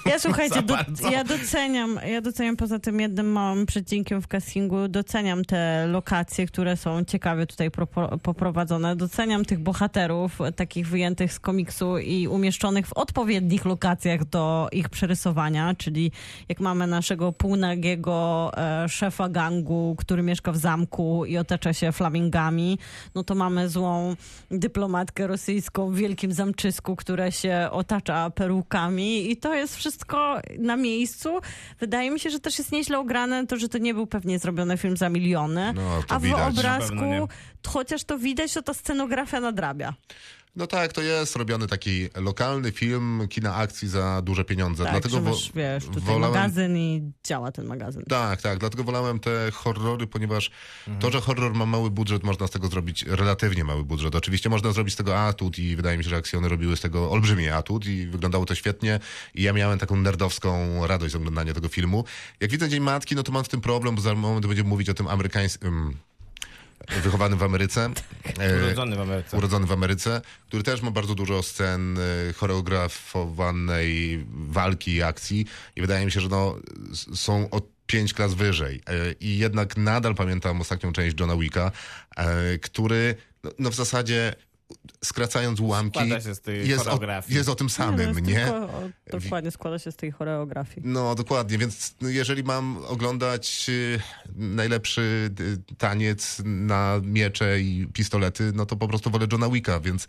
Ja 0.06 0.18
słuchajcie, 0.26 0.62
do, 0.62 0.74
ja 1.10 1.24
doceniam, 1.24 2.00
ja 2.06 2.20
doceniam 2.20 2.56
poza 2.56 2.78
tym 2.78 3.00
jednym 3.00 3.32
małym 3.32 3.66
przecinkiem 3.66 4.22
w 4.22 4.28
castingu, 4.28 4.88
doceniam 4.88 5.44
te 5.44 5.86
lokacje, 5.86 6.46
które 6.46 6.76
są 6.76 7.04
ciekawie 7.04 7.46
tutaj 7.46 7.70
propo, 7.70 8.18
poprowadzone, 8.18 8.96
doceniam 8.96 9.44
tych 9.44 9.58
bohaterów 9.58 10.38
takich 10.56 10.88
wyjętych 10.88 11.32
z 11.32 11.40
komiksu 11.40 11.98
i 11.98 12.28
umieszczonych 12.28 12.86
w 12.86 12.92
odpowiednich 12.92 13.64
lokacjach 13.64 14.24
do 14.24 14.68
ich 14.72 14.88
przerysowania, 14.88 15.74
czyli 15.74 16.12
jak 16.48 16.60
mamy 16.60 16.86
naszego 16.86 17.32
półnagiego 17.32 18.50
e, 18.56 18.88
szefa 18.88 19.28
gangu, 19.28 19.96
który 19.98 20.22
mieszka 20.22 20.52
w 20.52 20.56
zamku 20.56 21.24
i 21.24 21.38
otacza 21.38 21.72
się 21.72 21.92
flamingami, 21.92 22.78
no 23.14 23.24
to 23.24 23.34
mamy 23.34 23.68
złą 23.68 24.16
dyplomatkę 24.50 25.26
rosyjską 25.26 25.90
w 25.90 25.96
wielkim 25.96 26.32
zamczysku, 26.32 26.89
które 26.96 27.32
się 27.32 27.68
otacza 27.70 28.30
perukami 28.30 29.30
i 29.30 29.36
to 29.36 29.54
jest 29.54 29.76
wszystko 29.76 30.40
na 30.58 30.76
miejscu. 30.76 31.38
Wydaje 31.80 32.10
mi 32.10 32.20
się, 32.20 32.30
że 32.30 32.40
też 32.40 32.58
jest 32.58 32.72
nieźle 32.72 32.98
ograne 32.98 33.46
to, 33.46 33.56
że 33.56 33.68
to 33.68 33.78
nie 33.78 33.94
był 33.94 34.06
pewnie 34.06 34.38
zrobiony 34.38 34.76
film 34.76 34.96
za 34.96 35.08
miliony, 35.08 35.72
No, 35.72 36.02
to 36.08 36.14
a 36.14 36.18
w 36.18 36.22
widać. 36.22 36.58
Obrazku, 36.58 37.28
chociaż 37.66 38.04
to 38.04 38.18
widać, 38.18 38.54
to 38.54 38.62
ta 38.62 38.74
scenografia 38.74 39.40
nadrabia. 39.40 39.94
No 40.56 40.66
tak, 40.66 40.92
to 40.92 41.02
jest 41.02 41.36
robiony 41.36 41.66
taki 41.66 42.08
lokalny 42.16 42.72
film 42.72 43.26
kina 43.28 43.54
akcji 43.56 43.88
za 43.88 44.22
duże 44.22 44.44
pieniądze. 44.44 44.84
Tak, 44.84 44.92
Dlatego 44.92 45.20
wo- 45.20 45.36
wiesz, 45.54 45.84
tutaj 45.84 46.02
wolałem... 46.02 46.34
magazyn 46.34 46.76
i 46.76 47.12
działa 47.24 47.52
ten 47.52 47.66
magazyn. 47.66 48.02
Tak, 48.08 48.42
tak, 48.42 48.58
dlatego 48.58 48.84
wolałem 48.84 49.20
te 49.20 49.50
horrory, 49.54 50.06
ponieważ 50.06 50.50
Mhm. 50.80 50.98
to, 50.98 51.10
że 51.10 51.20
horror 51.20 51.54
ma 51.54 51.66
mały 51.66 51.90
budżet, 51.90 52.22
można 52.24 52.46
z 52.46 52.50
tego 52.50 52.68
zrobić 52.68 53.02
relatywnie 53.02 53.64
mały 53.64 53.84
budżet. 53.84 54.14
Oczywiście 54.14 54.48
można 54.48 54.72
zrobić 54.72 54.94
z 54.94 54.96
tego 54.96 55.18
atut 55.20 55.58
i 55.58 55.76
wydaje 55.76 55.98
mi 55.98 56.04
się, 56.04 56.10
że 56.10 56.16
akcjony 56.16 56.48
robiły 56.48 56.76
z 56.76 56.80
tego 56.80 57.10
olbrzymi 57.10 57.48
atut 57.48 57.86
i 57.86 58.06
wyglądało 58.06 58.46
to 58.46 58.54
świetnie 58.54 59.00
i 59.34 59.42
ja 59.42 59.52
miałem 59.52 59.78
taką 59.78 59.96
nerdowską 59.96 60.86
radość 60.86 61.12
z 61.12 61.16
oglądania 61.16 61.54
tego 61.54 61.68
filmu. 61.68 62.04
Jak 62.40 62.50
widzę 62.50 62.68
Dzień 62.68 62.80
Matki, 62.80 63.14
no 63.14 63.22
to 63.22 63.32
mam 63.32 63.44
w 63.44 63.48
tym 63.48 63.60
problem, 63.60 63.94
bo 63.94 64.00
za 64.00 64.14
moment 64.14 64.46
będziemy 64.46 64.68
mówić 64.68 64.88
o 64.88 64.94
tym 64.94 65.08
amerykańskim... 65.08 65.96
Wychowanym 66.88 67.38
w 67.38 67.42
Ameryce. 67.42 67.90
E, 68.38 68.56
Urodzony 68.56 68.96
w 68.96 69.00
Ameryce. 69.00 69.36
urodzony 69.36 69.66
w 69.66 69.72
Ameryce, 69.72 70.20
który 70.46 70.62
też 70.62 70.82
ma 70.82 70.90
bardzo 70.90 71.14
dużo 71.14 71.42
scen 71.42 71.98
e, 71.98 72.32
choreografowanej 72.32 74.24
walki 74.28 74.94
i 74.94 75.02
akcji 75.02 75.46
i 75.76 75.80
wydaje 75.80 76.06
mi 76.06 76.12
się, 76.12 76.20
że 76.20 76.28
no, 76.28 76.56
są 77.14 77.50
o 77.50 77.60
pięć 77.86 78.14
klas 78.14 78.34
wyżej. 78.34 78.82
E, 78.86 79.12
I 79.20 79.38
jednak 79.38 79.76
nadal 79.76 80.14
pamiętam 80.14 80.60
ostatnią 80.60 80.92
część 80.92 81.20
Johna 81.20 81.36
Wicka, 81.36 81.72
który 82.62 83.14
no, 83.44 83.50
no 83.58 83.70
w 83.70 83.74
zasadzie 83.74 84.34
skracając 85.04 85.60
ułamki 85.60 85.98
Składa 85.98 86.20
się 86.20 86.34
z 86.34 86.40
tej 86.40 86.68
jest 86.68 86.80
o, 86.80 86.84
choreografii. 86.84 87.36
jest 87.36 87.48
o 87.48 87.54
tym 87.54 87.64
no, 87.64 87.70
samym, 87.70 88.08
jest 88.08 88.22
nie? 88.22 88.34
Tylko, 88.34 88.56
o, 88.56 88.90
dokładnie 89.10 89.50
składa 89.50 89.78
się 89.78 89.92
z 89.92 89.96
tej 89.96 90.10
choreografii. 90.10 90.86
No 90.86 91.14
dokładnie, 91.14 91.58
więc 91.58 91.94
jeżeli 92.00 92.44
mam 92.44 92.76
oglądać 92.88 93.66
y, 93.68 94.00
najlepszy 94.36 95.30
y, 95.40 95.74
taniec 95.78 96.42
na 96.44 97.00
miecze 97.02 97.60
i 97.60 97.86
pistolety, 97.92 98.52
no 98.54 98.66
to 98.66 98.76
po 98.76 98.88
prostu 98.88 99.10
wolę 99.10 99.26
Johna 99.32 99.50
Wicka, 99.50 99.80
więc 99.80 100.08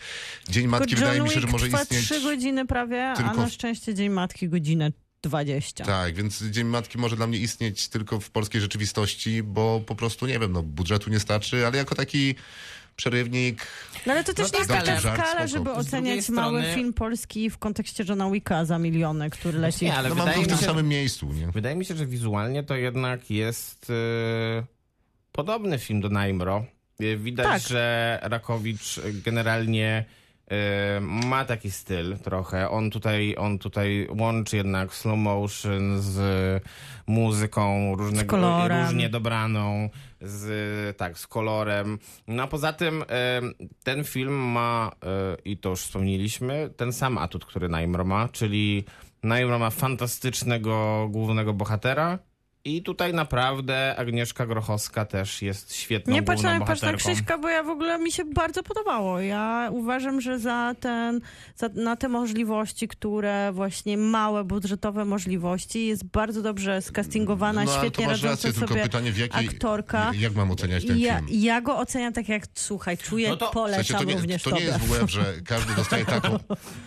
Dzień 0.50 0.68
Matki 0.68 0.88
Tylko 0.88 1.00
wydaje 1.00 1.18
John 1.18 1.28
mi 1.28 1.34
się, 1.34 1.40
że 1.40 1.48
może 1.48 1.66
trwa 1.66 1.82
istnieć... 1.82 2.06
3 2.06 2.22
godziny 2.22 2.66
prawie, 2.66 3.10
a 3.10 3.16
tylko 3.16 3.36
na 3.36 3.46
w- 3.46 3.52
szczęście 3.52 3.96
Dzień 3.96 4.10
Matki 4.10 4.50
godzinę 4.50 4.92
20. 5.22 5.86
Tak, 5.86 6.16
więc 6.16 6.44
Dzień 6.44 6.68
Matki 6.68 6.98
może 6.98 7.16
dla 7.16 7.28
mnie 7.28 7.38
istnieć 7.38 7.88
tylko 7.88 8.20
w 8.20 8.30
polskiej 8.30 8.62
rzeczywistości, 8.62 9.44
bo 9.44 9.82
po 9.86 9.96
prostu, 9.96 10.28
nie 10.28 10.40
wiem, 10.40 10.52
no 10.52 10.64
budżetu 10.64 11.10
nie 11.10 11.20
starczy, 11.20 11.68
ale 11.68 11.78
jako 11.78 11.96
taki 11.96 12.36
przerywnik... 13.02 13.68
No 14.06 14.14
ale 14.14 14.24
to 14.24 14.34
też 14.34 14.52
No 14.52 14.60
nie 14.60 14.66
tak, 14.66 14.88
jest 14.88 15.04
taka 15.06 15.24
skala, 15.24 15.48
żeby 15.48 15.72
oceniać 15.72 16.26
drugiej 16.26 16.36
mały 16.36 16.60
strony- 16.60 16.76
film 16.76 16.94
polski 16.94 17.50
w 17.50 17.58
kontekście 17.58 18.04
Johna 18.10 18.32
Wicka 18.32 18.66
za 18.66 18.80
miliony, 18.80 19.30
który 19.30 19.60
leci. 19.60 19.86
Nie, 19.86 19.96
ale 19.96 20.10
No 20.10 20.16
mam 20.16 20.26
wydaje 20.26 20.38
go 20.38 20.42
w 20.44 20.46
mi 20.46 20.50
tym 20.50 20.60
się, 20.60 20.66
samym 20.66 20.88
miejscu, 20.88 21.26
nie? 21.34 21.48
Wydaje 21.48 21.76
mi 21.76 21.86
się, 21.86 21.96
że 21.96 22.06
wizualnie 22.06 22.64
to 22.64 22.76
jednak 22.76 23.32
jest 23.32 23.90
e, 23.90 24.64
podobny 25.32 25.80
film 25.80 26.02
do 26.02 26.10
Naimro. 26.10 26.66
E, 27.00 27.18
Widać, 27.18 27.48
Tak. 27.48 27.62
że 27.72 28.20
Rakowicz 28.24 29.00
generalnie 29.14 30.06
ma 31.02 31.46
taki 31.46 31.72
styl 31.72 32.18
trochę. 32.18 32.70
On 32.70 32.90
tutaj, 32.90 33.36
on 33.38 33.60
tutaj 33.60 34.08
łączy 34.20 34.58
jednak 34.58 34.94
slow 34.94 35.18
motion 35.18 36.02
z 36.02 36.64
muzyką 37.08 37.96
różnego, 37.96 38.38
Z 38.38 38.86
różnie 38.86 39.10
dobraną, 39.10 39.90
z, 40.22 40.98
tak, 40.98 41.18
z 41.18 41.28
kolorem. 41.28 42.00
No 42.28 42.44
a 42.44 42.48
poza 42.48 42.74
tym 42.74 43.04
e, 43.10 43.42
ten 43.84 44.04
film 44.04 44.34
ma, 44.34 44.92
e, 45.04 45.38
i 45.46 45.58
to 45.58 45.70
już 45.70 45.80
wspomnieliśmy, 45.80 46.70
ten 46.78 46.94
sam 46.94 47.18
atut, 47.18 47.46
który 47.46 47.70
Naimro 47.70 48.04
ma, 48.04 48.30
czyli 48.30 48.86
Naimro 49.24 49.60
ma 49.60 49.70
fantastycznego 49.70 51.08
głównego 51.12 51.54
bohatera 51.54 52.20
i 52.66 52.84
tutaj 52.84 53.14
naprawdę 53.14 53.96
Agnieszka 53.98 54.46
Grochowska 54.46 55.06
też 55.06 55.42
jest 55.42 55.76
świetną 55.76 56.14
Nie 56.14 56.24
patrz 56.24 56.42
na, 56.44 56.60
patrz 56.66 56.82
na. 56.82 56.94
Krzyśka, 56.94 57.38
bo 57.38 57.50
ja 57.50 57.64
w 57.64 57.70
ogóle 57.70 58.00
mi 58.00 58.12
się 58.12 58.26
bardzo 58.26 58.64
podobało. 58.64 59.20
Ja 59.20 59.70
uważam, 59.72 60.22
że 60.22 60.40
za 60.40 60.76
ten, 60.80 61.22
za, 61.56 61.70
na 61.74 61.96
te 61.96 62.08
możliwości, 62.08 62.88
które 62.88 63.52
właśnie 63.54 63.98
małe, 63.98 64.44
budżetowe 64.44 65.06
możliwości, 65.06 65.88
jest 65.88 66.04
bardzo 66.06 66.42
dobrze 66.42 66.82
skastingowana, 66.82 67.64
No, 67.64 67.72
ale 67.72 67.80
to 67.82 67.86
świetnie 67.88 68.06
masz 68.08 68.24
radząca 68.24 68.32
rację, 68.48 68.54
tylko 68.54 68.68
sobie 68.74 68.84
pytanie 68.84 69.12
w 69.12 69.18
jakiej... 69.18 69.48
aktorka. 69.48 70.12
Jak 70.18 70.36
mam 70.36 70.52
oceniać 70.52 70.86
ten 70.86 70.98
Ja, 71.00 71.16
film? 71.16 71.28
ja 71.32 71.62
go 71.62 71.78
oceniam 71.78 72.14
tak 72.14 72.30
jak, 72.30 72.44
słuchaj, 72.56 72.98
czuję, 72.98 73.30
No 73.30 73.38
to- 73.38 73.48
W 73.50 73.52
polecam 73.54 73.84
sensie, 73.86 73.94
to 73.94 74.04
nie, 74.10 74.16
również 74.16 74.44
to 74.44 74.50
tobie. 74.50 74.62
nie 74.62 74.68
jest 74.68 74.80
WF, 74.80 75.12
że 75.12 75.34
każdy 75.46 75.76
dostaje 75.76 76.06
taką. 76.06 76.40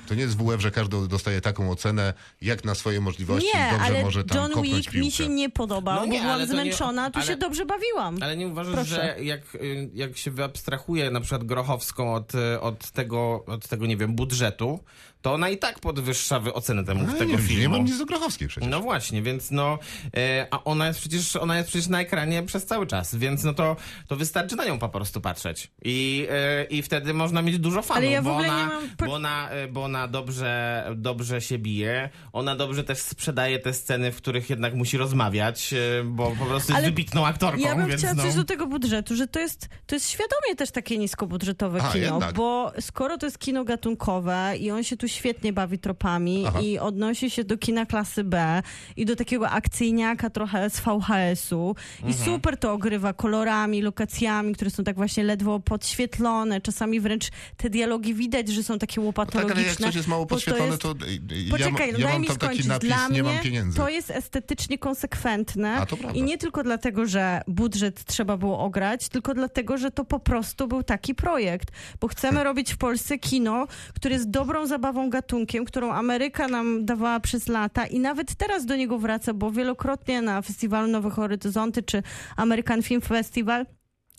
To 0.09 0.15
nie 0.15 0.23
jest 0.23 0.37
WF, 0.37 0.61
że 0.61 0.71
każdy 0.71 1.09
dostaje 1.09 1.41
taką 1.41 1.71
ocenę, 1.71 2.15
jak 2.41 2.65
na 2.65 2.75
swoje 2.75 3.01
możliwości 3.01 3.49
Nie, 3.55 3.71
dobrze 3.71 3.85
ale 3.87 4.03
może 4.03 4.25
tam 4.25 4.39
John 4.39 4.51
kopnąć 4.53 4.77
Wick 4.77 4.91
piłkę. 4.91 5.07
mi 5.07 5.13
się 5.13 5.29
nie 5.29 5.51
podobał, 5.69 5.97
No 6.01 6.07
nie, 6.07 6.19
bo 6.19 6.25
byłam 6.25 6.39
to 6.39 6.45
nie- 6.47 6.53
zmęczona, 6.53 7.11
tu 7.11 7.19
ale- 7.19 7.27
się 7.29 7.37
dobrze 7.37 7.67
bawiłam. 7.67 8.17
Ale 8.23 8.37
nie 8.37 8.49
uważasz, 8.49 8.75
Proszę. 8.75 8.95
że 9.17 9.25
jak, 9.25 9.55
y, 9.55 9.91
jak 9.95 10.17
się 10.17 10.31
wyabstrahuje 10.31 11.11
na 11.11 11.21
przykład 11.21 11.45
Grochowską 11.45 12.15
od, 12.15 12.35
y, 12.35 12.61
od, 12.61 12.91
tego, 12.91 13.45
od 13.47 13.69
tego, 13.69 13.87
nie 13.87 13.97
wiem, 13.97 14.15
budżetu, 14.15 14.81
to 15.25 15.33
ona 15.35 15.49
i 15.49 15.59
tak 15.59 15.79
podwyższa 15.81 16.41
wy- 16.41 16.55
ocenę 16.55 16.85
temu, 16.85 17.05
Ale 17.09 17.19
tego 17.19 17.33
nie, 17.33 17.39
filmu. 17.39 17.63
nie 17.63 17.69
mam 17.69 17.85
nic 17.85 17.99
do 17.99 18.07
Grochowskiej 18.07 18.49
przecież. 18.49 18.71
No 18.71 18.81
właśnie, 18.81 19.23
więc 19.23 19.51
no, 19.51 19.79
e, 20.17 20.47
a 20.51 20.65
ona 20.65 20.87
jest 20.87 21.01
przecież, 21.01 21.37
ona 21.37 21.57
jest 21.57 21.69
przecież 21.69 21.89
na 21.89 22.01
ekranie 22.01 22.43
przez 22.43 22.67
cały 22.67 22.87
czas, 22.87 23.15
więc 23.15 23.45
no 23.45 23.55
to, 23.55 23.77
to 24.09 24.17
wystarczy 24.17 24.57
na 24.57 24.65
nią 24.65 24.79
po 24.79 24.89
prostu 24.89 25.21
patrzeć. 25.21 25.71
I, 25.85 26.27
e, 26.31 26.65
i 26.65 26.83
wtedy 26.83 27.15
można 27.15 27.43
mieć 27.43 27.59
dużo 27.59 27.83
fanów, 27.83 27.97
Ale 28.03 28.07
ja 28.13 28.23
w 28.23 28.25
bo, 28.25 28.33
ogóle 28.33 28.49
ona, 28.49 28.59
nie 28.59 28.67
mam 28.67 28.89
bo, 28.99 29.13
ona, 29.15 29.49
bo 29.71 29.85
ona 29.85 30.09
dobrze, 30.09 30.85
dobrze 30.97 31.41
się 31.41 31.59
bije, 31.59 32.11
ona 32.33 32.57
dobrze 32.57 32.85
też 32.85 32.99
sprzedaje 32.99 33.59
te 33.59 33.73
sceny, 33.75 34.13
w 34.13 34.17
których 34.17 34.51
jednak 34.51 34.75
musi 34.75 34.97
rozmawiać, 34.99 35.73
e, 35.73 36.05
bo 36.05 36.31
po 36.31 36.45
prostu 36.47 36.73
jest 36.73 36.79
Ale 36.79 36.87
wybitną 36.87 37.27
aktorką, 37.27 37.59
Ja 37.61 37.75
bym 37.77 37.87
więc 37.89 38.01
chciała 38.01 38.15
no. 38.15 38.23
coś 38.23 38.35
do 38.35 38.45
tego 38.45 38.67
budżetu, 38.67 39.17
że 39.17 39.27
to 39.27 39.41
jest, 39.41 39.69
to 39.87 39.95
jest 39.95 40.11
świadomie 40.11 40.57
też 40.57 40.71
takie 40.71 40.99
niskobudżetowe 40.99 41.83
A, 41.83 41.93
kino, 41.93 42.05
jednak. 42.05 42.35
bo 42.35 42.73
skoro 42.81 43.19
to 43.19 43.27
jest 43.27 43.39
kino 43.39 43.65
gatunkowe 43.65 44.53
i 44.59 44.71
on 44.71 44.85
się 44.85 44.97
tu 44.97 45.09
świetnie 45.15 45.53
bawi 45.53 45.79
tropami 45.79 46.45
Aha. 46.49 46.61
i 46.61 46.79
odnosi 46.79 47.31
się 47.31 47.45
do 47.45 47.59
kina 47.59 47.87
klasy 47.87 48.25
B 48.25 48.63
i 48.97 49.05
do 49.07 49.17
takiego 49.17 49.51
akcyjniaka 49.51 50.31
trochę 50.31 50.71
z 50.71 50.81
VHS-u 50.81 51.75
i 52.03 52.07
Mhm. 52.07 52.25
super 52.25 52.57
to 52.57 52.73
ogrywa 52.73 53.13
kolorami, 53.13 53.83
lokacjami, 53.83 54.55
które 54.55 54.71
są 54.71 54.85
tak 54.85 54.97
właśnie 54.97 55.25
ledwo 55.25 55.61
podświetlone, 55.61 56.61
czasami 56.61 57.01
wręcz 57.01 57.29
te 57.57 57.71
dialogi 57.71 58.15
widać, 58.15 58.49
że 58.49 58.63
są 58.63 58.79
takie 58.79 58.95
tak, 58.95 59.05
łopatologiczne. 59.05 59.55
ale 59.61 59.69
jak 59.69 59.77
coś 59.79 59.95
jest 59.95 60.09
mało 60.09 60.23
to 60.25 60.29
podświetlone, 60.29 60.71
jest- 60.71 60.83
to, 60.83 60.91
y, 60.93 60.95
y, 61.47 61.51
Poczekaj, 61.51 61.87
ja, 61.87 61.93
no 61.93 61.99
ja 61.99 62.07
daj 62.09 62.21
mi 62.21 62.29
skończyć. 62.29 62.67
napis, 62.67 62.89
Dla 62.89 63.09
nie 63.09 63.23
mnie 63.23 63.65
to 63.77 63.89
jest 63.89 64.11
estetycznie 64.11 64.79
konsekwentne 64.79 65.87
to 65.89 65.97
i 66.15 66.23
nie 66.23 66.39
tylko 66.39 66.63
dlatego, 66.63 67.07
że 67.07 67.41
budżet 67.49 68.05
trzeba 68.05 68.37
było 68.37 68.59
ograć, 68.59 69.09
tylko 69.09 69.35
dlatego, 69.35 69.79
że 69.79 69.91
to 69.91 70.05
po 70.05 70.21
prostu 70.21 70.69
był 70.69 70.83
taki 70.83 71.15
projekt, 71.15 71.69
bo 72.01 72.09
chcemy 72.09 72.45
robić 72.49 72.73
w 72.73 72.77
Polsce 72.77 73.19
kino, 73.19 73.67
które 73.95 74.15
jest 74.15 74.31
dobrą 74.31 74.67
zabawą 74.67 75.04
gatunkiem, 75.11 75.65
którą 75.65 75.93
Ameryka 75.93 76.49
nam 76.49 76.85
dawała 76.85 77.21
przez 77.21 77.49
lata 77.49 77.87
i 77.87 78.01
nawet 78.01 78.35
teraz 78.35 78.67
do 78.67 78.77
niego 78.77 78.99
wraca, 78.99 79.35
bo 79.35 79.51
wielokrotnie 79.51 80.23
na 80.23 80.43
festiwalu 80.43 80.89
Nowe 80.89 81.11
Horyzonty 81.11 81.83
czy 81.83 82.03
American 82.37 82.83
Film 82.83 83.01
Festival 83.01 83.67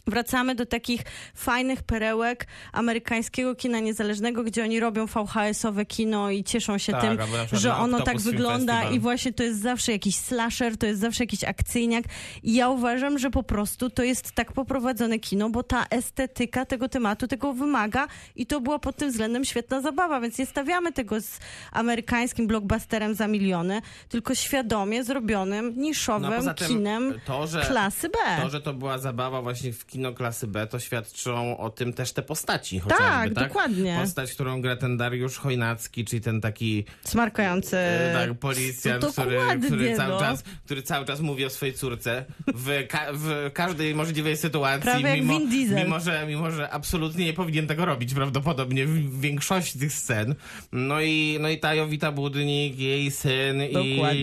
Wracamy 0.08 0.56
do 0.56 0.66
takich 0.66 1.02
fajnych 1.36 1.84
perełek 1.84 2.48
amerykańskiego 2.72 3.56
kina 3.56 3.80
niezależnego, 3.80 4.44
gdzie 4.44 4.64
oni 4.64 4.80
robią 4.80 5.06
VHS-owe 5.06 5.86
kino 5.86 6.30
i 6.32 6.44
cieszą 6.44 6.78
się 6.78 6.92
Tak, 6.92 7.02
tym, 7.02 7.18
że 7.52 7.76
ono 7.76 8.02
tak 8.02 8.20
wygląda 8.22 8.74
Festival. 8.74 8.96
i 8.96 9.00
właśnie 9.00 9.34
to 9.34 9.44
jest 9.44 9.62
zawsze 9.62 9.92
jakiś 9.92 10.16
slasher, 10.16 10.78
to 10.78 10.86
jest 10.86 11.02
zawsze 11.02 11.24
jakiś 11.24 11.44
akcyjniak. 11.44 12.06
I 12.44 12.54
ja 12.54 12.70
uważam, 12.70 13.20
że 13.20 13.30
po 13.30 13.44
prostu 13.44 13.90
to 13.90 14.04
jest 14.04 14.32
tak 14.32 14.52
poprowadzone 14.52 15.20
kino, 15.20 15.50
bo 15.50 15.64
ta 15.64 15.86
estetyka 15.90 16.66
tego 16.66 16.90
tematu 16.90 17.28
tego 17.28 17.54
wymaga 17.54 18.08
i 18.36 18.46
to 18.46 18.62
była 18.62 18.80
pod 18.80 18.96
tym 18.96 19.10
względem 19.12 19.46
świetna 19.46 19.82
zabawa, 19.82 20.20
więc 20.20 20.38
nie 20.38 20.46
stawiamy 20.46 20.92
tego 20.92 21.22
z 21.22 21.40
amerykańskim 21.72 22.48
blockbusterem 22.48 23.16
za 23.16 23.28
miliony, 23.28 23.82
tylko 24.10 24.36
świadomie 24.36 25.04
zrobionym, 25.04 25.74
niszowym 25.78 26.46
No, 26.46 26.54
kinem 26.54 27.14
to, 27.26 27.48
że, 27.48 27.62
klasy 27.62 28.10
B. 28.10 28.18
To, 28.42 28.50
że 28.50 28.62
to 28.62 28.74
była 28.74 28.98
zabawa 28.98 29.42
właśnie 29.42 29.74
w 29.74 29.86
kino 29.96 30.14
klasy 30.14 30.48
B, 30.48 30.68
to 30.68 30.80
świadczą 30.80 31.58
o 31.58 31.70
tym 31.70 31.94
też 31.94 32.12
te 32.12 32.22
postaci 32.22 32.80
chociażby, 32.80 33.04
Tak, 33.06 33.34
tak? 33.34 33.48
dokładnie. 33.48 33.98
Postać, 34.02 34.34
którą 34.34 34.62
gra 34.62 34.76
ten 34.76 34.98
Dariusz 34.98 35.38
Chojnacki, 35.38 36.06
czyli 36.06 36.22
ten 36.22 36.42
taki 36.42 36.84
Smarkający. 37.04 37.78
e, 37.78 38.14
tak, 38.28 38.40
policjant, 38.40 39.06
który, 39.06 39.40
który, 39.68 39.96
cały 39.96 40.10
no. 40.14 40.20
czas, 40.20 40.44
który 40.66 40.82
cały 40.84 41.06
czas 41.06 41.20
mówi 41.20 41.46
o 41.46 41.50
swojej 41.50 41.76
córce 41.76 42.26
w, 42.48 42.88
ka- 42.88 43.14
w 43.14 43.52
każdej 43.54 43.96
możliwej 43.96 44.38
sytuacji, 44.38 44.82
Prawie 44.82 45.22
mimo, 45.22 45.40
mimo, 45.84 46.00
że, 46.00 46.26
mimo 46.28 46.52
że 46.52 46.70
absolutnie 46.70 47.26
nie 47.26 47.34
powinien 47.34 47.68
tego 47.68 47.86
robić 47.86 48.14
prawdopodobnie 48.14 48.86
w 48.86 49.20
większości 49.22 49.80
tych 49.80 49.94
scen. 49.94 50.36
No 50.72 51.02
i, 51.02 51.38
no 51.42 51.50
i 51.50 51.60
ta 51.60 51.74
Jowita 51.74 52.12
Budnik, 52.12 52.80
jej 52.80 53.12
syn 53.12 53.60
Dokładnie. 53.74 54.22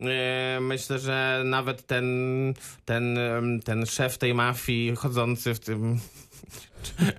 i 0.00 0.04
e, 0.06 0.58
myślę, 0.60 0.98
że 0.98 1.42
nawet 1.44 1.86
ten, 1.86 2.04
ten, 2.84 3.18
ten 3.64 3.86
szef 3.86 4.18
tej 4.18 4.34
mafii 4.34 4.96
chodzący 5.14 5.54
w 5.54 5.60
tym 5.60 5.98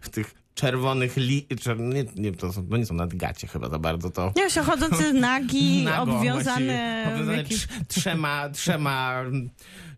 w 0.02 0.10
tych 0.10 0.34
czerwonych 0.56 1.18
li... 1.18 1.48
Czer... 1.62 1.80
Nie, 1.80 2.06
nie, 2.16 2.32
to, 2.32 2.54
są, 2.54 2.68
to 2.68 2.78
nie 2.78 2.86
są 2.86 2.94
nadgacie 2.94 3.48
chyba 3.48 3.70
za 3.70 3.80
bardzo, 3.80 4.10
to... 4.10 4.34
Nie 4.36 4.50
się 4.50 4.62
chodzący 4.62 5.14
nagi, 5.14 5.84
Nago 5.84 6.18
obwiązany, 6.20 7.04
obwiązany 7.08 7.38
jakiś... 7.38 7.68
trzema, 7.88 8.50
trzema 8.50 9.24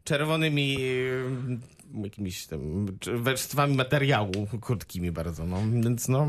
czerwonymi 0.03 0.77
mm, 1.25 1.61
jakimiś 2.03 2.47
tam 2.47 2.85
warstwami 3.13 3.75
materiału 3.75 4.47
krótkimi 4.61 5.11
bardzo, 5.11 5.45
no 5.45 5.57
więc 5.83 6.07
no 6.07 6.27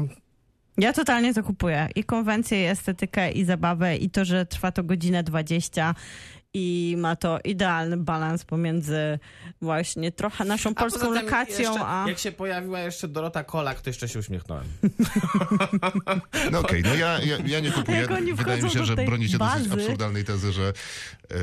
Ja 0.79 0.93
totalnie 0.93 1.35
to 1.35 1.43
kupuję. 1.43 1.89
I 1.95 2.05
konwencję, 2.05 2.63
i 2.63 2.67
estetykę, 2.67 3.33
i 3.33 3.45
zabawę, 3.45 3.97
i 3.97 4.11
to, 4.11 4.25
że 4.25 4.47
trwa 4.47 4.73
to 4.73 4.85
godzinę 4.85 5.23
20 5.23 5.95
i 6.59 6.97
ma 6.97 7.17
to 7.17 7.39
idealny 7.45 7.97
balans 7.97 8.45
pomiędzy 8.45 9.19
właśnie 9.63 10.13
trochę 10.13 10.45
naszą 10.45 10.71
A 10.71 10.75
polską 10.75 11.01
tym 11.01 11.25
lokacją, 11.25 11.71
jeszcze, 11.73 11.87
a... 11.87 12.05
Jak 12.09 12.19
się 12.19 12.33
pojawiła 12.33 12.81
jeszcze 12.81 13.09
Dorota 13.09 13.45
Kolak, 13.45 13.81
to 13.81 13.91
jeszcze 13.91 14.09
się 14.09 14.19
uśmiechnąłem. 14.19 14.65
No 16.53 16.59
okej, 16.59 16.83
no 16.83 16.95
ja, 16.95 17.21
ja, 17.21 17.37
ja 17.47 17.61
nie 17.61 17.71
kupuję. 17.71 18.07
Wydaje 18.35 18.63
mi 18.63 18.71
się, 18.71 18.85
że 18.85 18.97
bronicie 18.97 19.39
dosyć 19.39 19.69
bazy. 19.69 19.83
absurdalnej 19.83 20.25
tezy, 20.25 20.53
że 20.53 20.69
e, 21.31 21.35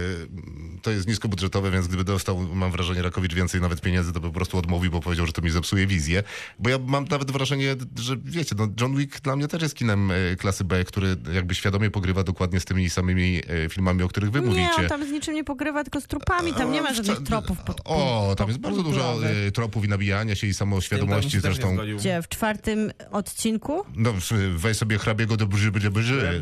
to 0.81 0.91
jest 0.91 1.07
niskobudżetowe, 1.07 1.71
więc 1.71 1.87
gdyby 1.87 2.03
dostał, 2.03 2.39
mam 2.39 2.71
wrażenie, 2.71 3.01
Rakowicz 3.01 3.33
więcej 3.33 3.61
nawet 3.61 3.81
pieniędzy, 3.81 4.13
to 4.13 4.19
by 4.19 4.27
po 4.27 4.33
prostu 4.33 4.57
odmówił, 4.57 4.91
bo 4.91 5.01
powiedział, 5.01 5.25
że 5.25 5.33
to 5.33 5.41
mi 5.41 5.49
zepsuje 5.49 5.87
wizję. 5.87 6.23
Bo 6.59 6.69
ja 6.69 6.77
mam 6.77 7.05
nawet 7.05 7.31
wrażenie, 7.31 7.75
że 7.99 8.17
wiecie, 8.23 8.55
no 8.57 8.67
John 8.81 8.95
Wick 8.95 9.21
dla 9.21 9.35
mnie 9.35 9.47
też 9.47 9.61
jest 9.61 9.75
kinem 9.75 10.11
e, 10.11 10.35
klasy 10.35 10.63
B, 10.63 10.83
który 10.83 11.15
jakby 11.33 11.55
świadomie 11.55 11.91
pogrywa 11.91 12.23
dokładnie 12.23 12.59
z 12.59 12.65
tymi 12.65 12.89
samymi 12.89 13.41
e, 13.65 13.69
filmami, 13.69 14.03
o 14.03 14.07
których 14.07 14.31
wy 14.31 14.41
Nie, 14.41 14.47
mówicie. 14.47 14.87
Z 15.07 15.11
niczym 15.11 15.34
nie 15.36 15.44
pogrywa, 15.44 15.84
tylko 15.84 16.02
z 16.02 16.07
trupami. 16.07 16.53
Tam 16.53 16.72
nie 16.72 16.82
ma 16.82 16.94
żadnych 16.94 17.23
tropów 17.23 17.57
pod, 17.60 17.82
O, 17.86 18.36
tam 18.38 18.48
jest 18.48 18.60
bardzo 18.60 18.84
dużo 18.84 19.18
e, 19.48 19.52
tropów 19.52 19.86
i 19.86 19.88
nabijania 19.88 20.36
się 20.36 20.48
i 20.48 20.53
samoświadomości 20.53 21.40
zresztą. 21.40 21.77
Gdzie? 21.98 22.22
W 22.22 22.27
czwartym 22.30 22.91
odcinku? 23.11 23.84
No, 23.95 24.14
weź 24.56 24.77
sobie 24.77 24.98
hrabiego 24.98 25.38
do 25.38 25.48
brzy, 25.48 25.72
brzy, 25.72 25.91
brzy. 25.91 26.41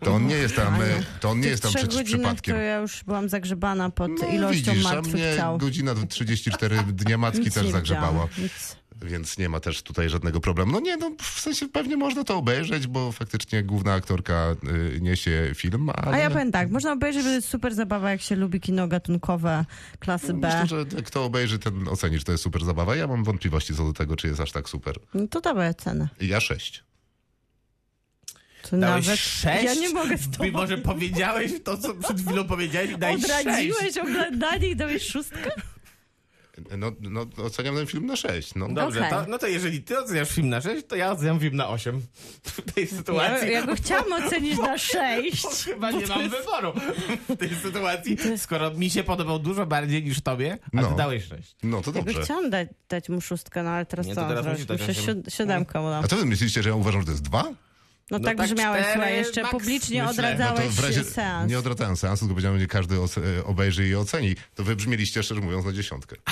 To 0.00 0.14
on 0.14 0.26
nie 0.26 0.34
jest 0.34 0.56
tam, 0.56 0.74
e, 0.74 0.78
to 1.20 1.30
on 1.30 1.40
nie 1.40 1.48
jest 1.48 1.62
tam 1.62 1.72
trzech 1.72 1.82
przecież 1.88 1.98
godzinach 1.98 2.20
przypadkiem. 2.20 2.54
to 2.54 2.60
ja 2.60 2.76
już 2.78 3.04
byłam 3.04 3.28
zagrzebana 3.28 3.90
pod 3.90 4.10
No, 4.22 4.28
ilością 4.28 4.72
widzisz, 4.72 4.86
a 4.86 4.94
martwych 4.94 5.14
mnie 5.14 5.34
ciał. 5.36 5.58
godzina 5.58 5.94
34 6.08 6.76
dnia 6.92 7.18
matki 7.26 7.40
Nic 7.40 7.54
też 7.54 7.64
nie 7.66 7.72
zagrzebała. 7.72 8.06
widziałam, 8.12 8.28
nic. 8.38 8.76
Więc 9.04 9.38
nie 9.38 9.48
ma 9.48 9.60
też 9.60 9.82
tutaj 9.82 10.08
żadnego 10.08 10.40
problemu. 10.40 10.72
No 10.72 10.80
nie, 10.80 10.96
no 10.96 11.10
w 11.20 11.40
sensie 11.40 11.68
pewnie 11.68 11.96
można 11.96 12.24
to 12.24 12.36
obejrzeć, 12.36 12.86
bo 12.86 13.12
faktycznie 13.12 13.62
główna 13.62 13.92
aktorka 13.92 14.56
y, 14.96 15.00
niesie 15.00 15.52
film, 15.54 15.90
ale... 15.94 16.16
A 16.16 16.18
ja 16.18 16.30
powiem 16.30 16.52
tak, 16.52 16.70
można 16.70 16.92
obejrzeć, 16.92 17.22
że 17.22 17.28
to 17.28 17.34
jest 17.34 17.48
super 17.48 17.74
zabawa, 17.74 18.10
jak 18.10 18.20
się 18.20 18.36
lubi 18.36 18.60
kino 18.60 18.88
gatunkowe 18.88 19.64
klasy 19.98 20.34
B. 20.34 20.60
Myślę, 20.62 20.86
że 20.90 21.02
kto 21.02 21.24
obejrzy, 21.24 21.58
ten 21.58 21.88
oceni, 21.88 22.18
że 22.18 22.24
to 22.24 22.32
jest 22.32 22.44
super 22.44 22.64
zabawa. 22.64 22.96
Ja 22.96 23.06
mam 23.06 23.24
wątpliwości 23.24 23.74
co 23.74 23.84
do 23.84 23.92
tego, 23.92 24.16
czy 24.16 24.28
jest 24.28 24.40
aż 24.40 24.52
tak 24.52 24.68
super. 24.68 24.96
No 25.14 25.28
to 25.28 25.40
dawaj 25.40 25.74
cenę. 25.74 26.08
Ja 26.20 26.40
sześć. 26.40 26.84
To 28.70 28.76
Dałeś 28.76 29.06
nawet... 29.06 29.20
sześć? 29.20 29.64
Ja 29.64 29.74
nie 29.74 29.90
mogę 29.90 30.18
z 30.18 30.30
tobą. 30.30 30.44
Mimo, 30.44 30.66
że 30.66 30.78
powiedziałeś 30.78 31.52
to, 31.64 31.76
co 31.76 31.94
przed 31.94 32.20
chwilą 32.20 32.44
powiedziałeś 32.44 32.90
i 32.90 32.98
daj 32.98 33.14
sześć. 33.14 33.24
Odradziłeś 33.24 33.98
oglądanie 33.98 34.68
i 34.68 34.76
dałeś 34.76 35.02
szóstkę? 35.02 35.50
No, 36.78 36.92
no 37.00 37.26
oceniam 37.44 37.74
ten 37.76 37.86
film 37.86 38.06
na 38.06 38.16
sześć. 38.16 38.54
No. 38.54 38.68
Dobrze, 38.68 38.98
Okej. 38.98 39.10
to, 39.10 39.24
no 39.28 39.38
to 39.38 39.46
jeżeli 39.46 39.82
ty 39.82 39.98
oceniasz 39.98 40.28
film 40.30 40.48
na 40.48 40.60
6, 40.60 40.86
to 40.86 40.96
ja 40.96 41.10
oceniam 41.12 41.40
film 41.40 41.56
na 41.56 41.68
8. 41.68 42.02
W 42.44 42.72
tej 42.72 42.84
Ja, 42.84 42.96
sytuacji. 42.96 43.52
ja 43.52 43.66
go 43.66 43.74
chciałam 43.74 44.12
ocenić 44.12 44.58
na 44.58 44.78
sześć. 44.92 45.46
Chyba 45.64 45.90
nie 45.90 46.06
mam 46.06 46.22
wyboru 46.28 46.72
w 47.28 47.36
tej 47.36 47.48
sytuacji, 47.54 48.16
skoro 48.36 48.70
mi 48.70 48.90
się 48.90 49.04
podobał 49.04 49.38
dużo 49.38 49.66
bardziej 49.66 50.04
niż 50.04 50.20
tobie, 50.20 50.58
a 50.76 50.80
No. 50.80 50.88
ty 50.90 50.96
dałeś 50.96 51.24
6. 51.28 51.56
no 51.62 51.80
to 51.82 51.90
Ja 51.90 51.94
dobrze. 52.02 52.22
chciałam 52.22 52.50
dać, 52.50 52.68
dać 52.88 53.08
mu 53.08 53.20
szóstkę, 53.20 53.62
no 53.62 53.70
ale 53.70 53.86
teraz 53.86 54.06
Nie, 54.06 54.14
co 54.14 54.28
teraz 54.28 54.46
Muszę 54.46 54.90
osiem. 54.90 55.22
si- 55.24 55.30
siódemkę 55.36 55.80
mu 55.80 55.90
dam. 55.90 56.04
A 56.04 56.08
co 56.08 56.16
wy 56.16 56.24
myślicie, 56.26 56.62
że 56.62 56.68
ja 56.70 56.74
uważam, 56.76 57.00
że 57.00 57.04
to 57.06 57.10
jest 57.12 57.22
dwa? 57.24 57.44
No, 58.12 58.18
No 58.18 58.24
tak 58.24 58.36
tak 58.36 58.46
brzmiałeś, 58.46 58.86
słuchaj, 58.92 59.16
jeszcze 59.16 59.42
max, 59.42 59.52
publicznie 59.52 60.02
myślę. 60.02 60.10
odradzałeś 60.34 60.76
No 60.76 60.82
razie 60.82 61.04
seans. 61.04 61.50
nie 61.50 61.58
odradzałem 61.58 61.96
seansu, 61.96 62.20
tylko 62.20 62.34
powiedziałem, 62.34 62.60
że 62.60 62.66
każdy 62.66 62.94
oce- 63.00 63.44
obejrzy 63.44 63.88
i 63.88 63.94
oceni. 63.94 64.36
To 64.54 64.64
wy 64.64 64.76
brzmieliście, 64.76 65.22
szczerze 65.22 65.40
mówiąc, 65.40 65.64
na 65.66 65.72
dziesiątkę. 65.72 66.16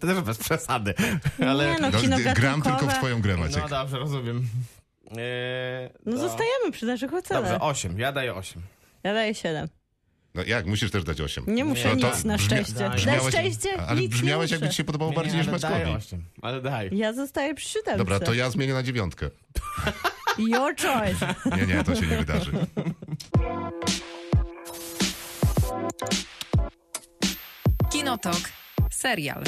To 0.00 0.06
też 0.06 0.20
bez 0.20 0.38
przesady. 0.38 0.94
Ale... 1.46 1.66
Nie, 1.72 1.78
no, 1.80 1.90
No, 1.90 2.00
kino 2.00 2.16
gram 2.16 2.34
tylko 2.34 2.60
w 2.60 2.62
gatunkowe. 2.64 2.92
twoją 2.94 3.20
grę, 3.20 3.36
Maciek. 3.36 3.62
No 3.62 3.68
dobrze, 3.68 3.98
rozumiem. 3.98 4.48
Eee, 5.10 5.90
No 6.06 6.12
to- 6.12 6.18
zostajemy 6.18 6.72
przy 6.72 6.86
naszych 6.86 7.14
ocenach. 7.14 7.42
Dobrze, 7.42 7.60
8. 7.60 7.98
Ja 7.98 8.12
daję 8.12 8.34
8. 8.34 8.62
Ja 9.02 9.14
daję 9.14 9.34
siedem. 9.34 9.68
No 10.34 10.42
jak? 10.44 10.66
Musisz 10.66 10.90
też 10.90 11.04
dać 11.04 11.20
osiem. 11.20 11.44
Nie 11.48 11.64
muszę 11.64 11.94
No 11.96 12.00
to 12.00 12.14
nic 12.16 12.24
na 12.24 12.36
brzmia- 12.36 12.44
szczęście. 12.44 12.74
Na 12.88 12.98
szczęście 13.30 13.82
Ale 13.88 14.00
nic 14.00 14.10
brzmiałeś, 14.10 14.50
nie 14.50 14.54
jakby 14.54 14.68
ci 14.68 14.76
się 14.76 14.84
podobało 14.84 15.12
bardziej 15.12 15.36
niż 15.38 15.48
ale 15.48 15.58
daję 15.58 15.74
Maćkowi. 15.86 15.96
8. 16.06 16.24
Ale 16.42 16.62
daj. 16.62 16.90
Ja 16.92 17.12
zostaję 17.12 17.54
przy 17.54 17.68
siódemce. 17.68 17.98
Dobra, 17.98 18.20
to 18.20 18.34
ja 18.34 18.50
zmienię 18.50 18.72
na 18.74 18.82
dziewiątkę. 18.82 19.30
Your 20.38 20.74
choice. 20.76 21.34
Nie, 21.56 21.66
nie, 21.66 21.84
to 21.84 21.94
się 21.96 22.06
nie 22.06 22.16
wydarzy. 22.16 22.52
Kinotok. 27.90 28.36
Serial. 28.90 29.42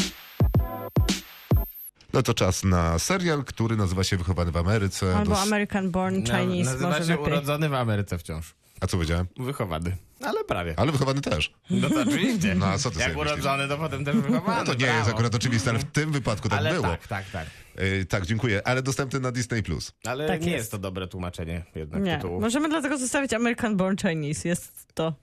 No 2.13 2.23
to 2.23 2.35
czas 2.35 2.65
na 2.65 2.99
serial, 2.99 3.45
który 3.45 3.77
nazywa 3.77 4.05
się 4.05 4.17
Wychowany 4.17 4.53
w 4.53 4.57
Ameryce. 4.57 5.17
Albo 5.17 5.31
Dos- 5.35 5.43
American 5.43 5.91
Born 5.91 6.23
Na- 6.23 6.39
Chinese, 6.39 6.71
Nazywa 6.71 6.89
może 6.91 7.05
się 7.05 7.11
lepiej. 7.11 7.27
urodzony 7.27 7.69
w 7.69 7.75
Ameryce 7.75 8.19
wciąż. 8.19 8.55
A 8.83 8.87
co 8.87 8.97
powiedziałem? 8.97 9.27
Wychowany. 9.37 9.97
Ale 10.21 10.45
prawie. 10.45 10.75
Ale 10.77 10.93
wychowany 10.93 11.21
też. 11.21 11.53
No 11.71 11.89
to 11.91 12.01
oczywiście. 12.03 12.55
No, 12.55 12.67
a 12.67 12.79
co 12.79 12.91
ty 12.91 13.01
Jak 13.01 13.17
urodzony, 13.17 13.69
to 13.69 13.79
potem 13.79 14.05
też 14.05 14.17
wychowany. 14.17 14.59
No 14.59 14.65
to 14.65 14.73
nie 14.73 14.79
brawo. 14.79 14.99
jest 14.99 15.11
akurat 15.11 15.35
oczywiste, 15.35 15.71
ale 15.71 15.79
w 15.79 15.85
tym 15.85 16.13
wypadku 16.13 16.49
tak 16.49 16.59
Ale 16.59 16.73
było. 16.73 16.83
tak, 16.87 17.07
tak, 17.07 17.31
tak. 17.31 17.47
Yy, 17.79 18.05
tak, 18.05 18.27
dziękuję. 18.27 18.67
Ale 18.67 18.83
dostępny 18.83 19.21
na 19.21 19.33
Disney+. 19.33 19.63
Plus. 19.63 19.93
Ale 20.05 20.27
Tak 20.29 20.41
nie 20.41 20.47
jest. 20.47 20.59
jest. 20.59 20.71
to 20.71 20.79
dobre 20.79 21.09
tłumaczenie 21.09 21.63
jednak 21.75 22.03
Nie, 22.03 22.17
tytułu. 22.17 22.41
możemy 22.41 22.69
dlatego 22.69 22.99
zostawić 22.99 23.33
American 23.33 23.77
Born 23.77 23.97
Chinese. 23.97 24.49
Jest 24.49 24.87
to 24.95 25.15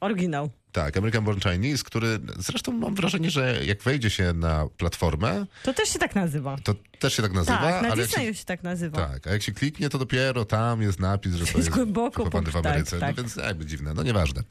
oryginał. 0.00 0.50
Tak, 0.72 0.96
American 0.96 1.24
Born 1.24 1.40
Chinese, 1.40 1.84
który 1.84 2.18
zresztą 2.38 2.72
mam 2.72 2.94
wrażenie, 2.94 3.30
że 3.30 3.64
jak 3.64 3.82
wejdzie 3.82 4.10
się 4.10 4.32
na 4.32 4.68
platformę, 4.76 5.46
To 5.62 5.74
też 5.74 5.88
się 5.88 5.98
tak 5.98 6.14
nazywa. 6.14 6.56
to 6.64 6.74
też 6.98 7.14
się 7.14 7.22
tak 7.22 7.32
nazywa, 7.32 7.58
tak, 7.58 7.82
na 7.82 7.88
ale 7.88 8.02
Disneyu 8.02 8.34
się, 8.34 8.38
się 8.40 8.44
tak 8.44 8.62
nazywa. 8.62 9.06
tak, 9.08 9.26
a 9.26 9.30
jak 9.30 9.42
się 9.42 9.52
kliknie, 9.52 9.88
to 9.88 9.98
dopiero 9.98 10.44
tam 10.44 10.82
jest 10.82 11.00
napis, 11.00 11.34
że 11.34 11.46
to 11.46 11.58
jest 11.58 11.70
głęboko 11.70 12.24
wychowany 12.24 12.50
w 12.50 12.52
pod- 12.52 12.62
tak, 12.62 12.72
Ameryce. 12.72 12.98
tak. 12.98 13.16
No 13.16 13.22
więc 13.22 13.36
jakby 13.36 13.66
dziwne, 13.66 13.94
no 13.94 14.02
nieważne. 14.02 14.42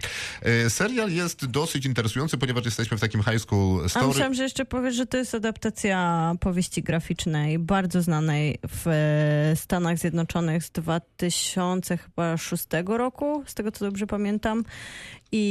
Yy, 0.63 0.69
serial 0.69 1.11
jest 1.11 1.45
dosyć 1.45 1.85
interesujący, 1.85 2.37
ponieważ 2.37 2.65
jesteśmy 2.65 2.97
w 2.97 3.01
takim 3.01 3.23
high 3.23 3.39
school 3.41 3.85
A 3.85 3.89
story. 3.89 4.07
myślałam, 4.07 4.33
że 4.33 4.43
jeszcze 4.43 4.65
powiesz, 4.65 4.95
że 4.95 5.05
to 5.05 5.17
jest 5.17 5.35
adaptacja 5.35 6.31
powieści 6.39 6.83
graficznej, 6.83 7.59
bardzo 7.59 8.01
znanej 8.01 8.59
w 8.67 8.87
e, 8.87 9.55
Stanach 9.55 9.97
Zjednoczonych 9.97 10.63
z 10.63 10.71
2006 10.71 12.65
roku, 12.85 13.43
z 13.47 13.53
tego 13.53 13.71
co 13.71 13.85
dobrze 13.85 14.07
pamiętam. 14.07 14.63
I, 15.33 15.43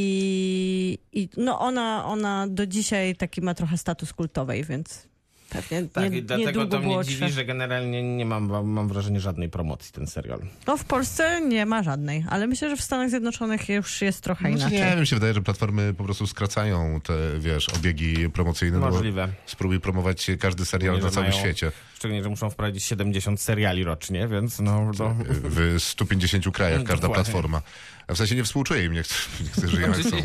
i 1.12 1.28
no 1.37 1.59
ona, 1.59 2.05
ona 2.05 2.47
do 2.49 2.66
dzisiaj 2.66 3.16
taki 3.16 3.41
ma 3.41 3.55
trochę 3.55 3.78
status 3.78 4.12
kultowej, 4.12 4.65
więc 4.65 5.10
pewnie 5.51 5.82
Tak, 5.89 6.12
nie, 6.12 6.18
i 6.18 6.22
dlatego 6.22 6.47
niedługo 6.48 6.70
to 6.70 6.78
mnie 6.78 6.89
było 6.89 7.05
dziwi, 7.05 7.31
że 7.31 7.44
generalnie 7.44 8.16
nie 8.16 8.24
mam, 8.27 8.48
mam, 8.51 8.66
mam 8.68 8.89
wrażenie 8.89 9.20
żadnej 9.20 9.48
promocji 9.48 9.93
ten 9.93 10.06
serial. 10.06 10.40
No 10.66 10.77
w 10.77 10.85
Polsce 10.85 11.40
nie 11.40 11.66
ma 11.66 11.82
żadnej, 11.82 12.24
ale 12.28 12.47
myślę, 12.47 12.70
że 12.70 12.77
w 12.77 12.82
Stanach 12.82 13.10
Zjednoczonych 13.10 13.68
już 13.68 14.02
jest 14.02 14.20
trochę 14.20 14.40
Znaczy, 14.48 14.59
inaczej. 14.74 14.90
nie 14.90 14.97
wiem, 14.97 15.06
się 15.06 15.16
wydaje, 15.16 15.35
że 15.35 15.43
platformy 15.43 15.94
po 15.94 16.05
prostu 16.05 16.27
skracają 16.27 17.01
te, 17.01 17.14
wiesz, 17.39 17.68
obiegi 17.68 18.31
promocyjne. 18.31 18.78
no 18.78 18.90
Możliwe. 18.90 19.28
Spróbuj 19.47 19.81
promować 19.81 20.31
każdy 20.40 20.64
serial 20.64 20.97
Nie, 20.97 21.02
na 21.02 21.10
całym 21.10 21.28
mają- 21.31 21.40
świecie. 21.43 21.72
Szczególnie, 21.94 22.22
że 22.22 22.28
muszą 22.28 22.51
wprowadzić 22.51 22.85
70 22.85 23.40
seriali 23.40 23.85
rocznie, 23.85 24.28
więc 24.28 24.59
no... 24.60 24.90
To... 24.98 25.14
W 25.28 25.77
150 25.78 26.51
krajach 26.55 26.78
każda 26.85 26.94
Dokładnie. 26.94 27.14
platforma. 27.14 27.62
A 28.09 28.14
w 28.14 28.16
sensie 28.18 28.35
nie 28.36 28.44
współczuję 28.44 28.85
im, 28.85 28.93
nie 28.93 29.02
chcę, 29.02 29.14
nie 29.44 29.48
chcę 29.48 29.68
żyją 29.68 29.89
jak 29.89 29.97
są. 30.10 30.16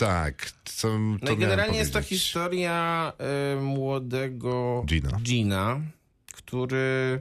Tak, 0.00 0.52
co 0.64 0.98
No 1.22 1.36
generalnie 1.36 1.78
jest 1.78 1.92
to 1.92 2.02
historia 2.02 3.12
y, 3.56 3.60
młodego 3.60 4.84
Gina. 4.86 5.18
Gina, 5.22 5.80
który 6.32 7.20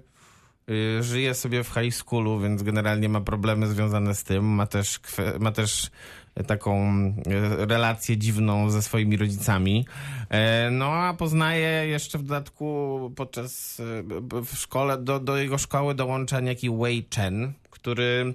y, 0.70 1.04
żyje 1.04 1.34
sobie 1.34 1.64
w 1.64 1.68
high 1.68 1.94
schoolu, 1.94 2.40
więc 2.40 2.64
generalnie 2.64 3.10
ma 3.10 3.22
problemy 3.22 3.68
związane 3.68 4.16
z 4.16 4.24
tym. 4.24 4.46
Ma 4.46 4.68
też, 4.68 5.00
ma 5.40 5.52
też 5.52 5.92
taką 6.48 6.94
y, 7.62 7.66
relację 7.66 8.18
dziwną 8.18 8.70
ze 8.70 8.82
swoimi 8.82 9.18
rodzicami. 9.18 9.86
E, 10.30 10.70
No 10.72 10.94
a 10.94 11.14
poznaje 11.14 11.88
jeszcze 11.88 12.18
w 12.18 12.24
dodatku 12.24 13.12
podczas 13.16 13.80
y, 13.80 14.04
w 14.46 14.56
szkole, 14.56 14.98
do, 14.98 15.20
do 15.20 15.38
jego 15.38 15.58
szkoły 15.58 15.96
dołącza 15.96 16.40
niejaki 16.40 16.70
Wei 16.70 17.08
Chen, 17.16 17.54
który 17.70 18.34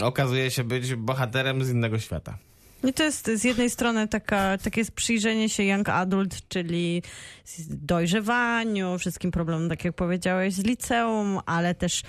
okazuje 0.00 0.50
się 0.50 0.64
być 0.64 0.94
bohaterem 0.94 1.64
z 1.64 1.70
innego 1.70 1.98
świata. 1.98 2.38
I 2.84 2.92
to 2.92 3.04
jest 3.04 3.30
z 3.34 3.44
jednej 3.44 3.70
strony 3.70 4.08
taka, 4.08 4.58
takie 4.58 4.84
przyjrzenie 4.94 5.48
się 5.48 5.62
young 5.62 5.88
adult, 5.88 6.48
czyli 6.48 7.02
dojrzewaniu, 7.70 8.98
wszystkim 8.98 9.30
problemom, 9.30 9.68
tak 9.68 9.84
jak 9.84 9.94
powiedziałeś, 9.94 10.54
z 10.54 10.64
liceum, 10.64 11.40
ale 11.46 11.74
też 11.74 12.02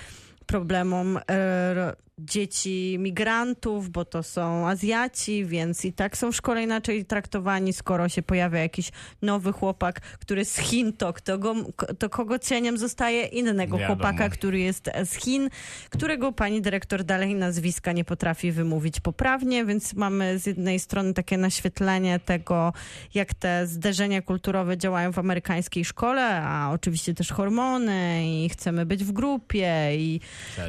problemom 0.45 1.17
e, 1.17 1.93
dzieci 2.25 2.97
migrantów, 2.99 3.89
bo 3.89 4.05
to 4.05 4.23
są 4.23 4.67
Azjaci, 4.67 5.45
więc 5.45 5.85
i 5.85 5.93
tak 5.93 6.17
są 6.17 6.31
w 6.31 6.35
szkole 6.35 6.63
inaczej 6.63 7.05
traktowani, 7.05 7.73
skoro 7.73 8.09
się 8.09 8.21
pojawia 8.21 8.59
jakiś 8.59 8.91
nowy 9.21 9.51
chłopak, 9.51 10.01
który 10.01 10.45
z 10.45 10.57
Chin, 10.57 10.93
to, 10.93 11.13
kto 11.13 11.37
go, 11.37 11.55
to 11.99 12.09
kogo 12.09 12.39
cieniem 12.39 12.77
zostaje? 12.77 13.25
Innego 13.25 13.77
Wiadomo. 13.77 13.95
chłopaka, 13.95 14.29
który 14.29 14.59
jest 14.59 14.89
z 15.05 15.13
Chin, 15.13 15.49
którego 15.89 16.31
pani 16.31 16.61
dyrektor 16.61 17.03
dalej 17.03 17.35
nazwiska 17.35 17.91
nie 17.91 18.05
potrafi 18.05 18.51
wymówić 18.51 18.99
poprawnie, 18.99 19.65
więc 19.65 19.93
mamy 19.93 20.39
z 20.39 20.45
jednej 20.45 20.79
strony 20.79 21.13
takie 21.13 21.37
naświetlenie 21.37 22.19
tego, 22.19 22.73
jak 23.13 23.33
te 23.33 23.67
zderzenia 23.67 24.21
kulturowe 24.21 24.77
działają 24.77 25.11
w 25.11 25.19
amerykańskiej 25.19 25.85
szkole, 25.85 26.41
a 26.41 26.71
oczywiście 26.71 27.13
też 27.13 27.31
hormony 27.31 28.23
i 28.27 28.49
chcemy 28.49 28.85
być 28.85 29.03
w 29.03 29.11
grupie 29.11 29.95
i 29.95 30.19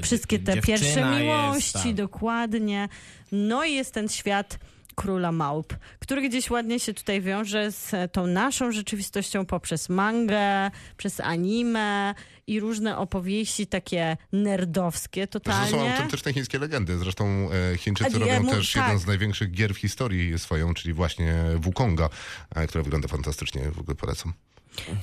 wszystkie 0.03 0.39
te 0.39 0.61
pierwsze 0.61 1.01
miłości, 1.05 1.40
tak. 1.73 1.95
dokładnie. 1.95 2.89
No 3.33 3.65
i 3.65 3.75
jest 3.75 3.95
ten 3.95 4.09
świat 4.09 4.59
króla 4.95 5.33
małp, 5.33 5.75
który 5.99 6.29
gdzieś 6.29 6.51
ładnie 6.51 6.81
się 6.81 6.95
tutaj 6.95 7.21
wiąże 7.21 7.73
z 7.73 8.13
tą 8.13 8.27
naszą 8.27 8.73
rzeczywistością 8.73 9.47
poprzez 9.47 9.89
mangę, 9.89 10.71
przez 10.97 11.21
anime 11.21 12.15
i 12.47 12.61
różne 12.61 12.99
opowieści 12.99 13.67
takie 13.67 14.17
nerdowskie 14.33 15.27
To 15.27 15.39
są 15.39 15.41
totalnie. 15.41 15.93
autentyczne 15.93 16.33
chińskie 16.33 16.59
legendy. 16.59 16.99
Zresztą 16.99 17.49
e, 17.73 17.77
Chińczycy 17.79 18.19
robią 18.19 18.47
też 18.47 18.73
tak. 18.73 18.83
jeden 18.85 18.99
z 18.99 19.07
największych 19.07 19.51
gier 19.51 19.75
w 19.75 19.79
historii 19.79 20.39
swoją, 20.39 20.75
czyli 20.75 20.95
właśnie 20.95 21.35
Wukonga, 21.57 22.09
e, 22.55 22.67
która 22.67 22.85
wygląda 22.85 23.09
fantastycznie, 23.09 23.71
w 23.71 23.79
ogóle 23.79 23.95
polecam. 23.95 24.33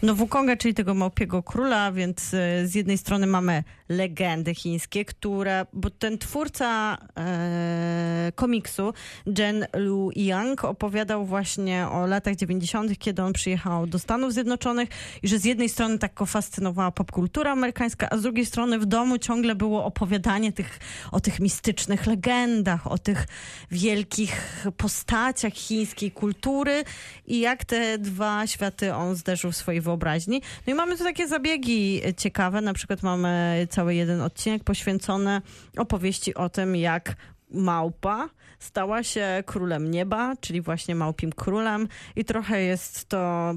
No 0.03 0.15
Wukonga, 0.15 0.55
czyli 0.55 0.73
tego 0.73 0.93
małpiego 0.93 1.43
króla, 1.43 1.91
więc 1.91 2.33
y, 2.33 2.67
z 2.67 2.75
jednej 2.75 2.97
strony 2.97 3.27
mamy 3.27 3.63
legendy 3.89 4.55
chińskie, 4.55 5.05
które, 5.05 5.65
bo 5.73 5.89
ten 5.89 6.17
twórca 6.17 6.97
e, 7.17 8.31
komiksu, 8.35 8.93
Jen 9.37 9.65
Lu 9.73 10.09
Yang, 10.15 10.65
opowiadał 10.65 11.25
właśnie 11.25 11.87
o 11.87 12.05
latach 12.05 12.35
90., 12.35 12.99
kiedy 12.99 13.21
on 13.21 13.33
przyjechał 13.33 13.87
do 13.87 13.99
Stanów 13.99 14.33
Zjednoczonych 14.33 14.89
i 15.23 15.27
że 15.27 15.39
z 15.39 15.45
jednej 15.45 15.69
strony 15.69 15.99
tak 15.99 16.13
go 16.13 16.25
fascynowała 16.25 16.91
popkultura 16.91 17.51
amerykańska, 17.51 18.09
a 18.09 18.17
z 18.17 18.21
drugiej 18.21 18.45
strony 18.45 18.79
w 18.79 18.85
domu 18.85 19.17
ciągle 19.17 19.55
było 19.55 19.85
opowiadanie 19.85 20.51
tych, 20.51 20.79
o 21.11 21.19
tych 21.19 21.39
mistycznych 21.39 22.05
legendach, 22.05 22.87
o 22.87 22.97
tych 22.97 23.27
wielkich 23.71 24.65
postaciach 24.77 25.53
chińskiej 25.53 26.11
kultury 26.11 26.83
i 27.27 27.39
jak 27.39 27.65
te 27.65 27.97
dwa 27.97 28.47
światy 28.47 28.93
on 28.93 29.15
zderzył 29.15 29.51
w 29.51 29.56
swojej 29.57 29.81
wyobraźni. 29.81 30.41
No 30.67 30.73
i 30.73 30.75
mamy 30.75 30.97
tu 30.97 31.03
takie 31.03 31.27
zabiegi 31.27 32.01
ciekawe, 32.17 32.61
na 32.61 32.73
przykład 32.73 33.03
mamy 33.03 33.67
cały 33.69 33.95
jeden 33.95 34.21
odcinek 34.21 34.63
poświęcony 34.63 35.41
opowieści 35.77 36.35
o 36.35 36.49
tym, 36.49 36.75
jak 36.75 37.15
małpa 37.51 38.29
stała 38.59 39.03
się 39.03 39.43
królem 39.45 39.91
nieba, 39.91 40.33
czyli 40.41 40.61
właśnie 40.61 40.95
małpim 40.95 41.31
królem 41.31 41.87
i 42.15 42.25
trochę 42.25 42.61
jest 42.61 43.09
to, 43.09 43.53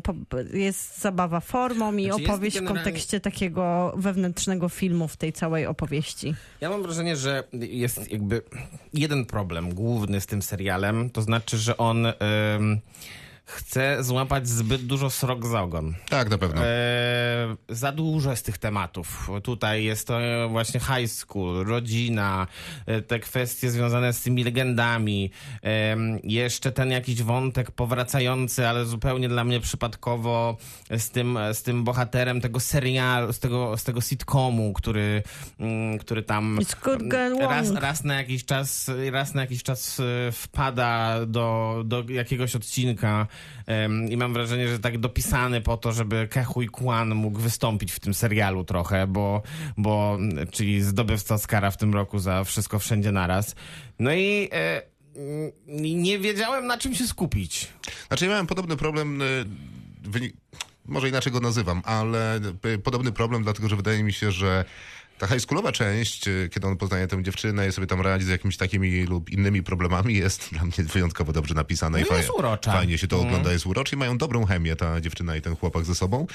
jest 0.53 1.01
zabawa 1.01 1.41
formą 1.41 1.93
i 1.97 2.05
Znaczy 2.07 2.25
opowieść 2.25 2.57
w 2.57 2.61
generalnie- 2.61 2.85
kontekście 2.85 3.21
takiego 3.21 3.95
wewnętrznego 3.97 4.69
filmu 4.69 5.09
w 5.09 5.17
tej 5.17 5.33
całej 5.33 5.67
opowieści. 5.67 6.35
Ja 6.61 6.71
mam 6.71 6.83
wrażenie, 6.83 7.17
że 7.17 7.45
jest 7.53 8.13
jakby 8.13 8.43
jeden 8.95 9.27
problem 9.27 9.75
główny 9.75 10.21
z 10.21 10.27
tym 10.27 10.43
serialem, 10.43 11.11
to 11.11 11.23
znaczy, 11.23 11.59
że 11.59 11.77
on 11.77 12.07
em, 12.07 12.15
chce 13.51 14.05
złapać 14.05 14.49
zbyt 14.49 14.87
dużo 14.87 15.11
srok 15.11 15.47
za 15.47 15.63
ogon. 15.63 15.95
Tak, 16.09 16.31
na 16.31 16.39
pewno. 16.39 16.63
E, 16.65 17.57
za 17.69 17.93
dużo 17.93 18.31
jest 18.31 18.47
tych 18.47 18.59
tematów. 18.59 19.31
Tutaj 19.43 19.85
jest 19.85 20.07
to 20.07 20.19
właśnie 20.49 20.81
high 20.81 21.11
school, 21.11 21.65
rodzina, 21.65 22.47
e, 22.87 23.03
te 23.03 23.21
kwestie 23.21 23.71
związane 23.71 24.13
z 24.13 24.23
tymi 24.23 24.45
legendami. 24.45 25.31
Em, 25.63 26.19
jeszcze 26.25 26.73
ten 26.73 26.91
jakiś 26.91 27.23
wątek 27.23 27.71
powracający, 27.71 28.69
ale 28.69 28.85
zupełnie 28.85 29.29
dla 29.29 29.45
mnie 29.45 29.61
przypadkowo 29.61 30.57
z 30.99 31.11
tym, 31.11 31.39
z 31.53 31.63
tym 31.63 31.85
bohaterem 31.85 32.41
tego 32.41 32.61
serialu, 32.61 33.33
z 33.33 33.39
tego, 33.39 33.77
z 33.77 33.85
tego 33.85 34.01
sitcomu, 34.01 34.73
który, 34.73 35.23
mm, 35.61 35.99
który 35.99 36.23
tam 36.23 36.59
raz, 37.41 37.71
raz 37.71 38.05
na 38.05 38.15
jakiś 38.15 38.45
czas, 38.45 38.91
raz 39.13 39.35
na 39.35 39.41
jakiś 39.41 39.63
czas 39.63 40.01
e, 40.01 40.33
wpada 40.33 41.27
do, 41.27 41.83
do 41.85 42.05
jakiegoś 42.09 42.57
odcinka 42.57 43.27
i 44.11 44.17
mam 44.17 44.33
wrażenie, 44.33 44.69
że 44.69 44.79
tak 44.79 44.99
dopisany 44.99 45.61
po 45.61 45.77
to, 45.77 45.93
żeby 45.93 46.29
Kehui 46.31 46.69
Kwan 46.69 47.15
mógł 47.15 47.39
wystąpić 47.39 47.93
w 47.93 48.01
tym 48.01 48.15
serialu 48.15 48.65
trochę, 48.65 49.07
bo, 49.07 49.43
bo 49.77 50.19
czyli 50.51 50.83
zdobywca 50.83 51.35
Oscara 51.35 51.71
w 51.71 51.77
tym 51.77 51.95
roku 51.95 52.19
za 52.19 52.45
Wszystko 52.45 52.79
Wszędzie 52.79 53.13
Naraz. 53.13 53.55
No 53.99 54.15
i 54.15 54.49
e, 54.53 54.83
nie 55.67 56.19
wiedziałem 56.19 56.67
na 56.67 56.79
czym 56.79 56.95
się 56.95 57.07
skupić. 57.07 57.69
Znaczy 58.09 58.25
ja 58.25 58.31
miałem 58.31 58.47
podobny 58.47 58.77
problem, 58.77 59.23
y, 59.23 59.45
może 60.85 61.09
inaczej 61.09 61.33
go 61.33 61.41
nazywam, 61.41 61.83
ale 61.85 62.41
y, 62.67 62.79
podobny 62.79 63.13
problem, 63.13 63.43
dlatego 63.43 63.69
że 63.69 63.77
wydaje 63.77 64.03
mi 64.03 64.13
się, 64.13 64.33
że 64.33 64.65
ta 65.21 65.27
high 65.27 65.41
schoolowa 65.41 65.73
część, 65.73 66.29
y, 66.29 66.49
kiedy 66.53 66.67
on 66.67 66.77
poznaje 66.77 67.07
tę 67.07 67.23
dziewczynę 67.23 67.69
i 67.69 67.73
sobie 67.73 67.87
tam 67.87 68.01
radzi 68.01 68.25
z 68.25 68.29
jakimiś 68.29 68.57
takimi 68.57 69.05
lub 69.05 69.31
innymi 69.31 69.63
problemami, 69.63 70.15
jest 70.15 70.49
dla 70.53 70.63
mnie 70.65 70.75
wyjątkowo 70.79 71.33
dobrze 71.33 71.55
napisana 71.55 71.99
No 71.99 72.05
i 72.05 72.09
fajnie, 72.09 72.33
urocza. 72.33 72.73
fajnie 72.73 72.99
się 72.99 73.09
to 73.09 73.17
Mhm. 73.17 73.35
ogląda, 73.35 73.53
jest 73.53 73.67
uroczy 73.67 73.97
i 73.97 73.99
mają 73.99 74.19
dobrą 74.19 74.45
chemię 74.47 74.77
ta 74.77 75.01
dziewczyna 75.01 75.37
i 75.37 75.41
ten 75.43 75.57
chłopak 75.57 75.85
ze 75.85 75.95
sobą. 75.95 76.27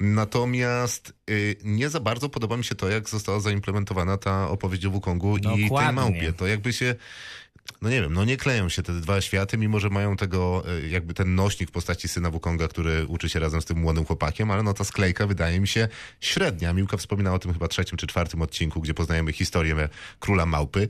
Natomiast 0.00 1.12
y, 1.30 1.56
nie 1.64 1.90
za 1.90 2.00
bardzo 2.00 2.28
podoba 2.28 2.56
mi 2.56 2.64
się 2.64 2.74
to, 2.74 2.88
jak 2.88 3.08
została 3.08 3.40
zaimplementowana 3.40 4.16
ta 4.16 4.48
opowieść 4.48 4.86
o 4.86 4.90
Wukongu 4.90 5.36
i 5.36 5.40
tej 5.42 5.92
małpie. 5.92 6.32
To 6.32 6.46
jakby 6.46 6.72
się 6.72 6.94
no 7.82 7.90
nie 7.90 8.00
wiem, 8.00 8.12
no 8.12 8.24
nie 8.24 8.36
kleją 8.36 8.68
się 8.68 8.82
te 8.82 8.92
dwa 8.92 9.20
światy, 9.20 9.58
mimo 9.58 9.80
że 9.80 9.90
mają 9.90 10.16
tego, 10.16 10.64
e, 10.68 10.88
jakby 10.88 11.14
ten 11.14 11.34
nośnik 11.34 11.68
w 11.68 11.72
postaci 11.72 12.08
syna 12.08 12.30
Wukonga, 12.30 12.68
który 12.68 13.06
uczy 13.06 13.28
się 13.28 13.40
razem 13.40 13.62
z 13.62 13.64
tym 13.64 13.78
młodym 13.78 14.04
chłopakiem, 14.04 14.50
ale 14.50 14.62
no 14.62 14.74
ta 14.74 14.84
sklejka 14.84 15.26
wydaje 15.26 15.60
mi 15.60 15.68
się 15.68 15.88
średnia. 16.20 16.72
Miłka 16.72 16.96
wspominała 16.96 17.36
o 17.36 17.38
tym 17.38 17.52
chyba 17.52 17.68
trzecim 17.68 17.98
czy 17.98 18.06
czwartym 18.06 18.42
odcinku, 18.42 18.80
gdzie 18.80 18.94
poznajemy 18.94 19.32
historię 19.32 19.88
króla 20.20 20.46
małpy. 20.46 20.88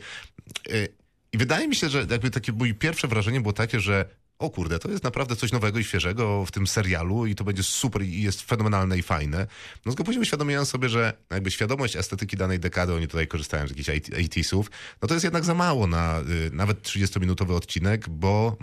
E, 0.70 0.88
I 1.32 1.38
wydaje 1.38 1.68
mi 1.68 1.76
się, 1.76 1.88
że 1.88 2.06
jakby 2.10 2.30
takie 2.30 2.52
moje 2.52 2.74
pierwsze 2.74 3.08
wrażenie 3.08 3.40
było 3.40 3.52
takie, 3.52 3.80
że 3.80 4.21
o 4.42 4.50
kurde, 4.50 4.78
to 4.78 4.90
jest 4.90 5.04
naprawdę 5.04 5.36
coś 5.36 5.52
nowego 5.52 5.78
i 5.78 5.84
świeżego 5.84 6.46
w 6.46 6.50
tym 6.50 6.66
serialu 6.66 7.26
i 7.26 7.34
to 7.34 7.44
będzie 7.44 7.62
super 7.62 8.02
i 8.02 8.22
jest 8.22 8.42
fenomenalne 8.42 8.98
i 8.98 9.02
fajne. 9.02 9.46
No 9.86 9.92
tylko 9.92 10.04
później 10.04 10.22
uświadomiłem 10.22 10.66
sobie, 10.66 10.88
że 10.88 11.12
jakby 11.30 11.50
świadomość 11.50 11.96
estetyki 11.96 12.36
danej 12.36 12.60
dekady, 12.60 12.94
oni 12.94 13.08
tutaj 13.08 13.26
korzystają 13.26 13.66
z 13.66 13.70
jakichś 13.70 13.88
80sów, 13.88 14.64
no 15.02 15.08
to 15.08 15.14
jest 15.14 15.24
jednak 15.24 15.44
za 15.44 15.54
mało 15.54 15.86
na 15.86 16.20
y, 16.20 16.50
nawet 16.52 16.82
30-minutowy 16.82 17.52
odcinek, 17.52 18.08
bo 18.08 18.56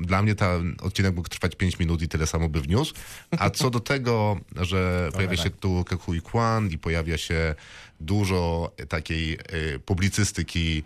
dla 0.00 0.22
mnie 0.22 0.34
ten 0.34 0.76
odcinek 0.80 1.16
mógł 1.16 1.28
trwać 1.28 1.56
5 1.56 1.78
minut 1.78 2.02
i 2.02 2.08
tyle 2.08 2.26
samo 2.26 2.48
by 2.48 2.60
wniósł. 2.60 2.94
A 3.38 3.50
co 3.50 3.70
do 3.70 3.80
tego, 3.80 4.40
że 4.56 5.08
pojawia 5.14 5.36
się 5.36 5.50
tu 5.50 5.84
Kehui 5.84 6.22
Kwan 6.22 6.70
i 6.70 6.78
pojawia 6.78 7.18
się 7.18 7.54
dużo 8.00 8.72
takiej 8.88 9.38
y, 9.74 9.78
publicystyki 9.78 10.82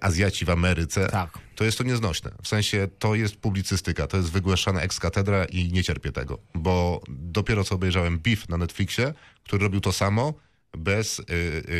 Azjaci 0.00 0.44
w 0.44 0.50
Ameryce, 0.50 1.08
Tak. 1.08 1.38
to 1.54 1.64
jest 1.64 1.78
to 1.78 1.84
nieznośne. 1.84 2.30
W 2.42 2.48
sensie 2.48 2.88
to 2.98 3.14
jest 3.14 3.36
publicystyka, 3.36 4.06
to 4.06 4.16
jest 4.16 4.30
wygłaszana 4.30 4.80
ex 4.80 5.00
katedra 5.00 5.44
i 5.44 5.72
nie 5.72 5.84
cierpię 5.84 6.12
tego, 6.12 6.38
bo 6.54 7.00
dopiero 7.08 7.64
co 7.64 7.74
obejrzałem 7.74 8.18
Beef 8.18 8.48
na 8.48 8.56
Netflixie, 8.56 9.14
który 9.44 9.62
robił 9.62 9.80
to 9.80 9.92
samo, 9.92 10.34
bez 10.78 11.18
y, 11.18 11.24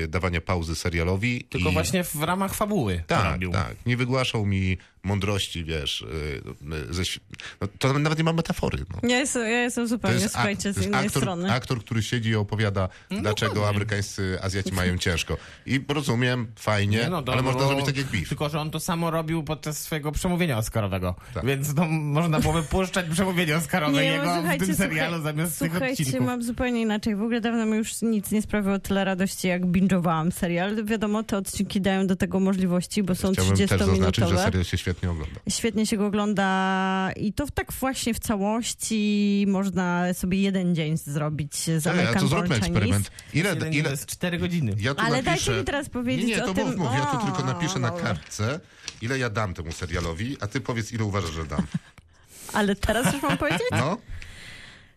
y, 0.05 0.09
dawania 0.09 0.41
pauzy 0.41 0.75
serialowi. 0.75 1.45
Tylko 1.45 1.71
i... 1.71 1.73
właśnie 1.73 2.05
w 2.05 2.23
ramach 2.23 2.55
fabuły 2.55 3.03
Tak, 3.07 3.39
tak. 3.53 3.77
Nie 3.87 3.97
wygłaszał 3.97 4.47
mi 4.47 4.79
mądrości, 5.03 5.65
wiesz, 5.65 6.01
y, 6.03 6.95
ze, 6.95 7.03
świ- 7.03 7.21
no, 7.61 7.69
to 7.79 7.99
nawet 7.99 8.19
nie 8.19 8.25
ma 8.25 8.33
metafory. 8.33 8.79
No. 9.03 9.09
Ja 9.09 9.19
jestem, 9.19 9.43
ja 9.43 9.63
jestem 9.63 9.87
zupełnie, 9.87 10.19
jest, 10.21 10.35
słuchajcie, 10.35 10.73
z 10.73 10.87
innej 10.87 11.07
aktor, 11.07 11.23
strony. 11.23 11.53
aktor, 11.53 11.79
który 11.85 12.03
siedzi 12.03 12.31
i 12.31 12.35
opowiada, 12.37 12.89
No 13.11 13.21
dlaczego 13.21 13.69
amerykańscy 13.69 14.39
Azjaci 14.43 14.73
mają 14.73 14.99
ciężko. 14.99 15.37
I 15.67 15.81
rozumiem, 15.89 16.47
fajnie, 16.59 16.99
Nie, 16.99 17.09
no, 17.09 17.23
ale 17.27 17.43
można 17.43 17.67
zrobić 17.67 17.87
tak 17.87 17.97
jak 17.97 18.07
Beef. 18.07 18.29
Tylko, 18.29 18.49
że 18.49 18.61
on 18.61 18.71
to 18.71 18.81
samo 18.81 19.11
robił 19.11 19.43
podczas 19.45 19.79
swojego 19.79 20.13
przemówienia 20.13 20.59
Oscarowego. 20.59 21.15
Tak. 21.35 21.47
Więc 21.47 21.75
to 21.75 21.85
można 21.89 22.41
było 22.41 22.53
wypuszczać 22.53 23.07
przemówienie 23.13 23.57
Oscarowe 23.57 23.93
Nie, 23.93 24.05
jego 24.05 24.25
no, 24.25 24.33
w 24.35 24.39
słuchajcie, 24.39 24.67
tym 24.67 24.75
serialu 24.75 25.17
słuchaj- 25.17 25.23
zamiast 25.23 25.59
tych 25.59 25.71
Słuchajcie, 25.73 26.03
odcinków. 26.03 26.27
mam 26.27 26.43
zupełnie 26.43 26.81
inaczej. 26.81 27.17
W 27.17 27.23
ogóle 27.23 27.41
dawno 27.41 27.67
mi 27.67 27.77
już 27.77 28.03
nic 28.03 28.31
nie 28.31 28.43
sprawiło 28.43 28.79
tyle 28.79 29.05
radości, 29.05 29.49
jak 29.49 29.63
binge'owałam 29.67 30.31
serial. 30.31 30.85
Wiadomo, 30.85 31.23
te 31.23 31.37
odcinki 31.37 31.81
dają 31.81 32.07
do 32.07 32.17
tego 32.17 32.41
możliwości, 32.41 33.03
bo 33.03 33.15
są 33.15 33.33
Chciałbym 33.33 33.57
też 33.57 33.71
zaznaczyć, 33.71 33.97
że 33.97 34.11
30-minutowe. 34.35 34.45
serial 34.45 34.65
się 34.65 34.79
świetnie 34.79 34.90
ogląda. 34.95 35.41
Świetnie 35.51 35.87
się 35.87 35.97
go 35.97 36.07
ogląda 36.07 37.11
i 37.17 37.33
to 37.33 37.47
tak 37.55 37.73
właśnie 37.73 38.15
w 38.15 38.19
całości 38.19 39.45
można 39.49 40.15
sobie 40.15 40.41
jeden 40.43 40.75
dzień 40.75 40.97
zrobić 40.97 41.55
z 41.57 41.87
Ej, 41.87 41.93
American 41.93 42.23
to 42.23 42.29
zróbmy 42.29 42.49
Chinese. 42.55 42.67
eksperyment. 42.67 43.11
Ile, 43.35 43.57
ile, 43.71 43.85
to 43.85 43.91
jest 43.91 44.07
4 44.07 44.39
godziny. 44.39 44.75
ja 44.79 44.95
tu 44.95 45.01
Ale 45.01 45.11
napiszę, 45.23 45.31
dajcie 45.31 45.53
mi 45.61 45.65
teraz 45.65 45.89
powiedzieć 45.89 46.27
nie, 46.27 46.37
nie, 46.37 46.43
to 46.43 46.51
o 46.51 46.55
tym... 46.55 46.67
mów, 46.67 46.77
mów, 46.77 46.93
ja 46.95 47.07
tu 47.07 47.27
tylko 47.27 47.45
napiszę 47.45 47.79
na 47.79 47.91
kartce, 47.91 48.61
ile 49.03 49.19
ja 49.19 49.31
dam 49.31 49.55
temu 49.55 49.73
serialowi, 49.73 50.37
a 50.41 50.47
ty 50.47 50.61
powiedz, 50.61 50.93
ile 50.93 51.05
uważasz, 51.05 51.33
że 51.33 51.45
dam. 51.47 51.67
Ale 52.53 52.77
teraz 52.77 53.13
już 53.15 53.23
mam 53.23 53.39
powiedzieć? 53.39 53.63
No, 53.71 53.99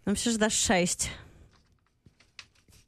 No 0.06 0.12
myślę, 0.14 0.32
że 0.32 0.38
dasz 0.38 0.58
sześć. 0.58 0.98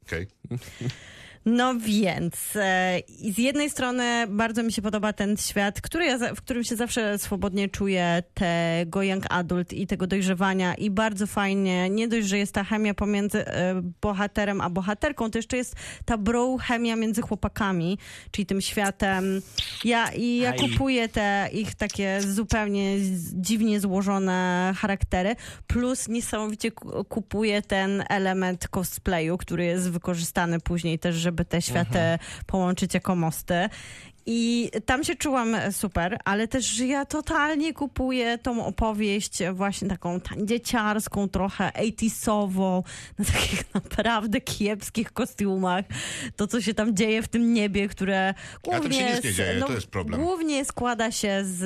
okej. 0.06 0.26
No 1.46 1.74
więc, 1.78 2.56
e, 2.56 3.00
z 3.34 3.38
jednej 3.38 3.70
strony 3.70 4.26
bardzo 4.28 4.62
mi 4.62 4.72
się 4.72 4.82
podoba 4.82 5.12
ten 5.12 5.36
świat, 5.36 5.80
który 5.80 6.04
ja, 6.06 6.34
w 6.34 6.42
którym 6.42 6.64
się 6.64 6.76
zawsze 6.76 7.18
swobodnie 7.18 7.68
czuję, 7.68 8.22
tego 8.34 9.02
young 9.02 9.24
adult 9.30 9.72
i 9.72 9.86
tego 9.86 10.06
dojrzewania 10.06 10.74
i 10.74 10.90
bardzo 10.90 11.26
fajnie, 11.26 11.90
nie 11.90 12.08
dość, 12.08 12.26
że 12.26 12.38
jest 12.38 12.52
ta 12.52 12.64
chemia 12.64 12.94
pomiędzy 12.94 13.46
e, 13.46 13.82
bohaterem 14.00 14.60
a 14.60 14.70
bohaterką, 14.70 15.30
to 15.30 15.38
jeszcze 15.38 15.56
jest 15.56 15.74
ta 16.04 16.18
bro 16.18 16.56
chemia 16.56 16.96
między 16.96 17.22
chłopakami, 17.22 17.98
czyli 18.30 18.46
tym 18.46 18.60
światem. 18.60 19.42
Ja, 19.84 20.12
I 20.12 20.36
ja 20.36 20.52
kupuję 20.52 21.08
te 21.08 21.48
ich 21.52 21.74
takie 21.74 22.20
zupełnie 22.20 22.96
dziwnie 23.32 23.80
złożone 23.80 24.72
charaktery, 24.76 25.36
plus 25.66 26.08
niesamowicie 26.08 26.70
ku- 26.70 27.04
kupuję 27.04 27.62
ten 27.62 28.04
element 28.08 28.68
cosplayu, 28.68 29.38
który 29.38 29.64
jest 29.64 29.90
wykorzystany 29.90 30.60
później 30.60 30.98
też, 30.98 31.14
żeby 31.16 31.35
te 31.44 31.62
światy 31.62 31.98
połączyć 32.46 32.94
jako 32.94 33.16
mosty. 33.16 33.54
I 34.28 34.70
tam 34.86 35.04
się 35.04 35.14
czułam 35.14 35.56
super, 35.72 36.18
ale 36.24 36.48
też 36.48 36.64
że 36.64 36.86
ja 36.86 37.04
totalnie 37.04 37.72
kupuję 37.74 38.38
tą 38.38 38.66
opowieść 38.66 39.38
właśnie 39.52 39.88
taką 39.88 40.20
dzieciarską, 40.36 41.28
trochę 41.28 41.70
80sową, 41.74 42.82
na 43.18 43.24
takich 43.24 43.64
naprawdę 43.74 44.40
kiepskich 44.40 45.12
kostiumach. 45.12 45.84
To, 46.36 46.46
co 46.46 46.60
się 46.60 46.74
tam 46.74 46.96
dzieje 46.96 47.22
w 47.22 47.28
tym 47.28 47.54
niebie, 47.54 47.88
które 47.88 48.34
głównie... 48.64 49.14
nic 49.14 49.24
nie 49.24 49.32
z- 49.32 49.36
dzieje, 49.36 49.60
to 49.60 49.72
jest 49.72 49.86
problem. 49.86 50.20
Głównie 50.20 50.64
składa 50.64 51.12
się 51.12 51.40
z 51.44 51.64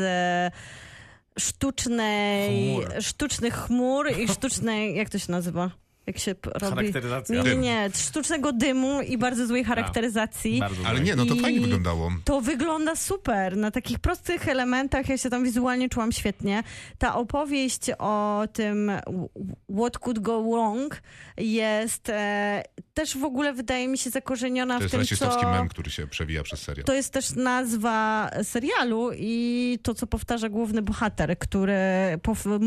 sztucznej, 1.39 2.75
Chmur. 2.77 3.03
sztucznych 3.03 3.55
chmur 3.55 4.11
i 4.19 4.29
sztucznej, 4.29 4.97
jak 4.97 5.11
to 5.11 5.19
się 5.19 5.33
nazywa? 5.33 5.71
Jak 6.07 6.19
się 6.19 6.35
robi? 6.45 6.67
Charakteryzacja. 6.77 7.43
Nie, 7.43 7.51
nie, 7.51 7.57
nie, 7.57 7.91
sztucznego 7.95 8.53
dymu 8.53 9.01
i 9.03 9.19
bardzo 9.19 9.47
złej 9.47 9.65
charakteryzacji. 9.65 10.61
Bardzo 10.61 10.83
Ale 10.87 11.01
nie, 11.01 11.17
no 11.17 11.27
to 11.27 11.35
I- 11.35 11.41
fajnie 11.41 11.61
wyglądało. 11.61 12.13
To 12.25 12.41
wygląda 12.41 12.97
super. 12.97 13.57
Na 13.57 13.71
takich 13.71 13.99
prostych 13.99 14.49
elementach 14.49 15.09
ja 15.09 15.19
się 15.19 15.31
tam 15.31 15.45
wizualnie 15.45 15.89
czułam 15.89 16.13
świetnie. 16.13 16.63
Ta 16.99 17.15
opowieść 17.15 17.81
o 17.99 18.43
tym 18.53 18.93
what 19.79 19.99
could 19.99 20.19
go 20.19 20.43
wrong 20.43 21.03
jest 21.37 22.09
e, 22.09 22.63
też 22.95 23.19
w 23.19 23.25
ogóle 23.25 23.53
wydaje 23.53 23.89
mi 23.89 23.99
się 23.99 24.11
zakorzeniona 24.11 24.75
To 24.75 24.79
w 24.79 24.83
jest 24.83 24.91
tym, 24.93 25.01
rasistowski 25.01 25.43
co... 25.43 25.51
mem, 25.51 25.69
który 25.69 25.91
się 25.91 26.07
przewija 26.07 26.43
przez 26.43 26.63
serial. 26.63 26.85
To 26.85 26.95
jest 26.95 27.13
też 27.13 27.31
nazwa 27.37 28.31
serialu 28.43 29.11
i 29.17 29.79
to, 29.83 29.95
co 29.95 30.07
powtarza 30.07 30.49
główny 30.49 30.83
bohater, 30.83 31.39
który 31.39 31.79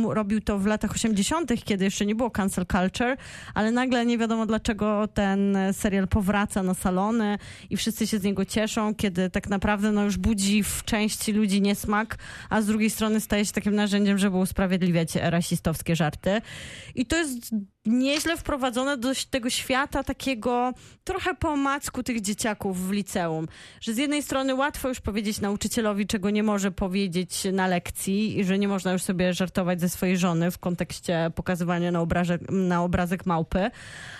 robił 0.09 0.41
to 0.41 0.59
w 0.59 0.65
latach 0.65 0.91
80., 0.91 1.51
kiedy 1.65 1.85
jeszcze 1.85 2.05
nie 2.05 2.15
było 2.15 2.31
cancel 2.31 2.65
culture, 2.65 3.17
ale 3.53 3.71
nagle 3.71 4.05
nie 4.05 4.17
wiadomo 4.17 4.45
dlaczego 4.45 5.07
ten 5.07 5.57
serial 5.71 6.07
powraca 6.07 6.63
na 6.63 6.73
salony 6.73 7.37
i 7.69 7.77
wszyscy 7.77 8.07
się 8.07 8.19
z 8.19 8.23
niego 8.23 8.45
cieszą, 8.45 8.95
kiedy 8.95 9.29
tak 9.29 9.49
naprawdę 9.49 9.91
no, 9.91 10.03
już 10.03 10.17
budzi 10.17 10.63
w 10.63 10.83
części 10.85 11.33
ludzi 11.33 11.61
niesmak, 11.61 12.17
a 12.49 12.61
z 12.61 12.65
drugiej 12.65 12.89
strony 12.89 13.19
staje 13.19 13.45
się 13.45 13.51
takim 13.51 13.75
narzędziem, 13.75 14.17
żeby 14.17 14.37
usprawiedliwiać 14.37 15.15
rasistowskie 15.15 15.95
żarty. 15.95 16.41
I 16.95 17.05
to 17.05 17.17
jest 17.17 17.55
nieźle 17.85 18.37
wprowadzone 18.37 18.97
do 18.97 19.09
tego 19.29 19.49
świata 19.49 20.03
takiego 20.03 20.73
trochę 21.03 21.35
po 21.35 21.49
omacku 21.49 22.03
tych 22.03 22.21
dzieciaków 22.21 22.87
w 22.87 22.91
liceum. 22.91 23.47
Że 23.81 23.93
z 23.93 23.97
jednej 23.97 24.23
strony 24.23 24.55
łatwo 24.55 24.89
już 24.89 24.99
powiedzieć 24.99 25.41
nauczycielowi, 25.41 26.07
czego 26.07 26.29
nie 26.29 26.43
może 26.43 26.71
powiedzieć 26.71 27.47
na 27.53 27.67
lekcji 27.67 28.39
i 28.39 28.43
że 28.43 28.59
nie 28.59 28.67
można 28.67 28.91
już 28.91 29.01
sobie 29.01 29.33
żartować 29.33 29.81
ze 29.81 29.89
swojej 29.89 30.17
żony 30.17 30.51
w 30.51 30.57
kontekście 30.57 31.31
pokazywania 31.35 31.91
na, 31.91 32.05
na 32.49 32.83
obrazek 32.83 33.25
małpy, 33.25 33.71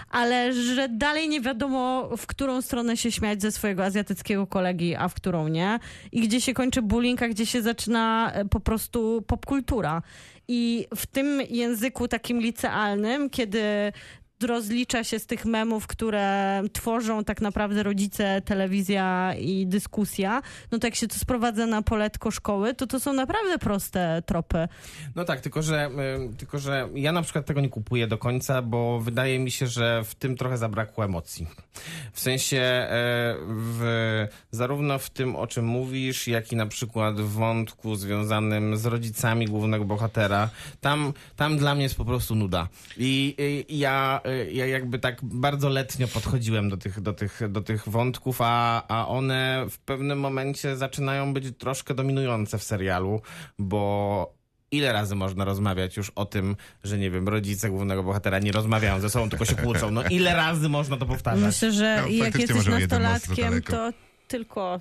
ale 0.10 0.53
że 0.53 0.90
dalej 0.90 1.30
nie 1.30 1.41
wiadomo, 1.41 2.10
w 2.18 2.27
którą 2.27 2.61
stronę 2.61 2.98
się 2.98 3.11
śmiać 3.11 3.41
ze 3.41 3.52
swojego 3.52 3.85
azjatyckiego 3.85 4.48
kolegi, 4.48 4.95
a 4.95 5.07
w 5.07 5.14
którą 5.14 5.48
nie. 5.48 5.80
I 6.11 6.22
gdzie 6.22 6.41
się 6.41 6.53
kończy 6.53 6.81
bullying, 6.81 7.22
a 7.23 7.27
gdzie 7.27 7.45
się 7.45 7.61
zaczyna 7.61 8.31
e, 8.34 8.45
po 8.45 8.60
prostu 8.60 9.23
popkultura. 9.27 10.02
I 10.48 10.88
w 10.95 11.06
tym 11.06 11.41
języku 11.49 12.07
takim 12.07 12.41
licealnym, 12.41 13.30
kiedy 13.30 13.94
rozlicza 14.41 15.03
się 15.03 15.19
z 15.19 15.26
tych 15.26 15.45
memów, 15.45 15.88
które 15.88 16.61
tworzą 16.73 17.23
tak 17.23 17.41
naprawdę 17.41 17.84
rodzice, 17.84 18.41
telewizja 18.45 19.34
i 19.39 19.68
dyskusja, 19.68 20.41
no 20.72 20.80
to 20.80 20.88
jak 20.88 20.95
się 20.95 21.07
to 21.07 21.15
sprowadza 21.15 21.65
na 21.65 21.81
poletko 21.81 22.31
szkoły, 22.31 22.73
to 22.73 22.88
to 22.88 22.99
są 22.99 23.14
naprawdę 23.14 23.57
proste 23.60 24.23
tropy. 24.26 24.68
No 25.15 25.26
tak, 25.26 25.41
tylko 25.41 25.61
że, 25.61 25.89
tylko 26.38 26.60
że 26.60 26.89
ja 26.95 27.11
na 27.11 27.22
przykład 27.22 27.45
tego 27.45 27.61
nie 27.61 27.69
kupuję 27.69 28.07
do 28.07 28.18
końca, 28.18 28.61
bo 28.61 28.99
wydaje 28.99 29.39
mi 29.39 29.51
się, 29.51 29.68
że 29.68 30.03
w 30.03 30.15
tym 30.15 30.38
trochę 30.38 30.57
zabrakło 30.57 31.05
emocji. 31.05 31.47
W 32.14 32.19
sensie 32.19 32.57
e, 32.57 32.88
w, 33.47 34.27
zarówno 34.51 34.99
w 34.99 35.10
tym, 35.10 35.35
o 35.35 35.47
czym 35.47 35.65
mówisz, 35.65 36.27
jak 36.27 36.51
i 36.51 36.55
na 36.55 36.65
przykład 36.65 37.22
w 37.22 37.31
wątku 37.31 37.95
związanym 37.95 38.77
z 38.77 38.85
rodzicami 38.85 39.45
głównego 39.45 39.85
bohatera, 39.85 40.49
tam, 40.81 41.14
tam 41.35 41.57
dla 41.57 41.76
mnie 41.76 41.84
jest 41.84 41.95
po 41.95 42.05
prostu 42.05 42.35
nuda. 42.35 42.68
I, 42.97 43.35
i 43.68 43.77
ja, 43.77 44.22
ja 44.52 44.66
jakby 44.66 45.00
tak 45.00 45.20
bardzo 45.24 45.70
letnio 45.70 46.08
podchodziłem 46.08 46.70
do 46.70 46.78
tych, 46.78 47.02
do 47.02 47.14
tych, 47.14 47.41
do 47.50 47.62
tych 47.62 47.90
wątków, 47.90 48.38
a, 48.41 48.88
a 48.88 49.08
one 49.08 49.66
w 49.70 49.78
pewnym 49.80 50.20
momencie 50.20 50.78
zaczynają 50.78 51.34
być 51.34 51.58
troszkę 51.58 51.94
dominujące 51.94 52.58
w 52.58 52.64
serialu, 52.64 53.22
bo 53.60 54.34
ile 54.72 54.94
razy 54.94 55.16
można 55.16 55.45
rozmawiać 55.45 55.98
już 55.98 56.10
o 56.10 56.26
tym, 56.26 56.56
że 56.84 56.98
nie 56.98 57.12
wiem, 57.12 57.28
rodzice 57.28 57.70
głównego 57.70 58.04
bohatera 58.04 58.40
nie 58.40 58.52
rozmawiają 58.52 59.00
ze 59.00 59.10
sobą, 59.10 59.30
tylko 59.30 59.45
się 59.45 59.56
kłócą. 59.56 59.91
No 59.91 60.04
ile 60.04 60.36
razy 60.36 60.70
można 60.70 60.98
to 60.98 61.06
powtarzać? 61.06 61.44
Myślę, 61.45 61.72
że 61.72 62.02
No, 62.02 62.08
jak 62.08 62.40
jesteś 62.40 62.66
nastolatkiem, 62.66 63.62
to 63.62 63.90
tylko 64.28 64.80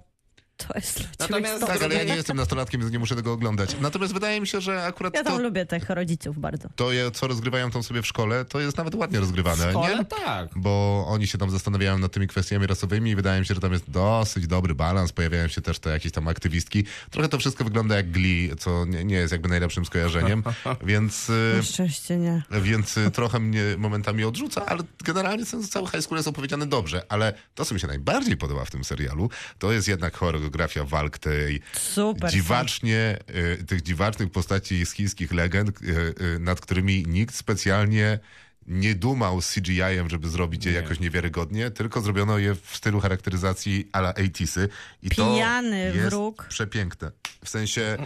to 0.68 0.74
jest 0.74 0.94
dla 0.94 1.26
ciebie 1.28 1.40
Natomiast. 1.40 1.66
Tak, 1.66 1.82
ale 1.82 1.94
ja 1.94 2.05
nie 2.05 2.14
jestem 2.16 2.36
nastolatkiem, 2.36 2.80
więc 2.80 2.93
nie 2.93 2.98
muszę 2.98 3.16
tego 3.16 3.32
oglądać. 3.32 3.76
Natomiast 3.80 4.12
wydaje 4.14 4.40
mi 4.40 4.47
się, 4.47 4.60
że 4.60 4.84
akurat 4.84 5.14
Ja 5.14 5.24
tam 5.24 5.36
to, 5.36 5.43
lubię 5.43 5.66
tych 5.66 5.90
rodziców 5.90 6.39
bardzo. 6.39 6.68
to, 6.76 6.93
je- 6.93 7.10
co 7.10 7.26
rozgrywają 7.26 7.70
tam 7.70 7.82
sobie 7.82 8.02
w 8.02 8.06
szkole, 8.06 8.44
to 8.44 8.60
jest 8.60 8.76
nawet 8.76 8.94
ładnie 8.94 9.20
rozgrywane, 9.20 9.66
W 9.66 9.70
szkole? 9.70 9.97
nie? 9.98 10.05
Tak. 10.05 10.48
Bo 10.56 11.05
oni 11.09 11.26
się 11.26 11.39
tam 11.39 11.51
zastanawiają 11.51 11.98
nad 11.98 12.12
tymi 12.12 12.26
kwestiami 12.28 12.66
rasowymi 12.66 13.10
i 13.10 13.16
wydaje 13.16 13.40
mi 13.40 13.47
się, 13.47 13.55
że 13.55 13.60
tam 13.60 13.72
jest 13.72 13.90
dosyć 13.90 14.47
dobry 14.47 14.74
balans. 14.74 15.12
Pojawiają 15.12 15.48
się 15.48 15.60
też 15.60 15.78
te 15.78 15.90
jakieś 15.90 16.12
tam 16.12 16.28
aktywistki. 16.28 16.84
Trochę 17.10 17.28
to 17.28 17.39
wszystko 17.39 17.64
wygląda 17.64 17.97
jak 17.97 18.10
Glee, 18.10 18.51
co 18.59 18.84
nie, 18.84 19.05
nie 19.05 19.14
jest 19.16 19.32
jakby 19.32 19.48
najlepszym 19.48 19.84
skojarzeniem, 19.84 20.43
więc... 20.86 21.30
y, 21.30 21.52
Na 21.56 21.62
szczęście 21.62 22.16
nie. 22.16 22.43
Więc 22.51 22.97
y, 22.97 23.10
trochę 23.10 23.40
mnie 23.40 23.62
momentami 23.78 24.24
odrzuca, 24.24 24.66
ale 24.66 24.82
generalnie 25.05 25.47
ten 25.47 25.62
cały 25.68 25.89
high 25.89 26.02
school 26.02 26.16
jest 26.18 26.28
opowiedziany 26.28 26.66
dobrze. 26.66 27.02
Ale 27.09 27.34
to, 27.55 27.64
co 27.64 27.74
mi 27.74 27.80
się 27.80 27.86
najbardziej 27.86 28.36
podoba 28.36 28.64
w 28.64 28.70
tym 28.70 28.84
serialu, 28.84 29.30
to 29.59 29.72
jest 29.72 29.89
jednak 29.89 30.16
choreografia 30.52 30.84
walk 30.84 31.18
tej 31.18 31.60
Super. 31.72 32.30
dziwacznie, 32.30 33.18
y, 33.60 33.64
tych 33.64 33.82
dziwacznych 33.82 34.30
postaci 34.30 34.86
z 34.86 34.92
chińskich 34.92 35.32
legend, 35.32 35.82
y, 35.82 36.14
y, 36.36 36.38
nad 36.38 36.60
którymi 36.60 37.04
nikt 37.06 37.34
specjalnie 37.34 38.18
nie 38.66 38.94
dumał 38.94 39.40
z 39.42 39.52
CGI-em, 39.54 40.10
żeby 40.10 40.28
zrobić 40.28 40.66
je 40.66 40.72
jakoś 40.72 41.00
niewiarygodnie, 41.00 41.70
tylko 41.70 42.00
zrobiono 42.00 42.38
je 42.38 42.54
w 42.54 42.76
stylu 42.76 43.00
charakteryzacji 43.00 43.88
ala 43.92 44.12
80sy. 44.12 44.68
I 45.02 45.08
Pijany 45.08 45.90
to 45.90 45.96
jest 45.96 46.08
wróg. 46.08 46.46
przepiękne. 46.48 47.10
W 47.44 47.48
sensie, 47.48 47.96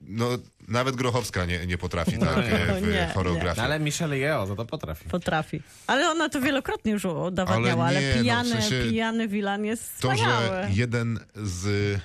no 0.00 0.28
nawet 0.70 0.96
Grochowska 0.96 1.44
nie, 1.44 1.66
nie 1.66 1.78
potrafi 1.78 2.10
tak 2.18 2.20
No, 2.36 2.44
e, 2.44 2.80
w 2.80 2.82
nie, 2.82 2.88
nie. 2.88 3.10
choreografii. 3.14 3.56
No, 3.56 3.62
ale 3.62 3.80
Michelle 3.80 4.16
Yeoh 4.18 4.48
za 4.48 4.56
to 4.56 4.64
potrafi. 4.64 5.08
Potrafi. 5.08 5.62
Ale 5.86 6.10
ona 6.10 6.28
to 6.28 6.40
wielokrotnie 6.40 6.92
już 6.92 7.04
udowadniała, 7.04 7.84
Ale 7.86 7.98
ale, 7.98 8.00
nie, 8.00 8.08
no, 8.08 8.18
w 8.18 8.22
pijany, 8.22 8.48
sensie 8.50 8.84
pijany 8.88 9.28
Wilan 9.28 9.64
jest 9.64 10.00
To, 10.00 10.10
wspaniały. 10.10 10.46
że 10.46 10.68
jeden 10.70 11.20
z 11.36 11.98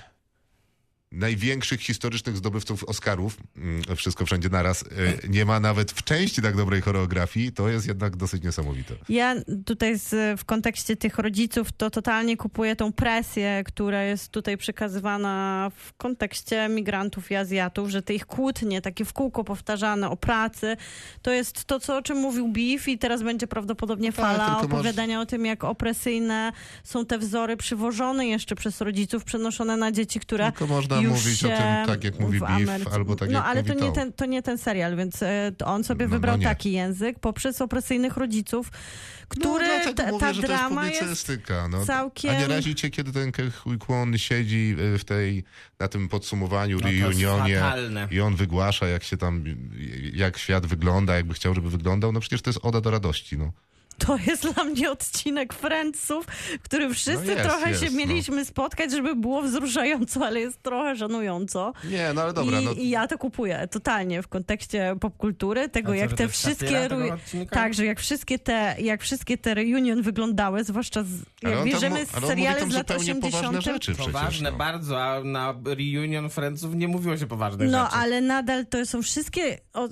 największych 1.16 1.80
historycznych 1.80 2.36
zdobywców 2.36 2.84
Oscarów, 2.84 3.36
mm, 3.56 3.82
wszystko 3.96 4.26
wszędzie 4.26 4.48
naraz, 4.48 4.82
y, 4.82 4.86
nie 5.28 5.44
ma 5.44 5.60
nawet 5.60 5.92
w 5.92 6.04
części 6.04 6.42
tak 6.42 6.56
dobrej 6.56 6.80
choreografii, 6.80 7.52
to 7.52 7.68
jest 7.68 7.86
jednak 7.86 8.16
dosyć 8.16 8.42
niesamowite. 8.42 8.94
Ja 9.08 9.34
tutaj 9.66 9.98
z, 9.98 10.40
w 10.40 10.44
kontekście 10.44 10.96
tych 10.96 11.18
rodziców 11.18 11.72
to 11.72 11.90
totalnie 11.90 12.36
kupuję 12.36 12.76
tą 12.76 12.92
presję, 12.92 13.62
która 13.66 14.02
jest 14.02 14.28
tutaj 14.28 14.56
przekazywana 14.56 15.70
w 15.76 15.92
kontekście 15.96 16.68
migrantów 16.68 17.30
i 17.30 17.34
Azjatów, 17.34 17.88
że 17.88 18.02
te 18.02 18.14
ich 18.14 18.26
kłótnie, 18.26 18.82
takie 18.82 19.04
w 19.04 19.12
kółko 19.12 19.44
powtarzane 19.44 20.10
o 20.10 20.16
pracy, 20.16 20.76
to 21.22 21.30
jest 21.30 21.64
to, 21.64 21.80
co, 21.80 21.96
o 21.96 22.02
czym 22.02 22.18
mówił 22.18 22.48
Beef 22.48 22.88
i 22.88 22.98
teraz 22.98 23.22
będzie 23.22 23.46
prawdopodobnie 23.46 24.12
tak, 24.12 24.24
fala 24.24 24.46
tylko 24.46 24.68
masz- 24.68 24.74
opowiadania 24.74 25.20
o 25.20 25.26
tym, 25.26 25.46
jak 25.46 25.64
opresyjne 25.64 26.52
są 26.84 27.06
te 27.06 27.18
wzory 27.18 27.56
przywożone 27.56 28.26
jeszcze 28.26 28.54
przez 28.54 28.80
rodziców, 28.80 29.24
przenoszone 29.24 29.76
na 29.76 29.92
dzieci, 29.92 30.20
które 30.20 30.52
Tylko 30.52 30.66
można 30.66 31.00
już 31.00 31.05
mówić 31.06 31.44
o 31.44 31.48
tym 31.48 31.86
tak, 31.86 32.04
jak 32.04 32.20
mówi 32.20 32.40
Beef, 32.40 32.92
albo 32.92 33.16
tak, 33.16 33.30
no, 33.30 33.38
jak 33.38 33.46
ale 33.46 33.62
mówi 33.62 33.74
to 33.74 33.84
nie, 33.84 33.92
ten, 33.92 34.12
to 34.12 34.24
nie 34.26 34.42
ten 34.42 34.58
serial, 34.58 34.96
więc 34.96 35.22
e, 35.22 35.52
on 35.64 35.84
sobie 35.84 36.04
No, 36.04 36.10
no 36.10 36.16
wybrał 36.16 36.36
nie. 36.36 36.44
taki 36.44 36.72
język 36.72 37.18
poprzez 37.18 37.60
opresyjnych 37.60 38.16
rodziców, 38.16 38.70
który 39.28 39.66
no, 39.86 39.92
ta, 39.94 40.06
mówię, 40.06 40.20
ta 40.20 40.32
że 40.32 40.42
to 40.42 40.48
jest 40.52 40.60
drama 40.62 40.86
jest, 40.86 40.98
publicystyka. 41.00 41.68
no. 41.68 41.84
całkiem- 41.86 42.30
A 42.30 42.38
nie 42.38 42.48
razi 42.48 42.74
cię, 42.74 42.90
kiedy 42.90 43.12
ten 43.12 43.32
Kwon 43.80 44.18
siedzi 44.18 44.76
y, 44.94 44.98
w 44.98 45.04
tej, 45.04 45.44
na 45.78 45.88
tym 45.88 46.08
podsumowaniu, 46.08 46.78
No 46.80 46.88
reunionie 46.90 47.62
i 48.10 48.20
on 48.20 48.36
wygłasza, 48.36 48.86
jak 48.86 49.02
się 49.04 49.16
tam, 49.16 49.44
jak 50.12 50.38
świat 50.38 50.66
wygląda, 50.66 51.14
jakby 51.16 51.34
chciał, 51.34 51.54
żeby 51.54 51.70
wyglądał. 51.70 52.12
No 52.12 52.20
przecież 52.20 52.42
to 52.42 52.50
jest 52.50 52.60
oda 52.62 52.80
do 52.80 52.90
radości, 52.90 53.38
no. 53.38 53.52
To 53.98 54.16
jest 54.26 54.52
dla 54.52 54.64
mnie 54.64 54.90
odcinek 54.90 55.54
Friendsów, 55.54 56.26
w 56.60 56.62
którym 56.62 56.94
wszyscy 56.94 57.26
No 57.26 57.32
jest, 57.32 57.42
trochę 57.42 57.70
jest, 57.70 57.84
się 57.84 57.90
no. 57.90 57.96
mieliśmy 57.96 58.44
spotkać, 58.44 58.90
żeby 58.90 59.16
było 59.16 59.42
wzruszająco, 59.42 60.26
ale 60.26 60.40
jest 60.40 60.62
trochę 60.62 60.96
żenująco. 60.96 61.72
Nie, 61.90 62.12
no 62.14 62.22
ale 62.22 62.32
dobra, 62.32 62.60
I, 62.60 62.64
no. 62.64 62.72
I 62.72 62.88
ja 62.88 63.06
to 63.06 63.18
kupuję 63.18 63.68
totalnie 63.70 64.22
w 64.22 64.28
kontekście 64.28 64.96
popkultury, 65.00 65.68
tego 65.68 65.92
A 65.92 65.96
jak 65.96 66.12
te 66.12 66.28
wszystkie... 66.28 66.66
satyra 66.66 66.88
tego 66.88 67.06
ru- 67.06 67.14
odcinka? 67.14 67.56
Tak, 67.56 67.74
że 67.74 67.84
jak 67.84 68.00
wszystkie 68.00 68.38
te, 68.38 68.76
jak 68.78 69.02
wszystkie 69.02 69.38
te 69.38 69.54
reunion 69.54 70.02
wyglądały, 70.02 70.64
zwłaszcza 70.64 71.02
z, 71.02 71.08
jak 71.42 71.54
tam 71.54 71.64
bierzemy 71.64 72.00
mówi 72.00 72.26
seriale 72.26 72.60
tam 72.60 72.70
z 72.70 72.74
lat 72.74 72.88
zupełnie 72.88 73.14
poważne 73.14 73.38
80. 73.48 73.64
rzeczy 73.64 73.94
przecież. 73.94 74.12
Poważne 74.12 74.50
no. 74.50 74.56
bardzo, 74.56 75.02
a 75.02 75.24
na 75.24 75.54
reunion 75.64 76.30
Friendsów 76.30 76.74
nie 76.74 76.88
mówiło 76.88 77.16
się 77.16 77.26
poważnych 77.26 77.70
No, 77.70 77.84
rzeczy. 77.84 77.96
ale 77.96 78.20
nadal 78.20 78.66
to 78.66 78.86
są 78.86 79.02
wszystkie. 79.02 79.58
O, 79.72 79.88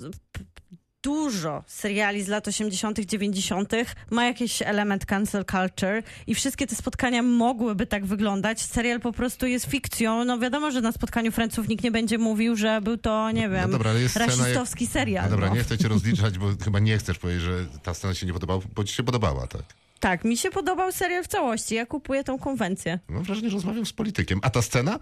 dużo 1.05 1.63
seriali 1.67 2.23
z 2.23 2.27
lat 2.27 2.47
80., 2.47 2.99
90. 2.99 3.73
ma 4.11 4.25
jakiś 4.25 4.61
element 4.61 5.05
cancel 5.05 5.45
culture 5.45 6.03
i 6.27 6.35
wszystkie 6.35 6.67
te 6.67 6.75
spotkania 6.75 7.23
mogłyby 7.23 7.87
tak 7.87 8.05
wyglądać. 8.05 8.61
Serial 8.61 8.99
po 8.99 9.11
prostu 9.11 9.47
jest 9.47 9.65
fikcją. 9.65 10.23
No 10.25 10.39
wiadomo, 10.39 10.71
że 10.71 10.81
na 10.81 10.91
spotkaniu 10.91 11.31
Franców 11.31 11.67
nikt 11.67 11.83
nie 11.83 11.91
będzie 11.91 12.17
mówił, 12.17 12.55
że 12.55 12.81
był 12.81 12.97
to, 12.97 13.31
nie 13.31 13.49
wiem, 13.49 13.71
dobra, 13.71 13.91
scena, 14.07 14.25
jak- 14.25 14.37
rasistowski 14.37 14.87
serial. 14.87 15.23
No 15.23 15.31
dobra, 15.31 15.49
no. 15.49 15.55
nie 15.55 15.63
chcę 15.63 15.77
cię 15.77 15.87
rozliczać, 15.87 16.37
bo 16.37 16.45
chyba 16.63 16.79
nie 16.79 16.97
chcesz 16.97 17.17
powiedzieć, 17.17 17.43
że 17.43 17.65
ta 17.83 17.93
scena 17.93 18.13
się 18.13 18.25
nie 18.25 18.33
podobała, 18.33 18.61
bo 18.75 18.83
ci 18.83 18.95
się 18.95 19.03
podobała, 19.03 19.47
tak? 19.47 19.63
Tak, 19.99 20.23
mi 20.25 20.37
się 20.37 20.51
podobał 20.51 20.91
serial 20.91 21.23
w 21.23 21.27
całości. 21.27 21.75
Ja 21.75 21.85
kupuję 21.85 22.23
tą 22.23 22.39
konwencję. 22.39 22.99
Mam 23.07 23.23
wrażenie, 23.23 23.49
że 23.49 23.55
rozmawiam 23.55 23.85
z 23.85 23.93
politykiem. 23.93 24.39
A 24.41 24.49
ta 24.49 24.61
scena? 24.61 24.99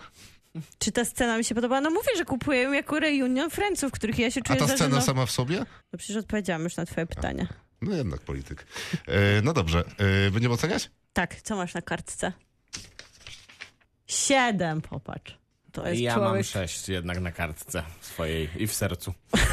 Czy 0.79 0.91
ta 0.91 1.05
scena 1.05 1.37
mi 1.37 1.43
się 1.43 1.55
podobała? 1.55 1.81
No 1.81 1.89
mówię, 1.89 2.09
że 2.17 2.25
kupuję 2.25 2.61
ją 2.61 2.71
jako 2.71 2.99
reunion 2.99 3.49
Franców, 3.49 3.91
których 3.91 4.19
ja 4.19 4.31
się 4.31 4.41
A 4.41 4.43
czuję 4.43 4.59
ta 4.59 4.67
zażenowana. 4.67 5.01
scena 5.01 5.13
sama 5.15 5.25
w 5.25 5.31
sobie? 5.31 5.59
No 5.93 5.97
przecież 5.97 6.17
odpowiedziałam 6.17 6.63
już 6.63 6.75
na 6.77 6.85
twoje 6.85 7.05
pytanie. 7.07 7.47
No 7.81 7.95
jednak 7.95 8.19
polityk. 8.19 8.65
E, 9.07 9.41
no 9.41 9.53
dobrze, 9.53 9.83
e, 10.27 10.31
będziemy 10.31 10.53
oceniać? 10.53 10.89
Tak, 11.13 11.41
co 11.41 11.55
masz 11.55 11.73
na 11.73 11.81
kartce? 11.81 12.33
Siedem, 14.07 14.81
popatrz. 14.81 15.37
To 15.71 15.87
jest 15.87 16.01
Ja 16.01 16.15
mam 16.17 16.25
człowiek. 16.27 16.45
sześć 16.45 16.89
jednak 16.89 17.19
na 17.19 17.31
kartce 17.31 17.83
swojej 18.01 18.49
i 18.57 18.67
w 18.67 18.73
sercu. 18.73 19.13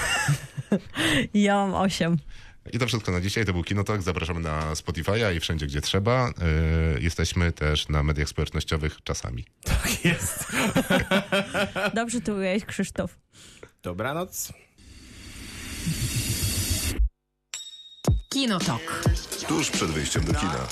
Ja 1.35 1.55
mam 1.55 1.75
osiem. 1.75 2.17
I 2.73 2.79
to 2.79 2.87
wszystko 2.87 3.13
na 3.13 3.21
dzisiaj. 3.21 3.47
To 3.47 3.53
był 3.53 3.63
Kinotok. 3.63 4.03
Zapraszamy 4.03 4.41
na 4.41 4.73
Spotify'a 4.73 5.37
i 5.37 5.41
wszędzie, 5.41 5.67
gdzie 5.67 5.81
trzeba. 5.81 6.29
E, 6.29 6.33
jesteśmy 7.01 7.53
też 7.53 7.89
na 7.89 8.03
mediach 8.03 8.29
społecznościowych 8.29 8.99
czasami. 9.05 9.45
Tak 9.65 10.05
jest. 10.05 10.47
Dobrze 11.95 12.21
tu 12.21 12.33
ująłeś, 12.33 12.65
Krzysztof. 12.65 13.19
Dobranoc. 13.83 14.53
Kinotok. 18.33 19.03
Tuż 19.49 19.71
przed 19.71 19.91
wyjściem 19.91 20.25
do 20.25 20.35
kina. 20.35 20.67